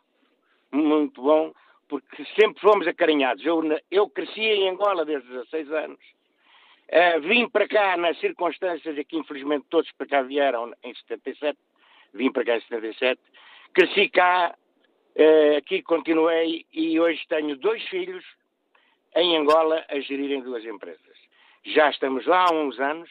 muito 0.71 1.21
bom, 1.21 1.53
porque 1.87 2.25
sempre 2.39 2.59
fomos 2.61 2.87
acarinhados. 2.87 3.45
Eu, 3.45 3.61
eu 3.91 4.09
cresci 4.09 4.41
em 4.41 4.69
Angola 4.69 5.05
desde 5.05 5.27
16 5.27 5.71
anos. 5.71 5.99
Uh, 6.87 7.19
vim 7.21 7.49
para 7.49 7.67
cá 7.67 7.97
nas 7.97 8.19
circunstâncias 8.19 8.95
que 9.07 9.17
infelizmente 9.17 9.65
todos 9.69 9.91
para 9.93 10.07
cá 10.07 10.21
vieram 10.21 10.71
em 10.83 10.93
77, 10.93 11.57
vim 12.13 12.31
para 12.31 12.45
cá 12.45 12.57
em 12.57 12.61
77, 12.61 13.19
cresci 13.73 14.07
cá, 14.09 14.55
uh, 15.15 15.57
aqui 15.57 15.81
continuei 15.81 16.63
e 16.71 16.99
hoje 16.99 17.25
tenho 17.27 17.57
dois 17.57 17.81
filhos 17.89 18.23
em 19.15 19.35
Angola 19.35 19.83
a 19.89 19.99
gerirem 19.99 20.41
duas 20.41 20.63
empresas. 20.63 21.17
Já 21.63 21.89
estamos 21.89 22.23
lá 22.27 22.45
há 22.49 22.53
uns 22.53 22.79
anos, 22.79 23.09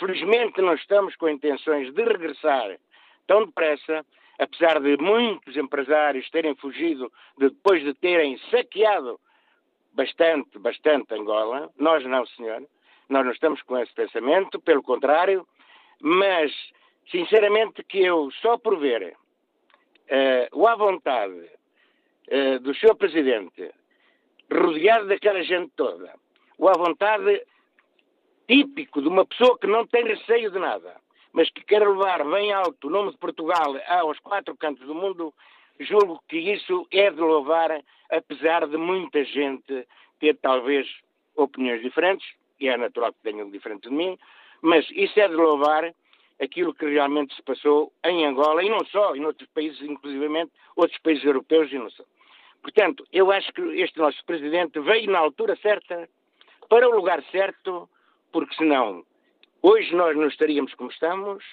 felizmente 0.00 0.60
não 0.60 0.74
estamos 0.74 1.14
com 1.14 1.28
intenções 1.28 1.94
de 1.94 2.02
regressar 2.02 2.76
tão 3.28 3.46
depressa, 3.46 4.04
apesar 4.42 4.80
de 4.80 4.96
muitos 4.96 5.56
empresários 5.56 6.28
terem 6.30 6.54
fugido 6.56 7.10
de, 7.38 7.48
depois 7.48 7.82
de 7.82 7.94
terem 7.94 8.36
saqueado 8.50 9.20
bastante, 9.92 10.58
bastante 10.58 11.14
Angola. 11.14 11.70
Nós 11.78 12.04
não, 12.04 12.26
senhor. 12.26 12.66
Nós 13.08 13.24
não 13.24 13.32
estamos 13.32 13.62
com 13.62 13.78
esse 13.78 13.92
pensamento, 13.94 14.60
pelo 14.60 14.82
contrário, 14.82 15.46
mas, 16.00 16.52
sinceramente, 17.10 17.84
que 17.84 18.02
eu, 18.02 18.30
só 18.40 18.58
por 18.58 18.78
ver 18.78 19.14
uh, 19.14 20.58
o 20.58 20.66
à 20.66 20.74
vontade 20.74 21.50
uh, 22.28 22.58
do 22.60 22.74
Sr. 22.74 22.96
Presidente, 22.96 23.70
rodeado 24.50 25.06
daquela 25.08 25.42
gente 25.42 25.72
toda, 25.76 26.14
o 26.58 26.68
à 26.68 26.72
vontade 26.72 27.44
típico 28.48 29.00
de 29.02 29.08
uma 29.08 29.26
pessoa 29.26 29.58
que 29.58 29.66
não 29.66 29.86
tem 29.86 30.04
receio 30.04 30.50
de 30.50 30.58
nada, 30.58 30.96
mas 31.32 31.50
que 31.50 31.64
quer 31.64 31.86
levar 31.86 32.24
bem 32.24 32.52
alto 32.52 32.86
o 32.86 32.90
nome 32.90 33.12
de 33.12 33.18
Portugal 33.18 33.74
aos 33.88 34.18
quatro 34.20 34.56
cantos 34.56 34.86
do 34.86 34.94
mundo, 34.94 35.32
julgo 35.80 36.22
que 36.28 36.38
isso 36.38 36.86
é 36.90 37.10
de 37.10 37.20
louvar, 37.20 37.82
apesar 38.10 38.66
de 38.66 38.76
muita 38.76 39.24
gente 39.24 39.86
ter 40.20 40.36
talvez 40.36 40.86
opiniões 41.34 41.82
diferentes, 41.82 42.28
e 42.60 42.68
é 42.68 42.76
natural 42.76 43.12
que 43.12 43.22
tenham 43.22 43.50
diferentes 43.50 43.90
de 43.90 43.96
mim, 43.96 44.18
mas 44.60 44.86
isso 44.90 45.18
é 45.18 45.26
de 45.26 45.34
louvar 45.34 45.92
aquilo 46.40 46.74
que 46.74 46.86
realmente 46.86 47.34
se 47.34 47.42
passou 47.42 47.92
em 48.04 48.26
Angola, 48.26 48.62
e 48.62 48.68
não 48.68 48.84
só, 48.86 49.14
em 49.14 49.24
outros 49.24 49.48
países, 49.50 49.80
inclusivamente 49.82 50.52
outros 50.76 51.00
países 51.00 51.24
europeus 51.24 51.70
e 51.72 51.78
não 51.78 51.90
só. 51.90 52.04
Portanto, 52.60 53.04
eu 53.12 53.30
acho 53.32 53.52
que 53.52 53.60
este 53.80 53.98
nosso 53.98 54.24
Presidente 54.24 54.78
veio 54.80 55.10
na 55.10 55.18
altura 55.18 55.56
certa, 55.56 56.08
para 56.68 56.88
o 56.88 56.94
lugar 56.94 57.22
certo, 57.30 57.88
porque 58.30 58.54
senão 58.54 59.04
Hoje 59.64 59.94
nós 59.94 60.16
não 60.16 60.26
estaríamos 60.26 60.74
como 60.74 60.90
estamos, 60.90 61.44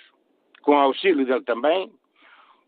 com 0.64 0.76
auxílio 0.76 1.27
dele 1.27 1.44
também, 1.44 1.94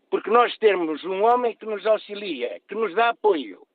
porque 0.08 0.30
nós 0.30 0.56
temos 0.58 1.02
um 1.02 1.24
homem 1.24 1.56
que 1.56 1.66
nos 1.66 1.84
auxilia, 1.84 2.60
que 2.68 2.76
nos 2.76 2.94
dá 2.94 3.08
apoio 3.08 3.66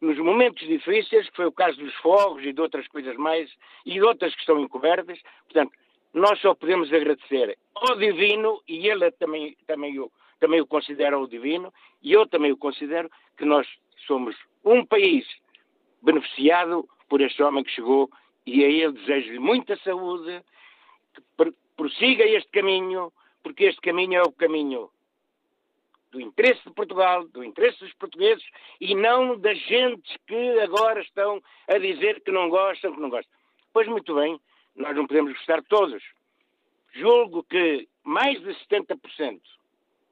nos 0.00 0.16
momentos 0.16 0.66
difíceis, 0.66 1.28
que 1.28 1.36
foi 1.36 1.44
o 1.44 1.52
caso 1.52 1.76
dos 1.76 1.94
fogos 1.96 2.42
e 2.46 2.52
de 2.54 2.60
outras 2.62 2.88
coisas 2.88 3.14
mais, 3.16 3.50
e 3.84 3.92
de 3.92 4.02
outras 4.02 4.34
que 4.34 4.40
estão 4.40 4.58
encobertas. 4.58 5.20
Portanto, 5.44 5.72
nós 6.14 6.40
só 6.40 6.54
podemos 6.54 6.90
agradecer 6.90 7.58
ao 7.74 7.94
Divino, 7.96 8.62
e 8.66 8.88
ele 8.88 9.10
também, 9.12 9.54
também, 9.66 10.00
o, 10.00 10.10
também 10.40 10.62
o 10.62 10.66
considera 10.66 11.18
o 11.18 11.28
Divino, 11.28 11.70
e 12.02 12.10
eu 12.10 12.26
também 12.26 12.52
o 12.52 12.56
considero, 12.56 13.10
que 13.36 13.44
nós 13.44 13.68
somos 14.06 14.34
um 14.64 14.82
país 14.82 15.26
beneficiado 16.00 16.88
por 17.06 17.20
este 17.20 17.42
homem 17.42 17.62
que 17.62 17.70
chegou, 17.70 18.10
e 18.46 18.64
a 18.64 18.68
ele 18.68 18.92
desejo-lhe 18.92 19.38
muita 19.38 19.76
saúde, 19.84 20.42
que 21.12 21.22
prossiga 21.76 22.24
este 22.24 22.48
caminho, 22.50 23.12
porque 23.42 23.64
este 23.64 23.80
caminho 23.80 24.14
é 24.18 24.22
o 24.22 24.32
caminho 24.32 24.90
do 26.10 26.20
interesse 26.20 26.62
de 26.64 26.74
Portugal, 26.74 27.26
do 27.28 27.42
interesse 27.42 27.80
dos 27.80 27.92
portugueses 27.94 28.44
e 28.80 28.94
não 28.94 29.38
das 29.38 29.58
gentes 29.60 30.14
que 30.26 30.60
agora 30.60 31.00
estão 31.00 31.42
a 31.68 31.78
dizer 31.78 32.20
que 32.20 32.30
não 32.30 32.50
gostam, 32.50 32.94
que 32.94 33.00
não 33.00 33.08
gostam. 33.08 33.32
Pois 33.72 33.88
muito 33.88 34.14
bem, 34.14 34.38
nós 34.76 34.94
não 34.94 35.06
podemos 35.06 35.32
gostar 35.32 35.62
de 35.62 35.68
todos. 35.68 36.02
Julgo 36.92 37.42
que 37.44 37.88
mais 38.04 38.40
de 38.42 38.54
70% 38.66 39.40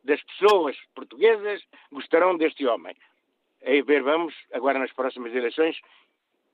das 0.03 0.23
pessoas 0.23 0.77
portuguesas 0.95 1.63
gostarão 1.93 2.37
deste 2.37 2.67
homem. 2.67 2.97
A 3.63 3.85
ver, 3.85 4.03
vamos, 4.03 4.35
agora 4.53 4.79
nas 4.79 4.93
próximas 4.93 5.35
eleições, 5.35 5.79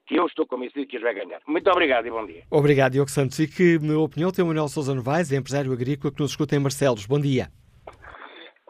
que 0.07 0.17
eu 0.17 0.27
estou 0.27 0.47
convencido 0.47 0.87
que 0.87 0.97
eles 0.97 1.03
vai 1.03 1.15
ganhar. 1.15 1.41
Muito 1.47 1.69
obrigado 1.69 2.07
e 2.07 2.11
bom 2.11 2.25
dia. 2.25 2.45
Obrigado, 2.51 2.93
Diogo 2.93 3.11
Santos. 3.11 3.39
E 3.41 3.49
que, 3.49 3.79
na 3.81 3.99
opinião, 3.99 4.31
tem 4.31 4.45
o 4.45 4.49
Manuel 4.49 4.69
Sousa 4.69 4.95
Novaes, 4.95 5.33
empresário 5.33 5.73
agrícola 5.73 6.13
que 6.15 6.21
nos 6.21 6.31
escuta 6.31 6.55
em 6.55 6.61
Marcelos. 6.61 7.07
Bom 7.07 7.21
dia. 7.21 7.49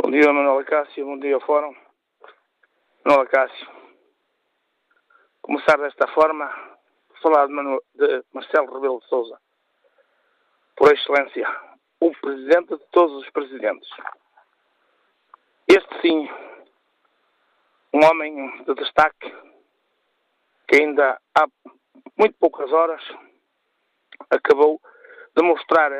Bom 0.02 0.10
dia, 0.10 0.32
Manuel 0.32 0.60
Acácio. 0.60 1.04
Bom 1.04 1.18
dia, 1.18 1.38
Fórum. 1.40 1.74
Manuel 3.04 3.26
Acácio. 3.26 3.68
Começar 5.42 5.76
desta 5.76 6.08
forma, 6.08 6.50
falar 7.22 7.46
de, 7.46 7.52
Manuel, 7.52 7.80
de 7.94 8.24
Marcelo 8.32 8.72
Rebelo 8.72 9.00
de 9.00 9.08
Sousa. 9.08 9.38
Por 10.74 10.92
excelência, 10.92 11.46
o 12.00 12.10
presidente 12.12 12.76
de 12.76 12.84
todos 12.92 13.22
os 13.22 13.30
presidentes. 13.30 13.88
Este 15.68 16.00
sim, 16.00 16.28
um 17.92 18.04
homem 18.04 18.64
de 18.64 18.74
destaque 18.74 19.32
que 20.68 20.76
ainda 20.76 21.20
há 21.34 21.46
muito 22.18 22.36
poucas 22.38 22.72
horas 22.72 23.02
acabou 24.30 24.80
de 25.34 25.42
mostrar 25.42 25.92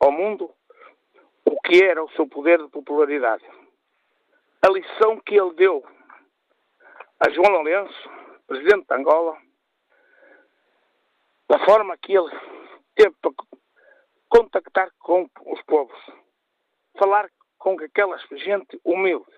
ao 0.00 0.12
mundo 0.12 0.52
o 1.44 1.60
que 1.60 1.82
era 1.82 2.02
o 2.02 2.10
seu 2.10 2.28
poder 2.28 2.58
de 2.58 2.68
popularidade. 2.68 3.44
A 4.62 4.68
lição 4.70 5.20
que 5.20 5.34
ele 5.34 5.54
deu 5.54 5.84
a 7.20 7.30
João 7.30 7.50
Lourenço, 7.50 8.10
presidente 8.46 8.86
de 8.86 8.94
Angola, 8.94 9.38
da 11.48 11.58
forma 11.64 11.96
que 11.96 12.12
ele 12.16 12.30
teve 12.94 13.14
para, 13.20 13.32
contactar 14.28 14.90
com 14.98 15.28
os 15.46 15.62
povos, 15.62 15.98
falar 16.98 17.30
com 17.58 17.78
aquela 17.80 18.18
gente 18.18 18.78
humilde. 18.84 19.32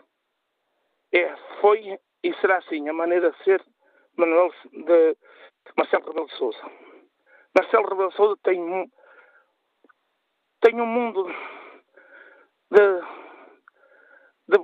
É, 1.12 1.36
foi 1.60 1.98
e 2.22 2.35
será 2.35 2.59
assim 2.59 2.89
a 2.89 2.93
maneira 2.93 3.31
de 3.31 3.44
ser 3.44 3.64
Manuel 4.16 4.51
de 4.73 5.16
Marcelo 5.77 6.07
Rebelo 6.07 6.27
de 6.27 6.37
Sousa. 6.37 6.70
Marcelo 7.57 7.89
Rebelo 7.89 8.11
de 8.11 8.16
Sousa 8.16 8.41
tem 8.43 8.61
um, 8.61 8.91
tem 10.61 10.81
um 10.81 10.87
mundo 10.87 11.24
de, 12.70 13.01
de, 14.49 14.59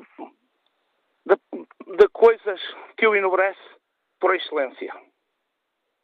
de, 1.26 1.96
de 1.96 2.08
coisas 2.12 2.60
que 2.96 3.06
o 3.06 3.14
enobrece 3.14 3.60
por 4.20 4.34
excelência. 4.34 4.92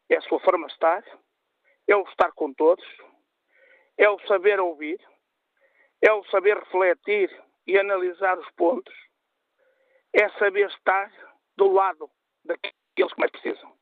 É 0.08 0.16
a 0.16 0.20
sua 0.22 0.40
forma 0.40 0.66
de 0.66 0.72
estar, 0.72 1.04
é 1.88 1.96
o 1.96 2.02
estar 2.04 2.32
com 2.32 2.52
todos, 2.52 2.84
é 3.96 4.08
o 4.08 4.18
saber 4.26 4.60
ouvir, 4.60 5.00
é 6.00 6.12
o 6.12 6.24
saber 6.24 6.58
refletir 6.58 7.30
e 7.66 7.78
analisar 7.78 8.38
os 8.38 8.50
pontos, 8.52 8.94
é 10.12 10.28
saber 10.38 10.68
estar 10.68 11.10
do 11.56 11.70
lado 11.72 12.10
daqueles 12.92 13.12
que 13.12 13.20
mais 13.20 13.32
precisam. 13.32 13.72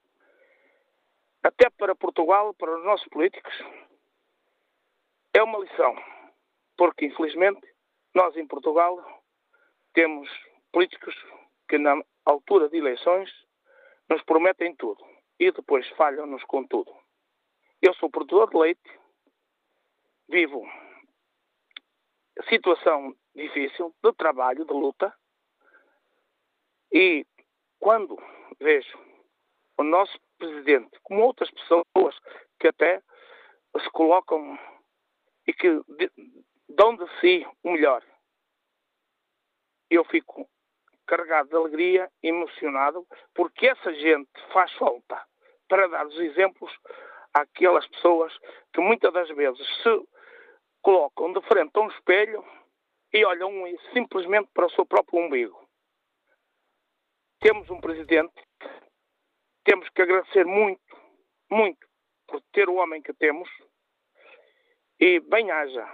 Até 1.42 1.70
para 1.70 1.94
Portugal, 1.94 2.54
para 2.54 2.76
os 2.76 2.84
nossos 2.84 3.08
políticos, 3.08 3.54
é 5.34 5.42
uma 5.42 5.58
lição, 5.58 5.96
porque 6.76 7.06
infelizmente 7.06 7.60
nós 8.14 8.36
em 8.36 8.46
Portugal 8.46 8.98
temos 9.92 10.28
políticos 10.72 11.14
que 11.68 11.78
na 11.78 12.02
altura 12.24 12.68
de 12.68 12.78
eleições 12.78 13.30
nos 14.08 14.22
prometem 14.22 14.74
tudo 14.76 15.04
e 15.38 15.50
depois 15.50 15.88
falham-nos 15.90 16.44
com 16.44 16.66
tudo. 16.66 16.92
Eu 17.80 17.94
sou 17.94 18.10
produtor 18.10 18.50
de 18.50 18.58
leite, 18.58 19.00
vivo 20.28 20.66
situação 22.48 23.14
difícil 23.34 23.94
de 24.02 24.12
trabalho, 24.14 24.64
de 24.64 24.72
luta, 24.72 25.14
e 26.92 27.26
quando 27.78 28.16
vejo 28.60 28.98
o 29.78 29.82
nosso 29.82 30.18
presidente, 30.38 30.98
como 31.02 31.22
outras 31.22 31.50
pessoas 31.50 32.18
que 32.58 32.68
até 32.68 33.02
se 33.78 33.90
colocam 33.90 34.58
e 35.46 35.52
que 35.52 35.80
dão 36.68 36.96
de 36.96 37.06
si 37.20 37.46
o 37.62 37.72
melhor, 37.72 38.04
eu 39.88 40.04
fico 40.04 40.48
carregado 41.06 41.48
de 41.48 41.56
alegria, 41.56 42.10
emocionado, 42.22 43.06
porque 43.34 43.66
essa 43.66 43.92
gente 43.94 44.30
faz 44.52 44.72
falta 44.74 45.26
para 45.68 45.88
dar 45.88 46.06
os 46.06 46.18
exemplos 46.20 46.72
àquelas 47.34 47.86
pessoas 47.88 48.32
que 48.72 48.80
muitas 48.80 49.12
das 49.12 49.28
vezes 49.30 49.66
se 49.82 50.08
colocam 50.80 51.32
de 51.32 51.40
frente 51.42 51.72
a 51.74 51.80
um 51.80 51.88
espelho 51.88 52.44
e 53.12 53.24
olham 53.24 53.52
simplesmente 53.92 54.48
para 54.54 54.66
o 54.66 54.70
seu 54.70 54.86
próprio 54.86 55.18
umbigo. 55.18 55.68
Temos 57.40 57.68
um 57.70 57.80
presidente, 57.80 58.34
temos 59.70 59.88
que 59.90 60.02
agradecer 60.02 60.44
muito, 60.44 60.82
muito 61.48 61.86
por 62.26 62.42
ter 62.52 62.68
o 62.68 62.74
homem 62.74 63.00
que 63.00 63.14
temos 63.14 63.48
e 64.98 65.20
bem 65.20 65.48
haja 65.48 65.86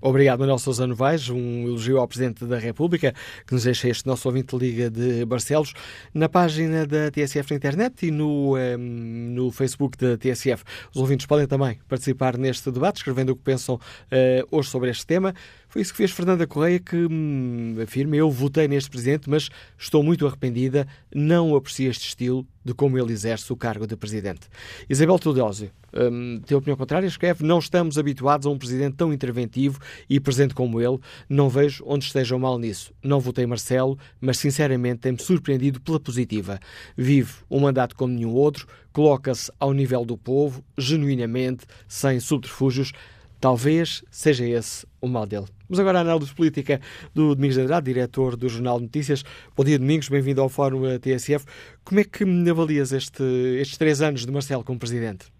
Obrigado, 0.00 0.38
Manuel 0.38 0.60
Sousa 0.60 0.86
Novaes. 0.86 1.28
Um 1.28 1.66
elogio 1.66 1.98
ao 1.98 2.06
Presidente 2.06 2.44
da 2.44 2.56
República, 2.56 3.12
que 3.44 3.52
nos 3.52 3.64
deixa 3.64 3.88
este 3.88 4.06
nosso 4.06 4.28
ouvinte 4.28 4.56
Liga 4.56 4.88
de 4.88 5.24
Barcelos. 5.24 5.74
Na 6.14 6.28
página 6.28 6.86
da 6.86 7.10
TSF 7.10 7.50
na 7.50 7.56
internet 7.56 8.06
e 8.06 8.10
no, 8.12 8.52
um, 8.52 8.56
ehm, 8.56 8.78
no 8.78 9.50
Facebook 9.50 9.98
da 9.98 10.16
TSF, 10.16 10.62
os 10.94 11.00
ouvintes 11.00 11.26
podem 11.26 11.48
também 11.48 11.80
participar 11.88 12.38
neste 12.38 12.70
debate, 12.70 12.98
escrevendo 12.98 13.30
o 13.30 13.36
que 13.36 13.42
pensam 13.42 13.74
uh, 13.74 14.56
hoje 14.56 14.70
sobre 14.70 14.88
este 14.88 15.04
tema. 15.04 15.34
Foi 15.68 15.82
isso 15.82 15.92
que 15.92 15.98
fez 15.98 16.10
Fernanda 16.10 16.46
Correia, 16.46 16.78
que 16.78 16.96
hum, 16.96 17.76
afirma: 17.82 18.16
Eu 18.16 18.30
votei 18.30 18.66
neste 18.66 18.88
presidente, 18.88 19.28
mas 19.28 19.50
estou 19.76 20.02
muito 20.02 20.26
arrependida, 20.26 20.88
não 21.14 21.54
aprecio 21.54 21.90
este 21.90 22.08
estilo 22.08 22.46
de 22.64 22.72
como 22.72 22.98
ele 22.98 23.12
exerce 23.12 23.52
o 23.52 23.56
cargo 23.56 23.86
de 23.86 23.94
presidente. 23.94 24.48
Isabel 24.88 25.18
Teodósio 25.18 25.70
hum, 25.92 26.40
tem 26.46 26.56
opinião 26.56 26.76
contrária, 26.76 27.06
escreve: 27.06 27.44
Não 27.44 27.58
estamos 27.58 27.98
habituados 27.98 28.46
a 28.46 28.50
um 28.50 28.56
presidente 28.56 28.96
tão 28.96 29.12
interventivo 29.12 29.78
e 30.08 30.18
presente 30.18 30.54
como 30.54 30.80
ele, 30.80 30.98
não 31.28 31.50
vejo 31.50 31.84
onde 31.86 32.06
esteja 32.06 32.34
o 32.34 32.40
mal 32.40 32.58
nisso. 32.58 32.94
Não 33.02 33.20
votei 33.20 33.44
Marcelo, 33.44 33.98
mas 34.18 34.38
sinceramente 34.38 35.00
tem-me 35.00 35.20
surpreendido 35.20 35.82
pela 35.82 36.00
positiva. 36.00 36.58
Vive 36.96 37.34
um 37.50 37.60
mandato 37.60 37.94
como 37.94 38.14
nenhum 38.14 38.32
outro, 38.32 38.66
coloca-se 38.90 39.52
ao 39.60 39.74
nível 39.74 40.06
do 40.06 40.16
povo, 40.16 40.64
genuinamente, 40.78 41.66
sem 41.86 42.18
subterfúgios. 42.20 42.92
Talvez 43.38 44.02
seja 44.10 44.46
esse 44.46 44.86
o 45.00 45.06
mal 45.06 45.26
dele. 45.26 45.57
Vamos 45.68 45.80
agora 45.80 45.98
à 45.98 46.00
análise 46.00 46.34
política 46.34 46.80
do 47.14 47.34
Domingos 47.34 47.56
de 47.56 47.60
Andrade, 47.60 47.92
diretor 47.92 48.36
do 48.36 48.48
Jornal 48.48 48.80
Notícias. 48.80 49.22
Bom 49.54 49.62
dia, 49.62 49.78
Domingos, 49.78 50.08
bem-vindo 50.08 50.40
ao 50.40 50.48
Fórum 50.48 50.80
TSF. 50.98 51.44
Como 51.84 52.00
é 52.00 52.04
que 52.04 52.24
avalias 52.50 52.90
este, 52.90 53.22
estes 53.60 53.76
três 53.76 54.00
anos 54.00 54.24
de 54.24 54.32
Marcelo 54.32 54.64
como 54.64 54.78
presidente? 54.78 55.30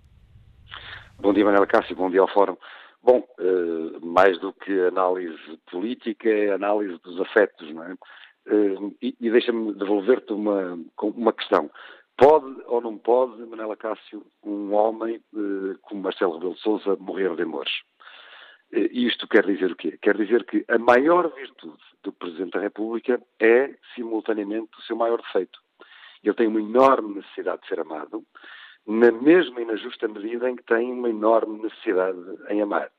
Bom 1.19 1.33
dia, 1.33 1.47
Manuel 1.47 1.67
Cássio, 1.67 1.97
bom 1.97 2.11
dia 2.11 2.21
ao 2.21 2.29
Fórum. 2.29 2.59
Bom, 3.03 3.27
uh, 3.41 4.07
mais 4.07 4.39
do 4.39 4.53
que 4.53 4.71
análise 4.89 5.39
política, 5.71 6.29
é 6.29 6.53
análise 6.53 6.99
dos 7.03 7.19
afetos, 7.23 7.73
não 7.73 7.85
é? 7.85 7.95
Uh, 8.53 8.95
e, 9.01 9.31
deixa-me 9.31 9.73
devolver-te 9.73 10.35
uma, 10.35 10.79
uma 11.03 11.33
questão. 11.33 11.71
Pode 12.19 12.55
ou 12.67 12.83
não 12.83 12.99
pode, 12.99 13.41
Manela 13.47 13.79
Cássio, 13.79 14.27
um 14.45 14.75
homem 14.75 15.23
uh, 15.33 15.79
como 15.81 16.03
Marcelo 16.03 16.35
Rebelo 16.35 16.53
de 16.53 16.61
Sousa 16.61 16.97
morrer 16.97 17.35
de 17.35 17.45
amores? 17.45 17.73
Uh, 18.73 18.89
isto 18.93 19.27
quer 19.27 19.47
dizer 19.47 19.73
o 19.73 19.77
quê? 19.77 19.99
Quer 20.01 20.17
dizer 20.17 20.45
que 20.45 20.65
a 20.69 20.79
maior 20.79 21.33
virtude 21.35 21.83
do 22.03 22.13
Presidente 22.13 22.53
da 22.53 22.61
República 22.61 23.21
é, 23.41 23.75
simultaneamente, 23.95 24.71
o 24.79 24.83
seu 24.83 24.97
maior 24.97 25.21
defeito. 25.21 25.59
Ele 26.23 26.35
tem 26.35 26.47
uma 26.47 26.61
enorme 26.61 27.15
necessidade 27.15 27.63
de 27.63 27.69
ser 27.69 27.81
amado, 27.81 28.25
na 28.87 29.13
mesma 29.13 29.61
e 29.61 29.65
na 29.65 29.77
justa 29.77 30.09
medida 30.09 30.49
em 30.49 30.57
que 30.57 30.65
tem 30.65 30.93
uma 30.93 31.11
enorme 31.11 31.63
necessidade 31.63 32.19
em 32.49 32.63
amar. 32.63 32.91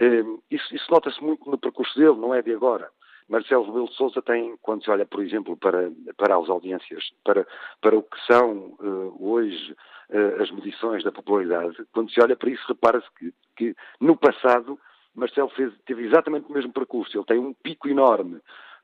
Uh, 0.00 0.42
isso, 0.50 0.74
isso 0.74 0.90
nota-se 0.90 1.22
muito 1.22 1.48
no 1.50 1.58
percurso 1.58 1.98
dele, 1.98 2.16
não 2.16 2.34
é 2.34 2.42
de 2.42 2.52
agora. 2.52 2.90
Marcelo 3.28 3.64
Rebelo 3.64 3.88
de 3.88 3.94
Sousa 3.94 4.20
tem, 4.20 4.56
quando 4.60 4.84
se 4.84 4.90
olha, 4.90 5.06
por 5.06 5.22
exemplo, 5.22 5.56
para, 5.56 5.90
para 6.16 6.36
as 6.36 6.48
audiências, 6.48 7.10
para, 7.24 7.46
para 7.80 7.96
o 7.96 8.02
que 8.02 8.20
são 8.26 8.76
uh, 8.78 9.16
hoje 9.18 9.72
uh, 10.10 10.42
as 10.42 10.50
medições 10.50 11.02
da 11.02 11.12
popularidade, 11.12 11.76
quando 11.92 12.10
se 12.10 12.20
olha 12.20 12.36
para 12.36 12.50
isso, 12.50 12.62
repara-se 12.68 13.06
que, 13.18 13.32
que, 13.56 13.76
no 14.00 14.16
passado 14.16 14.78
Marcelo 15.14 15.48
fez, 15.50 15.72
teve 15.86 16.04
exatamente 16.04 16.48
o 16.48 16.52
mesmo 16.52 16.72
percurso. 16.72 17.16
Ele 17.16 17.24
tem 17.24 17.38
um 17.38 17.52
pico 17.54 17.88
enorme 17.88 18.40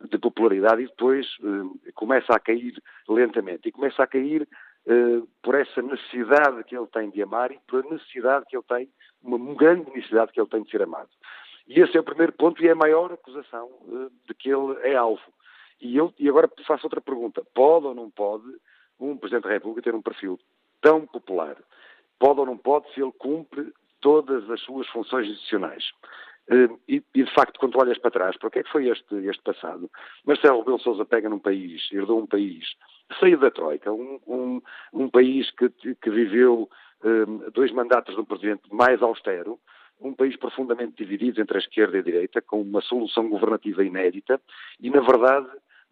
de 0.09 0.19
popularidade 0.19 0.82
e 0.82 0.86
depois 0.86 1.27
uh, 1.40 1.93
começa 1.94 2.32
a 2.32 2.40
cair 2.40 2.74
lentamente. 3.09 3.69
E 3.69 3.73
começa 3.73 4.02
a 4.02 4.07
cair 4.07 4.48
por 5.43 5.55
essa 5.55 5.82
necessidade 5.82 6.65
que 6.65 6.77
ele 6.77 6.86
tem 6.86 7.11
de 7.11 7.23
amar 7.23 7.52
e 7.52 7.59
pela 7.70 7.82
necessidade 7.90 8.47
que 8.47 8.57
ele 8.57 8.65
tem, 8.66 8.89
uma 9.23 9.55
grande 9.55 9.90
necessidade 9.90 10.32
que 10.32 10.40
ele 10.40 10.48
tem 10.48 10.62
de 10.62 10.70
ser 10.70 10.82
amado. 10.82 11.11
E 11.69 11.81
esse 11.81 11.97
é 11.97 12.01
o 12.01 12.05
primeiro 12.05 12.32
ponto 12.32 12.62
e 12.62 12.69
é 12.69 12.73
a 12.73 12.74
maior 12.74 13.12
acusação 13.12 13.66
uh, 13.66 14.11
de 14.27 14.35
que 14.35 14.48
ele 14.48 14.78
é 14.82 14.97
alvo. 14.97 15.23
E, 15.81 15.97
eu, 15.97 16.12
e 16.19 16.28
agora 16.28 16.51
faço 16.66 16.86
outra 16.86 17.01
pergunta. 17.01 17.43
Pode 17.55 17.86
ou 17.86 17.94
não 17.94 18.11
pode 18.11 18.44
um 18.98 19.16
Presidente 19.16 19.44
da 19.44 19.51
República 19.51 19.82
ter 19.82 19.94
um 19.94 20.02
perfil 20.02 20.39
tão 20.81 21.07
popular? 21.07 21.57
Pode 22.19 22.40
ou 22.40 22.47
não 22.47 22.57
pode 22.57 22.93
se 22.93 23.01
ele 23.01 23.12
cumpre 23.12 23.73
todas 24.01 24.49
as 24.51 24.61
suas 24.63 24.87
funções 24.89 25.29
institucionais? 25.29 25.85
Uh, 26.51 26.81
e, 26.89 27.03
e, 27.15 27.23
de 27.23 27.33
facto, 27.33 27.61
quando 27.61 27.79
olhas 27.79 27.99
para 27.99 28.11
trás, 28.11 28.37
para 28.37 28.51
que 28.51 28.59
é 28.59 28.63
que 28.65 28.73
foi 28.73 28.89
este, 28.89 29.15
este 29.27 29.43
passado? 29.43 29.89
Marcelo 30.27 30.59
Rebelo 30.59 30.81
Sousa 30.81 31.05
pega 31.05 31.29
num 31.29 31.39
país, 31.39 31.89
herdou 31.93 32.21
um 32.21 32.27
país, 32.27 32.65
saiu 33.21 33.39
da 33.39 33.51
Troika, 33.51 33.93
um, 33.93 34.19
um, 34.27 34.63
um 34.93 35.09
país 35.09 35.49
que, 35.53 35.69
que 35.95 36.11
viveu 36.11 36.69
um, 37.05 37.51
dois 37.51 37.71
mandatos 37.71 38.15
de 38.15 38.21
um 38.21 38.25
presidente 38.25 38.63
mais 38.73 39.01
austero, 39.01 39.61
um 40.01 40.15
país 40.15 40.37
profundamente 40.37 40.97
dividido 40.97 41.41
entre 41.41 41.57
a 41.57 41.61
esquerda 41.61 41.99
e 41.99 42.01
a 42.01 42.05
direita, 42.05 42.43
com 42.43 42.61
uma 42.63 42.81
solução 42.81 43.29
governativa 43.29 43.85
inédita, 43.85 44.41
e, 44.81 44.91
na 44.91 45.01
verdade, 45.01 45.49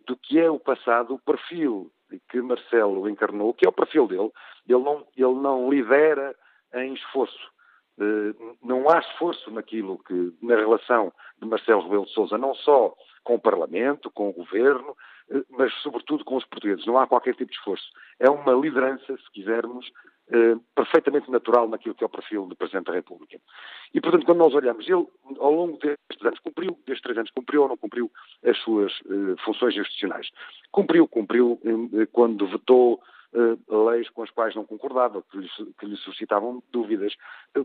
do 0.06 0.16
que 0.16 0.40
é 0.40 0.50
o 0.50 0.58
passado, 0.58 1.14
o 1.14 1.18
perfil 1.18 1.92
que 2.30 2.40
Marcelo 2.40 3.08
encarnou, 3.08 3.52
que 3.52 3.66
é 3.66 3.68
o 3.68 3.72
perfil 3.72 4.06
dele, 4.06 4.30
ele 4.66 4.82
não, 4.82 5.06
ele 5.16 5.34
não 5.40 5.70
lidera 5.70 6.34
em 6.74 6.94
esforço. 6.94 7.38
Eh, 8.00 8.34
não 8.62 8.88
há 8.88 9.00
esforço 9.00 9.50
naquilo 9.50 9.98
que, 10.04 10.32
na 10.40 10.54
relação 10.54 11.12
de 11.40 11.48
Marcelo 11.48 11.82
Rebelo 11.82 12.06
de 12.06 12.12
Sousa, 12.12 12.38
não 12.38 12.54
só 12.54 12.94
com 13.24 13.34
o 13.34 13.40
Parlamento, 13.40 14.10
com 14.10 14.28
o 14.28 14.32
Governo, 14.32 14.96
eh, 15.30 15.42
mas 15.50 15.72
sobretudo 15.82 16.24
com 16.24 16.36
os 16.36 16.44
portugueses. 16.44 16.86
Não 16.86 16.98
há 16.98 17.06
qualquer 17.06 17.34
tipo 17.34 17.50
de 17.50 17.56
esforço. 17.56 17.88
É 18.20 18.30
uma 18.30 18.52
liderança, 18.52 19.16
se 19.16 19.30
quisermos, 19.32 19.90
eh, 20.30 20.54
perfeitamente 20.76 21.28
natural 21.28 21.68
naquilo 21.68 21.94
que 21.94 22.04
é 22.04 22.06
o 22.06 22.10
perfil 22.10 22.46
do 22.46 22.54
Presidente 22.54 22.86
da 22.86 22.92
República. 22.92 23.40
E, 23.92 24.00
portanto, 24.00 24.24
quando 24.24 24.38
nós 24.38 24.54
olhamos, 24.54 24.88
ele, 24.88 25.06
ao 25.40 25.52
longo 25.52 25.76
destes 25.78 26.24
anos, 26.24 26.38
cumpriu, 26.38 26.78
destes 26.86 27.02
três 27.02 27.18
anos, 27.18 27.32
cumpriu 27.32 27.62
ou 27.62 27.68
não 27.68 27.76
cumpriu 27.76 28.10
as 28.44 28.56
suas 28.58 28.92
funções 29.44 29.76
institucionais? 29.76 30.28
Cumpriu, 30.70 31.08
cumpriu 31.08 31.58
quando 32.12 32.46
vetou 32.46 33.00
leis 33.68 34.08
com 34.10 34.22
as 34.22 34.30
quais 34.30 34.54
não 34.54 34.64
concordava, 34.64 35.22
que 35.22 35.38
lhe, 35.38 35.48
que 35.78 35.86
lhe 35.86 35.96
suscitavam 35.96 36.62
dúvidas. 36.70 37.14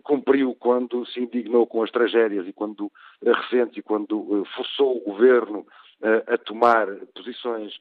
cumpriu 0.04 0.56
quando 0.56 1.06
se 1.08 1.20
indignou 1.22 1.66
com 1.66 1.82
as 1.84 1.92
tragédias 1.92 2.48
e 2.48 2.54
quando 2.54 2.92
recente 3.22 3.80
e 3.80 3.84
quando 3.84 4.46
forçou 4.56 4.98
o 4.98 5.02
governo 5.02 5.66
a 6.28 6.38
tomar 6.38 6.88
posições. 7.16 7.80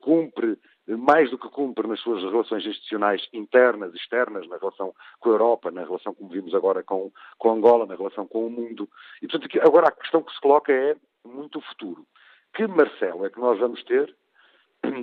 cumpre 0.00 0.58
mais 0.86 1.30
do 1.30 1.38
que 1.38 1.48
cumpre 1.48 1.88
nas 1.88 2.00
suas 2.00 2.22
relações 2.22 2.66
institucionais 2.66 3.26
internas 3.32 3.92
e 3.94 3.96
externas, 3.96 4.46
na 4.48 4.58
relação 4.58 4.94
com 5.18 5.30
a 5.30 5.32
Europa, 5.32 5.70
na 5.70 5.82
relação, 5.82 6.14
como 6.14 6.28
vimos 6.28 6.54
agora, 6.54 6.82
com, 6.82 7.10
com 7.38 7.50
Angola, 7.50 7.86
na 7.86 7.94
relação 7.94 8.26
com 8.26 8.46
o 8.46 8.50
mundo. 8.50 8.88
E, 9.22 9.26
portanto, 9.26 9.58
agora 9.62 9.88
a 9.88 9.92
questão 9.92 10.22
que 10.22 10.32
se 10.34 10.40
coloca 10.40 10.72
é 10.72 10.94
muito 11.24 11.60
futuro. 11.62 12.06
Que 12.54 12.66
Marcelo 12.66 13.24
é 13.24 13.30
que 13.30 13.40
nós 13.40 13.58
vamos 13.58 13.82
ter 13.84 14.14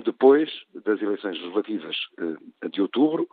depois 0.04 0.48
das 0.84 1.00
eleições 1.00 1.38
legislativas 1.38 1.96
eh, 2.18 2.68
de 2.68 2.82
outubro, 2.82 3.28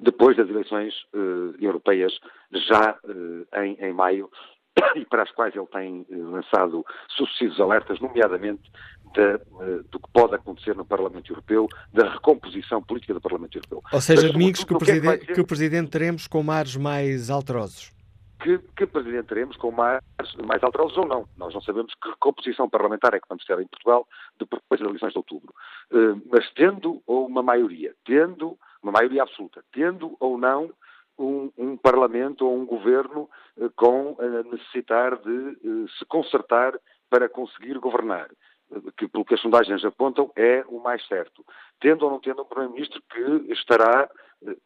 depois 0.00 0.36
das 0.36 0.48
eleições 0.48 0.94
eh, 1.14 1.64
europeias 1.64 2.12
já 2.52 2.98
eh, 3.04 3.64
em, 3.64 3.74
em 3.80 3.92
maio, 3.92 4.30
e 4.96 5.04
para 5.04 5.22
as 5.22 5.30
quais 5.32 5.54
ele 5.54 5.66
tem 5.66 6.06
lançado 6.10 6.84
sucessivos 7.16 7.60
alertas, 7.60 8.00
nomeadamente 8.00 8.70
da, 9.14 9.38
do 9.90 9.98
que 9.98 10.12
pode 10.12 10.36
acontecer 10.36 10.76
no 10.76 10.84
Parlamento 10.84 11.32
Europeu, 11.32 11.66
da 11.92 12.08
recomposição 12.08 12.80
política 12.80 13.12
do 13.12 13.20
Parlamento 13.20 13.56
Europeu. 13.56 13.82
Ou 13.92 14.00
seja, 14.00 14.22
Mas, 14.22 14.32
domingos 14.32 14.62
que 14.62 14.72
o, 14.72 14.78
que, 14.78 14.90
é 14.92 15.18
que, 15.18 15.34
que 15.34 15.40
o 15.40 15.46
Presidente 15.46 15.90
teremos 15.90 16.28
com 16.28 16.42
mares 16.42 16.76
mais 16.76 17.28
alterosos. 17.28 17.92
Que, 18.42 18.58
que, 18.74 18.86
presidente 18.86 19.28
teremos 19.28 19.56
com 19.56 19.70
mais, 19.70 20.00
mais 20.46 20.62
alterosos 20.62 20.96
ou 20.96 21.06
não. 21.06 21.28
Nós 21.36 21.52
não 21.52 21.60
sabemos 21.60 21.92
que 21.94 22.10
composição 22.18 22.70
parlamentar 22.70 23.12
é 23.14 23.20
que 23.20 23.28
vamos 23.28 23.44
ter 23.44 23.58
em 23.60 23.66
Portugal 23.66 24.06
depois 24.38 24.62
das 24.70 24.80
eleições 24.80 25.12
de 25.12 25.18
outubro. 25.18 25.54
Uh, 25.92 26.20
mas 26.30 26.50
tendo 26.52 27.02
ou 27.06 27.26
uma 27.26 27.42
maioria, 27.42 27.94
tendo 28.04 28.56
uma 28.82 28.92
maioria 28.92 29.22
absoluta, 29.22 29.62
tendo 29.72 30.16
ou 30.18 30.38
não 30.38 30.70
um, 31.18 31.52
um 31.58 31.76
Parlamento 31.76 32.46
ou 32.46 32.56
um 32.56 32.64
governo 32.64 33.28
uh, 33.58 33.70
com 33.76 34.16
a 34.18 34.42
necessitar 34.44 35.18
de 35.18 35.30
uh, 35.30 35.88
se 35.98 36.04
consertar 36.06 36.78
para 37.10 37.28
conseguir 37.28 37.78
governar 37.78 38.30
que, 38.96 39.08
pelo 39.08 39.24
que 39.24 39.34
as 39.34 39.40
sondagens 39.40 39.84
apontam, 39.84 40.30
é 40.36 40.64
o 40.68 40.80
mais 40.80 41.06
certo. 41.06 41.44
Tendo 41.80 42.04
ou 42.04 42.10
não 42.10 42.20
tendo 42.20 42.42
um 42.42 42.44
Primeiro-Ministro 42.44 43.02
que 43.10 43.52
estará, 43.52 44.08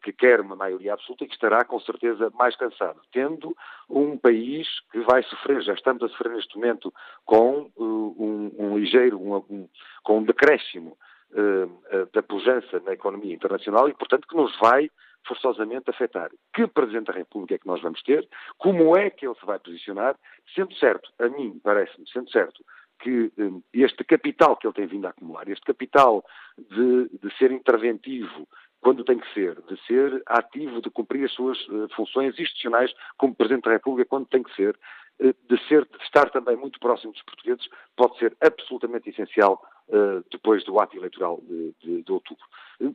que 0.03 0.13
quer 0.13 0.39
uma 0.41 0.55
maioria 0.55 0.93
absoluta 0.93 1.23
e 1.23 1.27
que 1.27 1.33
estará, 1.33 1.63
com 1.65 1.79
certeza, 1.79 2.31
mais 2.35 2.55
cansado. 2.55 2.99
Tendo 3.11 3.55
um 3.89 4.17
país 4.17 4.67
que 4.91 4.99
vai 5.01 5.23
sofrer, 5.23 5.61
já 5.61 5.73
estamos 5.73 6.03
a 6.03 6.09
sofrer 6.09 6.33
neste 6.33 6.55
momento, 6.55 6.93
com 7.25 7.71
uh, 7.75 8.15
um, 8.17 8.51
um, 8.57 8.77
ligeiro, 8.77 9.19
um, 9.19 9.35
um, 9.49 9.69
com 10.03 10.19
um 10.19 10.23
decréscimo 10.23 10.97
uh, 11.31 12.09
da 12.13 12.23
pujança 12.23 12.79
na 12.81 12.93
economia 12.93 13.33
internacional 13.33 13.89
e, 13.89 13.93
portanto, 13.93 14.27
que 14.27 14.35
nos 14.35 14.57
vai 14.59 14.89
forçosamente 15.27 15.89
afetar. 15.89 16.29
Que 16.53 16.67
Presidente 16.67 17.07
da 17.07 17.13
República 17.13 17.55
é 17.55 17.57
que 17.57 17.67
nós 17.67 17.81
vamos 17.81 18.01
ter? 18.03 18.27
Como 18.57 18.95
é 18.95 19.09
que 19.09 19.25
ele 19.25 19.35
se 19.35 19.45
vai 19.45 19.59
posicionar? 19.59 20.15
Sendo 20.53 20.73
certo, 20.75 21.11
a 21.19 21.27
mim 21.27 21.59
parece-me, 21.63 22.07
sendo 22.09 22.29
certo, 22.29 22.63
que 22.99 23.31
um, 23.37 23.61
este 23.73 24.03
capital 24.03 24.55
que 24.57 24.67
ele 24.67 24.73
tem 24.73 24.87
vindo 24.87 25.05
a 25.05 25.09
acumular, 25.09 25.47
este 25.47 25.65
capital 25.65 26.23
de, 26.57 27.09
de, 27.21 27.37
ser 27.37 27.51
interventivo 27.51 28.47
quando 28.81 29.03
tem 29.03 29.17
que 29.17 29.33
ser, 29.33 29.59
de 29.63 29.79
ser 29.85 30.21
ativo, 30.27 30.81
de 30.81 30.89
cumprir 30.89 31.25
as 31.25 31.31
suas 31.31 31.59
uh, 31.67 31.87
funções 31.95 32.37
institucionais 32.39 32.93
como 33.17 33.35
Presidente 33.35 33.63
da 33.65 33.71
República 33.71 34.07
quando 34.07 34.27
tem 34.27 34.43
que 34.43 34.55
ser, 34.55 34.77
uh, 35.19 35.35
de, 35.47 35.67
ser, 35.67 35.85
de 35.85 36.03
estar 36.03 36.29
também 36.29 36.55
muito 36.55 36.79
próximo 36.79 37.11
dos 37.11 37.23
portugueses, 37.23 37.67
pode 37.95 38.17
ser 38.19 38.35
absolutamente 38.41 39.09
essencial 39.09 39.61
uh, 39.89 40.23
depois 40.31 40.63
do 40.63 40.79
ato 40.79 40.95
eleitoral 40.95 41.41
de, 41.43 41.73
de, 41.83 42.03
de 42.03 42.11
outubro. 42.11 42.45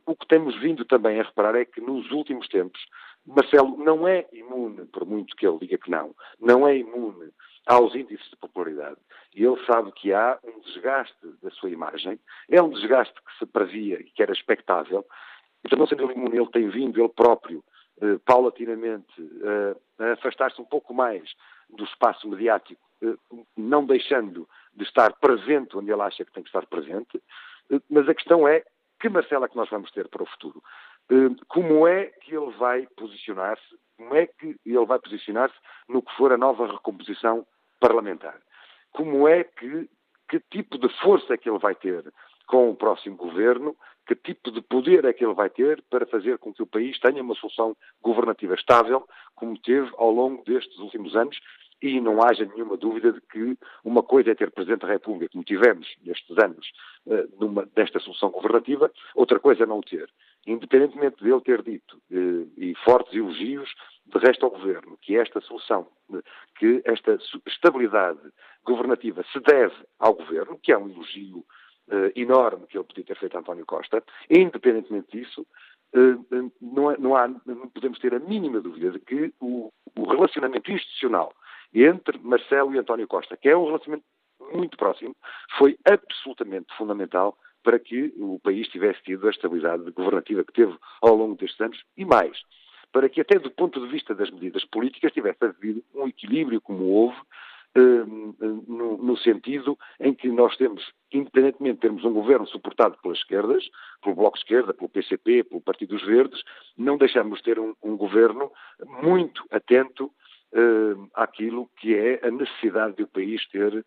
O 0.06 0.14
que 0.14 0.28
temos 0.28 0.58
vindo 0.60 0.84
também 0.84 1.20
a 1.20 1.24
reparar 1.24 1.56
é 1.56 1.64
que 1.64 1.80
nos 1.80 2.10
últimos 2.10 2.46
tempos 2.48 2.80
Marcelo 3.26 3.76
não 3.76 4.08
é 4.08 4.26
imune, 4.32 4.86
por 4.86 5.04
muito 5.04 5.36
que 5.36 5.46
ele 5.46 5.58
diga 5.58 5.78
que 5.78 5.90
não, 5.90 6.14
não 6.40 6.66
é 6.66 6.76
imune 6.76 7.30
aos 7.70 7.94
índices 7.94 8.28
de 8.28 8.36
popularidade. 8.36 8.96
E 9.32 9.44
ele 9.44 9.64
sabe 9.64 9.92
que 9.92 10.12
há 10.12 10.36
um 10.42 10.58
desgaste 10.60 11.14
da 11.40 11.50
sua 11.50 11.70
imagem, 11.70 12.18
é 12.50 12.60
um 12.60 12.68
desgaste 12.68 13.14
que 13.14 13.38
se 13.38 13.46
previa 13.46 14.00
e 14.00 14.10
que 14.10 14.20
era 14.20 14.32
expectável, 14.32 15.06
então 15.64 15.78
não 15.78 15.86
sendo 15.86 16.02
ele 16.02 16.14
imune, 16.14 16.36
ele 16.36 16.50
tem 16.50 16.68
vindo, 16.68 17.00
ele 17.00 17.08
próprio, 17.10 17.62
eh, 18.02 18.18
paulatinamente, 18.24 19.12
eh, 19.20 19.76
a 20.04 20.12
afastar-se 20.14 20.60
um 20.60 20.64
pouco 20.64 20.92
mais 20.92 21.32
do 21.68 21.84
espaço 21.84 22.28
mediático, 22.28 22.82
eh, 23.02 23.14
não 23.56 23.86
deixando 23.86 24.48
de 24.74 24.82
estar 24.82 25.12
presente 25.20 25.76
onde 25.76 25.92
ele 25.92 26.02
acha 26.02 26.24
que 26.24 26.32
tem 26.32 26.42
que 26.42 26.48
estar 26.48 26.66
presente, 26.66 27.22
eh, 27.70 27.80
mas 27.88 28.08
a 28.08 28.14
questão 28.14 28.48
é 28.48 28.64
que 28.98 29.08
Marcela 29.08 29.48
que 29.48 29.56
nós 29.56 29.70
vamos 29.70 29.92
ter 29.92 30.08
para 30.08 30.24
o 30.24 30.26
futuro? 30.26 30.60
Eh, 31.08 31.36
como 31.46 31.86
é 31.86 32.06
que 32.06 32.34
ele 32.34 32.50
vai 32.58 32.88
posicionar-se? 32.96 33.78
Como 33.96 34.16
é 34.16 34.26
que 34.26 34.56
ele 34.66 34.86
vai 34.86 34.98
posicionar-se 34.98 35.56
no 35.88 36.02
que 36.02 36.12
for 36.16 36.32
a 36.32 36.36
nova 36.36 36.66
recomposição 36.66 37.46
parlamentar? 37.80 38.38
Como 38.92 39.26
é 39.26 39.42
que, 39.44 39.88
que 40.28 40.40
tipo 40.50 40.78
de 40.78 40.88
força 41.00 41.34
é 41.34 41.36
que 41.36 41.48
ele 41.48 41.58
vai 41.58 41.74
ter 41.74 42.12
com 42.46 42.70
o 42.70 42.76
próximo 42.76 43.16
governo? 43.16 43.76
Que 44.06 44.14
tipo 44.14 44.50
de 44.50 44.60
poder 44.60 45.04
é 45.04 45.12
que 45.12 45.24
ele 45.24 45.34
vai 45.34 45.50
ter 45.50 45.82
para 45.88 46.06
fazer 46.06 46.38
com 46.38 46.52
que 46.52 46.62
o 46.62 46.66
país 46.66 46.98
tenha 46.98 47.22
uma 47.22 47.34
solução 47.34 47.76
governativa 48.02 48.54
estável, 48.54 49.06
como 49.34 49.58
teve 49.58 49.90
ao 49.96 50.10
longo 50.10 50.44
destes 50.44 50.78
últimos 50.78 51.16
anos, 51.16 51.38
e 51.82 52.00
não 52.00 52.22
haja 52.22 52.44
nenhuma 52.44 52.76
dúvida 52.76 53.12
de 53.12 53.20
que 53.22 53.56
uma 53.84 54.02
coisa 54.02 54.30
é 54.30 54.34
ter 54.34 54.50
Presidente 54.50 54.82
da 54.82 54.92
República, 54.92 55.32
como 55.32 55.44
tivemos 55.44 55.88
nestes 56.04 56.36
anos, 56.38 56.70
eh, 57.08 57.26
numa, 57.38 57.64
desta 57.74 57.98
solução 58.00 58.30
governativa, 58.30 58.90
outra 59.14 59.38
coisa 59.40 59.62
é 59.62 59.66
não 59.66 59.80
ter. 59.80 60.08
Independentemente 60.46 61.22
dele 61.22 61.40
ter 61.40 61.62
dito, 61.62 62.00
eh, 62.10 62.46
e 62.58 62.74
fortes 62.84 63.14
elogios 63.14 63.72
de 64.06 64.18
resto 64.18 64.44
ao 64.44 64.50
Governo, 64.50 64.98
que 65.00 65.16
esta 65.16 65.40
solução, 65.40 65.88
eh, 66.14 66.22
que 66.58 66.82
esta 66.84 67.18
estabilidade 67.46 68.20
governativa 68.64 69.24
se 69.32 69.40
deve 69.40 69.74
ao 69.98 70.14
Governo, 70.14 70.58
que 70.62 70.72
é 70.72 70.78
um 70.78 70.88
elogio 70.88 71.44
enorme 72.14 72.68
que 72.68 72.78
ele 72.78 72.84
podia 72.84 73.02
ter 73.02 73.18
feito 73.18 73.36
a 73.36 73.40
António 73.40 73.66
Costa, 73.66 74.00
independentemente 74.30 75.10
disso, 75.10 75.44
é, 75.92 75.98
não, 76.60 77.16
há, 77.16 77.26
não 77.26 77.68
podemos 77.68 77.98
ter 77.98 78.14
a 78.14 78.20
mínima 78.20 78.60
dúvida 78.60 78.92
de 78.92 79.00
que 79.00 79.32
o, 79.40 79.72
o 79.96 80.04
relacionamento 80.04 80.70
institucional 80.70 81.32
entre 81.74 82.18
Marcelo 82.18 82.74
e 82.74 82.78
António 82.78 83.06
Costa, 83.06 83.36
que 83.36 83.48
é 83.48 83.56
um 83.56 83.66
relacionamento 83.66 84.04
muito 84.52 84.76
próximo, 84.76 85.14
foi 85.58 85.78
absolutamente 85.84 86.74
fundamental 86.76 87.36
para 87.62 87.78
que 87.78 88.12
o 88.16 88.38
país 88.40 88.68
tivesse 88.68 89.02
tido 89.02 89.26
a 89.26 89.30
estabilidade 89.30 89.90
governativa 89.90 90.44
que 90.44 90.52
teve 90.52 90.76
ao 91.02 91.14
longo 91.14 91.36
destes 91.36 91.60
anos 91.60 91.82
e 91.96 92.04
mais, 92.04 92.38
para 92.92 93.08
que 93.08 93.20
até 93.20 93.38
do 93.38 93.50
ponto 93.50 93.80
de 93.80 93.88
vista 93.88 94.14
das 94.14 94.30
medidas 94.30 94.64
políticas 94.64 95.12
tivesse 95.12 95.44
havido 95.44 95.84
um 95.94 96.08
equilíbrio 96.08 96.60
como 96.60 96.84
houve 96.86 97.16
hum, 97.76 98.34
no, 98.66 98.96
no, 98.96 99.16
sentido 99.18 99.78
em 100.00 100.14
que 100.14 100.28
nós 100.28 100.56
temos, 100.56 100.82
independentemente 101.12 101.74
de 101.74 101.80
termos 101.80 102.04
um 102.04 102.12
governo 102.12 102.46
suportado 102.46 102.96
pelas 103.02 103.18
esquerdas, 103.18 103.62
pelo 104.02 104.16
Bloco 104.16 104.38
de 104.38 104.42
Esquerda, 104.44 104.74
pelo 104.74 104.88
PCP, 104.88 105.44
pelo 105.44 105.60
Partido 105.60 105.96
dos 105.96 106.06
Verdes, 106.06 106.42
não 106.76 106.96
deixamos 106.96 107.38
de 107.38 107.44
ter 107.44 107.58
um, 107.58 107.74
um 107.82 107.96
governo 107.96 108.50
muito 109.02 109.44
atento 109.50 110.10
àquilo 111.14 111.70
que 111.76 111.96
é 111.96 112.26
a 112.26 112.30
necessidade 112.30 112.96
de 112.96 113.04
o 113.04 113.08
país 113.08 113.46
ter 113.48 113.72
uh, 113.72 113.84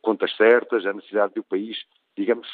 contas 0.00 0.34
certas, 0.36 0.86
a 0.86 0.92
necessidade 0.92 1.34
de 1.34 1.40
o 1.40 1.44
país 1.44 1.76
digamos, 2.16 2.48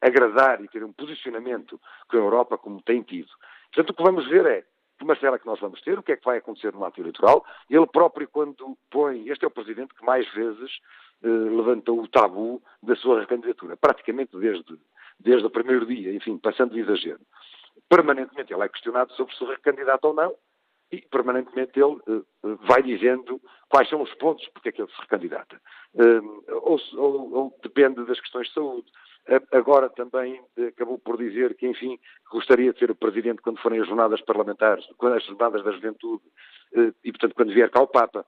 agradar 0.00 0.62
e 0.64 0.68
ter 0.68 0.82
um 0.82 0.92
posicionamento 0.92 1.78
com 2.08 2.16
a 2.16 2.20
Europa 2.20 2.56
como 2.56 2.80
tem 2.80 3.02
tido. 3.02 3.28
Portanto, 3.72 3.90
o 3.90 3.94
que 3.94 4.02
vamos 4.02 4.26
ver 4.28 4.46
é 4.46 4.64
que 4.98 5.04
Marcelo 5.04 5.36
é 5.36 5.38
que 5.38 5.46
nós 5.46 5.60
vamos 5.60 5.80
ter, 5.82 5.98
o 5.98 6.02
que 6.02 6.12
é 6.12 6.16
que 6.16 6.24
vai 6.24 6.38
acontecer 6.38 6.72
no 6.72 6.84
ato 6.84 7.00
eleitoral. 7.00 7.44
Ele 7.68 7.86
próprio, 7.86 8.28
quando 8.28 8.78
põe, 8.90 9.28
este 9.28 9.44
é 9.44 9.48
o 9.48 9.50
presidente 9.50 9.94
que 9.94 10.04
mais 10.04 10.26
vezes 10.32 10.78
eh, 11.22 11.28
levantou 11.28 12.00
o 12.00 12.08
tabu 12.08 12.62
da 12.82 12.96
sua 12.96 13.20
recandidatura, 13.20 13.76
praticamente 13.76 14.36
desde, 14.38 14.78
desde 15.18 15.46
o 15.46 15.50
primeiro 15.50 15.84
dia, 15.84 16.12
enfim, 16.14 16.38
passando 16.38 16.72
de 16.72 16.80
exagero. 16.80 17.20
Permanentemente 17.88 18.52
ele 18.52 18.62
é 18.62 18.68
questionado 18.68 19.12
sobre 19.14 19.34
se 19.34 19.44
recandidato 19.44 20.08
ou 20.08 20.14
não, 20.14 20.34
e 20.90 21.00
permanentemente 21.10 21.72
ele 21.78 21.96
uh, 22.06 22.26
vai 22.66 22.82
dizendo 22.82 23.40
quais 23.68 23.88
são 23.88 24.02
os 24.02 24.12
pontos 24.14 24.46
porque 24.48 24.68
é 24.68 24.72
que 24.72 24.82
ele 24.82 24.90
se 24.90 25.00
recandidata. 25.00 25.60
Uh, 25.94 26.44
ou, 26.62 26.78
ou, 26.94 27.34
ou, 27.34 27.58
depende 27.62 28.04
das 28.04 28.20
questões 28.20 28.48
de 28.48 28.54
saúde. 28.54 28.90
Agora 29.52 29.88
também 29.88 30.38
acabou 30.68 30.98
por 30.98 31.16
dizer 31.16 31.56
que, 31.56 31.66
enfim, 31.66 31.98
gostaria 32.30 32.74
de 32.74 32.78
ser 32.78 32.90
o 32.90 32.94
Presidente 32.94 33.40
quando 33.40 33.58
forem 33.58 33.80
as 33.80 33.86
jornadas 33.86 34.20
parlamentares, 34.20 34.84
quando 34.98 35.14
as 35.14 35.24
jornadas 35.24 35.64
da 35.64 35.72
juventude, 35.72 36.22
e, 37.02 37.10
portanto, 37.10 37.34
quando 37.34 37.54
vier 37.54 37.70
cá 37.70 37.80
o 37.80 37.86
Papa. 37.86 38.26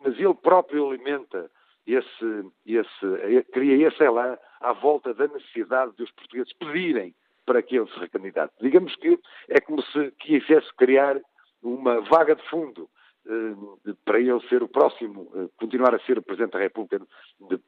Mas 0.00 0.18
ele 0.18 0.34
próprio 0.34 0.86
alimenta 0.90 1.50
esse, 1.86 2.44
esse, 2.66 3.44
cria 3.52 3.88
esse 3.88 4.02
elan 4.04 4.36
à 4.60 4.74
volta 4.74 5.14
da 5.14 5.28
necessidade 5.28 5.96
de 5.96 6.02
os 6.02 6.10
portugueses 6.12 6.52
pedirem 6.54 7.14
para 7.46 7.62
que 7.62 7.76
ele 7.76 7.90
se 7.90 7.98
recandidate. 7.98 8.54
Digamos 8.60 8.94
que 8.96 9.18
é 9.48 9.60
como 9.60 9.82
se 9.82 10.10
quisesse 10.12 10.74
criar 10.76 11.20
uma 11.64 12.00
vaga 12.02 12.36
de 12.36 12.48
fundo 12.48 12.88
para 14.04 14.20
ele 14.20 14.40
ser 14.48 14.62
o 14.62 14.68
próximo, 14.68 15.50
continuar 15.56 15.94
a 15.94 15.98
ser 16.00 16.18
o 16.18 16.22
Presidente 16.22 16.52
da 16.52 16.58
República 16.58 16.98
de, 16.98 17.58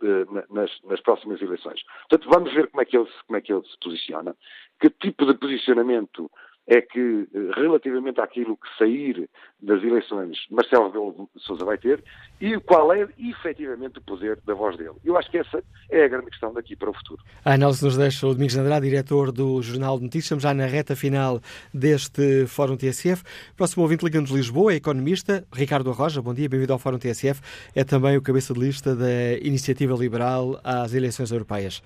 nas, 0.51 0.71
nas, 0.85 1.01
próximas 1.01 1.41
eleições. 1.41 1.83
Portanto, 2.09 2.31
vamos 2.31 2.53
ver 2.53 2.69
como 2.69 2.83
é, 2.83 2.85
que 2.85 2.97
ele, 2.97 3.09
como 3.27 3.39
é 3.39 3.41
que 3.41 3.53
ele 3.53 3.65
se 3.65 3.79
posiciona, 3.83 4.37
que 4.79 4.91
tipo 4.91 5.25
de 5.25 5.35
posicionamento 5.35 6.31
é 6.67 6.81
que, 6.81 7.29
eh, 7.35 7.61
relativamente 7.61 8.21
àquilo 8.21 8.57
que 8.57 8.69
sair 8.79 9.29
das 9.61 9.83
eleições, 9.83 10.37
Marcelo 10.51 10.87
Rebelo 10.87 11.29
de 11.35 11.43
Sousa 11.43 11.65
vai 11.65 11.79
ter 11.79 12.03
e 12.41 12.59
qual 12.61 12.93
é 12.93 13.09
efetivamente 13.19 13.99
o 13.99 14.03
poder 14.03 14.39
da 14.45 14.55
voz 14.55 14.77
dele. 14.77 14.97
Eu 15.05 15.17
acho 15.17 15.31
que 15.31 15.39
essa 15.39 15.63
é 15.91 16.05
a 16.05 16.09
grande 16.09 16.27
questão 16.27 16.53
daqui 16.53 16.77
para 16.77 16.91
o 16.91 16.95
futuro. 16.95 17.23
A 17.45 17.55
análise 17.55 17.85
nos 17.85 17.97
deixa 17.97 18.27
o 18.27 18.33
Domingos 18.33 18.57
Andrade, 18.57 18.89
diretor 18.89 19.33
do 19.33 19.63
Jornal 19.63 19.97
de 19.99 20.05
Notícias, 20.05 20.27
Estamos 20.27 20.43
já 20.43 20.53
na 20.53 20.67
reta 20.67 20.97
final 20.97 21.41
deste 21.73 22.47
Fórum 22.47 22.77
TSF. 22.77 23.23
Próximo 23.57 23.85
ouvinte 23.85 24.05
ligando 24.05 24.27
de 24.27 24.35
Lisboa, 24.35 24.73
é 24.73 24.77
economista, 24.77 25.47
Ricardo 25.55 25.89
Arroja. 25.89 26.21
Bom 26.21 26.35
dia, 26.35 26.49
bem-vindo 26.49 26.73
ao 26.73 26.79
Fórum 26.79 26.99
TSF. 26.99 27.41
É 27.75 27.85
também 27.85 28.17
o 28.17 28.23
cabeça 28.23 28.53
de 28.53 28.61
lista 28.61 28.95
da 28.95 29.39
Iniciativa 29.41 29.95
Liberal 29.95 30.61
às 30.65 30.93
eleições 30.95 31.31
europeias. 31.31 31.81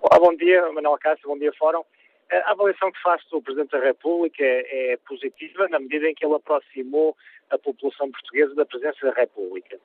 Olá, 0.00 0.18
bom 0.18 0.34
dia, 0.36 0.70
Manuel 0.72 0.96
Cássio, 0.98 1.28
bom 1.28 1.36
dia, 1.36 1.52
Fórum. 1.58 1.82
A 2.30 2.52
avaliação 2.52 2.92
que 2.92 3.02
faço 3.02 3.28
do 3.30 3.42
Presidente 3.42 3.70
da 3.70 3.80
República 3.80 4.42
é, 4.42 4.92
é, 4.92 4.96
positiva 4.98 5.68
na 5.68 5.80
medida 5.80 6.08
em 6.08 6.14
que 6.14 6.24
ele 6.24 6.34
aproximou 6.34 7.16
a 7.50 7.58
população 7.58 8.10
portuguesa 8.10 8.54
da 8.54 8.64
presença 8.64 9.06
da 9.06 9.12
República. 9.12 9.78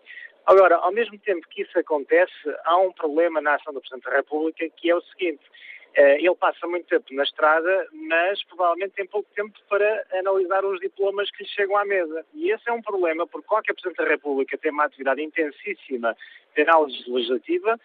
Agora, 0.45 0.75
ao 0.75 0.91
mesmo 0.91 1.17
tempo 1.19 1.47
que 1.49 1.63
isso 1.63 1.77
acontece, 1.79 2.31
há 2.65 2.77
um 2.77 2.91
problema 2.91 3.41
na 3.41 3.55
ação 3.55 3.73
do 3.73 3.79
Presidente 3.79 4.05
da 4.05 4.17
República 4.17 4.69
que 4.69 4.89
é 4.89 4.95
o 4.95 5.01
seguinte. 5.01 5.41
Eh, 5.95 6.17
ele 6.17 6.35
passa 6.35 6.67
muito 6.67 6.87
tempo 6.87 7.05
na 7.13 7.23
estrada, 7.23 7.87
mas 7.93 8.43
provavelmente 8.43 8.95
tem 8.95 9.07
pouco 9.07 9.29
tempo 9.33 9.57
para 9.69 10.05
analisar 10.13 10.63
os 10.65 10.79
diplomas 10.81 11.31
que 11.31 11.43
lhe 11.43 11.49
chegam 11.49 11.77
à 11.77 11.85
mesa. 11.85 12.25
E 12.33 12.51
esse 12.51 12.69
é 12.69 12.73
um 12.73 12.81
problema, 12.81 13.25
porque 13.25 13.47
qualquer 13.47 13.73
Presidente 13.73 14.03
da 14.03 14.09
República 14.09 14.57
tem 14.57 14.71
uma 14.71 14.83
atividade 14.83 15.23
intensíssima 15.23 16.15
de 16.53 16.61
análise 16.61 17.09
legislativa, 17.09 17.79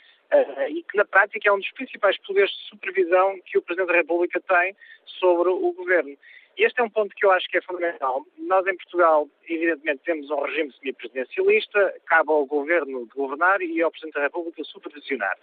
e 0.68 0.82
que 0.82 0.96
na 0.96 1.04
prática 1.04 1.48
é 1.48 1.52
um 1.52 1.58
dos 1.58 1.72
principais 1.72 2.18
poderes 2.18 2.50
de 2.50 2.68
supervisão 2.68 3.38
que 3.44 3.58
o 3.58 3.62
Presidente 3.62 3.88
da 3.88 3.98
República 3.98 4.40
tem 4.40 4.76
sobre 5.04 5.48
o 5.48 5.72
Governo. 5.72 6.16
E 6.56 6.64
este 6.64 6.80
é 6.80 6.84
um 6.84 6.90
ponto 6.90 7.14
que 7.14 7.24
eu 7.24 7.30
acho 7.32 7.48
que 7.48 7.58
é 7.58 7.62
fundamental. 7.62 8.24
Nós 8.38 8.66
em 8.66 8.76
Portugal, 8.76 9.28
evidentemente, 9.48 10.02
temos 10.04 10.30
um 10.30 10.40
regime 10.42 10.72
semipresidencialista, 10.72 11.94
cabe 12.06 12.30
ao 12.30 12.44
Governo 12.44 13.06
de 13.06 13.14
governar 13.14 13.62
e 13.62 13.80
ao 13.82 13.90
Presidente 13.90 14.14
da 14.14 14.22
República 14.22 14.62
supervisionar. 14.64 15.36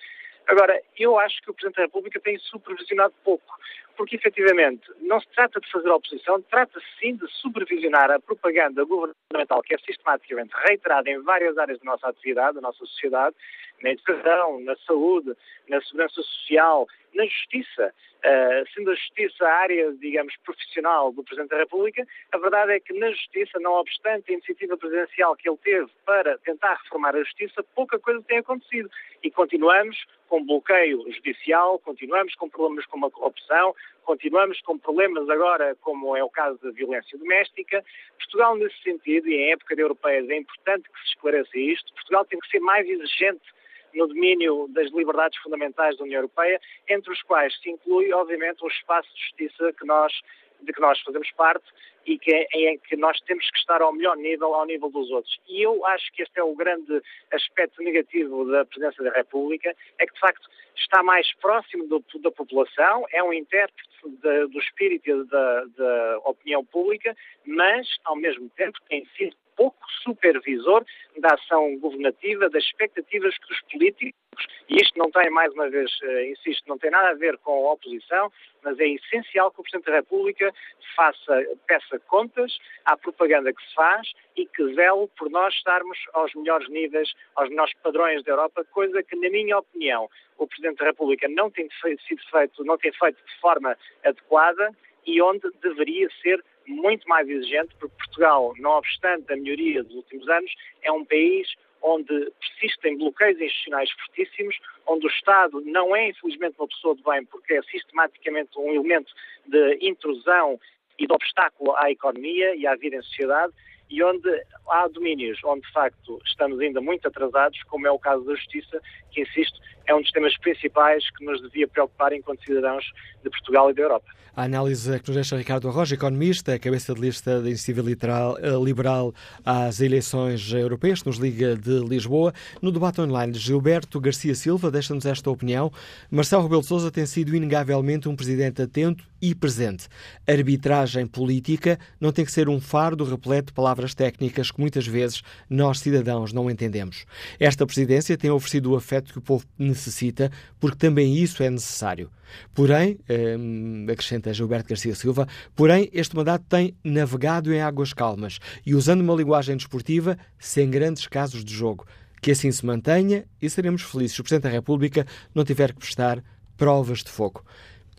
Agora, 0.48 0.82
eu 0.98 1.20
acho 1.20 1.42
que 1.42 1.52
o 1.52 1.54
Presidente 1.54 1.78
da 1.78 1.84
República 1.84 2.20
tem 2.22 2.38
supervisionado 2.38 3.14
pouco, 3.24 3.58
porque 3.98 4.16
efetivamente 4.16 4.90
não 5.02 5.20
se 5.20 5.28
trata 5.30 5.60
de 5.60 5.70
fazer 5.70 5.90
oposição, 5.90 6.42
trata-se 6.44 6.86
sim 7.00 7.16
de 7.16 7.28
supervisionar 7.42 8.10
a 8.10 8.20
propaganda 8.20 8.86
governamental 8.86 9.62
que 9.62 9.74
é 9.74 9.78
sistematicamente 9.80 10.54
reiterada 10.68 11.10
em 11.10 11.22
várias 11.22 11.58
áreas 11.58 11.80
da 11.80 11.86
nossa 11.86 12.08
atividade, 12.08 12.56
da 12.56 12.62
nossa 12.62 12.78
sociedade, 12.78 13.36
na 13.82 13.92
educação, 13.92 14.60
na 14.62 14.76
saúde, 14.78 15.34
na 15.68 15.82
segurança 15.82 16.16
social, 16.16 16.88
na 17.14 17.26
justiça. 17.26 17.94
Uh, 18.18 18.68
sendo 18.74 18.90
a 18.90 18.96
justiça 18.96 19.46
a 19.46 19.54
área, 19.54 19.94
digamos, 19.94 20.36
profissional 20.44 21.12
do 21.12 21.24
Presidente 21.24 21.52
da 21.52 21.58
República, 21.58 22.06
a 22.32 22.38
verdade 22.40 22.72
é 22.74 22.80
que 22.80 22.92
na 22.94 23.12
justiça, 23.12 23.60
não 23.60 23.74
obstante 23.74 24.32
a 24.32 24.34
iniciativa 24.34 24.76
presidencial 24.76 25.36
que 25.36 25.48
ele 25.48 25.58
teve 25.58 25.88
para 26.04 26.38
tentar 26.40 26.80
reformar 26.84 27.16
a 27.16 27.24
justiça, 27.24 27.64
pouca 27.76 28.00
coisa 28.00 28.22
tem 28.24 28.40
acontecido. 28.40 28.90
E 29.22 29.30
continuamos 29.30 30.04
com 30.28 30.44
bloqueio 30.44 31.06
judicial, 31.12 31.80
continuamos 31.80 32.34
com 32.36 32.50
problemas 32.50 32.86
como 32.88 33.06
a 33.06 33.12
corrupção, 33.12 33.76
continuamos 34.04 34.60
com 34.62 34.80
problemas 34.80 35.30
agora, 35.30 35.76
como 35.82 36.18
é 36.18 36.24
o 36.24 36.30
caso 36.30 36.58
da 36.62 36.72
violência 36.72 37.18
doméstica. 37.20 37.86
Portugal, 38.18 38.58
nesse 38.58 38.82
sentido, 38.82 39.30
e 39.30 39.36
em 39.36 39.52
época 39.52 39.76
de 39.76 39.82
europeias, 39.84 40.28
é 40.28 40.38
importante 40.38 40.90
que 40.90 41.00
se 41.02 41.10
esclareça 41.10 41.58
isto, 41.58 41.94
Portugal 41.94 42.26
tem 42.26 42.40
que 42.40 42.50
ser 42.50 42.60
mais 42.60 42.90
exigente 42.90 43.58
no 43.98 44.08
domínio 44.08 44.68
das 44.70 44.92
liberdades 44.92 45.38
fundamentais 45.40 45.98
da 45.98 46.04
União 46.04 46.20
Europeia, 46.20 46.60
entre 46.88 47.12
os 47.12 47.22
quais 47.24 47.54
se 47.60 47.70
inclui, 47.70 48.14
obviamente, 48.14 48.64
um 48.64 48.68
espaço 48.68 49.10
de 49.14 49.22
justiça 49.22 49.74
que 49.74 49.86
nós, 49.86 50.14
de 50.62 50.72
que 50.72 50.80
nós 50.80 51.00
fazemos 51.02 51.30
parte 51.32 51.66
e 52.06 52.18
que, 52.18 52.32
é, 52.32 52.48
em 52.54 52.78
que 52.78 52.96
nós 52.96 53.20
temos 53.22 53.50
que 53.52 53.58
estar 53.58 53.82
ao 53.82 53.92
melhor 53.92 54.16
nível, 54.16 54.54
ao 54.54 54.66
nível 54.66 54.90
dos 54.90 55.10
outros. 55.12 55.38
E 55.50 55.62
eu 55.62 55.86
acho 55.88 56.12
que 56.14 56.22
este 56.22 56.40
é 56.40 56.44
o 56.44 56.56
grande 56.56 57.02
aspecto 57.34 57.82
negativo 57.84 58.46
da 58.46 58.64
presidência 58.66 59.04
da 59.04 59.12
República, 59.12 59.76
é 60.00 60.06
que, 60.06 60.14
de 60.14 60.20
facto, 60.20 60.48
está 60.76 61.04
mais 61.04 61.34
próximo 61.36 61.88
do, 61.88 62.04
da 62.22 62.32
população, 62.32 63.06
é 63.12 63.22
um 63.22 63.34
intérprete 63.34 63.90
de, 64.06 64.48
do 64.48 64.60
espírito 64.60 65.26
da, 65.26 65.66
da 65.66 66.20
opinião 66.20 66.64
pública, 66.64 67.16
mas, 67.46 67.88
ao 68.06 68.16
mesmo 68.16 68.50
tempo, 68.52 68.80
tem 68.88 69.06
sido 69.18 69.36
pouco 69.58 69.78
supervisor 70.04 70.86
da 71.18 71.34
ação 71.34 71.78
governativa, 71.80 72.50
das 72.50 72.64
expectativas 72.64 73.36
que 73.38 73.52
os 73.52 73.62
políticos, 73.72 74.48
e 74.70 74.76
isto 74.76 74.98
não 74.98 75.10
tem, 75.12 75.30
mais 75.32 75.52
uma 75.54 75.70
vez, 75.70 75.92
uh, 76.04 76.22
insisto, 76.32 76.64
não 76.68 76.78
tem 76.78 76.92
nada 76.92 77.10
a 77.10 77.16
ver 77.16 77.38
com 77.40 77.52
a 77.52 77.74
oposição, 77.74 78.32
mas 78.64 78.80
é 78.80 78.88
essencial 78.88 79.52
que 79.52 79.60
o 79.60 79.64
Presidente 79.64 79.88
da 79.88 79.96
República 79.98 80.54
faça, 80.96 81.44
peça 81.68 82.00
contas 82.08 82.58
à 82.86 82.96
propaganda 82.96 83.52
que 83.52 83.62
se 83.68 83.74
faz 83.74 84.12
e 84.36 84.46
que 84.46 84.64
zele 84.76 85.08
por 85.18 85.30
nós 85.30 85.54
estarmos 85.56 85.98
aos 86.14 86.34
melhores 86.36 86.70
níveis, 86.70 87.12
aos 87.36 87.50
melhores 87.50 87.74
padrões 87.82 88.24
da 88.24 88.32
Europa, 88.32 88.64
coisa 88.72 89.02
que, 89.04 89.16
na 89.16 89.30
minha 89.30 89.58
opinião, 89.58 90.08
o 90.38 90.48
Presidente 90.48 90.78
da 90.78 90.86
República 90.86 91.28
não 91.28 91.50
tem 91.50 91.68
sido 92.08 92.22
feito, 92.30 92.64
não 92.64 92.78
tem 92.78 92.92
feito 92.94 93.18
de 93.18 93.40
forma 93.40 93.76
adequada 94.04 94.72
e 95.06 95.22
onde 95.22 95.50
deveria 95.62 96.10
ser 96.22 96.44
muito 96.68 97.08
mais 97.08 97.28
exigente, 97.28 97.74
porque 97.80 97.96
Portugal, 97.98 98.54
não 98.58 98.72
obstante 98.72 99.32
a 99.32 99.36
melhoria 99.36 99.84
dos 99.84 99.96
últimos 99.96 100.28
anos, 100.30 100.52
é 100.82 100.92
um 100.92 101.06
país 101.06 101.48
onde 101.82 102.32
persistem 102.40 102.98
bloqueios 102.98 103.40
institucionais 103.40 103.90
fortíssimos, 103.92 104.58
onde 104.86 105.06
o 105.06 105.10
Estado 105.10 105.62
não 105.62 105.96
é, 105.96 106.10
infelizmente, 106.10 106.56
uma 106.60 106.68
pessoa 106.68 106.96
de 106.96 107.04
bem, 107.04 107.26
porque 107.26 107.54
é 107.54 107.62
sistematicamente 107.64 108.58
um 108.58 108.74
elemento 108.74 109.12
de 109.46 109.78
intrusão 109.82 110.60
e 110.98 111.06
de 111.06 111.14
obstáculo 111.14 111.76
à 111.76 111.92
economia 111.92 112.56
e 112.56 112.66
à 112.66 112.76
vida 112.76 112.98
em 112.98 113.02
sociedade, 113.04 113.54
e 113.90 114.04
onde 114.04 114.30
há 114.70 114.88
domínios 114.88 115.40
onde, 115.46 115.62
de 115.62 115.72
facto, 115.72 116.20
estamos 116.26 116.60
ainda 116.60 116.82
muito 116.82 117.08
atrasados, 117.08 117.62
como 117.64 117.88
é 117.88 117.92
o 117.92 118.00
caso 118.00 118.26
da 118.26 118.36
justiça, 118.36 118.82
que, 119.12 119.22
insisto, 119.22 119.60
é 119.88 119.96
um 119.96 120.02
dos 120.02 120.12
temas 120.12 120.38
principais 120.38 121.04
que 121.12 121.26
nos 121.26 121.42
devia 121.42 121.68
preocupar 121.68 122.14
enquanto 122.14 122.44
cidadãos 122.44 122.86
de 123.24 123.30
Portugal 123.30 123.72
e 123.72 123.74
da 123.74 123.82
Europa. 123.82 124.18
A 124.38 124.44
análise 124.44 125.00
que 125.00 125.08
nos 125.08 125.16
deixa 125.16 125.36
Ricardo 125.36 125.68
Arroja, 125.68 125.96
economista, 125.96 126.60
cabeça 126.60 126.94
de 126.94 127.02
lista 127.02 127.42
da 127.42 127.50
Iniciativa 127.50 127.82
eh, 127.90 128.64
Liberal 128.64 129.12
às 129.44 129.82
eleições 129.82 130.54
europeias, 130.54 131.04
nos 131.04 131.18
liga 131.18 131.56
de 131.56 131.80
Lisboa. 131.80 132.32
No 132.62 132.72
debate 132.72 133.02
online, 133.02 133.34
Gilberto 133.34 134.00
Garcia 134.00 134.36
Silva 134.36 134.70
deixa-nos 134.70 135.08
esta 135.08 135.32
opinião. 135.32 135.72
Marcelo 136.12 136.44
Rebelo 136.44 136.62
de 136.62 136.68
Sousa 136.68 136.92
tem 136.92 137.08
sido 137.08 137.36
inegavelmente 137.36 138.08
um 138.08 138.16
presidente 138.16 138.62
atento 138.62 139.04
e 139.20 139.34
presente. 139.34 139.88
Arbitragem 140.28 141.08
política 141.08 141.80
não 142.00 142.12
tem 142.12 142.24
que 142.24 142.32
ser 142.32 142.48
um 142.48 142.62
fardo 142.62 143.04
repleto 143.04 143.48
de 143.48 143.54
palavras 143.54 143.96
técnicas 143.96 144.52
que 144.52 144.62
muitas 144.62 144.86
vezes 144.86 145.24
nós, 145.50 145.80
cidadãos, 145.80 146.32
não 146.32 146.48
entendemos. 146.48 147.06
Esta 147.40 147.66
presidência 147.66 148.16
tem 148.16 148.30
oferecido 148.30 148.72
o 148.72 148.76
afeto 148.76 149.12
que 149.12 149.18
o 149.18 149.22
povo 149.22 149.46
necessita, 149.78 150.32
porque 150.60 150.78
também 150.78 151.16
isso 151.16 151.42
é 151.42 151.50
necessário. 151.50 152.10
Porém, 152.54 153.00
hum, 153.40 153.86
acrescenta 153.90 154.34
Gilberto 154.34 154.70
Garcia 154.70 154.96
Silva, 154.96 155.28
porém, 155.56 155.90
este 155.94 156.16
mandato 156.16 156.46
tem 156.50 156.76
navegado 156.84 157.54
em 157.54 157.62
águas 157.62 157.94
calmas 157.94 158.40
e 158.66 158.76
usando 158.76 159.02
uma 159.02 159.16
linguagem 159.16 159.56
desportiva 159.56 160.18
sem 160.38 160.70
grandes 160.70 161.08
casos 161.08 161.46
de 161.46 161.54
jogo. 161.54 161.86
Que 162.22 162.32
assim 162.32 162.52
se 162.52 162.66
mantenha 162.66 163.26
e 163.42 163.50
seremos 163.50 163.84
felizes 163.84 164.16
se 164.16 164.22
o 164.22 164.24
Presidente 164.24 164.44
da 164.44 164.50
República 164.50 165.06
não 165.34 165.46
tiver 165.46 165.72
que 165.72 165.80
prestar 165.80 166.24
provas 166.58 167.04
de 167.04 167.12
fogo. 167.12 167.46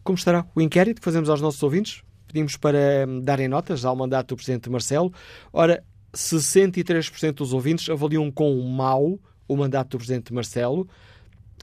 Como 0.03 0.19
estará 0.19 0.45
o 0.55 0.61
inquérito 0.61 1.01
que 1.01 1.05
fazemos 1.05 1.31
aos 1.31 1.41
nossos 1.41 1.63
ouvintes? 1.63 2.03
Pedimos 2.27 2.57
para 2.57 3.07
hum, 3.09 3.21
darem 3.21 3.49
notas 3.49 3.85
ao 3.85 3.97
mandato 3.97 4.29
do 4.29 4.37
Presidente 4.37 4.69
Marcelo. 4.69 5.13
Ora, 5.53 5.83
63% 6.15 7.35
dos 7.35 7.53
ouvintes 7.53 7.89
avaliam 7.89 8.31
com 8.31 8.61
mau 8.63 9.19
o 9.47 9.57
mandato 9.57 9.91
do 9.91 9.99
Presidente 9.99 10.33
Marcelo, 10.33 10.87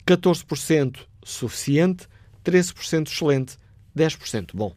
14% 0.05 0.99
suficiente, 1.23 2.07
13% 2.45 3.01
excelente, 3.07 3.57
10% 3.97 4.53
bom. 4.53 4.75